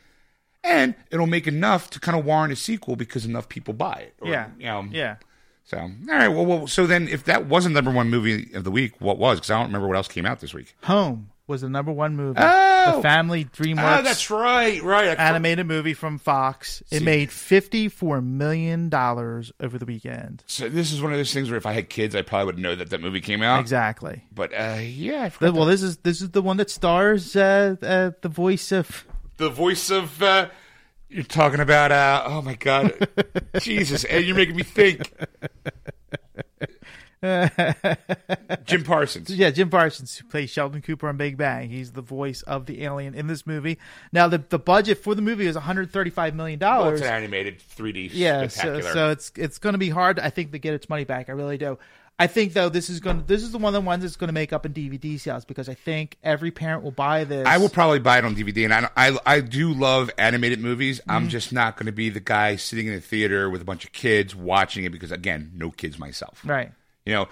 and 0.63 0.93
it'll 1.11 1.27
make 1.27 1.47
enough 1.47 1.89
to 1.91 1.99
kind 1.99 2.17
of 2.17 2.25
warrant 2.25 2.53
a 2.53 2.55
sequel 2.55 2.95
because 2.95 3.25
enough 3.25 3.49
people 3.49 3.73
buy 3.73 3.95
it. 4.07 4.13
Or, 4.21 4.29
yeah, 4.29 4.47
you 4.59 4.65
know, 4.65 4.87
yeah. 4.91 5.15
So 5.63 5.77
all 5.77 5.89
right, 6.07 6.27
well, 6.27 6.45
well, 6.45 6.67
so 6.67 6.85
then 6.85 7.07
if 7.07 7.23
that 7.25 7.45
wasn't 7.45 7.75
number 7.75 7.91
one 7.91 8.09
movie 8.09 8.53
of 8.53 8.63
the 8.63 8.71
week, 8.71 8.99
what 8.99 9.17
was? 9.17 9.37
Because 9.39 9.51
I 9.51 9.57
don't 9.57 9.67
remember 9.67 9.87
what 9.87 9.95
else 9.97 10.07
came 10.07 10.25
out 10.25 10.39
this 10.39 10.53
week. 10.53 10.75
Home 10.83 11.30
was 11.51 11.61
the 11.61 11.69
number 11.69 11.91
one 11.91 12.15
movie. 12.15 12.39
Oh! 12.41 12.95
the 12.95 13.01
family 13.03 13.45
DreamWorks 13.45 13.99
Oh, 13.99 14.01
that's 14.01 14.31
right, 14.31 14.81
right. 14.81 15.15
Animated 15.19 15.67
movie 15.67 15.93
from 15.93 16.17
Fox. 16.17 16.81
It 16.89 16.99
See. 16.99 17.05
made 17.05 17.31
fifty 17.31 17.87
four 17.89 18.21
million 18.21 18.89
dollars 18.89 19.51
over 19.59 19.77
the 19.77 19.85
weekend. 19.85 20.43
So 20.47 20.67
this 20.67 20.91
is 20.91 20.99
one 21.01 21.11
of 21.11 21.19
those 21.19 21.31
things 21.31 21.49
where 21.51 21.57
if 21.57 21.65
I 21.67 21.73
had 21.73 21.89
kids, 21.89 22.15
I 22.15 22.23
probably 22.23 22.47
would 22.47 22.57
know 22.57 22.73
that 22.75 22.89
that 22.89 23.01
movie 23.01 23.21
came 23.21 23.43
out. 23.43 23.59
Exactly. 23.59 24.23
But 24.33 24.51
uh, 24.53 24.79
yeah, 24.81 25.23
I 25.23 25.29
forgot 25.29 25.51
The- 25.53 25.59
well, 25.59 25.67
this 25.67 25.83
is 25.83 25.97
this 25.97 26.21
is 26.21 26.31
the 26.31 26.41
one 26.41 26.57
that 26.57 26.71
stars 26.71 27.35
uh, 27.35 27.75
uh, 27.83 28.11
the 28.21 28.29
voice 28.29 28.71
of 28.71 29.05
the 29.37 29.49
voice 29.49 29.91
of 29.91 30.21
uh, 30.23 30.47
you're 31.09 31.23
talking 31.23 31.59
about. 31.59 31.91
Uh, 31.91 32.23
oh 32.25 32.41
my 32.41 32.55
god, 32.55 33.07
Jesus, 33.59 34.03
and 34.05 34.25
you're 34.25 34.35
making 34.35 34.55
me 34.55 34.63
think. 34.63 35.11
Jim 38.65 38.83
Parsons. 38.83 39.29
Yeah, 39.29 39.51
Jim 39.51 39.69
Parsons 39.69 40.17
who 40.17 40.27
plays 40.27 40.49
Sheldon 40.49 40.81
Cooper 40.81 41.07
on 41.07 41.17
Big 41.17 41.37
Bang. 41.37 41.69
He's 41.69 41.91
the 41.91 42.01
voice 42.01 42.41
of 42.43 42.65
the 42.65 42.83
alien 42.83 43.13
in 43.13 43.27
this 43.27 43.45
movie. 43.45 43.77
Now, 44.11 44.27
the 44.27 44.39
the 44.39 44.59
budget 44.59 44.97
for 44.97 45.13
the 45.15 45.21
movie 45.21 45.45
is 45.47 45.55
135 45.55 46.35
million 46.35 46.59
Well, 46.59 46.83
dollars. 46.83 46.99
it's 47.01 47.07
an 47.09 47.13
animated 47.15 47.59
3D 47.59 48.09
yeah, 48.13 48.43
so, 48.43 48.47
spectacular. 48.47 48.93
so 48.93 49.09
it's 49.11 49.31
it's 49.35 49.57
going 49.59 49.73
to 49.73 49.79
be 49.79 49.89
hard, 49.89 50.19
I 50.19 50.29
think, 50.29 50.51
to 50.51 50.59
get 50.59 50.73
its 50.73 50.89
money 50.89 51.03
back. 51.03 51.29
I 51.29 51.33
really 51.33 51.57
do. 51.57 51.77
I 52.19 52.27
think 52.27 52.53
though 52.53 52.69
this 52.69 52.89
is 52.91 52.99
going 52.99 53.21
to 53.21 53.25
this 53.25 53.41
is 53.41 53.51
the 53.51 53.57
one 53.57 53.73
of 53.73 53.81
the 53.81 53.85
ones 53.85 54.03
that's 54.03 54.15
going 54.15 54.27
to 54.27 54.33
make 54.33 54.53
up 54.53 54.63
in 54.65 54.73
DVD 54.73 55.19
sales 55.19 55.43
because 55.43 55.67
I 55.67 55.73
think 55.73 56.17
every 56.23 56.51
parent 56.51 56.83
will 56.83 56.91
buy 56.91 57.23
this. 57.23 57.47
I 57.47 57.57
will 57.57 57.69
probably 57.69 57.97
buy 57.99 58.19
it 58.19 58.25
on 58.25 58.35
DVD, 58.35 58.65
and 58.65 58.73
I 58.73 58.89
I, 58.95 59.17
I 59.25 59.39
do 59.41 59.73
love 59.73 60.11
animated 60.19 60.59
movies. 60.59 60.99
Mm-hmm. 60.99 61.11
I'm 61.11 61.29
just 61.29 61.51
not 61.51 61.77
going 61.77 61.87
to 61.87 61.91
be 61.91 62.09
the 62.09 62.19
guy 62.19 62.57
sitting 62.57 62.87
in 62.87 62.93
a 62.93 63.01
theater 63.01 63.49
with 63.49 63.61
a 63.61 63.65
bunch 63.65 63.85
of 63.85 63.91
kids 63.91 64.35
watching 64.35 64.83
it 64.83 64.91
because 64.91 65.11
again, 65.11 65.51
no 65.55 65.71
kids 65.71 65.97
myself. 65.97 66.41
right. 66.45 66.71
You 67.11 67.17
know, 67.17 67.27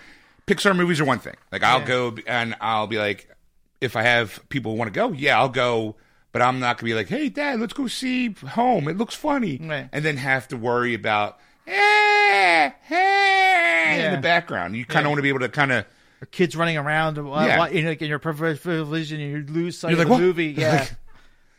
Pixar 0.45 0.75
movies 0.75 0.99
are 0.99 1.05
one 1.05 1.19
thing. 1.19 1.35
Like 1.53 1.63
I'll 1.63 1.79
Yeah. 1.79 1.85
go 1.85 2.15
and 2.27 2.53
I'll 2.59 2.87
be 2.87 2.97
like, 2.97 3.29
if 3.79 3.95
I 3.95 4.01
have 4.03 4.41
people 4.49 4.73
who 4.73 4.77
want 4.77 4.93
to 4.93 4.99
go, 4.99 5.13
yeah, 5.13 5.39
I'll 5.39 5.47
go. 5.47 5.95
But 6.33 6.41
I'm 6.41 6.59
not 6.59 6.77
gonna 6.77 6.85
be 6.89 6.93
like, 6.95 7.07
hey, 7.07 7.29
Dad, 7.29 7.59
let's 7.61 7.71
go 7.73 7.87
see 7.87 8.35
Home. 8.49 8.87
It 8.89 8.97
looks 8.97 9.15
funny, 9.15 9.57
Right. 9.61 9.87
and 9.93 10.03
then 10.03 10.17
have 10.17 10.47
to 10.49 10.57
worry 10.57 10.93
about 10.93 11.39
eh, 11.65 12.71
eh, 12.89 14.05
in 14.05 14.11
the 14.15 14.19
background. 14.21 14.75
You 14.75 14.85
kind 14.85 14.99
of 14.99 15.03
Yeah. 15.05 15.07
want 15.09 15.17
to 15.19 15.21
be 15.23 15.29
able 15.29 15.39
to 15.39 15.49
kind 15.49 15.71
of 15.71 15.85
Or 16.21 16.25
kids 16.25 16.53
running 16.55 16.77
around, 16.77 17.17
uh, 17.17 17.23
Yeah. 17.23 17.67
you 17.69 17.81
know, 17.81 17.89
like 17.89 18.01
in 18.01 18.09
your 18.09 18.19
peripheral 18.19 18.83
vision, 18.85 19.21
and 19.21 19.31
you 19.47 19.53
lose 19.53 19.79
sight 19.79 19.91
You're 19.91 19.93
of 19.93 19.99
like, 19.99 20.07
the 20.07 20.11
"What?" 20.11 20.21
movie. 20.21 20.55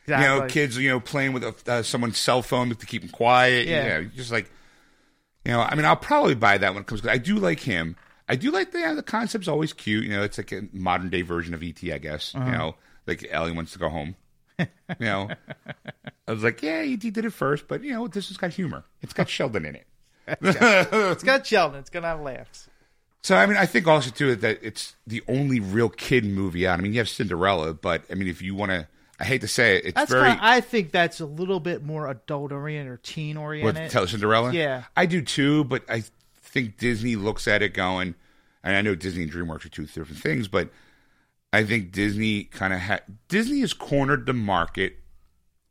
Yeah, 0.06 0.22
you 0.22 0.40
know 0.40 0.46
kids 0.48 0.76
you 0.76 0.88
know 0.88 0.98
playing 0.98 1.32
with 1.34 1.44
a, 1.44 1.54
uh, 1.70 1.82
someone's 1.84 2.18
cell 2.18 2.42
phone 2.42 2.68
to 2.74 2.86
keep 2.86 3.02
them 3.02 3.10
quiet. 3.10 3.68
Yeah. 3.68 4.00
Yeah, 4.00 4.08
just 4.16 4.32
like 4.32 4.50
you 5.44 5.52
know. 5.52 5.60
I 5.60 5.74
mean, 5.76 5.84
I'll 5.84 5.94
probably 5.96 6.34
buy 6.34 6.58
that 6.58 6.74
when 6.74 6.82
it 6.82 6.86
comes. 6.86 7.06
I 7.06 7.16
do 7.18 7.36
like 7.36 7.60
him. 7.60 7.96
I 8.30 8.36
do 8.36 8.52
like 8.52 8.70
the 8.70 8.78
yeah, 8.78 8.94
the 8.94 9.02
concept's 9.02 9.48
always 9.48 9.72
cute. 9.72 10.04
You 10.04 10.10
know, 10.10 10.22
it's 10.22 10.38
like 10.38 10.52
a 10.52 10.62
modern 10.72 11.10
day 11.10 11.22
version 11.22 11.52
of 11.52 11.64
ET, 11.64 11.82
I 11.82 11.98
guess. 11.98 12.32
Uh-huh. 12.32 12.44
You 12.44 12.52
know, 12.52 12.74
like 13.04 13.26
Ellie 13.28 13.50
wants 13.50 13.72
to 13.72 13.80
go 13.80 13.88
home. 13.88 14.14
you 14.58 14.66
know, 15.00 15.30
I 16.28 16.32
was 16.32 16.44
like, 16.44 16.62
yeah, 16.62 16.76
ET 16.76 17.00
did 17.00 17.18
it 17.24 17.32
first, 17.32 17.66
but 17.66 17.82
you 17.82 17.92
know, 17.92 18.06
this 18.06 18.28
has 18.28 18.36
got 18.36 18.52
humor. 18.52 18.84
It's 19.02 19.12
got 19.12 19.28
Sheldon 19.28 19.66
in 19.66 19.74
it. 19.74 19.86
It's 20.42 21.24
got 21.24 21.44
Sheldon. 21.44 21.80
It's 21.80 21.90
gonna 21.90 22.06
have 22.06 22.20
laughs. 22.20 22.68
So 23.22 23.36
I 23.36 23.46
mean, 23.46 23.56
I 23.56 23.66
think 23.66 23.88
also 23.88 24.10
too 24.10 24.36
that 24.36 24.60
it's 24.62 24.94
the 25.08 25.22
only 25.26 25.58
real 25.58 25.88
kid 25.88 26.24
movie 26.24 26.68
out. 26.68 26.78
I 26.78 26.82
mean, 26.82 26.92
you 26.92 26.98
have 26.98 27.08
Cinderella, 27.08 27.74
but 27.74 28.04
I 28.10 28.14
mean, 28.14 28.28
if 28.28 28.40
you 28.42 28.54
want 28.54 28.70
to, 28.70 28.86
I 29.18 29.24
hate 29.24 29.40
to 29.40 29.48
say 29.48 29.78
it, 29.78 29.86
it's 29.86 29.94
That's 29.96 30.10
very. 30.12 30.28
kinda, 30.28 30.40
I 30.40 30.60
think 30.60 30.92
that's 30.92 31.18
a 31.18 31.26
little 31.26 31.58
bit 31.58 31.84
more 31.84 32.06
adult 32.08 32.52
oriented 32.52 32.92
or 32.92 32.96
teen 32.98 33.36
oriented. 33.36 33.90
tell 33.90 34.06
Cinderella? 34.06 34.52
Yeah. 34.52 34.84
I 34.96 35.06
do 35.06 35.20
too, 35.20 35.64
but 35.64 35.82
I 35.90 36.04
think 36.42 36.78
Disney 36.78 37.16
looks 37.16 37.48
at 37.48 37.60
it 37.62 37.74
going, 37.74 38.14
and 38.62 38.76
I 38.76 38.82
know 38.82 38.94
Disney 38.94 39.22
and 39.24 39.32
DreamWorks 39.32 39.64
are 39.64 39.68
two 39.70 39.86
different 39.86 40.18
things, 40.18 40.48
but 40.48 40.70
I 41.52 41.64
think 41.64 41.92
Disney 41.92 42.44
kind 42.44 42.72
of 42.72 42.80
had 42.80 43.02
Disney 43.28 43.60
has 43.60 43.72
cornered 43.72 44.26
the 44.26 44.32
market 44.32 44.96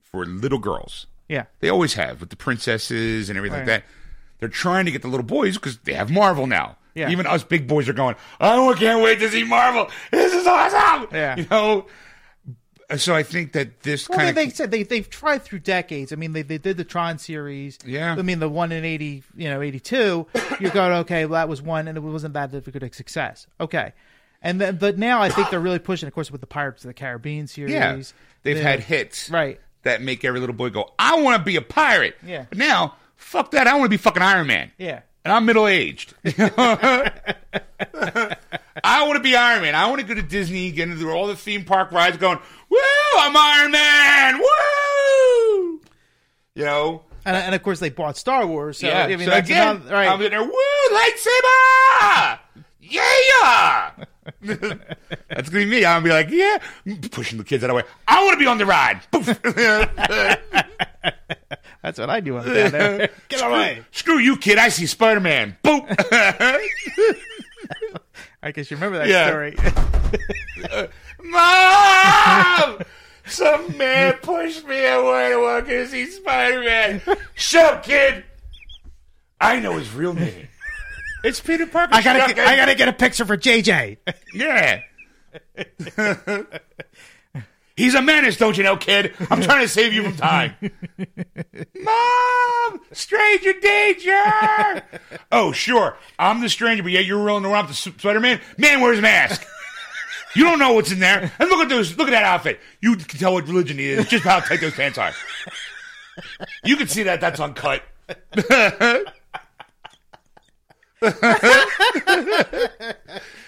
for 0.02 0.26
little 0.26 0.60
girls. 0.60 1.08
yeah, 1.28 1.46
They 1.60 1.70
always 1.70 1.94
have 1.94 2.20
with 2.20 2.30
the 2.32 2.36
princesses 2.36 3.30
and 3.30 3.38
everything 3.38 3.60
Right. 3.60 3.68
like 3.68 3.84
that. 3.84 3.90
They're 4.40 4.50
trying 4.50 4.86
to 4.86 4.92
get 4.92 5.02
the 5.04 5.08
little 5.08 5.26
boys 5.26 5.56
because 5.58 5.78
they 5.80 5.94
have 5.94 6.10
Marvel 6.10 6.48
now. 6.48 6.78
Yeah. 6.96 7.10
Even 7.10 7.28
us 7.28 7.44
big 7.44 7.68
boys 7.68 7.88
are 7.88 7.94
going, 7.94 8.16
I 8.40 8.74
can't 8.78 9.04
wait 9.04 9.20
to 9.20 9.30
see 9.30 9.44
Marvel. 9.44 9.90
This 10.12 10.34
is 10.34 10.48
awesome. 10.48 11.08
Yeah. 11.14 11.36
You 11.38 11.46
know, 11.52 11.86
so 12.98 13.14
I 13.16 13.24
think 13.24 13.52
that 13.54 13.82
this 13.82 14.10
Well, 14.10 14.18
kind 14.18 14.36
they, 14.36 14.44
of 14.44 14.50
they 14.50 14.54
said 14.56 14.72
they 14.72 14.84
they've 14.84 15.10
tried 15.10 15.44
through 15.44 15.60
decades. 15.60 16.12
I 16.12 16.16
mean, 16.16 16.34
they 16.34 16.42
they 16.42 16.58
did 16.58 16.78
the 16.78 16.84
Tron 16.84 17.18
series. 17.20 17.78
Yeah. 17.86 18.16
I 18.18 18.22
mean, 18.24 18.40
the 18.40 18.50
one 18.50 18.72
in 18.72 18.84
eighty, 18.86 19.24
you 19.36 19.50
know, 19.50 19.62
eighty 19.62 19.80
two. 19.80 20.26
You're 20.60 20.72
going 20.72 20.94
okay. 21.00 21.26
Well, 21.26 21.40
that 21.40 21.50
was 21.50 21.62
one, 21.62 21.88
and 21.88 21.98
it 21.98 22.02
wasn't 22.02 22.34
that 22.34 22.52
difficult 22.52 22.84
a 22.84 22.94
success. 22.94 23.46
Okay, 23.62 23.94
and 24.42 24.60
then 24.60 24.78
but 24.78 24.98
now 24.98 25.22
I 25.22 25.30
think 25.30 25.50
they're 25.50 25.60
really 25.60 25.80
pushing, 25.80 26.08
of 26.08 26.14
course, 26.14 26.32
with 26.32 26.42
the 26.42 26.48
Pirates 26.48 26.84
of 26.84 26.88
the 26.90 26.94
Caribbean 26.94 27.48
series. 27.48 27.72
yeah, 27.74 28.02
they've 28.44 28.58
The- 28.58 28.64
had 28.64 28.80
hits 28.80 29.30
right. 29.30 29.60
that 29.84 30.02
make 30.02 30.26
every 30.26 30.40
little 30.40 30.56
boy 30.56 30.70
go, 30.70 30.92
"I 30.98 31.22
want 31.22 31.38
to 31.40 31.44
be 31.44 31.58
a 31.58 31.62
pirate." 31.62 32.16
Yeah. 32.26 32.46
But 32.50 32.58
now, 32.58 32.96
fuck 33.18 33.52
that. 33.52 33.68
I 33.68 33.74
want 33.74 33.86
to 33.86 33.90
be 33.90 33.98
fucking 33.98 34.24
Iron 34.24 34.48
Man. 34.48 34.72
Yeah. 34.78 35.02
and 35.24 35.32
I'm 35.34 35.46
middle 35.46 35.68
aged. 35.68 36.14
I 38.82 39.04
want 39.04 39.18
to 39.18 39.20
be 39.24 39.36
Iron 39.36 39.62
Man. 39.62 39.76
I 39.76 39.88
want 39.90 40.00
to 40.02 40.08
go 40.08 40.14
to 40.14 40.22
Disney, 40.22 40.72
get 40.72 40.90
into 40.90 41.10
all 41.12 41.28
the 41.28 41.36
theme 41.36 41.66
park 41.66 41.92
rides, 41.92 42.18
going, 42.18 42.40
"Woo! 42.80 43.20
I'm 43.20 43.36
Iron 43.38 43.72
Man! 43.72 44.40
Woo!" 44.40 45.82
You 46.56 46.66
know. 46.66 47.04
And, 47.26 47.36
and 47.36 47.54
of 47.56 47.62
course, 47.64 47.80
they 47.80 47.90
bought 47.90 48.18
Star 48.18 48.46
Wars. 48.48 48.78
So, 48.80 48.88
yeah. 48.88 49.04
I 49.04 49.08
mean, 49.08 49.20
so 49.20 49.26
that's 49.32 49.50
again, 49.50 49.76
another- 49.76 49.94
right. 49.94 50.08
I'm 50.10 50.22
in 50.22 50.32
there. 50.32 50.44
Woo! 50.44 50.52
Lightsaber! 50.92 52.40
Yeah! 52.82 53.92
That's 54.42 55.50
gonna 55.50 55.66
be 55.66 55.66
me. 55.66 55.86
I'm 55.86 56.04
gonna 56.04 56.06
be 56.06 56.10
like, 56.12 56.30
yeah, 56.30 56.58
pushing 57.12 57.38
the 57.38 57.44
kids 57.44 57.64
out 57.64 57.70
of 57.70 57.76
the 57.76 57.78
way. 57.78 57.84
I 58.08 58.24
want 58.24 58.34
to 58.36 58.40
be 58.40 58.48
on 58.48 58.58
the 58.58 58.66
ride. 58.66 59.02
Poof. 59.12 59.26
that's 61.84 62.00
what 62.00 62.10
I 62.10 62.20
do 62.20 62.38
up 62.38 62.46
down 62.46 62.72
there. 62.72 63.10
Get 63.30 63.42
away. 63.42 63.84
Screw 63.92 64.18
you, 64.20 64.38
kid. 64.38 64.58
I 64.58 64.70
see 64.70 64.86
Spider 64.86 65.20
Man. 65.20 65.58
Boop. 65.64 65.86
I 68.42 68.52
guess 68.52 68.72
you 68.72 68.78
remember 68.78 69.00
that 69.00 69.08
Yeah. 69.08 69.28
story. 69.28 69.56
Mom! 71.24 72.80
Some 73.26 73.78
man 73.78 74.16
pushed 74.22 74.68
me 74.68 74.86
away 74.86 75.30
to 75.30 75.40
walk 75.40 75.66
to 75.68 75.88
see 75.88 76.06
Spider 76.08 76.62
Man. 76.62 77.02
Shut 77.36 77.74
up, 77.74 77.84
kid. 77.84 78.24
I 79.40 79.60
know 79.60 79.78
his 79.78 79.94
real 79.94 80.14
name. 80.14 80.48
It's 81.24 81.40
Peter 81.40 81.68
Parker. 81.68 81.94
I 81.94 82.02
gotta 82.02 82.34
get, 82.34 82.48
I 82.48 82.56
gotta 82.56 82.76
get 82.76 82.88
a 82.88 82.94
picture 82.94 83.26
for 83.26 83.38
JJ. 83.38 83.98
Yeah. 84.34 84.82
He's 87.76 87.96
a 87.96 88.02
menace, 88.02 88.36
don't 88.36 88.58
you 88.58 88.64
know, 88.64 88.76
kid? 88.76 89.14
I'm 89.30 89.42
trying 89.42 89.62
to 89.62 89.68
save 89.70 89.94
you 89.94 90.04
from 90.04 90.18
time. 90.18 90.54
Mom! 91.82 92.82
Stranger 92.92 93.54
danger! 93.54 94.84
oh, 95.32 95.54
sure. 95.54 95.98
I'm 96.18 96.42
the 96.42 96.50
stranger, 96.50 96.84
but 96.84 96.92
yeah, 96.92 97.00
you're 97.00 97.24
rolling 97.24 97.46
around 97.46 97.68
with 97.68 97.82
the 97.82 97.92
Spider 97.92 98.20
Man. 98.20 98.42
Man 98.58 98.82
wears 98.82 99.00
a 99.00 99.02
mask. 99.02 99.46
You 100.36 100.44
don't 100.44 100.60
know 100.60 100.74
what's 100.74 100.92
in 100.92 101.00
there. 101.00 101.32
And 101.40 101.50
look 101.50 101.60
at 101.62 101.70
those. 101.70 101.98
Look 101.98 102.08
at 102.08 102.12
that 102.12 102.24
outfit. 102.24 102.60
You 102.82 102.96
can 102.96 103.20
tell 103.20 103.34
what 103.34 103.48
religion 103.48 103.78
he 103.78 103.90
is 103.90 104.08
just 104.08 104.24
how 104.24 104.40
tight 104.40 104.62
those 104.62 104.74
pants 104.74 104.98
are. 104.98 105.14
You 106.64 106.76
can 106.76 106.88
see 106.88 107.04
that 107.04 107.22
that's 107.22 107.40
uncut. 107.40 107.84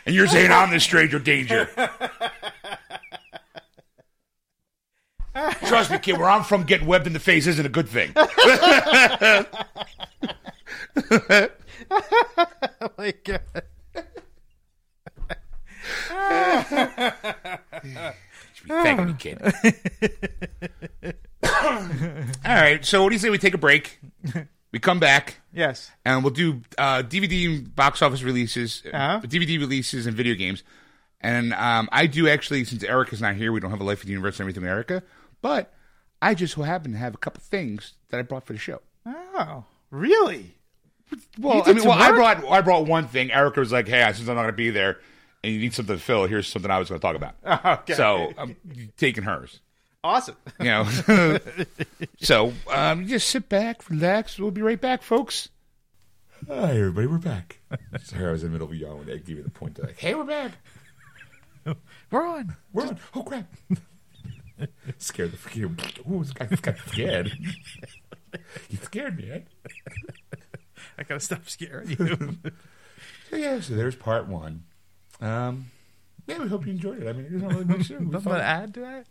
and 0.06 0.16
you're 0.16 0.28
saying 0.28 0.52
I'm 0.52 0.72
the 0.72 0.80
stranger 0.80 1.20
danger. 1.20 1.70
Trust 5.66 5.92
me, 5.92 6.00
kid. 6.00 6.18
Where 6.18 6.30
I'm 6.30 6.44
from, 6.44 6.64
getting 6.64 6.88
webbed 6.88 7.08
in 7.08 7.14
the 7.14 7.20
face 7.20 7.48
isn't 7.48 7.66
a 7.66 7.70
good 7.70 7.88
thing. 7.88 8.12
oh 8.16 8.26
my 12.98 13.14
god. 13.24 13.42
Should 18.54 18.68
be 18.68 18.70
thanking 18.70 19.08
me, 19.08 19.14
kid. 19.18 19.42
All 21.44 22.56
right. 22.56 22.84
So, 22.86 23.04
what 23.04 23.10
do 23.10 23.16
you 23.16 23.20
say 23.20 23.30
we 23.30 23.38
take 23.38 23.54
a 23.54 23.58
break? 23.58 24.00
We 24.72 24.80
come 24.80 25.00
back 25.00 25.42
Yes. 25.54 25.92
and 26.06 26.24
we'll 26.24 26.32
do 26.34 26.62
uh, 26.78 27.04
DVD 27.04 27.74
box 27.76 28.02
office 28.02 28.24
releases, 28.24 28.84
uh, 28.86 28.96
Uh-huh. 28.96 29.20
DVD 29.28 29.60
releases, 29.60 30.06
and 30.08 30.16
video 30.16 30.34
games. 30.36 30.64
And 31.20 31.54
um, 31.54 31.90
I 31.92 32.08
do 32.08 32.28
actually, 32.30 32.64
since 32.64 32.84
Erika's 32.84 33.22
not 33.22 33.36
here, 33.36 33.52
we 33.52 33.60
don't 33.60 33.70
have 33.72 33.82
a 33.82 33.84
life 33.84 34.00
at 34.00 34.06
the 34.06 34.12
universe 34.12 34.36
and 34.40 34.42
everything 34.44 34.64
with 34.64 34.72
Erika. 34.72 35.04
But 35.42 35.74
I 36.22 36.34
just 36.36 36.54
so 36.56 36.62
happen 36.64 36.94
to 36.94 36.98
have 36.98 37.14
a 37.14 37.18
couple 37.18 37.42
things 37.44 37.94
that 38.10 38.20
I 38.20 38.24
brought 38.24 38.46
for 38.46 38.54
the 38.54 38.60
show. 38.60 38.82
Oh, 39.06 39.66
really? 39.90 40.56
Well, 41.38 41.64
I 41.66 41.74
mean, 41.74 41.84
well, 41.84 41.92
I 42.00 42.12
brought 42.12 42.44
I 42.50 42.62
brought 42.62 42.86
one 42.88 43.08
thing. 43.08 43.32
Erika 43.32 43.60
was 43.60 43.72
like, 43.74 43.88
"Hey, 43.88 44.02
since 44.14 44.30
I'm 44.30 44.36
not 44.36 44.44
going 44.44 44.54
to 44.54 44.58
be 44.58 44.70
there, 44.70 45.00
and 45.44 45.54
you 45.54 45.60
need 45.60 45.74
something 45.74 45.96
to 45.96 46.02
fill, 46.02 46.26
here's 46.26 46.48
something 46.48 46.70
I 46.72 46.80
was 46.80 46.90
going 46.90 47.00
to 47.00 47.06
talk 47.06 47.16
about." 47.16 47.36
Okay. 47.82 47.94
So 47.94 48.34
I'm 48.38 48.56
taking 48.98 49.24
hers. 49.24 49.60
Awesome. 50.04 50.36
You 50.60 50.66
know. 50.66 50.88
so 52.20 52.54
um, 52.70 53.08
just 53.08 53.30
sit 53.30 53.50
back, 53.50 53.88
relax. 53.90 54.40
We'll 54.40 54.52
be 54.52 54.62
right 54.62 54.80
back, 54.82 55.04
folks. 55.04 55.50
Hi, 56.48 56.72
everybody. 56.72 57.06
We're 57.06 57.18
back. 57.20 57.60
Sorry, 58.04 58.28
I 58.28 58.32
was 58.32 58.44
in 58.44 58.50
the 58.50 58.54
middle 58.54 58.68
of 58.68 58.74
a 58.74 58.76
yawn 58.76 58.98
when 58.98 59.08
they 59.08 59.20
gave 59.20 59.38
me 59.38 59.44
the 59.44 59.52
point. 59.52 59.76
They're 59.76 59.86
like, 59.86 60.00
"Hey, 60.00 60.16
we're 60.16 60.24
back. 60.24 60.54
We're 62.10 62.28
on. 62.28 62.56
We're 62.74 62.88
on. 62.88 62.98
Oh 63.14 63.22
crap!" 63.22 63.46
scared 64.98 65.32
the 65.32 65.38
freaking. 65.38 66.12
Ooh, 66.12 66.24
this 66.24 66.34
guy 66.34 66.46
got 66.46 66.78
scared. 66.88 67.32
you 68.70 68.78
scared 68.82 69.18
me, 69.18 69.30
right? 69.30 69.48
I 70.98 71.04
gotta 71.04 71.20
stop 71.20 71.48
scaring 71.48 71.92
you. 71.92 72.38
So 73.30 73.36
yeah, 73.36 73.60
so 73.60 73.76
there's 73.76 73.96
part 73.96 74.28
one. 74.28 74.64
Um, 75.22 75.68
yeah, 76.28 76.40
we 76.40 76.48
hope 76.48 76.66
you 76.66 76.72
enjoyed 76.74 77.02
it. 77.04 77.08
I 77.08 77.14
mean, 77.14 77.28
there's 77.30 77.42
not 77.42 77.52
really 77.54 77.66
much 77.66 77.88
to 77.90 77.96
it. 77.96 78.02
Nothing 78.02 78.34
to 78.34 78.42
add 78.44 78.74
to 78.76 78.80
that? 78.82 79.06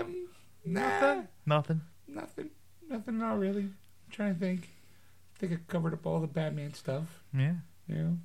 Um, 0.00 0.28
nah, 0.64 0.80
Nothing. 0.80 1.28
Nothing. 1.46 1.80
nothing, 2.08 2.50
nothing. 2.88 3.18
Not 3.18 3.38
really. 3.38 3.62
I'm 3.62 3.76
trying 4.10 4.34
to 4.34 4.40
think. 4.40 4.68
I 5.36 5.38
think 5.38 5.52
I 5.52 5.56
covered 5.68 5.92
up 5.94 6.06
all 6.06 6.20
the 6.20 6.26
Batman 6.26 6.74
stuff. 6.74 7.22
Yeah. 7.36 7.54
You 7.88 7.94
know. 7.96 8.18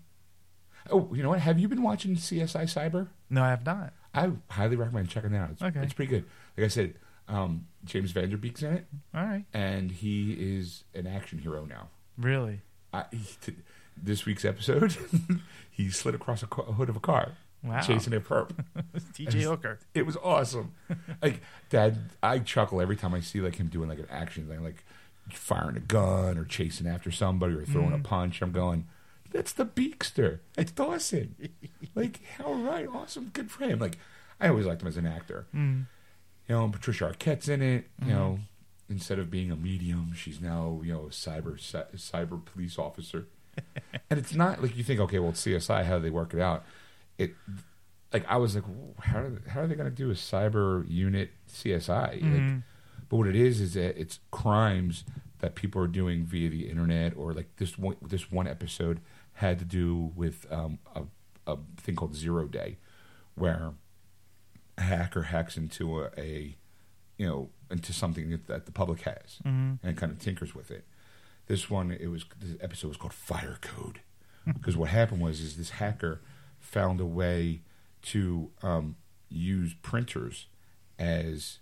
Oh, 0.92 1.10
you 1.14 1.24
know 1.24 1.30
what? 1.30 1.40
Have 1.40 1.58
you 1.60 1.68
been 1.68 1.82
watching 1.82 2.16
CSI 2.16 2.64
Cyber? 2.66 3.08
No, 3.30 3.42
I 3.44 3.50
have 3.50 3.66
not. 3.66 3.94
I 4.14 4.32
highly 4.50 4.76
recommend 4.76 5.10
checking 5.10 5.34
it 5.34 5.38
out. 5.38 5.50
It's, 5.52 5.62
Okay. 5.62 5.80
it's 5.82 5.94
pretty 5.94 6.10
good. 6.12 6.26
Like 6.58 6.66
I 6.66 6.68
said, 6.70 6.94
um, 7.28 7.66
James 7.86 8.12
Van 8.12 8.30
Der 8.30 8.38
Beek's 8.38 8.62
in 8.62 8.74
it, 8.74 8.86
All 9.16 9.24
right. 9.24 9.46
and 9.54 9.90
he 9.92 10.34
is 10.34 10.84
an 10.94 11.08
action 11.08 11.40
hero 11.40 11.66
now. 11.66 11.90
Really? 12.18 12.62
I, 12.94 13.06
he, 13.12 13.54
this 14.02 14.26
week's 14.26 14.46
episode, 14.46 14.96
he 15.72 15.90
slid 15.90 16.16
across 16.16 16.44
a, 16.44 16.48
a 16.62 16.74
hood 16.74 16.90
of 16.90 16.96
a 16.96 17.00
car, 17.00 17.34
Wow. 17.64 17.82
chasing 17.82 18.14
a 18.14 18.20
perp. 18.20 18.52
TJ 19.14 19.42
Hooker. 19.44 19.80
It 19.94 20.06
was 20.06 20.18
awesome. 20.18 20.74
like 21.22 21.42
Dad, 21.70 22.12
I 22.22 22.40
chuckle 22.40 22.80
every 22.82 22.96
time 22.96 23.14
I 23.14 23.22
see 23.22 23.42
like 23.42 23.56
him 23.56 23.68
doing 23.68 23.90
like 23.90 24.00
an 24.00 24.08
action 24.12 24.48
thing, 24.48 24.64
like 24.64 24.84
firing 25.30 25.76
a 25.78 25.80
gun 25.80 26.38
or 26.38 26.46
chasing 26.46 26.86
after 26.88 27.10
somebody 27.12 27.56
or 27.56 27.66
throwing 27.66 27.94
a 27.94 27.98
punch. 28.00 28.42
I'm 28.42 28.52
going, 28.52 28.86
that's 29.32 29.52
the 29.54 29.66
Beakster. 29.66 30.40
It's 30.58 30.72
Dawson. 30.72 31.36
like, 31.96 32.22
how 32.38 32.54
right, 32.54 32.88
awesome, 32.88 33.32
good 33.34 33.50
for 33.50 33.64
him. 33.66 33.80
Like, 33.80 33.98
I 34.40 34.50
always 34.50 34.66
liked 34.66 34.82
him 34.82 34.88
as 34.88 34.98
an 34.98 35.08
actor. 35.08 35.48
Mm. 35.56 35.86
You 36.48 36.56
know, 36.56 36.70
Patricia 36.70 37.12
Arquette's 37.12 37.50
in 37.50 37.62
it. 37.64 37.86
You 38.06 38.14
know, 38.14 38.40
instead 38.90 39.18
of 39.18 39.32
being 39.32 39.50
a 39.52 39.56
medium, 39.56 40.14
she's 40.16 40.40
now 40.40 40.80
you 40.84 40.94
know 40.94 41.06
a 41.06 41.10
cyber 41.10 41.58
cyber 41.96 42.46
police 42.46 42.78
officer. 42.78 43.26
and 44.10 44.20
it's 44.20 44.34
not 44.34 44.62
like 44.62 44.76
you 44.76 44.84
think, 44.84 45.00
okay, 45.00 45.20
well, 45.20 45.30
it's 45.32 45.44
CSI. 45.46 45.84
How 45.86 45.98
do 45.98 46.04
they 46.04 46.10
work 46.10 46.34
it 46.34 46.40
out? 46.40 46.64
It 47.18 47.34
like 48.14 48.26
I 48.28 48.38
was 48.38 48.56
like, 48.56 48.64
how 49.00 49.20
are 49.20 49.42
how 49.48 49.62
are 49.62 49.68
they 49.68 49.76
going 49.76 49.90
to 49.90 49.96
do 49.96 50.10
a 50.12 50.14
cyber 50.16 50.86
unit 50.90 51.32
CSI? 51.52 52.22
Like, 52.22 52.64
but 53.10 53.18
what 53.18 53.28
it 53.28 53.36
is 53.36 53.62
is 53.62 53.74
that 53.74 54.00
it's 54.00 54.20
crimes 54.32 55.04
that 55.40 55.54
people 55.56 55.82
are 55.82 55.88
doing 55.88 56.26
via 56.26 56.50
the 56.50 56.70
internet, 56.70 57.16
or 57.18 57.34
like 57.34 57.56
this 57.58 57.78
one 57.78 57.96
this 58.02 58.32
one 58.32 58.48
episode 58.48 59.00
had 59.34 59.60
to 59.60 59.66
do 59.66 60.12
with 60.16 60.46
um, 60.52 60.80
a 60.96 61.04
a 61.48 61.58
thing 61.78 61.96
called 61.96 62.16
Zero 62.16 62.48
Day, 62.48 62.78
where 63.36 63.74
a 64.78 64.82
hacker 64.82 65.24
hacks 65.24 65.58
into 65.58 66.02
a, 66.02 66.10
a 66.18 66.56
you 67.18 67.28
know 67.28 67.50
into 67.70 67.94
something 67.94 68.30
that, 68.32 68.48
that 68.48 68.66
the 68.66 68.72
public 68.72 69.02
has 69.02 69.40
and 69.84 69.98
kind 69.98 70.12
of 70.12 70.20
tinkers 70.20 70.56
with 70.56 70.72
it. 70.72 70.86
This 71.48 71.70
one, 71.70 71.92
it 71.92 72.08
was 72.08 72.26
this 72.40 72.58
episode 72.62 72.90
was 72.90 72.98
called 72.98 73.14
Fire 73.14 73.58
Code 73.62 74.00
hmm. 74.44 74.52
because 74.52 74.76
what 74.76 74.90
happened 74.90 75.22
was 75.22 75.42
is 75.42 75.58
this 75.58 75.72
hacker 75.72 76.22
found 76.60 77.00
a 77.00 77.06
way 77.06 77.62
to 78.04 78.52
um, 78.64 78.96
use 79.30 79.74
printers 79.82 80.48
as 80.98 81.60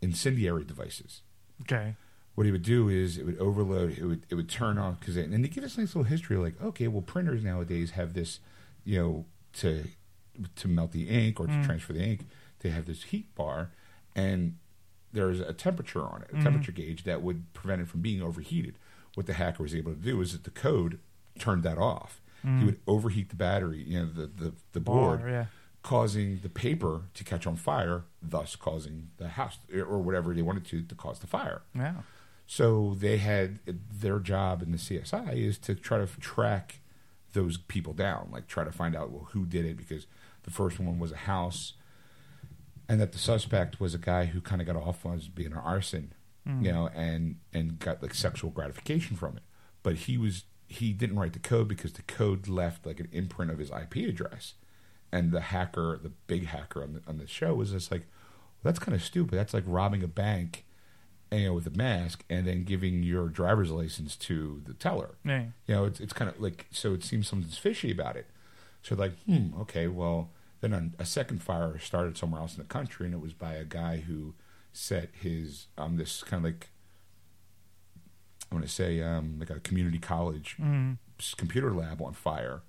incendiary 0.00 0.64
devices. 0.64 1.22
Okay. 1.62 1.96
What 2.34 2.44
he 2.44 2.52
would 2.52 2.62
do 2.62 2.88
is 2.88 3.18
it 3.18 3.26
would 3.26 3.38
overload. 3.38 3.98
It 3.98 4.04
would 4.04 4.26
it 4.30 4.34
would 4.34 4.48
turn 4.48 4.78
on 4.78 4.96
because 4.98 5.16
and 5.16 5.44
they 5.44 5.48
give 5.48 5.64
us 5.64 5.76
a 5.76 5.80
nice 5.80 5.94
little 5.94 6.08
history 6.08 6.36
like 6.36 6.60
okay, 6.62 6.88
well 6.88 7.02
printers 7.02 7.44
nowadays 7.44 7.92
have 7.92 8.14
this, 8.14 8.40
you 8.84 8.98
know, 8.98 9.24
to 9.54 9.84
to 10.56 10.68
melt 10.68 10.92
the 10.92 11.08
ink 11.08 11.38
or 11.38 11.46
to 11.46 11.52
hmm. 11.52 11.62
transfer 11.62 11.92
the 11.92 12.02
ink, 12.02 12.26
they 12.60 12.70
have 12.70 12.86
this 12.86 13.04
heat 13.04 13.34
bar, 13.34 13.70
and 14.16 14.56
there's 15.12 15.40
a 15.40 15.52
temperature 15.52 16.02
on 16.02 16.22
it, 16.22 16.30
a 16.32 16.36
hmm. 16.36 16.42
temperature 16.42 16.72
gauge 16.72 17.04
that 17.04 17.22
would 17.22 17.52
prevent 17.52 17.82
it 17.82 17.88
from 17.88 18.00
being 18.00 18.22
overheated. 18.22 18.78
What 19.14 19.26
the 19.26 19.34
hacker 19.34 19.62
was 19.62 19.74
able 19.74 19.92
to 19.92 19.98
do 19.98 20.20
is 20.20 20.32
that 20.32 20.44
the 20.44 20.50
code 20.50 20.98
turned 21.38 21.62
that 21.64 21.78
off. 21.78 22.20
He 22.42 22.48
mm. 22.48 22.66
would 22.66 22.80
overheat 22.86 23.28
the 23.28 23.36
battery, 23.36 23.84
you 23.86 24.00
know, 24.00 24.06
the 24.06 24.26
the, 24.26 24.52
the 24.72 24.80
board, 24.80 25.20
Bar, 25.20 25.28
yeah. 25.28 25.44
causing 25.82 26.40
the 26.42 26.48
paper 26.48 27.02
to 27.14 27.24
catch 27.24 27.46
on 27.46 27.56
fire, 27.56 28.04
thus 28.20 28.56
causing 28.56 29.10
the 29.18 29.28
house 29.28 29.58
or 29.74 29.98
whatever 29.98 30.34
they 30.34 30.42
wanted 30.42 30.64
to 30.66 30.82
to 30.82 30.94
cause 30.94 31.20
the 31.20 31.26
fire. 31.26 31.62
Yeah. 31.74 31.94
So 32.46 32.96
they 32.98 33.18
had 33.18 33.60
their 33.66 34.18
job 34.18 34.62
in 34.62 34.72
the 34.72 34.78
CSI 34.78 35.36
is 35.36 35.58
to 35.58 35.74
try 35.74 35.98
to 35.98 36.06
track 36.20 36.80
those 37.32 37.56
people 37.56 37.92
down, 37.92 38.28
like 38.32 38.46
try 38.46 38.64
to 38.64 38.72
find 38.72 38.96
out 38.96 39.10
well 39.10 39.28
who 39.30 39.46
did 39.46 39.64
it 39.64 39.76
because 39.76 40.06
the 40.42 40.50
first 40.50 40.80
one 40.80 40.98
was 40.98 41.12
a 41.12 41.16
house, 41.16 41.74
and 42.88 43.00
that 43.00 43.12
the 43.12 43.18
suspect 43.18 43.80
was 43.80 43.94
a 43.94 43.98
guy 43.98 44.26
who 44.26 44.40
kind 44.40 44.60
of 44.60 44.66
got 44.66 44.76
off 44.76 45.06
on 45.06 45.20
being 45.34 45.52
an 45.52 45.58
arson, 45.58 46.12
Mm. 46.46 46.64
you 46.64 46.72
know, 46.72 46.88
and 46.94 47.36
and 47.52 47.78
got 47.78 48.02
like 48.02 48.14
sexual 48.14 48.50
gratification 48.50 49.16
from 49.16 49.36
it, 49.36 49.42
but 49.82 49.94
he 49.94 50.18
was 50.18 50.44
he 50.66 50.92
didn't 50.92 51.18
write 51.18 51.34
the 51.34 51.38
code 51.38 51.68
because 51.68 51.92
the 51.92 52.02
code 52.02 52.48
left 52.48 52.86
like 52.86 52.98
an 52.98 53.08
imprint 53.12 53.50
of 53.50 53.58
his 53.58 53.70
IP 53.70 54.08
address, 54.08 54.54
and 55.12 55.30
the 55.30 55.40
hacker, 55.40 55.98
the 56.02 56.10
big 56.26 56.46
hacker 56.46 56.82
on 56.82 56.94
the 56.94 57.02
on 57.06 57.18
the 57.18 57.26
show 57.26 57.54
was 57.54 57.70
just 57.70 57.92
like, 57.92 58.02
well, 58.62 58.72
that's 58.72 58.78
kind 58.78 58.94
of 58.94 59.02
stupid. 59.02 59.38
That's 59.38 59.54
like 59.54 59.64
robbing 59.66 60.02
a 60.02 60.08
bank 60.08 60.64
you 61.32 61.46
know, 61.46 61.54
with 61.54 61.66
a 61.66 61.70
mask 61.70 62.24
and 62.28 62.46
then 62.46 62.64
giving 62.64 63.02
your 63.02 63.28
driver's 63.28 63.70
license 63.70 64.16
to 64.16 64.62
the 64.66 64.74
teller. 64.74 65.16
Yeah. 65.24 65.46
You 65.66 65.74
know, 65.74 65.84
it's 65.84 66.00
it's 66.00 66.12
kind 66.12 66.30
of 66.30 66.40
like 66.40 66.66
so 66.70 66.92
it 66.92 67.02
seems 67.04 67.28
something's 67.28 67.58
fishy 67.58 67.90
about 67.90 68.16
it. 68.16 68.26
So 68.82 68.94
like, 68.94 69.16
hmm, 69.24 69.48
okay, 69.60 69.86
well, 69.86 70.30
then 70.60 70.72
a, 70.72 71.02
a 71.02 71.04
second 71.04 71.42
fire 71.42 71.78
started 71.78 72.18
somewhere 72.18 72.40
else 72.40 72.54
in 72.54 72.58
the 72.58 72.68
country, 72.68 73.06
and 73.06 73.14
it 73.14 73.20
was 73.20 73.32
by 73.32 73.54
a 73.54 73.64
guy 73.64 73.98
who 73.98 74.34
set 74.72 75.10
his 75.20 75.66
um 75.76 75.96
this 75.96 76.22
kind 76.22 76.44
of 76.44 76.52
like 76.52 76.70
I 78.50 78.54
want 78.54 78.66
to 78.66 78.70
say 78.72 79.00
um 79.02 79.36
like 79.38 79.50
a 79.50 79.60
community 79.60 79.98
college 79.98 80.56
Mm. 80.60 80.98
computer 81.36 81.72
lab 81.72 82.00
on 82.02 82.12
fire 82.14 82.62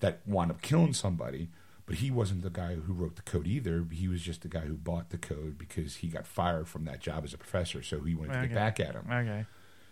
that 0.00 0.20
wound 0.26 0.50
up 0.50 0.62
killing 0.62 0.92
somebody. 0.92 1.48
But 1.84 1.96
he 1.96 2.10
wasn't 2.12 2.42
the 2.42 2.50
guy 2.50 2.76
who 2.76 2.92
wrote 2.92 3.16
the 3.16 3.22
code 3.22 3.46
either. 3.48 3.84
He 3.90 4.06
was 4.06 4.22
just 4.22 4.42
the 4.42 4.48
guy 4.48 4.60
who 4.60 4.74
bought 4.74 5.10
the 5.10 5.18
code 5.18 5.58
because 5.58 5.96
he 5.96 6.08
got 6.08 6.26
fired 6.28 6.68
from 6.68 6.84
that 6.84 7.00
job 7.00 7.24
as 7.24 7.34
a 7.34 7.38
professor. 7.38 7.82
So 7.82 8.00
he 8.00 8.14
wanted 8.14 8.32
to 8.34 8.38
Okay. 8.38 8.48
get 8.48 8.54
back 8.54 8.80
at 8.80 8.94
him. 8.94 9.04
Okay. 9.10 9.46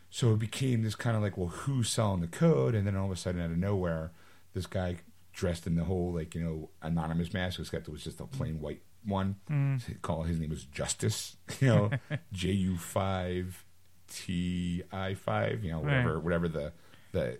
So 0.08 0.32
it 0.32 0.38
became 0.38 0.82
this 0.82 0.94
kind 0.94 1.16
of 1.16 1.22
like, 1.22 1.36
well, 1.36 1.48
who's 1.48 1.90
selling 1.90 2.20
the 2.20 2.28
code? 2.28 2.76
And 2.76 2.86
then 2.86 2.94
all 2.96 3.06
of 3.06 3.10
a 3.12 3.16
sudden, 3.16 3.40
out 3.40 3.50
of 3.50 3.56
nowhere, 3.58 4.12
this 4.54 4.66
guy 4.66 4.98
dressed 5.32 5.66
in 5.66 5.74
the 5.74 5.84
whole 5.84 6.12
like 6.12 6.34
you 6.36 6.42
know 6.42 6.70
anonymous 6.80 7.32
mask, 7.34 7.58
except 7.58 7.88
it 7.88 7.90
was 7.90 8.04
just 8.04 8.20
a 8.20 8.26
plain 8.26 8.60
white 8.60 8.82
one. 9.04 9.36
Mm. 9.50 10.02
Call 10.02 10.22
his 10.24 10.38
name 10.38 10.50
was 10.50 10.64
Justice, 10.64 11.36
you 11.60 11.68
know, 11.68 11.90
J 12.32 12.50
U 12.52 12.76
five 12.76 13.64
T 14.12 14.82
I 14.92 15.14
five, 15.14 15.62
you 15.64 15.72
know, 15.72 15.80
whatever 15.80 16.14
Right. 16.14 16.22
whatever 16.24 16.48
the 16.48 16.72
the 17.12 17.38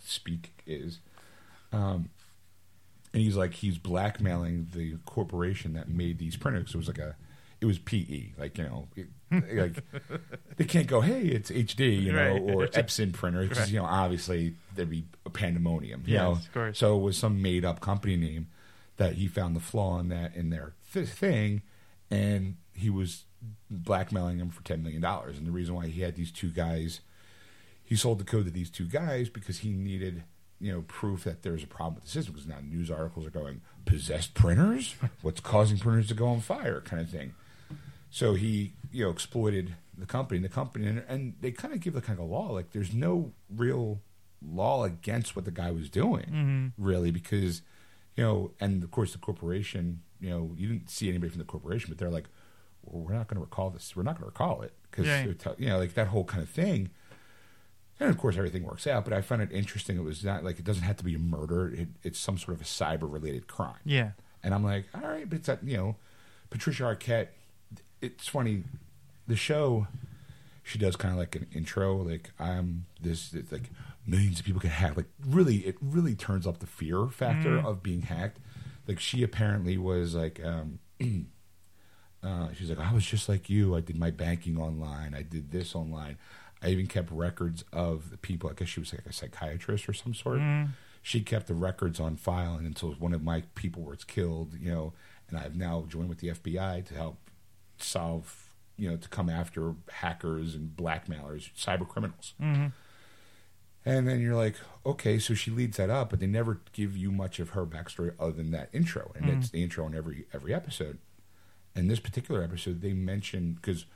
speak 0.00 0.62
is. 0.66 0.98
Um, 1.72 2.10
and 3.14 3.22
he's 3.22 3.36
like 3.36 3.54
he's 3.54 3.78
blackmailing 3.78 4.68
the 4.72 4.96
corporation 5.06 5.74
that 5.74 5.88
made 5.88 6.18
these 6.18 6.36
printers. 6.36 6.70
It 6.74 6.76
was 6.76 6.88
like 6.88 6.98
a 6.98 7.16
it 7.60 7.66
was 7.66 7.78
PE, 7.78 8.32
like 8.38 8.58
you 8.58 8.64
know, 8.64 8.88
it, 8.96 9.06
like 9.56 9.82
they 10.56 10.64
can't 10.64 10.86
go, 10.88 11.00
hey, 11.00 11.22
it's 11.22 11.50
HP, 11.50 12.02
you 12.02 12.12
know, 12.12 12.32
Right. 12.32 12.40
or 12.42 12.66
Epson 12.68 13.12
printer, 13.12 13.42
because 13.42 13.58
Right. 13.58 13.68
you 13.70 13.78
know, 13.78 13.84
obviously 13.84 14.54
there'd 14.74 14.90
be 14.90 15.04
a 15.24 15.30
pandemonium, 15.30 16.02
you 16.06 16.14
Yes, 16.14 16.20
know. 16.22 16.32
of 16.32 16.52
course. 16.52 16.78
So 16.78 16.96
it 16.98 17.02
was 17.02 17.16
some 17.16 17.40
made 17.40 17.64
up 17.64 17.80
company 17.80 18.16
name 18.16 18.48
that 19.02 19.14
he 19.14 19.26
found 19.26 19.56
the 19.56 19.60
flaw 19.60 19.98
in 19.98 20.08
that 20.08 20.34
in 20.36 20.50
their 20.50 20.74
th- 20.92 21.08
thing, 21.08 21.62
and 22.10 22.56
he 22.74 22.88
was 22.90 23.24
blackmailing 23.70 24.38
them 24.38 24.50
for 24.50 24.62
ten 24.64 24.82
million 24.82 25.02
dollars. 25.02 25.36
And 25.38 25.46
the 25.46 25.50
reason 25.50 25.74
why 25.74 25.86
he 25.88 26.02
had 26.02 26.14
these 26.14 26.30
two 26.30 26.50
guys, 26.50 27.00
he 27.82 27.96
sold 27.96 28.18
the 28.20 28.24
code 28.24 28.44
to 28.44 28.50
these 28.50 28.70
two 28.70 28.86
guys 28.86 29.28
because 29.28 29.58
he 29.58 29.70
needed. 29.70 30.24
You 30.60 30.70
know, 30.72 30.82
proof 30.86 31.24
that 31.24 31.42
there's 31.42 31.64
a 31.64 31.66
problem 31.66 31.96
with 31.96 32.04
the 32.04 32.10
system 32.10 32.34
because 32.34 32.46
now 32.46 32.58
news 32.62 32.88
articles 32.88 33.26
are 33.26 33.30
going 33.30 33.62
possessed 33.84 34.32
printers. 34.34 34.94
What's 35.20 35.40
causing 35.40 35.76
printers 35.78 36.06
to 36.06 36.14
go 36.14 36.28
on 36.28 36.38
fire? 36.40 36.80
Kind 36.80 37.02
of 37.02 37.10
thing. 37.10 37.34
So 38.10 38.34
he, 38.34 38.74
you 38.92 39.04
know, 39.04 39.10
exploited 39.10 39.74
the 39.98 40.06
company, 40.06 40.36
and 40.36 40.44
the 40.44 40.48
company, 40.48 40.86
and, 40.86 41.02
and 41.08 41.34
they 41.40 41.50
kind 41.50 41.74
of 41.74 41.80
give 41.80 41.94
the 41.94 42.00
kind 42.00 42.20
of 42.20 42.26
law 42.26 42.52
like 42.52 42.70
there's 42.70 42.94
no 42.94 43.32
real 43.52 44.02
law 44.40 44.84
against 44.84 45.34
what 45.34 45.44
the 45.46 45.50
guy 45.50 45.72
was 45.72 45.88
doing, 45.90 46.26
Mm-hmm. 46.26 46.66
really, 46.78 47.10
because 47.10 47.62
you 48.16 48.24
know, 48.24 48.50
and 48.60 48.82
of 48.82 48.90
course 48.90 49.12
the 49.12 49.18
corporation, 49.18 50.02
you 50.20 50.30
know, 50.30 50.52
you 50.56 50.68
didn't 50.68 50.90
see 50.90 51.08
anybody 51.08 51.30
from 51.30 51.38
the 51.38 51.44
corporation, 51.44 51.88
but 51.90 51.98
they're 51.98 52.10
like, 52.10 52.26
well, 52.84 53.02
we're 53.02 53.14
not 53.14 53.28
going 53.28 53.36
to 53.36 53.40
recall 53.42 53.70
this, 53.70 53.94
we're 53.96 54.02
not 54.02 54.14
going 54.14 54.22
to 54.22 54.26
recall 54.26 54.62
it 54.62 54.72
because 54.90 55.06
Yeah. 55.06 55.24
you 55.58 55.68
know, 55.68 55.78
like 55.78 55.94
that 55.94 56.08
whole 56.08 56.24
kind 56.24 56.42
of 56.42 56.48
thing. 56.48 56.90
And 58.00 58.10
of 58.10 58.18
course, 58.18 58.36
everything 58.36 58.64
works 58.64 58.86
out. 58.86 59.04
But 59.04 59.12
I 59.12 59.20
found 59.20 59.42
it 59.42 59.52
interesting. 59.52 59.96
It 59.96 60.02
was 60.02 60.24
not 60.24 60.42
like 60.42 60.58
it 60.58 60.64
doesn't 60.64 60.82
have 60.82 60.96
to 60.96 61.04
be 61.04 61.14
a 61.14 61.18
murder. 61.20 61.68
It, 61.68 61.88
it's 62.02 62.18
some 62.18 62.36
sort 62.36 62.56
of 62.56 62.60
a 62.60 62.64
cyber-related 62.64 63.46
crime. 63.46 63.76
Yeah. 63.84 64.10
And 64.42 64.52
I'm 64.52 64.64
like, 64.64 64.86
all 64.94 65.02
right, 65.08 65.28
but 65.28 65.38
it's 65.38 65.46
that 65.46 65.62
you 65.62 65.76
know, 65.76 65.96
Patricia 66.50 66.82
Arquette. 66.82 67.28
It's 68.00 68.26
funny, 68.26 68.64
the 69.28 69.36
show. 69.36 69.86
She 70.64 70.78
does 70.78 70.96
kind 70.96 71.12
of 71.12 71.18
like 71.18 71.36
an 71.36 71.46
intro, 71.54 71.96
like 71.96 72.30
I'm 72.40 72.86
this, 73.00 73.32
it's 73.34 73.52
like 73.52 73.70
millions 74.06 74.40
of 74.40 74.46
people 74.46 74.60
get 74.60 74.72
hacked. 74.72 74.96
Like 74.96 75.10
really, 75.26 75.58
it 75.58 75.76
really 75.80 76.14
turns 76.14 76.46
up 76.46 76.58
the 76.58 76.66
fear 76.66 77.06
factor 77.06 77.58
of 77.58 77.82
being 77.82 78.02
hacked. 78.02 78.38
Like 78.86 78.98
she 78.98 79.22
apparently 79.22 79.78
was 79.78 80.14
like, 80.14 80.40
um, 80.44 80.80
uh, 82.22 82.48
she's 82.54 82.68
like, 82.68 82.80
I 82.80 82.92
was 82.92 83.04
just 83.04 83.28
like 83.28 83.48
you. 83.48 83.76
I 83.76 83.80
did 83.80 83.96
my 83.96 84.10
banking 84.10 84.58
online. 84.58 85.14
I 85.14 85.22
did 85.22 85.50
this 85.52 85.74
online. 85.74 86.18
I 86.62 86.68
even 86.68 86.86
kept 86.86 87.10
records 87.10 87.64
of 87.72 88.10
the 88.10 88.16
people. 88.16 88.48
I 88.50 88.54
guess 88.54 88.68
she 88.68 88.80
was 88.80 88.92
like 88.92 89.06
a 89.06 89.12
psychiatrist 89.12 89.88
or 89.88 89.92
some 89.92 90.14
sort. 90.14 90.38
She 91.04 91.20
kept 91.20 91.48
the 91.48 91.54
records 91.54 91.98
on 91.98 92.16
file, 92.16 92.54
and 92.54 92.64
until 92.64 92.92
one 92.92 93.12
of 93.12 93.24
my 93.24 93.42
people 93.56 93.82
was 93.82 94.04
killed, 94.04 94.54
you 94.60 94.70
know, 94.70 94.92
and 95.28 95.36
I've 95.36 95.56
now 95.56 95.84
joined 95.88 96.08
with 96.08 96.18
the 96.18 96.28
FBI 96.28 96.84
to 96.86 96.94
help 96.94 97.18
solve, 97.78 98.52
you 98.76 98.88
know, 98.88 98.96
to 98.96 99.08
come 99.08 99.28
after 99.28 99.74
hackers 99.90 100.54
and 100.54 100.76
blackmailers, 100.76 101.50
cyber 101.56 101.88
criminals. 101.88 102.34
Mm-hmm. 102.40 102.66
And 103.84 104.06
then 104.06 104.20
you're 104.20 104.36
like, 104.36 104.54
okay, 104.86 105.18
so 105.18 105.34
she 105.34 105.50
leads 105.50 105.76
that 105.76 105.90
up, 105.90 106.10
but 106.10 106.20
they 106.20 106.26
never 106.26 106.60
give 106.72 106.96
you 106.96 107.10
much 107.10 107.40
of 107.40 107.50
her 107.50 107.66
backstory 107.66 108.14
other 108.18 108.32
than 108.32 108.52
that 108.52 108.68
intro, 108.72 109.12
and 109.16 109.28
it's 109.28 109.48
mm. 109.48 109.52
the 109.52 109.62
intro 109.62 109.86
in 109.86 109.94
every 109.94 110.26
every 110.32 110.54
episode. 110.54 110.98
And 111.74 111.90
this 111.90 111.98
particular 111.98 112.42
episode, 112.42 112.80
they 112.80 112.92
mentioned 112.92 113.56
because 113.56 113.86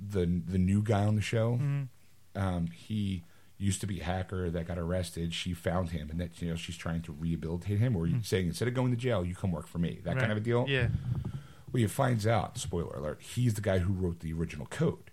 the 0.00 0.24
the 0.24 0.58
new 0.58 0.82
guy 0.82 1.04
on 1.04 1.14
the 1.16 1.22
show, 1.22 1.58
mm. 1.62 1.88
um, 2.34 2.68
he 2.68 3.24
used 3.58 3.80
to 3.80 3.86
be 3.86 4.00
a 4.00 4.04
hacker 4.04 4.50
that 4.50 4.66
got 4.66 4.78
arrested. 4.78 5.34
She 5.34 5.52
found 5.52 5.90
him, 5.90 6.08
and 6.10 6.18
that 6.20 6.40
you 6.40 6.48
know 6.48 6.56
she's 6.56 6.76
trying 6.76 7.02
to 7.02 7.12
rehabilitate 7.12 7.78
him, 7.78 7.94
or 7.96 8.06
mm. 8.06 8.24
saying 8.24 8.46
instead 8.46 8.66
of 8.66 8.74
going 8.74 8.92
to 8.92 8.96
jail, 8.96 9.24
you 9.24 9.34
come 9.34 9.52
work 9.52 9.66
for 9.66 9.78
me, 9.78 10.00
that 10.04 10.14
Right. 10.14 10.20
kind 10.20 10.32
of 10.32 10.38
a 10.38 10.40
deal. 10.40 10.64
Yeah. 10.68 10.88
Well, 11.70 11.80
you 11.80 11.88
finds 11.88 12.26
out, 12.26 12.58
spoiler 12.58 12.96
alert, 12.96 13.20
he's 13.22 13.54
the 13.54 13.62
guy 13.62 13.78
who 13.78 13.92
wrote 13.92 14.20
the 14.20 14.32
original 14.32 14.66
code. 14.66 15.10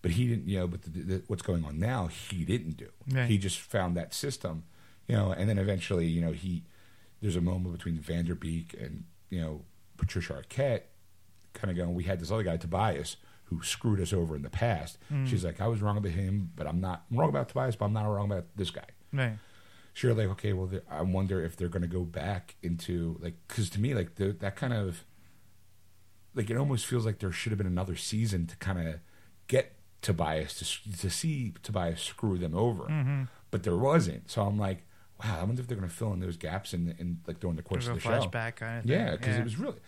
But 0.00 0.12
he 0.12 0.28
didn't, 0.28 0.48
you 0.48 0.60
know, 0.60 0.66
but 0.68 0.82
the, 0.82 0.90
the, 0.90 1.22
what's 1.26 1.42
going 1.42 1.64
on 1.64 1.78
now, 1.80 2.06
he 2.06 2.44
didn't 2.44 2.76
do. 2.76 2.88
Right. 3.10 3.28
He 3.28 3.36
just 3.38 3.58
found 3.58 3.96
that 3.96 4.14
system, 4.14 4.62
you 5.08 5.16
know, 5.16 5.32
and 5.32 5.48
then 5.48 5.58
eventually, 5.58 6.06
you 6.06 6.20
know, 6.20 6.32
he, 6.32 6.62
there's 7.20 7.34
a 7.36 7.40
moment 7.40 7.76
between 7.76 7.98
Van 7.98 8.24
Der 8.24 8.34
Beek 8.36 8.74
and, 8.80 9.04
you 9.28 9.40
know, 9.40 9.62
Patricia 9.96 10.34
Arquette 10.34 10.82
kind 11.52 11.70
of 11.70 11.76
going, 11.76 11.94
we 11.94 12.04
had 12.04 12.20
this 12.20 12.30
other 12.30 12.44
guy, 12.44 12.56
Tobias, 12.56 13.16
who 13.44 13.60
screwed 13.62 14.00
us 14.00 14.12
over 14.12 14.36
in 14.36 14.42
the 14.42 14.50
past. 14.50 14.98
Mm. 15.12 15.26
She's 15.26 15.44
like, 15.44 15.60
I 15.60 15.66
was 15.66 15.82
wrong 15.82 15.96
about 15.96 16.12
him, 16.12 16.52
but 16.54 16.66
I'm 16.68 16.80
not 16.80 17.04
I'm 17.10 17.16
wrong 17.16 17.30
about 17.30 17.48
Tobias, 17.48 17.74
but 17.74 17.86
I'm 17.86 17.92
not 17.92 18.04
wrong 18.06 18.30
about 18.30 18.46
this 18.54 18.70
guy 18.70 18.84
Right. 19.12 19.38
sure 19.94 20.12
like 20.12 20.28
okay 20.28 20.52
well 20.52 20.70
i 20.90 21.00
wonder 21.00 21.42
if 21.42 21.56
they're 21.56 21.70
going 21.70 21.82
to 21.82 21.88
go 21.88 22.04
back 22.04 22.56
into 22.62 23.16
like 23.20 23.34
because 23.48 23.70
to 23.70 23.80
me 23.80 23.94
like 23.94 24.16
the, 24.16 24.32
that 24.32 24.54
kind 24.54 24.74
of 24.74 25.04
like 26.34 26.50
it 26.50 26.56
almost 26.58 26.84
feels 26.86 27.06
like 27.06 27.18
there 27.20 27.32
should 27.32 27.50
have 27.50 27.56
been 27.58 27.66
another 27.66 27.96
season 27.96 28.46
to 28.46 28.56
kind 28.58 28.86
of 28.86 28.96
get 29.48 29.77
tobias 30.02 30.54
to, 30.54 30.96
to 30.98 31.10
see 31.10 31.52
tobias 31.62 32.00
screw 32.00 32.38
them 32.38 32.54
over 32.54 32.84
Mm-hmm. 32.84 33.22
but 33.50 33.62
there 33.64 33.76
wasn't 33.76 34.30
so 34.30 34.42
i'm 34.42 34.58
like 34.58 34.84
wow 35.22 35.38
i 35.40 35.44
wonder 35.44 35.60
if 35.60 35.66
they're 35.66 35.76
going 35.76 35.88
to 35.88 35.94
fill 35.94 36.12
in 36.12 36.20
those 36.20 36.36
gaps 36.36 36.72
in, 36.72 36.94
in 36.98 37.18
like 37.26 37.40
during 37.40 37.56
the 37.56 37.62
course 37.62 37.86
of 37.88 37.94
the 37.94 37.98
a 37.98 38.00
show 38.00 38.20
flashback 38.28 38.56
kind 38.56 38.78
of 38.78 38.84
thing. 38.84 38.92
yeah, 38.92 39.12
because 39.12 39.36
it 39.36 39.42
was 39.44 39.58
really, 39.58 39.78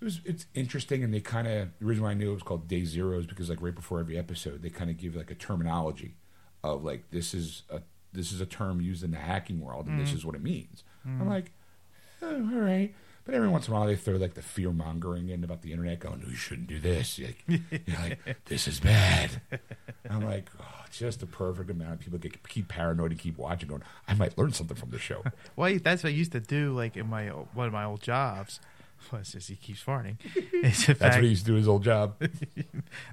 it 0.00 0.04
was 0.04 0.20
it's 0.24 0.46
interesting, 0.54 1.02
and 1.02 1.12
they 1.12 1.18
kind 1.20 1.48
of 1.48 1.68
the 1.80 1.84
reason 1.86 2.04
why 2.04 2.10
I 2.10 2.14
knew 2.14 2.30
it 2.30 2.34
was 2.34 2.44
called 2.44 2.68
Day 2.68 2.84
Zero 2.84 3.18
is 3.18 3.26
because 3.26 3.50
like 3.50 3.60
right 3.60 3.74
before 3.74 3.98
every 3.98 4.16
episode, 4.16 4.62
they 4.62 4.70
kind 4.70 4.88
of 4.90 4.96
give 4.96 5.16
like 5.16 5.32
a 5.32 5.34
terminology 5.34 6.14
of 6.62 6.84
like 6.84 7.10
this 7.10 7.34
is 7.34 7.64
a 7.68 7.80
this 8.12 8.30
is 8.30 8.40
a 8.40 8.46
term 8.46 8.80
used 8.80 9.02
in 9.02 9.10
the 9.10 9.16
hacking 9.18 9.60
world, 9.60 9.86
and 9.88 9.98
this 10.00 10.12
is 10.12 10.24
what 10.24 10.36
it 10.36 10.42
means. 10.42 10.84
I'm 11.04 11.28
like, 11.28 11.50
oh, 12.22 12.28
all 12.54 12.60
right. 12.60 12.94
But 13.28 13.34
every 13.34 13.48
once 13.48 13.68
in 13.68 13.74
a 13.74 13.76
while, 13.76 13.86
they 13.86 13.94
throw 13.94 14.16
like 14.16 14.32
the 14.32 14.40
fear 14.40 14.72
mongering 14.72 15.28
in 15.28 15.44
about 15.44 15.60
the 15.60 15.70
internet, 15.72 16.00
going, 16.00 16.20
"No, 16.22 16.28
you 16.30 16.34
shouldn't 16.34 16.66
do 16.66 16.78
this." 16.80 17.18
Like, 17.18 17.44
you're 17.46 17.60
like, 17.98 18.18
"This 18.46 18.66
is 18.66 18.80
bad." 18.80 19.42
I'm 20.08 20.22
like, 20.22 20.48
oh, 20.58 20.64
just 20.90 21.20
the 21.20 21.26
perfect 21.26 21.68
amount 21.70 21.92
of 21.92 22.00
people 22.00 22.18
get 22.18 22.48
keep 22.48 22.68
paranoid 22.68 23.10
and 23.10 23.20
keep 23.20 23.36
watching, 23.36 23.68
going, 23.68 23.82
"I 24.08 24.14
might 24.14 24.38
learn 24.38 24.54
something 24.54 24.78
from 24.78 24.88
the 24.92 24.98
show." 24.98 25.22
Well, 25.56 25.78
that's 25.82 26.04
what 26.04 26.08
I 26.08 26.12
used 26.14 26.32
to 26.32 26.40
do, 26.40 26.72
like 26.74 26.96
in 26.96 27.06
my 27.10 27.26
one 27.28 27.66
of 27.66 27.72
my 27.74 27.84
old 27.84 28.00
jobs. 28.00 28.60
Well, 29.12 29.20
it's 29.20 29.46
he 29.46 29.56
keeps 29.56 29.84
farting. 29.84 30.16
It's 30.34 30.86
the 30.86 30.94
That's 30.94 30.98
fact, 30.98 31.14
what 31.16 31.24
he 31.24 31.28
used 31.28 31.44
to 31.44 31.52
do 31.52 31.56
his 31.56 31.68
old 31.68 31.84
job. 31.84 32.16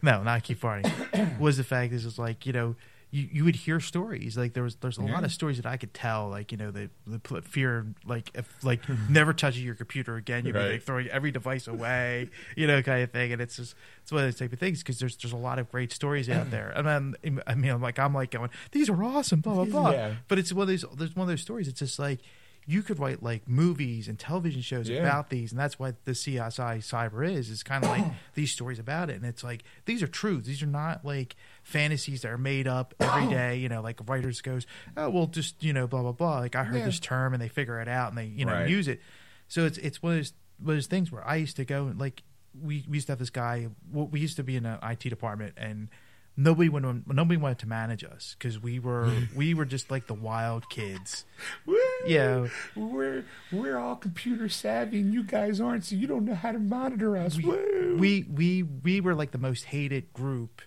no, 0.01 0.23
not 0.23 0.43
keep 0.43 0.61
farting. 0.61 1.37
was 1.39 1.57
the 1.57 1.65
fact 1.65 1.91
this 1.91 2.05
is 2.05 2.07
it's 2.13 2.17
like 2.19 2.45
you 2.45 2.53
know 2.53 2.75
you, 3.15 3.29
you 3.31 3.45
would 3.45 3.55
hear 3.55 3.79
stories. 3.79 4.37
Like 4.37 4.53
there 4.53 4.63
was 4.63 4.75
there's 4.75 4.97
a 4.97 5.01
lot 5.01 5.23
of 5.23 5.31
stories 5.31 5.57
that 5.57 5.65
I 5.65 5.77
could 5.77 5.93
tell 5.93 6.27
like 6.27 6.51
you 6.51 6.57
know 6.57 6.71
the, 6.71 6.89
put 7.19 7.45
fear 7.45 7.85
like 8.05 8.29
if 8.33 8.47
like 8.63 8.81
never 9.09 9.31
touching 9.33 9.63
your 9.63 9.75
computer 9.75 10.15
again 10.17 10.45
you'd 10.45 10.53
be 10.53 10.59
like 10.59 10.83
throwing 10.83 11.07
every 11.07 11.31
device 11.31 11.67
away 11.67 12.29
you 12.57 12.67
know 12.67 12.81
kind 12.81 13.03
of 13.03 13.11
thing. 13.11 13.31
And 13.31 13.41
it's 13.41 13.55
just 13.55 13.75
it's 14.03 14.11
one 14.11 14.21
of 14.23 14.27
those 14.27 14.37
type 14.39 14.51
of 14.51 14.59
things 14.59 14.79
because 14.79 14.99
there's 14.99 15.15
there's 15.17 15.33
a 15.33 15.37
lot 15.37 15.59
of 15.59 15.71
great 15.71 15.93
stories 15.93 16.29
out 16.29 16.51
there. 16.51 16.73
And 16.75 16.85
then 16.85 17.41
I 17.47 17.55
mean 17.55 17.71
I'm 17.71 17.81
like 17.81 17.97
I'm 17.99 18.13
like 18.13 18.31
going 18.31 18.49
these 18.71 18.89
are 18.89 19.03
awesome 19.03 19.39
blah 19.39 19.53
blah 19.53 19.65
blah. 19.65 19.91
Yeah. 19.91 20.15
but 20.27 20.37
it's 20.37 20.51
one 20.51 20.63
of 20.63 20.67
those 20.67 20.83
there's 20.97 21.15
one 21.15 21.23
of 21.23 21.29
those 21.29 21.41
stories 21.41 21.67
it's 21.69 21.79
just 21.79 21.97
like 21.99 22.19
you 22.67 22.81
could 22.81 22.97
write 22.97 23.21
like 23.21 23.47
movies 23.47 24.07
and 24.07 24.17
television 24.17 24.59
shows 24.63 24.89
Yeah. 24.89 25.01
about 25.01 25.29
these 25.29 25.51
and 25.51 25.59
that's 25.59 25.77
what 25.77 26.03
the 26.05 26.13
CSI 26.13 26.77
cyber 26.79 27.23
is 27.31 27.49
is 27.51 27.61
kind 27.61 27.83
of 27.83 27.91
like 27.91 28.03
these 28.33 28.51
stories 28.51 28.79
about 28.79 29.09
it. 29.11 29.15
And 29.17 29.25
it's 29.25 29.43
like 29.43 29.63
these 29.85 30.01
are 30.01 30.07
truths 30.07 30.47
these 30.47 30.63
are 30.63 30.67
not 30.67 31.05
like 31.05 31.35
fantasies 31.65 32.21
that 32.21 32.29
are 32.31 32.37
made 32.37 32.67
up 32.67 32.93
every 32.99 33.27
day 33.27 33.57
you 33.57 33.67
know 33.67 33.81
like 33.81 33.99
writers 34.07 34.39
goes 34.41 34.67
oh 34.97 35.09
well 35.09 35.25
just 35.25 35.63
you 35.63 35.73
know 35.73 35.87
blah 35.87 36.01
blah 36.03 36.11
blah 36.11 36.37
like 36.37 36.55
I 36.55 36.63
heard 36.63 36.77
Yeah. 36.77 36.85
this 36.85 36.99
term 36.99 37.33
and 37.33 37.41
they 37.41 37.49
figure 37.49 37.81
it 37.81 37.87
out 37.87 38.09
and 38.09 38.17
they 38.17 38.25
you 38.27 38.45
know 38.45 38.53
Right. 38.53 38.69
use 38.69 38.87
it 38.87 39.01
so 39.47 39.65
it's 39.65 39.79
it's 39.79 40.01
one 40.01 40.13
of 40.13 40.19
those 40.19 40.33
one 40.59 40.73
of 40.73 40.77
those 40.77 40.85
things 40.87 41.11
where 41.11 41.27
I 41.27 41.37
used 41.37 41.55
to 41.57 41.65
go 41.65 41.87
and 41.87 41.99
like 41.99 42.21
we, 42.63 42.85
we 42.87 42.97
used 42.97 43.07
to 43.07 43.11
have 43.13 43.19
this 43.19 43.31
guy 43.31 43.67
we 43.91 44.19
used 44.19 44.37
to 44.37 44.43
be 44.43 44.55
in 44.55 44.65
an 44.65 44.77
IT 44.83 45.09
department 45.09 45.55
and 45.57 45.89
nobody 46.37 46.69
wanted 46.69 47.03
nobody 47.07 47.37
wanted 47.37 47.57
to 47.59 47.67
manage 47.67 48.03
us 48.03 48.35
because 48.37 48.59
we 48.61 48.77
were 48.77 49.11
we 49.35 49.55
were 49.55 49.65
just 49.65 49.89
like 49.89 50.05
the 50.05 50.13
wild 50.13 50.69
kids 50.69 51.25
Yeah. 52.07 52.47
we're 52.75 53.25
we're 53.51 53.79
all 53.79 53.95
computer 53.95 54.47
savvy, 54.49 54.99
and 54.99 55.11
you 55.11 55.23
guys 55.23 55.59
aren't, 55.59 55.85
so 55.85 55.95
you 55.95 56.05
don't 56.05 56.25
know 56.25 56.35
how 56.35 56.51
to 56.51 56.59
monitor 56.59 57.17
us. 57.17 57.41
Woo! 57.41 57.97
we 57.99 58.23
we 58.31 58.61
we 58.61 59.01
were 59.01 59.15
like 59.15 59.31
the 59.31 59.39
most 59.39 59.65
hated 59.65 60.13
group 60.13 60.61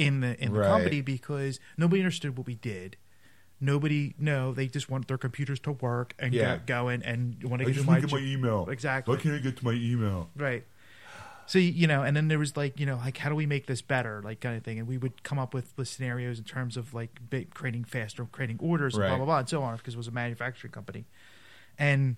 in 0.00 0.20
the 0.20 0.42
in 0.42 0.52
the 0.52 0.58
Right. 0.60 0.68
company 0.68 1.00
because 1.02 1.60
nobody 1.76 2.00
understood 2.00 2.36
what 2.36 2.46
we 2.46 2.54
did. 2.54 2.96
Nobody, 3.60 4.14
no, 4.18 4.54
they 4.54 4.66
just 4.68 4.88
want 4.88 5.06
their 5.06 5.18
computers 5.18 5.60
to 5.60 5.72
work 5.72 6.14
and 6.18 6.32
Yeah. 6.32 6.56
get 6.56 6.66
going 6.66 7.02
and 7.02 7.42
want 7.44 7.60
to 7.60 7.66
just 7.66 7.80
get 7.80 7.84
to 7.84 7.90
my 7.90 8.00
get 8.00 8.10
my 8.10 8.18
email. 8.18 8.68
Exactly. 8.70 9.14
Why 9.14 9.20
can't 9.20 9.34
I 9.34 9.38
get 9.38 9.58
to 9.58 9.64
my 9.64 9.72
email? 9.72 10.30
Right. 10.34 10.64
So 11.46 11.58
you 11.58 11.86
know, 11.86 12.02
and 12.02 12.16
then 12.16 12.28
there 12.28 12.38
was 12.38 12.56
like 12.56 12.80
you 12.80 12.86
know, 12.86 12.96
like 12.96 13.18
how 13.18 13.28
do 13.28 13.34
we 13.34 13.44
make 13.44 13.66
this 13.66 13.82
better, 13.82 14.22
like 14.24 14.40
kind 14.40 14.56
of 14.56 14.62
thing, 14.62 14.78
and 14.78 14.88
we 14.88 14.96
would 14.96 15.22
come 15.24 15.38
up 15.38 15.52
with 15.52 15.76
the 15.76 15.84
scenarios 15.84 16.38
in 16.38 16.44
terms 16.44 16.76
of 16.78 16.94
like 16.94 17.20
creating 17.52 17.84
faster, 17.84 18.24
creating 18.24 18.58
orders, 18.60 18.94
and 18.94 19.04
blah 19.04 19.16
blah 19.16 19.26
blah, 19.26 19.38
and 19.40 19.48
so 19.48 19.62
on, 19.62 19.76
because 19.76 19.94
it 19.94 19.96
was 19.98 20.08
a 20.08 20.12
manufacturing 20.12 20.72
company, 20.72 21.04
and 21.76 22.16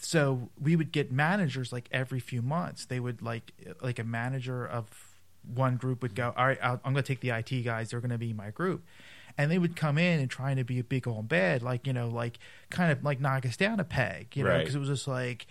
so 0.00 0.50
we 0.60 0.76
would 0.76 0.92
get 0.92 1.10
managers 1.10 1.72
like 1.72 1.88
every 1.90 2.20
few 2.20 2.42
months. 2.42 2.84
They 2.84 3.00
would 3.00 3.22
like 3.22 3.52
like 3.80 3.98
a 3.98 4.04
manager 4.04 4.66
of 4.66 5.09
one 5.54 5.76
group 5.76 6.02
would 6.02 6.14
go, 6.14 6.32
all 6.36 6.46
right, 6.46 6.58
I'll, 6.62 6.80
I'm 6.84 6.92
going 6.92 7.02
to 7.04 7.08
take 7.14 7.20
the 7.20 7.30
IT 7.30 7.62
guys. 7.64 7.90
They're 7.90 8.00
going 8.00 8.10
to 8.10 8.18
be 8.18 8.32
my 8.32 8.50
group. 8.50 8.84
And 9.38 9.50
they 9.50 9.58
would 9.58 9.76
come 9.76 9.96
in 9.96 10.20
and 10.20 10.28
trying 10.30 10.56
to 10.56 10.64
be 10.64 10.78
a 10.78 10.84
big 10.84 11.06
old 11.08 11.28
bad, 11.28 11.62
like, 11.62 11.86
you 11.86 11.92
know, 11.92 12.08
like 12.08 12.38
kind 12.68 12.90
of 12.92 13.02
like 13.04 13.20
knock 13.20 13.46
us 13.46 13.56
down 13.56 13.80
a 13.80 13.84
peg, 13.84 14.28
you 14.36 14.44
know, 14.44 14.50
Right. 14.50 14.58
because 14.58 14.74
it 14.74 14.78
was 14.80 14.88
just 14.88 15.08
like, 15.08 15.46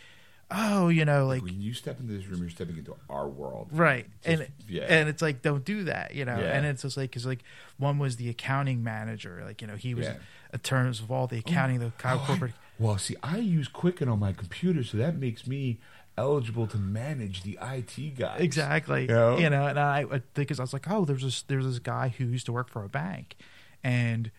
oh, 0.52 0.90
you 0.90 1.06
know, 1.06 1.26
like, 1.28 1.42
when 1.44 1.62
you 1.62 1.74
step 1.74 2.00
into 2.00 2.14
this 2.14 2.26
room, 2.28 2.42
you're 2.42 2.50
stepping 2.50 2.78
into 2.78 2.96
our 3.10 3.28
world. 3.28 3.70
right 3.72 4.06
Just- 4.24 4.42
and 4.42 4.52
yeah. 4.68 4.84
and 4.84 5.08
it's 5.10 5.22
like 5.22 5.42
don't 5.44 5.64
do 5.64 5.84
that 5.86 6.14
you 6.16 6.26
know 6.26 6.38
Yeah. 6.40 6.58
and 6.58 6.66
it's 6.66 6.82
just 6.82 6.98
like 6.98 7.12
because 7.12 7.26
like 7.26 7.44
one 7.78 8.00
was 8.00 8.16
the 8.16 8.30
accounting 8.30 8.84
manager 8.84 9.42
like 9.46 9.62
you 9.62 9.68
know 9.68 9.76
he 9.76 9.94
was 9.94 10.08
Yeah. 10.08 10.16
in 10.54 10.60
terms 10.60 11.00
of 11.02 11.12
all 11.12 11.28
the 11.28 11.38
accounting 11.38 11.80
the 11.80 11.88
oh, 11.88 11.94
kind 12.00 12.16
of 12.16 12.22
Oh, 12.22 12.24
I- 12.24 12.28
corporate 12.28 12.54
well, 12.80 12.98
see, 12.98 13.18
I 13.22 13.40
use 13.40 13.68
Quicken 13.68 14.08
on 14.08 14.20
my 14.20 14.32
computer, 14.32 14.86
so 14.86 14.96
that 15.00 15.18
makes 15.18 15.46
me 15.46 15.80
eligible 16.18 16.68
to 16.68 16.78
manage 16.78 17.44
the 17.44 17.58
IT 17.62 18.18
guys. 18.18 18.42
exactly 18.42 19.04
You 19.04 19.08
know? 19.08 19.38
you 19.38 19.50
know 19.50 19.66
and 19.68 19.80
i 19.80 20.04
because 20.34 20.60
i 20.60 20.64
was 20.64 20.74
like 20.74 20.90
oh 20.90 21.06
there's 21.06 21.24
this 21.24 21.44
there's 21.44 21.66
this 21.66 21.80
guy 21.80 22.10
who 22.18 22.26
used 22.26 22.46
to 22.48 22.52
work 22.54 22.70
for 22.70 22.84
a 22.84 22.90
bank 22.90 23.36
and 23.84 24.30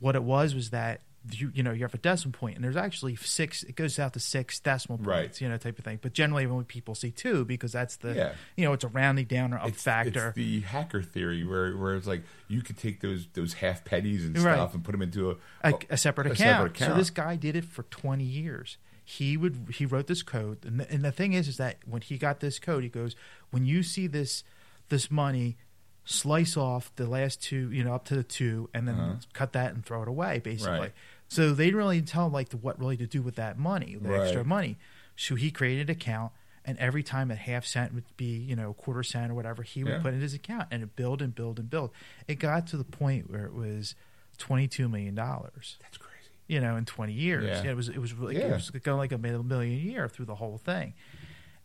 what 0.00 0.16
it 0.16 0.22
was 0.24 0.54
was 0.54 0.70
that 0.70 1.00
you 1.32 1.50
you 1.54 1.62
know 1.62 1.72
you 1.72 1.82
have 1.82 1.92
a 1.94 1.98
decimal 1.98 2.32
point 2.36 2.54
and 2.56 2.64
there's 2.64 2.76
actually 2.76 3.14
six 3.16 3.62
it 3.64 3.76
goes 3.76 3.98
out 3.98 4.14
to 4.14 4.20
six 4.20 4.58
decimal 4.60 4.96
points 4.98 5.08
Right. 5.08 5.40
you 5.40 5.48
know 5.48 5.56
type 5.58 5.78
of 5.78 5.84
thing 5.84 5.98
but 6.00 6.12
generally 6.12 6.46
when 6.46 6.64
people 6.64 6.94
see 6.94 7.10
two 7.10 7.44
because 7.44 7.70
that's 7.70 7.96
the 7.96 8.14
Yeah. 8.14 8.32
you 8.56 8.64
know 8.64 8.72
it's 8.72 8.84
a 8.84 8.88
rounding 8.88 9.26
down 9.26 9.52
or 9.52 9.58
up 9.58 9.68
It's, 9.68 9.82
factor 9.82 10.28
it's 10.28 10.36
the 10.36 10.60
hacker 10.60 11.02
theory 11.02 11.44
where, 11.44 11.76
where 11.76 11.96
it's 11.96 12.06
like 12.06 12.22
you 12.48 12.62
could 12.62 12.78
take 12.78 13.00
those 13.00 13.26
those 13.34 13.54
half 13.54 13.84
pennies 13.84 14.24
and 14.24 14.36
Right. 14.38 14.54
stuff 14.54 14.74
and 14.74 14.82
put 14.82 14.92
them 14.92 15.02
into 15.02 15.30
a, 15.32 15.36
a, 15.64 15.74
a 15.90 15.96
separate 15.96 16.28
a 16.28 16.32
account. 16.32 16.38
separate 16.38 16.76
account. 16.76 16.92
So 16.92 16.96
this 16.98 17.10
guy 17.10 17.36
did 17.36 17.54
it 17.56 17.64
for 17.64 17.82
20 17.84 18.24
years. 18.24 18.78
He 19.10 19.38
would 19.38 19.68
he 19.74 19.86
wrote 19.86 20.06
this 20.06 20.22
code, 20.22 20.58
and 20.66 20.80
the, 20.80 20.90
and 20.92 21.02
the 21.02 21.10
thing 21.12 21.32
is, 21.32 21.48
is 21.48 21.56
that 21.56 21.78
when 21.86 22.02
he 22.02 22.18
got 22.18 22.40
this 22.40 22.58
code, 22.58 22.82
he 22.82 22.90
goes, 22.90 23.16
when 23.50 23.64
you 23.64 23.82
see 23.82 24.06
this 24.06 24.44
this 24.90 25.10
money, 25.10 25.56
slice 26.04 26.58
off 26.58 26.94
the 26.96 27.06
last 27.06 27.42
two, 27.42 27.70
you 27.72 27.82
know, 27.82 27.94
up 27.94 28.04
to 28.06 28.14
the 28.16 28.22
two, 28.22 28.68
and 28.74 28.86
then 28.86 28.94
Uh-huh. 29.00 29.14
cut 29.32 29.52
that 29.54 29.72
and 29.72 29.82
throw 29.84 30.02
it 30.02 30.08
away, 30.08 30.40
basically. 30.40 30.78
Right. 30.78 30.92
So 31.26 31.54
they 31.54 31.64
didn't 31.66 31.78
really 31.78 32.02
tell 32.02 32.26
him 32.26 32.32
like 32.34 32.52
what 32.52 32.78
really 32.78 32.98
to 32.98 33.06
do 33.06 33.22
with 33.22 33.36
that 33.36 33.58
money, 33.58 33.96
the 34.00 34.10
Right. 34.10 34.20
extra 34.22 34.44
money. 34.44 34.76
So 35.16 35.36
he 35.36 35.50
created 35.50 35.88
an 35.88 35.96
account. 35.96 36.32
And 36.64 36.76
every 36.76 37.02
time 37.02 37.30
a 37.30 37.34
half 37.34 37.64
cent 37.64 37.94
would 37.94 38.04
be, 38.18 38.36
you 38.36 38.54
know, 38.54 38.74
quarter 38.74 39.02
cent 39.02 39.30
or 39.30 39.34
whatever, 39.34 39.62
he 39.62 39.84
would 39.84 39.94
Yeah. 39.94 40.02
put 40.02 40.12
in 40.12 40.20
his 40.20 40.34
account, 40.34 40.68
and 40.70 40.82
it 40.82 40.96
build 40.96 41.22
and 41.22 41.34
build 41.34 41.58
and 41.58 41.70
build. 41.70 41.92
It 42.26 42.34
got 42.34 42.66
to 42.68 42.76
the 42.76 42.84
point 42.84 43.30
where 43.30 43.46
it 43.46 43.54
was 43.54 43.94
twenty-two 44.36 44.86
million 44.86 45.14
dollars 45.14 45.78
That's 45.80 45.96
crazy. 45.96 46.17
You 46.48 46.60
know, 46.60 46.74
in 46.76 46.84
20 46.84 47.12
years. 47.12 47.44
Yeah. 47.44 47.62
Yeah, 47.62 47.70
it 47.70 47.76
was 47.76 47.88
it 47.88 47.98
was 47.98 48.12
like 48.14 48.36
Yeah. 48.36 48.46
it 48.48 48.52
was 48.54 48.70
going 48.70 48.98
like 48.98 49.12
a 49.12 49.18
million 49.18 49.52
a 49.52 49.64
year 49.66 50.08
through 50.08 50.24
the 50.26 50.34
whole 50.34 50.58
thing. 50.58 50.94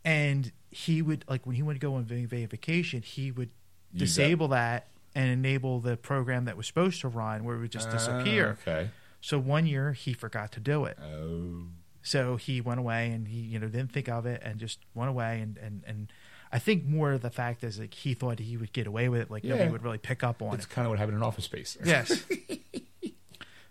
And 0.05 0.51
he 0.69 1.01
would 1.01 1.23
like 1.27 1.45
when 1.45 1.55
he 1.55 1.63
would 1.63 1.79
go 1.79 1.95
on 1.95 2.03
va- 2.05 2.27
va- 2.27 2.47
vacation, 2.47 3.01
he 3.01 3.31
would 3.31 3.49
Use 3.93 4.09
disable 4.15 4.49
that. 4.49 4.87
and 5.15 5.29
enable 5.29 5.79
the 5.79 5.95
program 5.95 6.45
that 6.45 6.57
was 6.57 6.67
supposed 6.67 6.99
to 7.01 7.07
run 7.07 7.43
where 7.43 7.55
it 7.55 7.59
would 7.59 7.71
just 7.71 7.89
disappear. 7.91 8.57
Ah, 8.67 8.71
okay. 8.71 8.89
So 9.21 9.39
one 9.39 9.65
year 9.65 9.93
he 9.93 10.11
forgot 10.13 10.51
to 10.53 10.59
do 10.59 10.85
it. 10.85 10.97
Oh. 11.01 11.67
So 12.01 12.35
he 12.35 12.59
went 12.59 12.79
away 12.81 13.11
and 13.11 13.27
he, 13.29 13.37
you 13.39 13.59
know, 13.59 13.67
didn't 13.69 13.93
think 13.93 14.09
of 14.09 14.25
it 14.25 14.41
and 14.43 14.59
just 14.59 14.79
went 14.93 15.09
away 15.09 15.39
and 15.39 15.57
and 15.57 15.83
and 15.87 16.11
I 16.51 16.59
think 16.59 16.83
more 16.85 17.13
of 17.13 17.21
the 17.21 17.29
fact 17.31 17.63
is 17.63 17.79
like 17.79 17.93
he 17.93 18.13
thought 18.13 18.39
he 18.39 18.57
would 18.57 18.73
get 18.73 18.85
away 18.87 19.07
with 19.07 19.21
it, 19.21 19.31
like 19.31 19.43
nobody 19.45 19.69
would 19.71 19.83
really 19.83 19.97
pick 19.99 20.21
up 20.23 20.41
on 20.41 20.53
It's 20.55 20.65
it. 20.65 20.69
kind 20.69 20.85
of 20.85 20.89
what 20.89 20.99
happened 20.99 21.17
in 21.17 21.23
Office 21.23 21.45
Space. 21.45 21.77
Yes. 21.85 22.25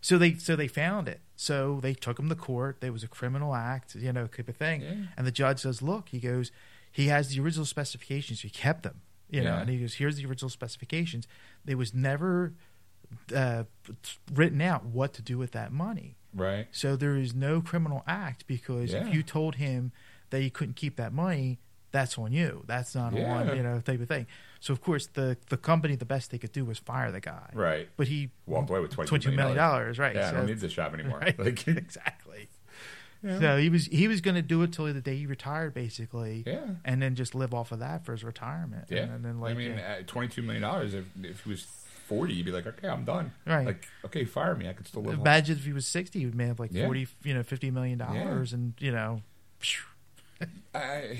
so 0.02 0.18
they 0.18 0.34
so 0.34 0.54
they 0.56 0.68
found 0.68 1.08
it. 1.08 1.20
So 1.36 1.78
they 1.80 1.94
took 1.94 2.18
him 2.18 2.28
to 2.28 2.34
court. 2.34 2.80
There 2.82 2.92
was 2.92 3.02
a 3.02 3.08
criminal 3.08 3.54
act, 3.54 3.94
you 3.94 4.12
know, 4.12 4.26
type 4.26 4.48
of 4.48 4.56
thing. 4.56 4.82
Yeah. 4.82 4.94
And 5.16 5.26
the 5.26 5.32
judge 5.32 5.60
says, 5.60 5.80
"Look," 5.80 6.10
he 6.10 6.18
goes, 6.18 6.52
"He 6.90 7.06
has 7.06 7.28
the 7.30 7.40
original 7.40 7.64
specifications. 7.64 8.42
He 8.42 8.50
kept 8.50 8.82
them, 8.82 9.00
you 9.30 9.40
know." 9.42 9.54
Yeah. 9.54 9.60
And 9.62 9.70
he 9.70 9.78
goes, 9.78 9.94
"Here's 9.94 10.16
the 10.16 10.26
original 10.26 10.50
specifications. 10.50 11.26
There 11.64 11.78
was 11.78 11.94
never 11.94 12.52
uh, 13.34 13.64
written 14.32 14.60
out 14.60 14.84
what 14.84 15.12
to 15.14 15.22
do 15.22 15.38
with 15.38 15.52
that 15.52 15.72
money." 15.72 16.16
Right. 16.34 16.66
So 16.72 16.96
there 16.96 17.16
is 17.16 17.34
no 17.34 17.60
criminal 17.60 18.02
act 18.06 18.46
because 18.46 18.92
Yeah. 18.92 19.06
if 19.06 19.14
you 19.14 19.22
told 19.22 19.56
him 19.56 19.92
that 20.30 20.40
he 20.40 20.50
couldn't 20.50 20.76
keep 20.76 20.96
that 20.96 21.12
money, 21.12 21.58
that's 21.90 22.16
on 22.18 22.32
you. 22.32 22.64
That's 22.66 22.94
not 22.94 23.12
on 23.18 23.56
you 23.56 23.62
know 23.62 23.80
type 23.80 24.00
of 24.00 24.08
thing. 24.08 24.26
So 24.62 24.72
of 24.72 24.80
course 24.80 25.08
the 25.08 25.36
the 25.48 25.56
company 25.56 25.96
the 25.96 26.04
best 26.04 26.30
they 26.30 26.38
could 26.38 26.52
do 26.52 26.64
was 26.64 26.78
fire 26.78 27.10
the 27.10 27.18
guy. 27.20 27.50
Right. 27.52 27.88
But 27.96 28.06
he 28.06 28.30
Walked 28.46 28.70
away 28.70 28.78
with 28.78 28.94
$22 28.96 29.08
$22 29.32 29.34
million, 29.34 29.58
right? 29.58 30.14
Yeah, 30.14 30.28
I 30.28 30.30
so, 30.30 30.36
don't 30.36 30.46
need 30.46 30.60
this 30.60 30.72
job 30.72 30.94
anymore. 30.94 31.18
right, 31.22 31.36
Like, 31.36 31.66
exactly. 31.86 32.48
Yeah. 33.24 33.40
So 33.40 33.56
he 33.56 33.68
was 33.70 33.86
he 33.86 34.06
was 34.06 34.20
going 34.20 34.36
to 34.36 34.42
do 34.42 34.62
it 34.62 34.72
till 34.72 34.84
the 34.86 35.00
day 35.00 35.16
he 35.16 35.26
retired, 35.26 35.74
basically. 35.74 36.44
Yeah. 36.46 36.60
And 36.84 37.02
then 37.02 37.16
just 37.16 37.34
live 37.34 37.52
off 37.52 37.72
of 37.72 37.80
that 37.80 38.04
for 38.04 38.12
his 38.12 38.22
retirement. 38.22 38.84
yeah. 38.88 39.02
And 39.02 39.24
then 39.24 39.40
like 39.40 39.54
I 39.54 39.58
mean, 39.58 39.72
yeah. 39.72 40.00
$22 40.02 40.44
million, 40.44 40.64
if, 40.86 41.04
if 41.24 41.42
he 41.44 41.50
was 41.50 41.62
40, 42.06 42.32
you'd 42.34 42.46
be 42.46 42.52
like, 42.52 42.66
okay, 42.68 42.86
I'm 42.88 43.04
done. 43.04 43.32
Right. 43.44 43.66
Like, 43.66 43.86
okay, 44.04 44.24
fire 44.24 44.54
me. 44.54 44.68
I 44.68 44.74
could 44.74 44.86
still 44.86 45.02
live. 45.02 45.14
on- 45.14 45.20
imagine 45.22 45.56
if 45.56 45.64
he 45.64 45.72
was 45.72 45.86
sixty, 45.88 46.20
he 46.20 46.26
would 46.26 46.40
have 46.40 46.60
like 46.60 46.70
Yeah. 46.72 46.84
forty, 46.86 47.08
you 47.24 47.34
know, 47.34 47.42
fifty 47.42 47.70
million 47.72 47.98
dollars, 47.98 48.52
and 48.52 48.74
you 48.78 48.92
know. 48.92 49.22
I 50.74 51.18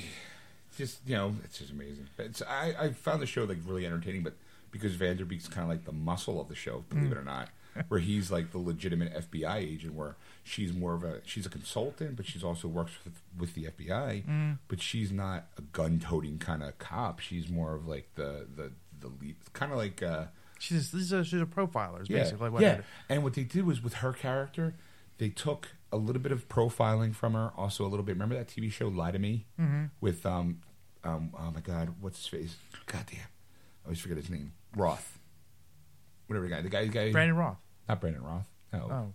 just 0.77 0.99
you 1.07 1.15
know 1.15 1.35
it's 1.45 1.59
just 1.59 1.71
amazing. 1.73 2.09
It's, 2.19 2.43
I 2.43 2.75
I 2.79 2.91
found 2.93 3.23
the 3.23 3.27
show 3.27 3.45
like 3.45 3.59
really 3.67 3.87
entertaining, 3.87 4.23
but 4.23 4.35
because 4.71 4.95
Van 4.95 5.17
Der 5.17 5.25
Beek's 5.25 5.49
kind 5.49 5.63
of 5.65 5.69
like 5.69 5.85
the 5.85 5.93
muscle 5.93 6.41
of 6.41 6.49
the 6.49 6.55
show, 6.55 6.85
believe 6.89 7.09
Mm. 7.09 7.13
it 7.13 7.19
or 7.19 7.25
not, 7.25 7.49
where 7.89 8.01
he's 8.01 8.31
like 8.31 8.53
the 8.53 8.59
legitimate 8.59 9.13
FBI 9.31 9.57
agent, 9.57 9.95
where 9.95 10.17
she's 10.43 10.73
more 10.73 10.95
of 10.95 11.05
a 11.05 11.21
she's 11.25 11.45
a 11.47 11.51
consultant, 11.51 12.17
but 12.17 12.27
she's 12.27 12.43
also 12.45 12.69
works 12.69 12.93
with 13.05 13.21
with 13.39 13.55
the 13.55 13.65
FBI, 13.65 14.25
Mm. 14.25 14.59
but 14.69 14.81
she's 14.81 15.13
not 15.13 15.47
a 15.59 15.63
gun 15.63 16.01
toting 16.01 16.39
kind 16.39 16.63
of 16.63 16.79
cop. 16.79 17.21
She's 17.21 17.49
more 17.49 17.75
of 17.75 17.87
like 17.87 18.09
the 18.15 18.47
the 18.57 18.73
the 19.01 19.09
lead, 19.21 19.37
kind 19.53 19.73
of 19.73 19.79
like. 19.79 20.03
uh 20.03 20.27
she's 20.59 20.91
she's 20.91 21.13
a, 21.13 21.25
she's 21.25 21.41
a 21.43 21.45
profiler, 21.45 22.09
yeah, 22.09 22.19
basically 22.21 22.49
what 22.49 22.63
yeah. 22.63 22.83
And 23.09 23.25
what 23.25 23.35
they 23.35 23.43
did 23.43 23.65
was 23.67 23.83
with 23.83 23.95
her 23.95 24.13
character, 24.13 24.75
they 25.19 25.29
took 25.29 25.71
a 25.93 25.97
little 25.97 26.23
bit 26.23 26.33
of 26.33 26.49
profiling 26.49 27.15
from 27.15 27.35
her, 27.35 27.53
also 27.57 27.85
a 27.85 27.89
little 27.89 28.05
bit. 28.05 28.13
Remember 28.13 28.35
that 28.35 28.49
TV 28.49 28.73
show 28.73 28.89
Lie 28.89 29.13
to 29.13 29.19
Me 29.19 29.47
Mm-hmm. 29.61 29.85
with 30.01 30.25
um 30.27 30.61
um 31.05 31.31
oh 31.39 31.51
my 31.55 31.61
god, 31.61 31.95
what's 32.01 32.19
his 32.19 32.27
face? 32.27 32.57
God 32.87 33.05
damn, 33.11 33.21
I 33.21 33.87
always 33.87 34.01
forget 34.01 34.17
his 34.17 34.31
name. 34.31 34.53
Roth, 34.77 35.19
whatever 36.27 36.47
the 36.49 36.55
guy, 36.55 36.63
the 36.63 36.69
guy, 36.69 36.83
the 36.87 36.91
guy, 36.93 37.13
Brandon 37.13 37.37
Roth. 37.37 37.59
not 37.89 38.01
Brandon 38.01 38.23
Roth. 38.23 38.49
No, 38.73 38.89
Oh, 38.91 39.13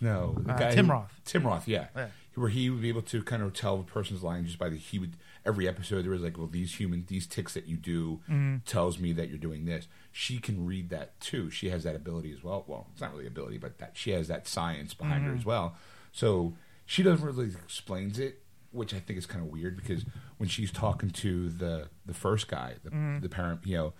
No, 0.00 0.36
the 0.44 0.52
Uh, 0.52 0.58
guy 0.58 0.70
Tim 0.74 0.90
Roth. 0.90 1.20
Tim 1.24 1.46
Roth, 1.46 1.66
yeah. 1.66 1.86
Yeah. 1.96 2.08
Where 2.34 2.48
he 2.50 2.68
would 2.68 2.82
be 2.82 2.88
able 2.88 3.02
to 3.02 3.22
kind 3.22 3.42
of 3.42 3.52
tell 3.54 3.76
the 3.78 3.84
person's 3.84 4.22
lying 4.24 4.44
just 4.44 4.58
by 4.58 4.68
the 4.68 4.76
he 4.76 4.98
would 4.98 5.16
every 5.46 5.68
episode 5.68 6.02
there 6.04 6.10
was 6.10 6.20
like, 6.22 6.36
well, 6.36 6.48
these 6.48 6.74
human 6.74 7.04
these 7.06 7.26
ticks 7.26 7.54
that 7.54 7.66
you 7.66 7.76
do 7.76 8.20
Mm-hmm. 8.28 8.56
tells 8.66 8.98
me 8.98 9.12
that 9.12 9.28
you're 9.28 9.38
doing 9.38 9.64
this. 9.66 9.86
She 10.10 10.38
can 10.38 10.66
read 10.66 10.90
that 10.90 11.18
too. 11.20 11.48
She 11.50 11.70
has 11.70 11.84
that 11.84 11.94
ability 11.96 12.32
as 12.32 12.42
well. 12.42 12.64
Well, 12.66 12.88
it's 12.92 13.00
not 13.00 13.12
really 13.12 13.26
ability, 13.26 13.58
but 13.58 13.78
that 13.78 13.92
she 13.94 14.10
has 14.10 14.26
that 14.28 14.46
science 14.48 14.92
behind 14.94 15.22
Mm-hmm. 15.22 15.30
her 15.30 15.36
as 15.38 15.44
well. 15.46 15.76
So 16.14 16.54
she 16.86 17.02
doesn't 17.02 17.26
really 17.26 17.46
explains 17.48 18.18
it, 18.18 18.40
which 18.70 18.94
I 18.94 19.00
think 19.00 19.18
is 19.18 19.26
kind 19.26 19.44
of 19.44 19.50
weird 19.50 19.76
because 19.76 20.04
when 20.38 20.48
she's 20.48 20.70
talking 20.72 21.10
to 21.10 21.48
the 21.50 21.88
the 22.06 22.14
first 22.14 22.48
guy, 22.48 22.74
the, 22.84 22.90
Mm-hmm. 22.90 23.20
the 23.20 23.28
parent, 23.28 23.60
you 23.66 23.76
know, 23.76 23.92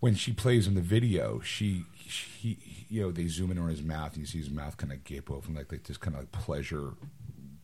when 0.00 0.14
she 0.14 0.32
plays 0.32 0.66
in 0.68 0.74
the 0.74 0.80
video, 0.80 1.40
she, 1.40 1.84
she, 2.06 2.58
you 2.88 3.00
know, 3.02 3.10
they 3.10 3.26
zoom 3.26 3.50
in 3.50 3.58
on 3.58 3.68
his 3.68 3.82
mouth, 3.82 4.12
and 4.12 4.20
you 4.20 4.26
see 4.26 4.38
his 4.38 4.50
mouth 4.50 4.76
kind 4.76 4.92
of 4.92 5.02
gape 5.02 5.28
open, 5.30 5.54
like, 5.54 5.72
like 5.72 5.84
this 5.84 5.96
kind 5.96 6.14
of 6.14 6.20
like 6.22 6.30
pleasure 6.32 6.92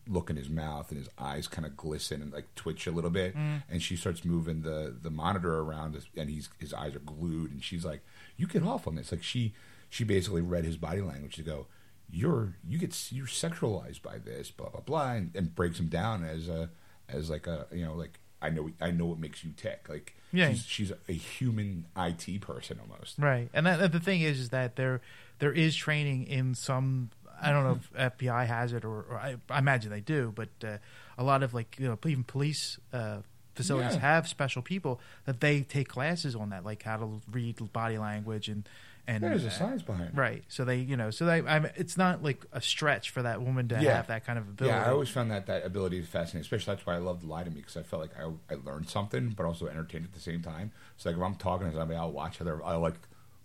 look 0.08 0.30
in 0.30 0.36
his 0.36 0.48
mouth, 0.50 0.90
and 0.90 0.98
his 0.98 1.08
eyes 1.18 1.46
kind 1.46 1.64
of 1.66 1.76
glisten 1.76 2.20
and 2.22 2.32
like 2.32 2.52
twitch 2.56 2.86
a 2.86 2.90
little 2.90 3.10
bit. 3.10 3.34
And 3.70 3.80
she 3.82 3.94
starts 3.96 4.24
moving 4.24 4.62
the 4.62 4.96
the 5.00 5.10
monitor 5.10 5.58
around, 5.60 5.96
and 6.16 6.28
he's 6.30 6.48
his 6.58 6.72
eyes 6.74 6.94
are 6.96 7.00
glued, 7.00 7.52
and 7.52 7.62
she's 7.62 7.84
like, 7.84 8.00
"You 8.36 8.46
get 8.46 8.62
off 8.64 8.86
on 8.88 8.94
this." 8.96 9.12
Like 9.12 9.22
she 9.22 9.54
she 9.88 10.02
basically 10.04 10.42
read 10.42 10.64
his 10.64 10.76
body 10.76 11.02
language 11.02 11.36
to 11.36 11.42
go. 11.42 11.66
You're 12.14 12.54
you 12.66 12.78
get 12.78 12.94
you're 13.12 13.26
sexualized 13.26 14.02
by 14.02 14.18
this 14.18 14.50
blah 14.50 14.68
blah 14.68 14.80
blah 14.80 15.12
and, 15.12 15.30
and 15.34 15.54
breaks 15.54 15.80
him 15.80 15.88
down 15.88 16.24
as 16.24 16.48
a 16.48 16.70
as 17.08 17.28
like 17.28 17.46
a 17.46 17.66
you 17.72 17.84
know 17.84 17.94
like 17.94 18.20
I 18.40 18.50
know 18.50 18.70
I 18.80 18.90
know 18.92 19.06
what 19.06 19.18
makes 19.18 19.42
you 19.42 19.50
tick 19.56 19.86
like 19.88 20.14
Yeah. 20.32 20.50
she's, 20.50 20.64
she's 20.64 20.92
a 21.08 21.12
human 21.12 21.86
IT 21.96 22.40
person 22.40 22.78
almost. 22.80 23.18
Right, 23.18 23.48
and 23.54 23.66
that, 23.66 23.90
the 23.92 24.00
thing 24.00 24.20
is, 24.20 24.38
is 24.38 24.48
that 24.50 24.76
there 24.76 25.00
there 25.40 25.52
is 25.52 25.74
training 25.74 26.26
in 26.26 26.54
some. 26.54 27.10
I 27.42 27.50
don't 27.50 27.64
know 27.64 27.80
if 27.96 28.18
FBI 28.20 28.46
has 28.46 28.72
it, 28.72 28.84
or, 28.84 29.02
or 29.10 29.16
I, 29.18 29.36
I 29.50 29.58
imagine 29.58 29.90
they 29.90 30.00
do, 30.00 30.32
but 30.34 30.48
uh, 30.62 30.78
a 31.18 31.24
lot 31.24 31.42
of 31.42 31.52
like 31.52 31.76
you 31.80 31.88
know 31.88 31.98
even 32.06 32.22
police 32.24 32.78
uh, 32.92 33.18
facilities 33.56 33.94
Yeah. 33.94 34.00
have 34.00 34.28
special 34.28 34.62
people 34.62 35.00
that 35.24 35.40
they 35.40 35.62
take 35.62 35.88
classes 35.88 36.36
on 36.36 36.50
that, 36.50 36.64
like 36.64 36.82
how 36.84 36.96
to 36.98 37.20
read 37.30 37.56
body 37.72 37.98
language 37.98 38.48
and 38.48 38.68
and 39.06 39.22
There's 39.22 39.44
a 39.44 39.48
uh, 39.48 39.50
science 39.50 39.82
behind 39.82 40.08
it. 40.10 40.14
Right, 40.16 40.44
so 40.48 40.64
they 40.64 40.78
you 40.78 40.96
know 40.96 41.10
so 41.10 41.26
they 41.26 41.40
I 41.42 41.58
mean, 41.58 41.72
it's 41.76 41.96
not 41.96 42.22
like 42.22 42.44
a 42.52 42.60
stretch 42.60 43.10
for 43.10 43.22
that 43.22 43.42
woman 43.42 43.68
to 43.68 43.74
Yeah. 43.82 43.96
have 43.96 44.06
that 44.08 44.24
kind 44.26 44.38
of 44.38 44.48
ability. 44.48 44.74
Yeah, 44.74 44.86
I 44.86 44.90
always 44.90 45.08
found 45.10 45.30
that 45.30 45.46
that 45.46 45.64
ability 45.66 46.00
fascinating. 46.02 46.40
Especially 46.40 46.74
that's 46.74 46.86
why 46.86 46.94
I 46.94 46.98
loved 46.98 47.22
Lie 47.24 47.44
to 47.44 47.50
Me 47.50 47.56
because 47.56 47.76
I 47.76 47.82
felt 47.82 48.02
like 48.02 48.12
I, 48.18 48.30
I 48.52 48.56
learned 48.64 48.88
something, 48.88 49.30
but 49.36 49.44
also 49.46 49.66
entertained 49.66 50.04
at 50.04 50.12
the 50.14 50.20
same 50.20 50.40
time. 50.42 50.72
So 50.96 51.10
like 51.10 51.16
if 51.18 51.22
I'm 51.22 51.34
talking 51.36 51.70
to 51.70 51.76
somebody, 51.76 51.98
I'll 51.98 52.12
watch 52.12 52.38
how 52.38 52.44
they're. 52.44 52.64
I 52.64 52.76
like, 52.76 52.94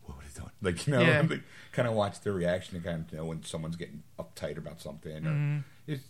what 0.05 0.15
are 0.15 0.21
they 0.21 0.39
doing? 0.39 0.51
Like 0.61 0.87
you 0.87 0.93
know, 0.93 1.01
Yeah. 1.01 1.21
like, 1.29 1.41
kind 1.73 1.87
of 1.87 1.93
watch 1.93 2.21
their 2.21 2.33
reaction 2.33 2.75
and 2.77 2.85
kind 2.85 3.05
of 3.05 3.13
know 3.13 3.25
when 3.25 3.43
someone's 3.43 3.75
getting 3.75 4.03
uptight 4.17 4.57
about 4.57 4.79
something. 4.81 5.25
Or 5.25 5.29
Mm-hmm. 5.31 5.57
it's, 5.87 6.03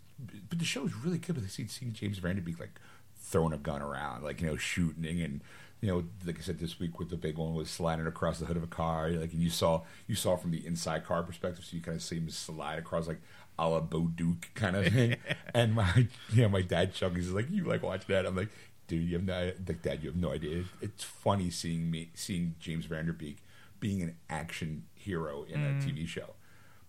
but 0.49 0.59
the 0.59 0.65
show 0.65 0.85
is 0.85 0.93
really 0.95 1.17
good. 1.17 1.33
But 1.35 1.43
they 1.43 1.49
see 1.49 1.65
seeing 1.67 1.93
James 1.93 2.17
Van 2.19 2.35
Der 2.35 2.41
Beek 2.41 2.59
like 2.59 2.79
throwing 3.21 3.53
a 3.53 3.57
gun 3.57 3.81
around, 3.81 4.23
like 4.23 4.41
you 4.41 4.47
know, 4.47 4.57
shooting 4.57 5.21
and. 5.21 5.41
You 5.81 5.87
know, 5.87 6.03
like 6.25 6.39
I 6.39 6.41
said 6.41 6.59
this 6.59 6.79
week 6.79 6.99
with 6.99 7.09
the 7.09 7.15
big 7.15 7.37
one 7.37 7.53
was 7.53 7.69
sliding 7.69 8.05
across 8.05 8.39
the 8.39 8.45
hood 8.45 8.57
of 8.57 8.63
a 8.63 8.67
car. 8.67 9.09
Like, 9.11 9.31
and 9.31 9.41
you 9.41 9.49
saw 9.49 9.83
you 10.07 10.15
saw 10.15 10.35
from 10.35 10.51
the 10.51 10.65
inside 10.65 11.05
car 11.05 11.23
perspective, 11.23 11.63
so 11.63 11.75
you 11.75 11.81
kind 11.81 11.95
of 11.95 12.03
see 12.03 12.17
him 12.17 12.29
slide 12.29 12.79
across 12.79 13.07
like 13.07 13.21
a 13.57 13.67
la 13.67 13.79
Bo 13.79 14.07
Duke 14.07 14.49
kind 14.55 14.75
of 14.75 14.87
thing. 14.87 15.15
and 15.53 15.73
my 15.73 16.07
yeah, 16.33 16.47
my 16.47 16.61
dad 16.61 16.93
Chucky's 16.93 17.29
like, 17.31 17.49
you 17.49 17.63
like 17.63 17.83
watch 17.83 18.07
that? 18.07 18.25
I'm 18.25 18.35
like, 18.35 18.49
dude, 18.87 19.07
you 19.07 19.15
have 19.15 19.25
no 19.25 19.51
like 19.67 19.81
dad, 19.81 20.03
you 20.03 20.09
have 20.09 20.17
no 20.17 20.33
idea. 20.33 20.65
It's 20.81 21.03
funny 21.03 21.49
seeing 21.49 21.89
me 21.89 22.09
seeing 22.13 22.55
James 22.59 22.85
Van 22.85 23.05
Der 23.05 23.13
Beek 23.13 23.37
being 23.79 24.01
an 24.01 24.15
action 24.29 24.83
hero 24.93 25.45
in 25.47 25.61
a 25.61 25.69
TV 25.81 26.05
show. 26.07 26.31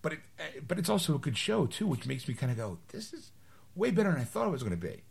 But 0.01 0.13
it 0.13 0.19
eh, 0.39 0.59
but 0.67 0.77
it's 0.79 0.89
also 0.89 1.15
a 1.15 1.19
good 1.19 1.37
show 1.37 1.65
too, 1.65 1.87
which 1.87 2.05
makes 2.05 2.27
me 2.27 2.33
kind 2.33 2.51
of 2.51 2.57
go, 2.57 2.79
this 2.89 3.13
is 3.13 3.31
way 3.75 3.91
better 3.91 4.11
than 4.11 4.19
I 4.19 4.25
thought 4.25 4.47
it 4.47 4.51
was 4.51 4.63
going 4.63 4.77
to 4.77 4.87
be. 4.87 5.03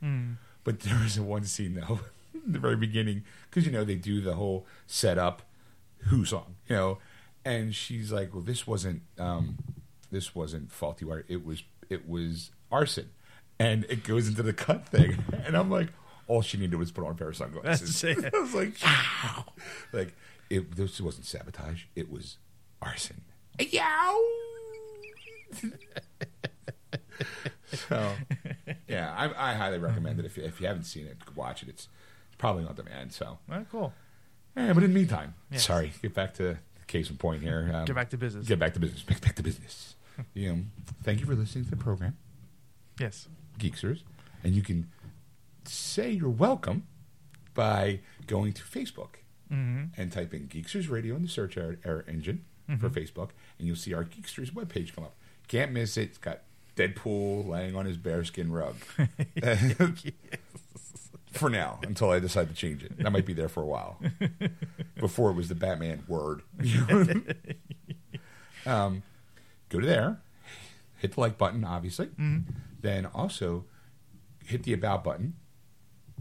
But 0.64 0.80
there 0.80 0.98
was 1.02 1.16
a 1.16 1.22
one 1.22 1.44
scene 1.44 1.74
though, 1.74 2.00
the 2.46 2.58
very 2.58 2.76
beginning, 2.76 3.24
because 3.48 3.66
you 3.66 3.72
know 3.72 3.84
they 3.84 3.94
do 3.96 4.20
the 4.20 4.34
whole 4.34 4.66
setup, 4.86 5.42
Who 6.08 6.24
song, 6.24 6.56
you 6.68 6.76
know, 6.76 6.98
and 7.44 7.74
she's 7.74 8.12
like, 8.12 8.32
well, 8.34 8.42
this 8.42 8.66
wasn't 8.66 9.02
um, 9.18 9.56
this 10.10 10.34
wasn't 10.34 10.70
faulty 10.72 11.04
wire. 11.04 11.24
It 11.28 11.44
was 11.44 11.62
it 11.88 12.08
was 12.08 12.50
arson, 12.72 13.10
and 13.58 13.84
it 13.88 14.04
goes 14.04 14.28
into 14.28 14.42
the 14.42 14.52
cut 14.52 14.86
thing, 14.88 15.24
and 15.44 15.56
I'm 15.56 15.70
like, 15.70 15.88
all 16.26 16.42
she 16.42 16.58
needed 16.58 16.76
was 16.76 16.90
put 16.92 17.04
on 17.04 17.12
a 17.12 17.14
pair 17.14 17.28
of 17.28 17.36
sunglasses. 17.36 18.04
I 18.04 18.14
was 18.38 18.54
like, 18.54 18.74
"Wow, 18.84 19.46
like 19.92 20.14
it. 20.48 20.76
This 20.76 21.00
wasn't 21.00 21.26
sabotage. 21.26 21.84
It 21.96 22.10
was 22.10 22.38
arson. 22.82 23.22
Yow. 23.58 24.24
so, 27.72 28.12
yeah, 28.88 29.14
I, 29.16 29.50
I 29.52 29.54
highly 29.54 29.78
recommend 29.78 30.18
it. 30.18 30.24
If, 30.24 30.36
you- 30.36 30.44
if 30.44 30.60
you 30.60 30.66
haven't 30.66 30.84
seen 30.84 31.06
it, 31.06 31.16
watch 31.34 31.62
it. 31.62 31.68
It's 31.68 31.88
probably 32.40 32.64
on 32.64 32.74
demand. 32.74 33.12
So, 33.12 33.38
Oh, 33.50 33.64
cool. 33.70 33.92
yeah, 34.56 34.72
but 34.72 34.82
in 34.82 34.92
the 34.92 34.98
meantime, 34.98 35.34
Yes. 35.50 35.64
sorry, 35.66 35.92
get 36.02 36.14
back 36.14 36.34
to 36.34 36.42
the 36.42 36.58
case 36.86 37.10
in 37.10 37.16
point 37.18 37.42
here. 37.42 37.70
Um, 37.72 37.84
Get 37.84 37.94
back 37.94 38.10
to 38.10 38.16
business. 38.16 38.46
Get 38.48 38.58
back 38.58 38.72
to 38.74 38.80
business. 38.80 39.02
Back, 39.02 39.20
back 39.20 39.36
to 39.36 39.42
business. 39.42 39.94
you 40.34 40.48
know, 40.52 40.62
thank 41.04 41.20
you 41.20 41.26
for 41.26 41.34
listening 41.34 41.64
to 41.64 41.70
the 41.70 41.76
program, 41.76 42.16
Yes. 42.98 43.28
Geeksters, 43.58 44.02
and 44.42 44.54
you 44.54 44.62
can 44.62 44.90
say 45.66 46.10
you're 46.10 46.28
welcome 46.30 46.86
by 47.54 48.00
going 48.26 48.52
to 48.54 48.62
Facebook 48.62 49.16
hmm 49.48 49.84
and 49.96 50.10
type 50.12 50.32
in 50.32 50.46
Geeksters 50.48 50.88
Radio 50.88 51.14
in 51.16 51.22
the 51.22 51.28
search 51.28 51.56
er- 51.56 51.78
er- 51.84 52.04
engine 52.08 52.44
for 52.78 52.88
Facebook, 52.88 53.30
and 53.58 53.66
you'll 53.66 53.74
see 53.76 53.92
our 53.92 54.04
Geeksters 54.04 54.52
webpage 54.52 54.94
come 54.94 55.02
up. 55.04 55.14
Can't 55.48 55.72
miss 55.72 55.96
it. 55.96 56.02
It's 56.10 56.18
got 56.18 56.42
Deadpool 56.76 57.46
laying 57.48 57.74
on 57.76 57.84
his 57.84 57.96
bearskin 57.96 58.50
rug. 58.52 58.76
for 61.30 61.48
now, 61.48 61.78
until 61.82 62.10
I 62.10 62.18
decide 62.18 62.48
to 62.48 62.54
change 62.54 62.82
it. 62.82 62.98
That 62.98 63.12
might 63.12 63.26
be 63.26 63.32
there 63.32 63.48
for 63.48 63.62
a 63.62 63.66
while. 63.66 64.00
Before 64.98 65.30
it 65.30 65.34
was 65.34 65.48
the 65.48 65.54
Batman 65.54 66.02
word. 66.08 66.42
um, 68.66 69.02
go 69.68 69.80
to 69.80 69.86
there, 69.86 70.20
hit 70.98 71.14
the 71.14 71.20
like 71.20 71.38
button, 71.38 71.64
obviously. 71.64 72.08
Then 72.80 73.06
also 73.06 73.64
hit 74.44 74.64
the 74.64 74.72
about 74.72 75.04
button 75.04 75.34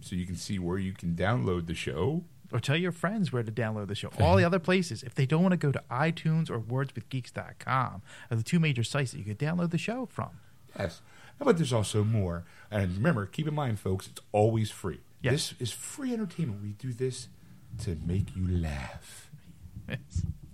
so 0.01 0.15
you 0.15 0.25
can 0.25 0.35
see 0.35 0.59
where 0.59 0.77
you 0.77 0.93
can 0.93 1.15
download 1.15 1.67
the 1.67 1.73
show. 1.73 2.23
Or 2.51 2.59
tell 2.59 2.77
your 2.77 2.91
friends 2.91 3.31
where 3.31 3.43
to 3.43 3.51
download 3.51 3.87
the 3.87 3.95
show. 3.95 4.11
All 4.19 4.35
the 4.35 4.43
other 4.43 4.59
places. 4.59 5.03
If 5.03 5.13
they 5.13 5.25
don't 5.25 5.43
want 5.43 5.53
to 5.53 5.57
go 5.57 5.71
to 5.71 5.83
iTunes 5.91 6.49
or 6.49 6.59
wordswithgeeks.com 6.59 8.01
are 8.31 8.35
the 8.35 8.43
two 8.43 8.59
major 8.59 8.83
sites 8.83 9.11
that 9.11 9.19
you 9.19 9.23
could 9.23 9.37
download 9.37 9.69
the 9.71 9.77
show 9.77 10.07
from. 10.07 10.29
Yes. 10.77 11.01
But 11.39 11.57
there's 11.57 11.73
also 11.73 12.03
more. 12.03 12.43
And 12.69 12.95
remember, 12.97 13.25
keep 13.25 13.47
in 13.47 13.55
mind, 13.55 13.79
folks, 13.79 14.07
it's 14.07 14.21
always 14.31 14.69
free. 14.69 14.99
Yes. 15.21 15.53
This 15.57 15.69
is 15.69 15.71
free 15.71 16.13
entertainment. 16.13 16.61
We 16.61 16.69
do 16.69 16.93
this 16.93 17.27
to 17.83 17.97
make 18.05 18.35
you 18.35 18.47
laugh. 18.47 19.29
Yes. 19.87 19.99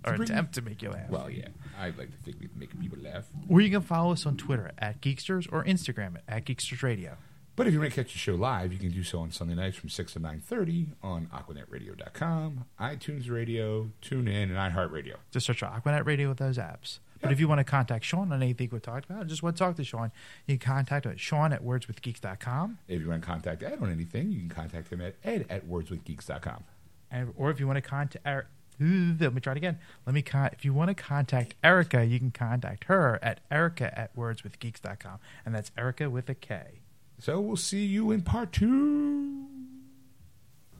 Or 0.06 0.16
bring- 0.16 0.30
attempt 0.30 0.53
to 0.56 0.62
make 0.62 0.82
you 0.82 0.91
laugh. 0.91 1.10
Well, 1.10 1.30
yeah, 1.30 1.48
I'd 1.80 1.98
like 1.98 2.12
to 2.12 2.18
think 2.24 2.38
we 2.40 2.48
make 2.56 2.80
people 2.80 2.99
laugh. 3.02 3.26
Or 3.49 3.60
you 3.60 3.70
can 3.72 3.82
follow 3.82 4.12
us 4.12 4.26
on 4.26 4.38
Twitter 4.38 4.72
at 4.78 5.02
Geeksters 5.02 5.52
or 5.52 5.64
Instagram 5.66 6.16
at, 6.28 6.38
at 6.38 6.45
Geeksters 6.45 6.84
Radio. 6.84 7.18
But 7.56 7.68
if 7.68 7.74
you 7.74 7.80
want 7.80 7.91
to 7.94 8.03
catch 8.03 8.12
the 8.12 8.20
show 8.20 8.36
live, 8.36 8.74
you 8.74 8.80
can 8.80 8.91
do 8.91 9.02
so 9.02 9.20
on 9.20 9.32
Sunday 9.32 9.56
nights 9.56 9.78
from 9.78 9.88
6 9.90 10.14
to 10.14 10.20
9.30 10.20 10.88
on 11.02 11.28
AquanetRadio.com, 11.34 12.66
iTunes 12.80 13.32
Radio, 13.32 13.91
TuneIn, 14.02 14.44
and 14.44 14.52
iHeartRadio. 14.57 15.16
Just 15.32 15.45
search 15.45 15.60
for 15.60 15.68
Aquanet 15.68 16.06
Radio 16.06 16.30
with 16.30 16.38
those 16.38 16.57
apps. 16.57 16.99
But 17.26 17.32
if 17.32 17.40
you 17.40 17.48
want 17.48 17.58
to 17.58 17.64
contact 17.64 18.06
Sean 18.06 18.32
on 18.32 18.44
anything 18.44 18.70
we 18.72 18.80
talked 18.80 19.10
about, 19.10 19.26
just 19.26 19.42
want 19.42 19.56
to 19.56 19.60
talk 19.60 19.76
to 19.78 19.84
Sean, 19.84 20.12
you 20.46 20.60
can 20.60 20.76
contact 20.76 21.08
him 21.08 21.12
at 21.12 21.20
Sean 21.20 21.52
at 21.54 21.64
wordswithgeeks.com. 21.64 22.78
If 22.88 23.02
you 23.02 23.10
want 23.10 23.24
to 23.24 23.28
contact 23.28 23.64
Ed 23.64 23.80
on 23.82 23.92
anything, 23.92 24.32
you 24.32 24.42
can 24.42 24.50
contact 24.50 24.94
him 24.94 25.02
at 25.02 25.16
ed 25.24 25.48
at 25.50 25.68
wordswithgeeks.com. 25.68 26.64
And, 27.10 27.34
or 27.36 27.50
if 27.50 27.60
you 27.60 27.66
want 27.66 27.78
to 27.78 27.82
contact, 27.82 28.28
er, 28.28 28.46
let 28.80 29.34
me 29.34 29.42
try 29.42 29.54
it 29.54 29.58
again. 29.58 29.80
Let 30.06 30.14
me 30.14 30.22
con- 30.22 30.52
if 30.54 30.64
you 30.64 30.72
want 30.72 30.90
to 30.90 30.94
contact 30.94 31.56
Erika, 31.64 32.06
you 32.06 32.20
can 32.20 32.30
contact 32.30 32.84
her 32.84 33.18
at 33.24 33.40
Erika 33.50 33.98
at 33.98 34.16
wordswithgeeks.com. 34.16 35.18
And 35.46 35.56
that's 35.56 35.72
Erika 35.76 36.12
with 36.12 36.30
a 36.30 36.36
K. 36.36 36.82
So 37.18 37.40
we'll 37.40 37.56
see 37.56 37.86
you 37.86 38.12
in 38.12 38.22
part 38.22 38.52
two. 38.52 39.45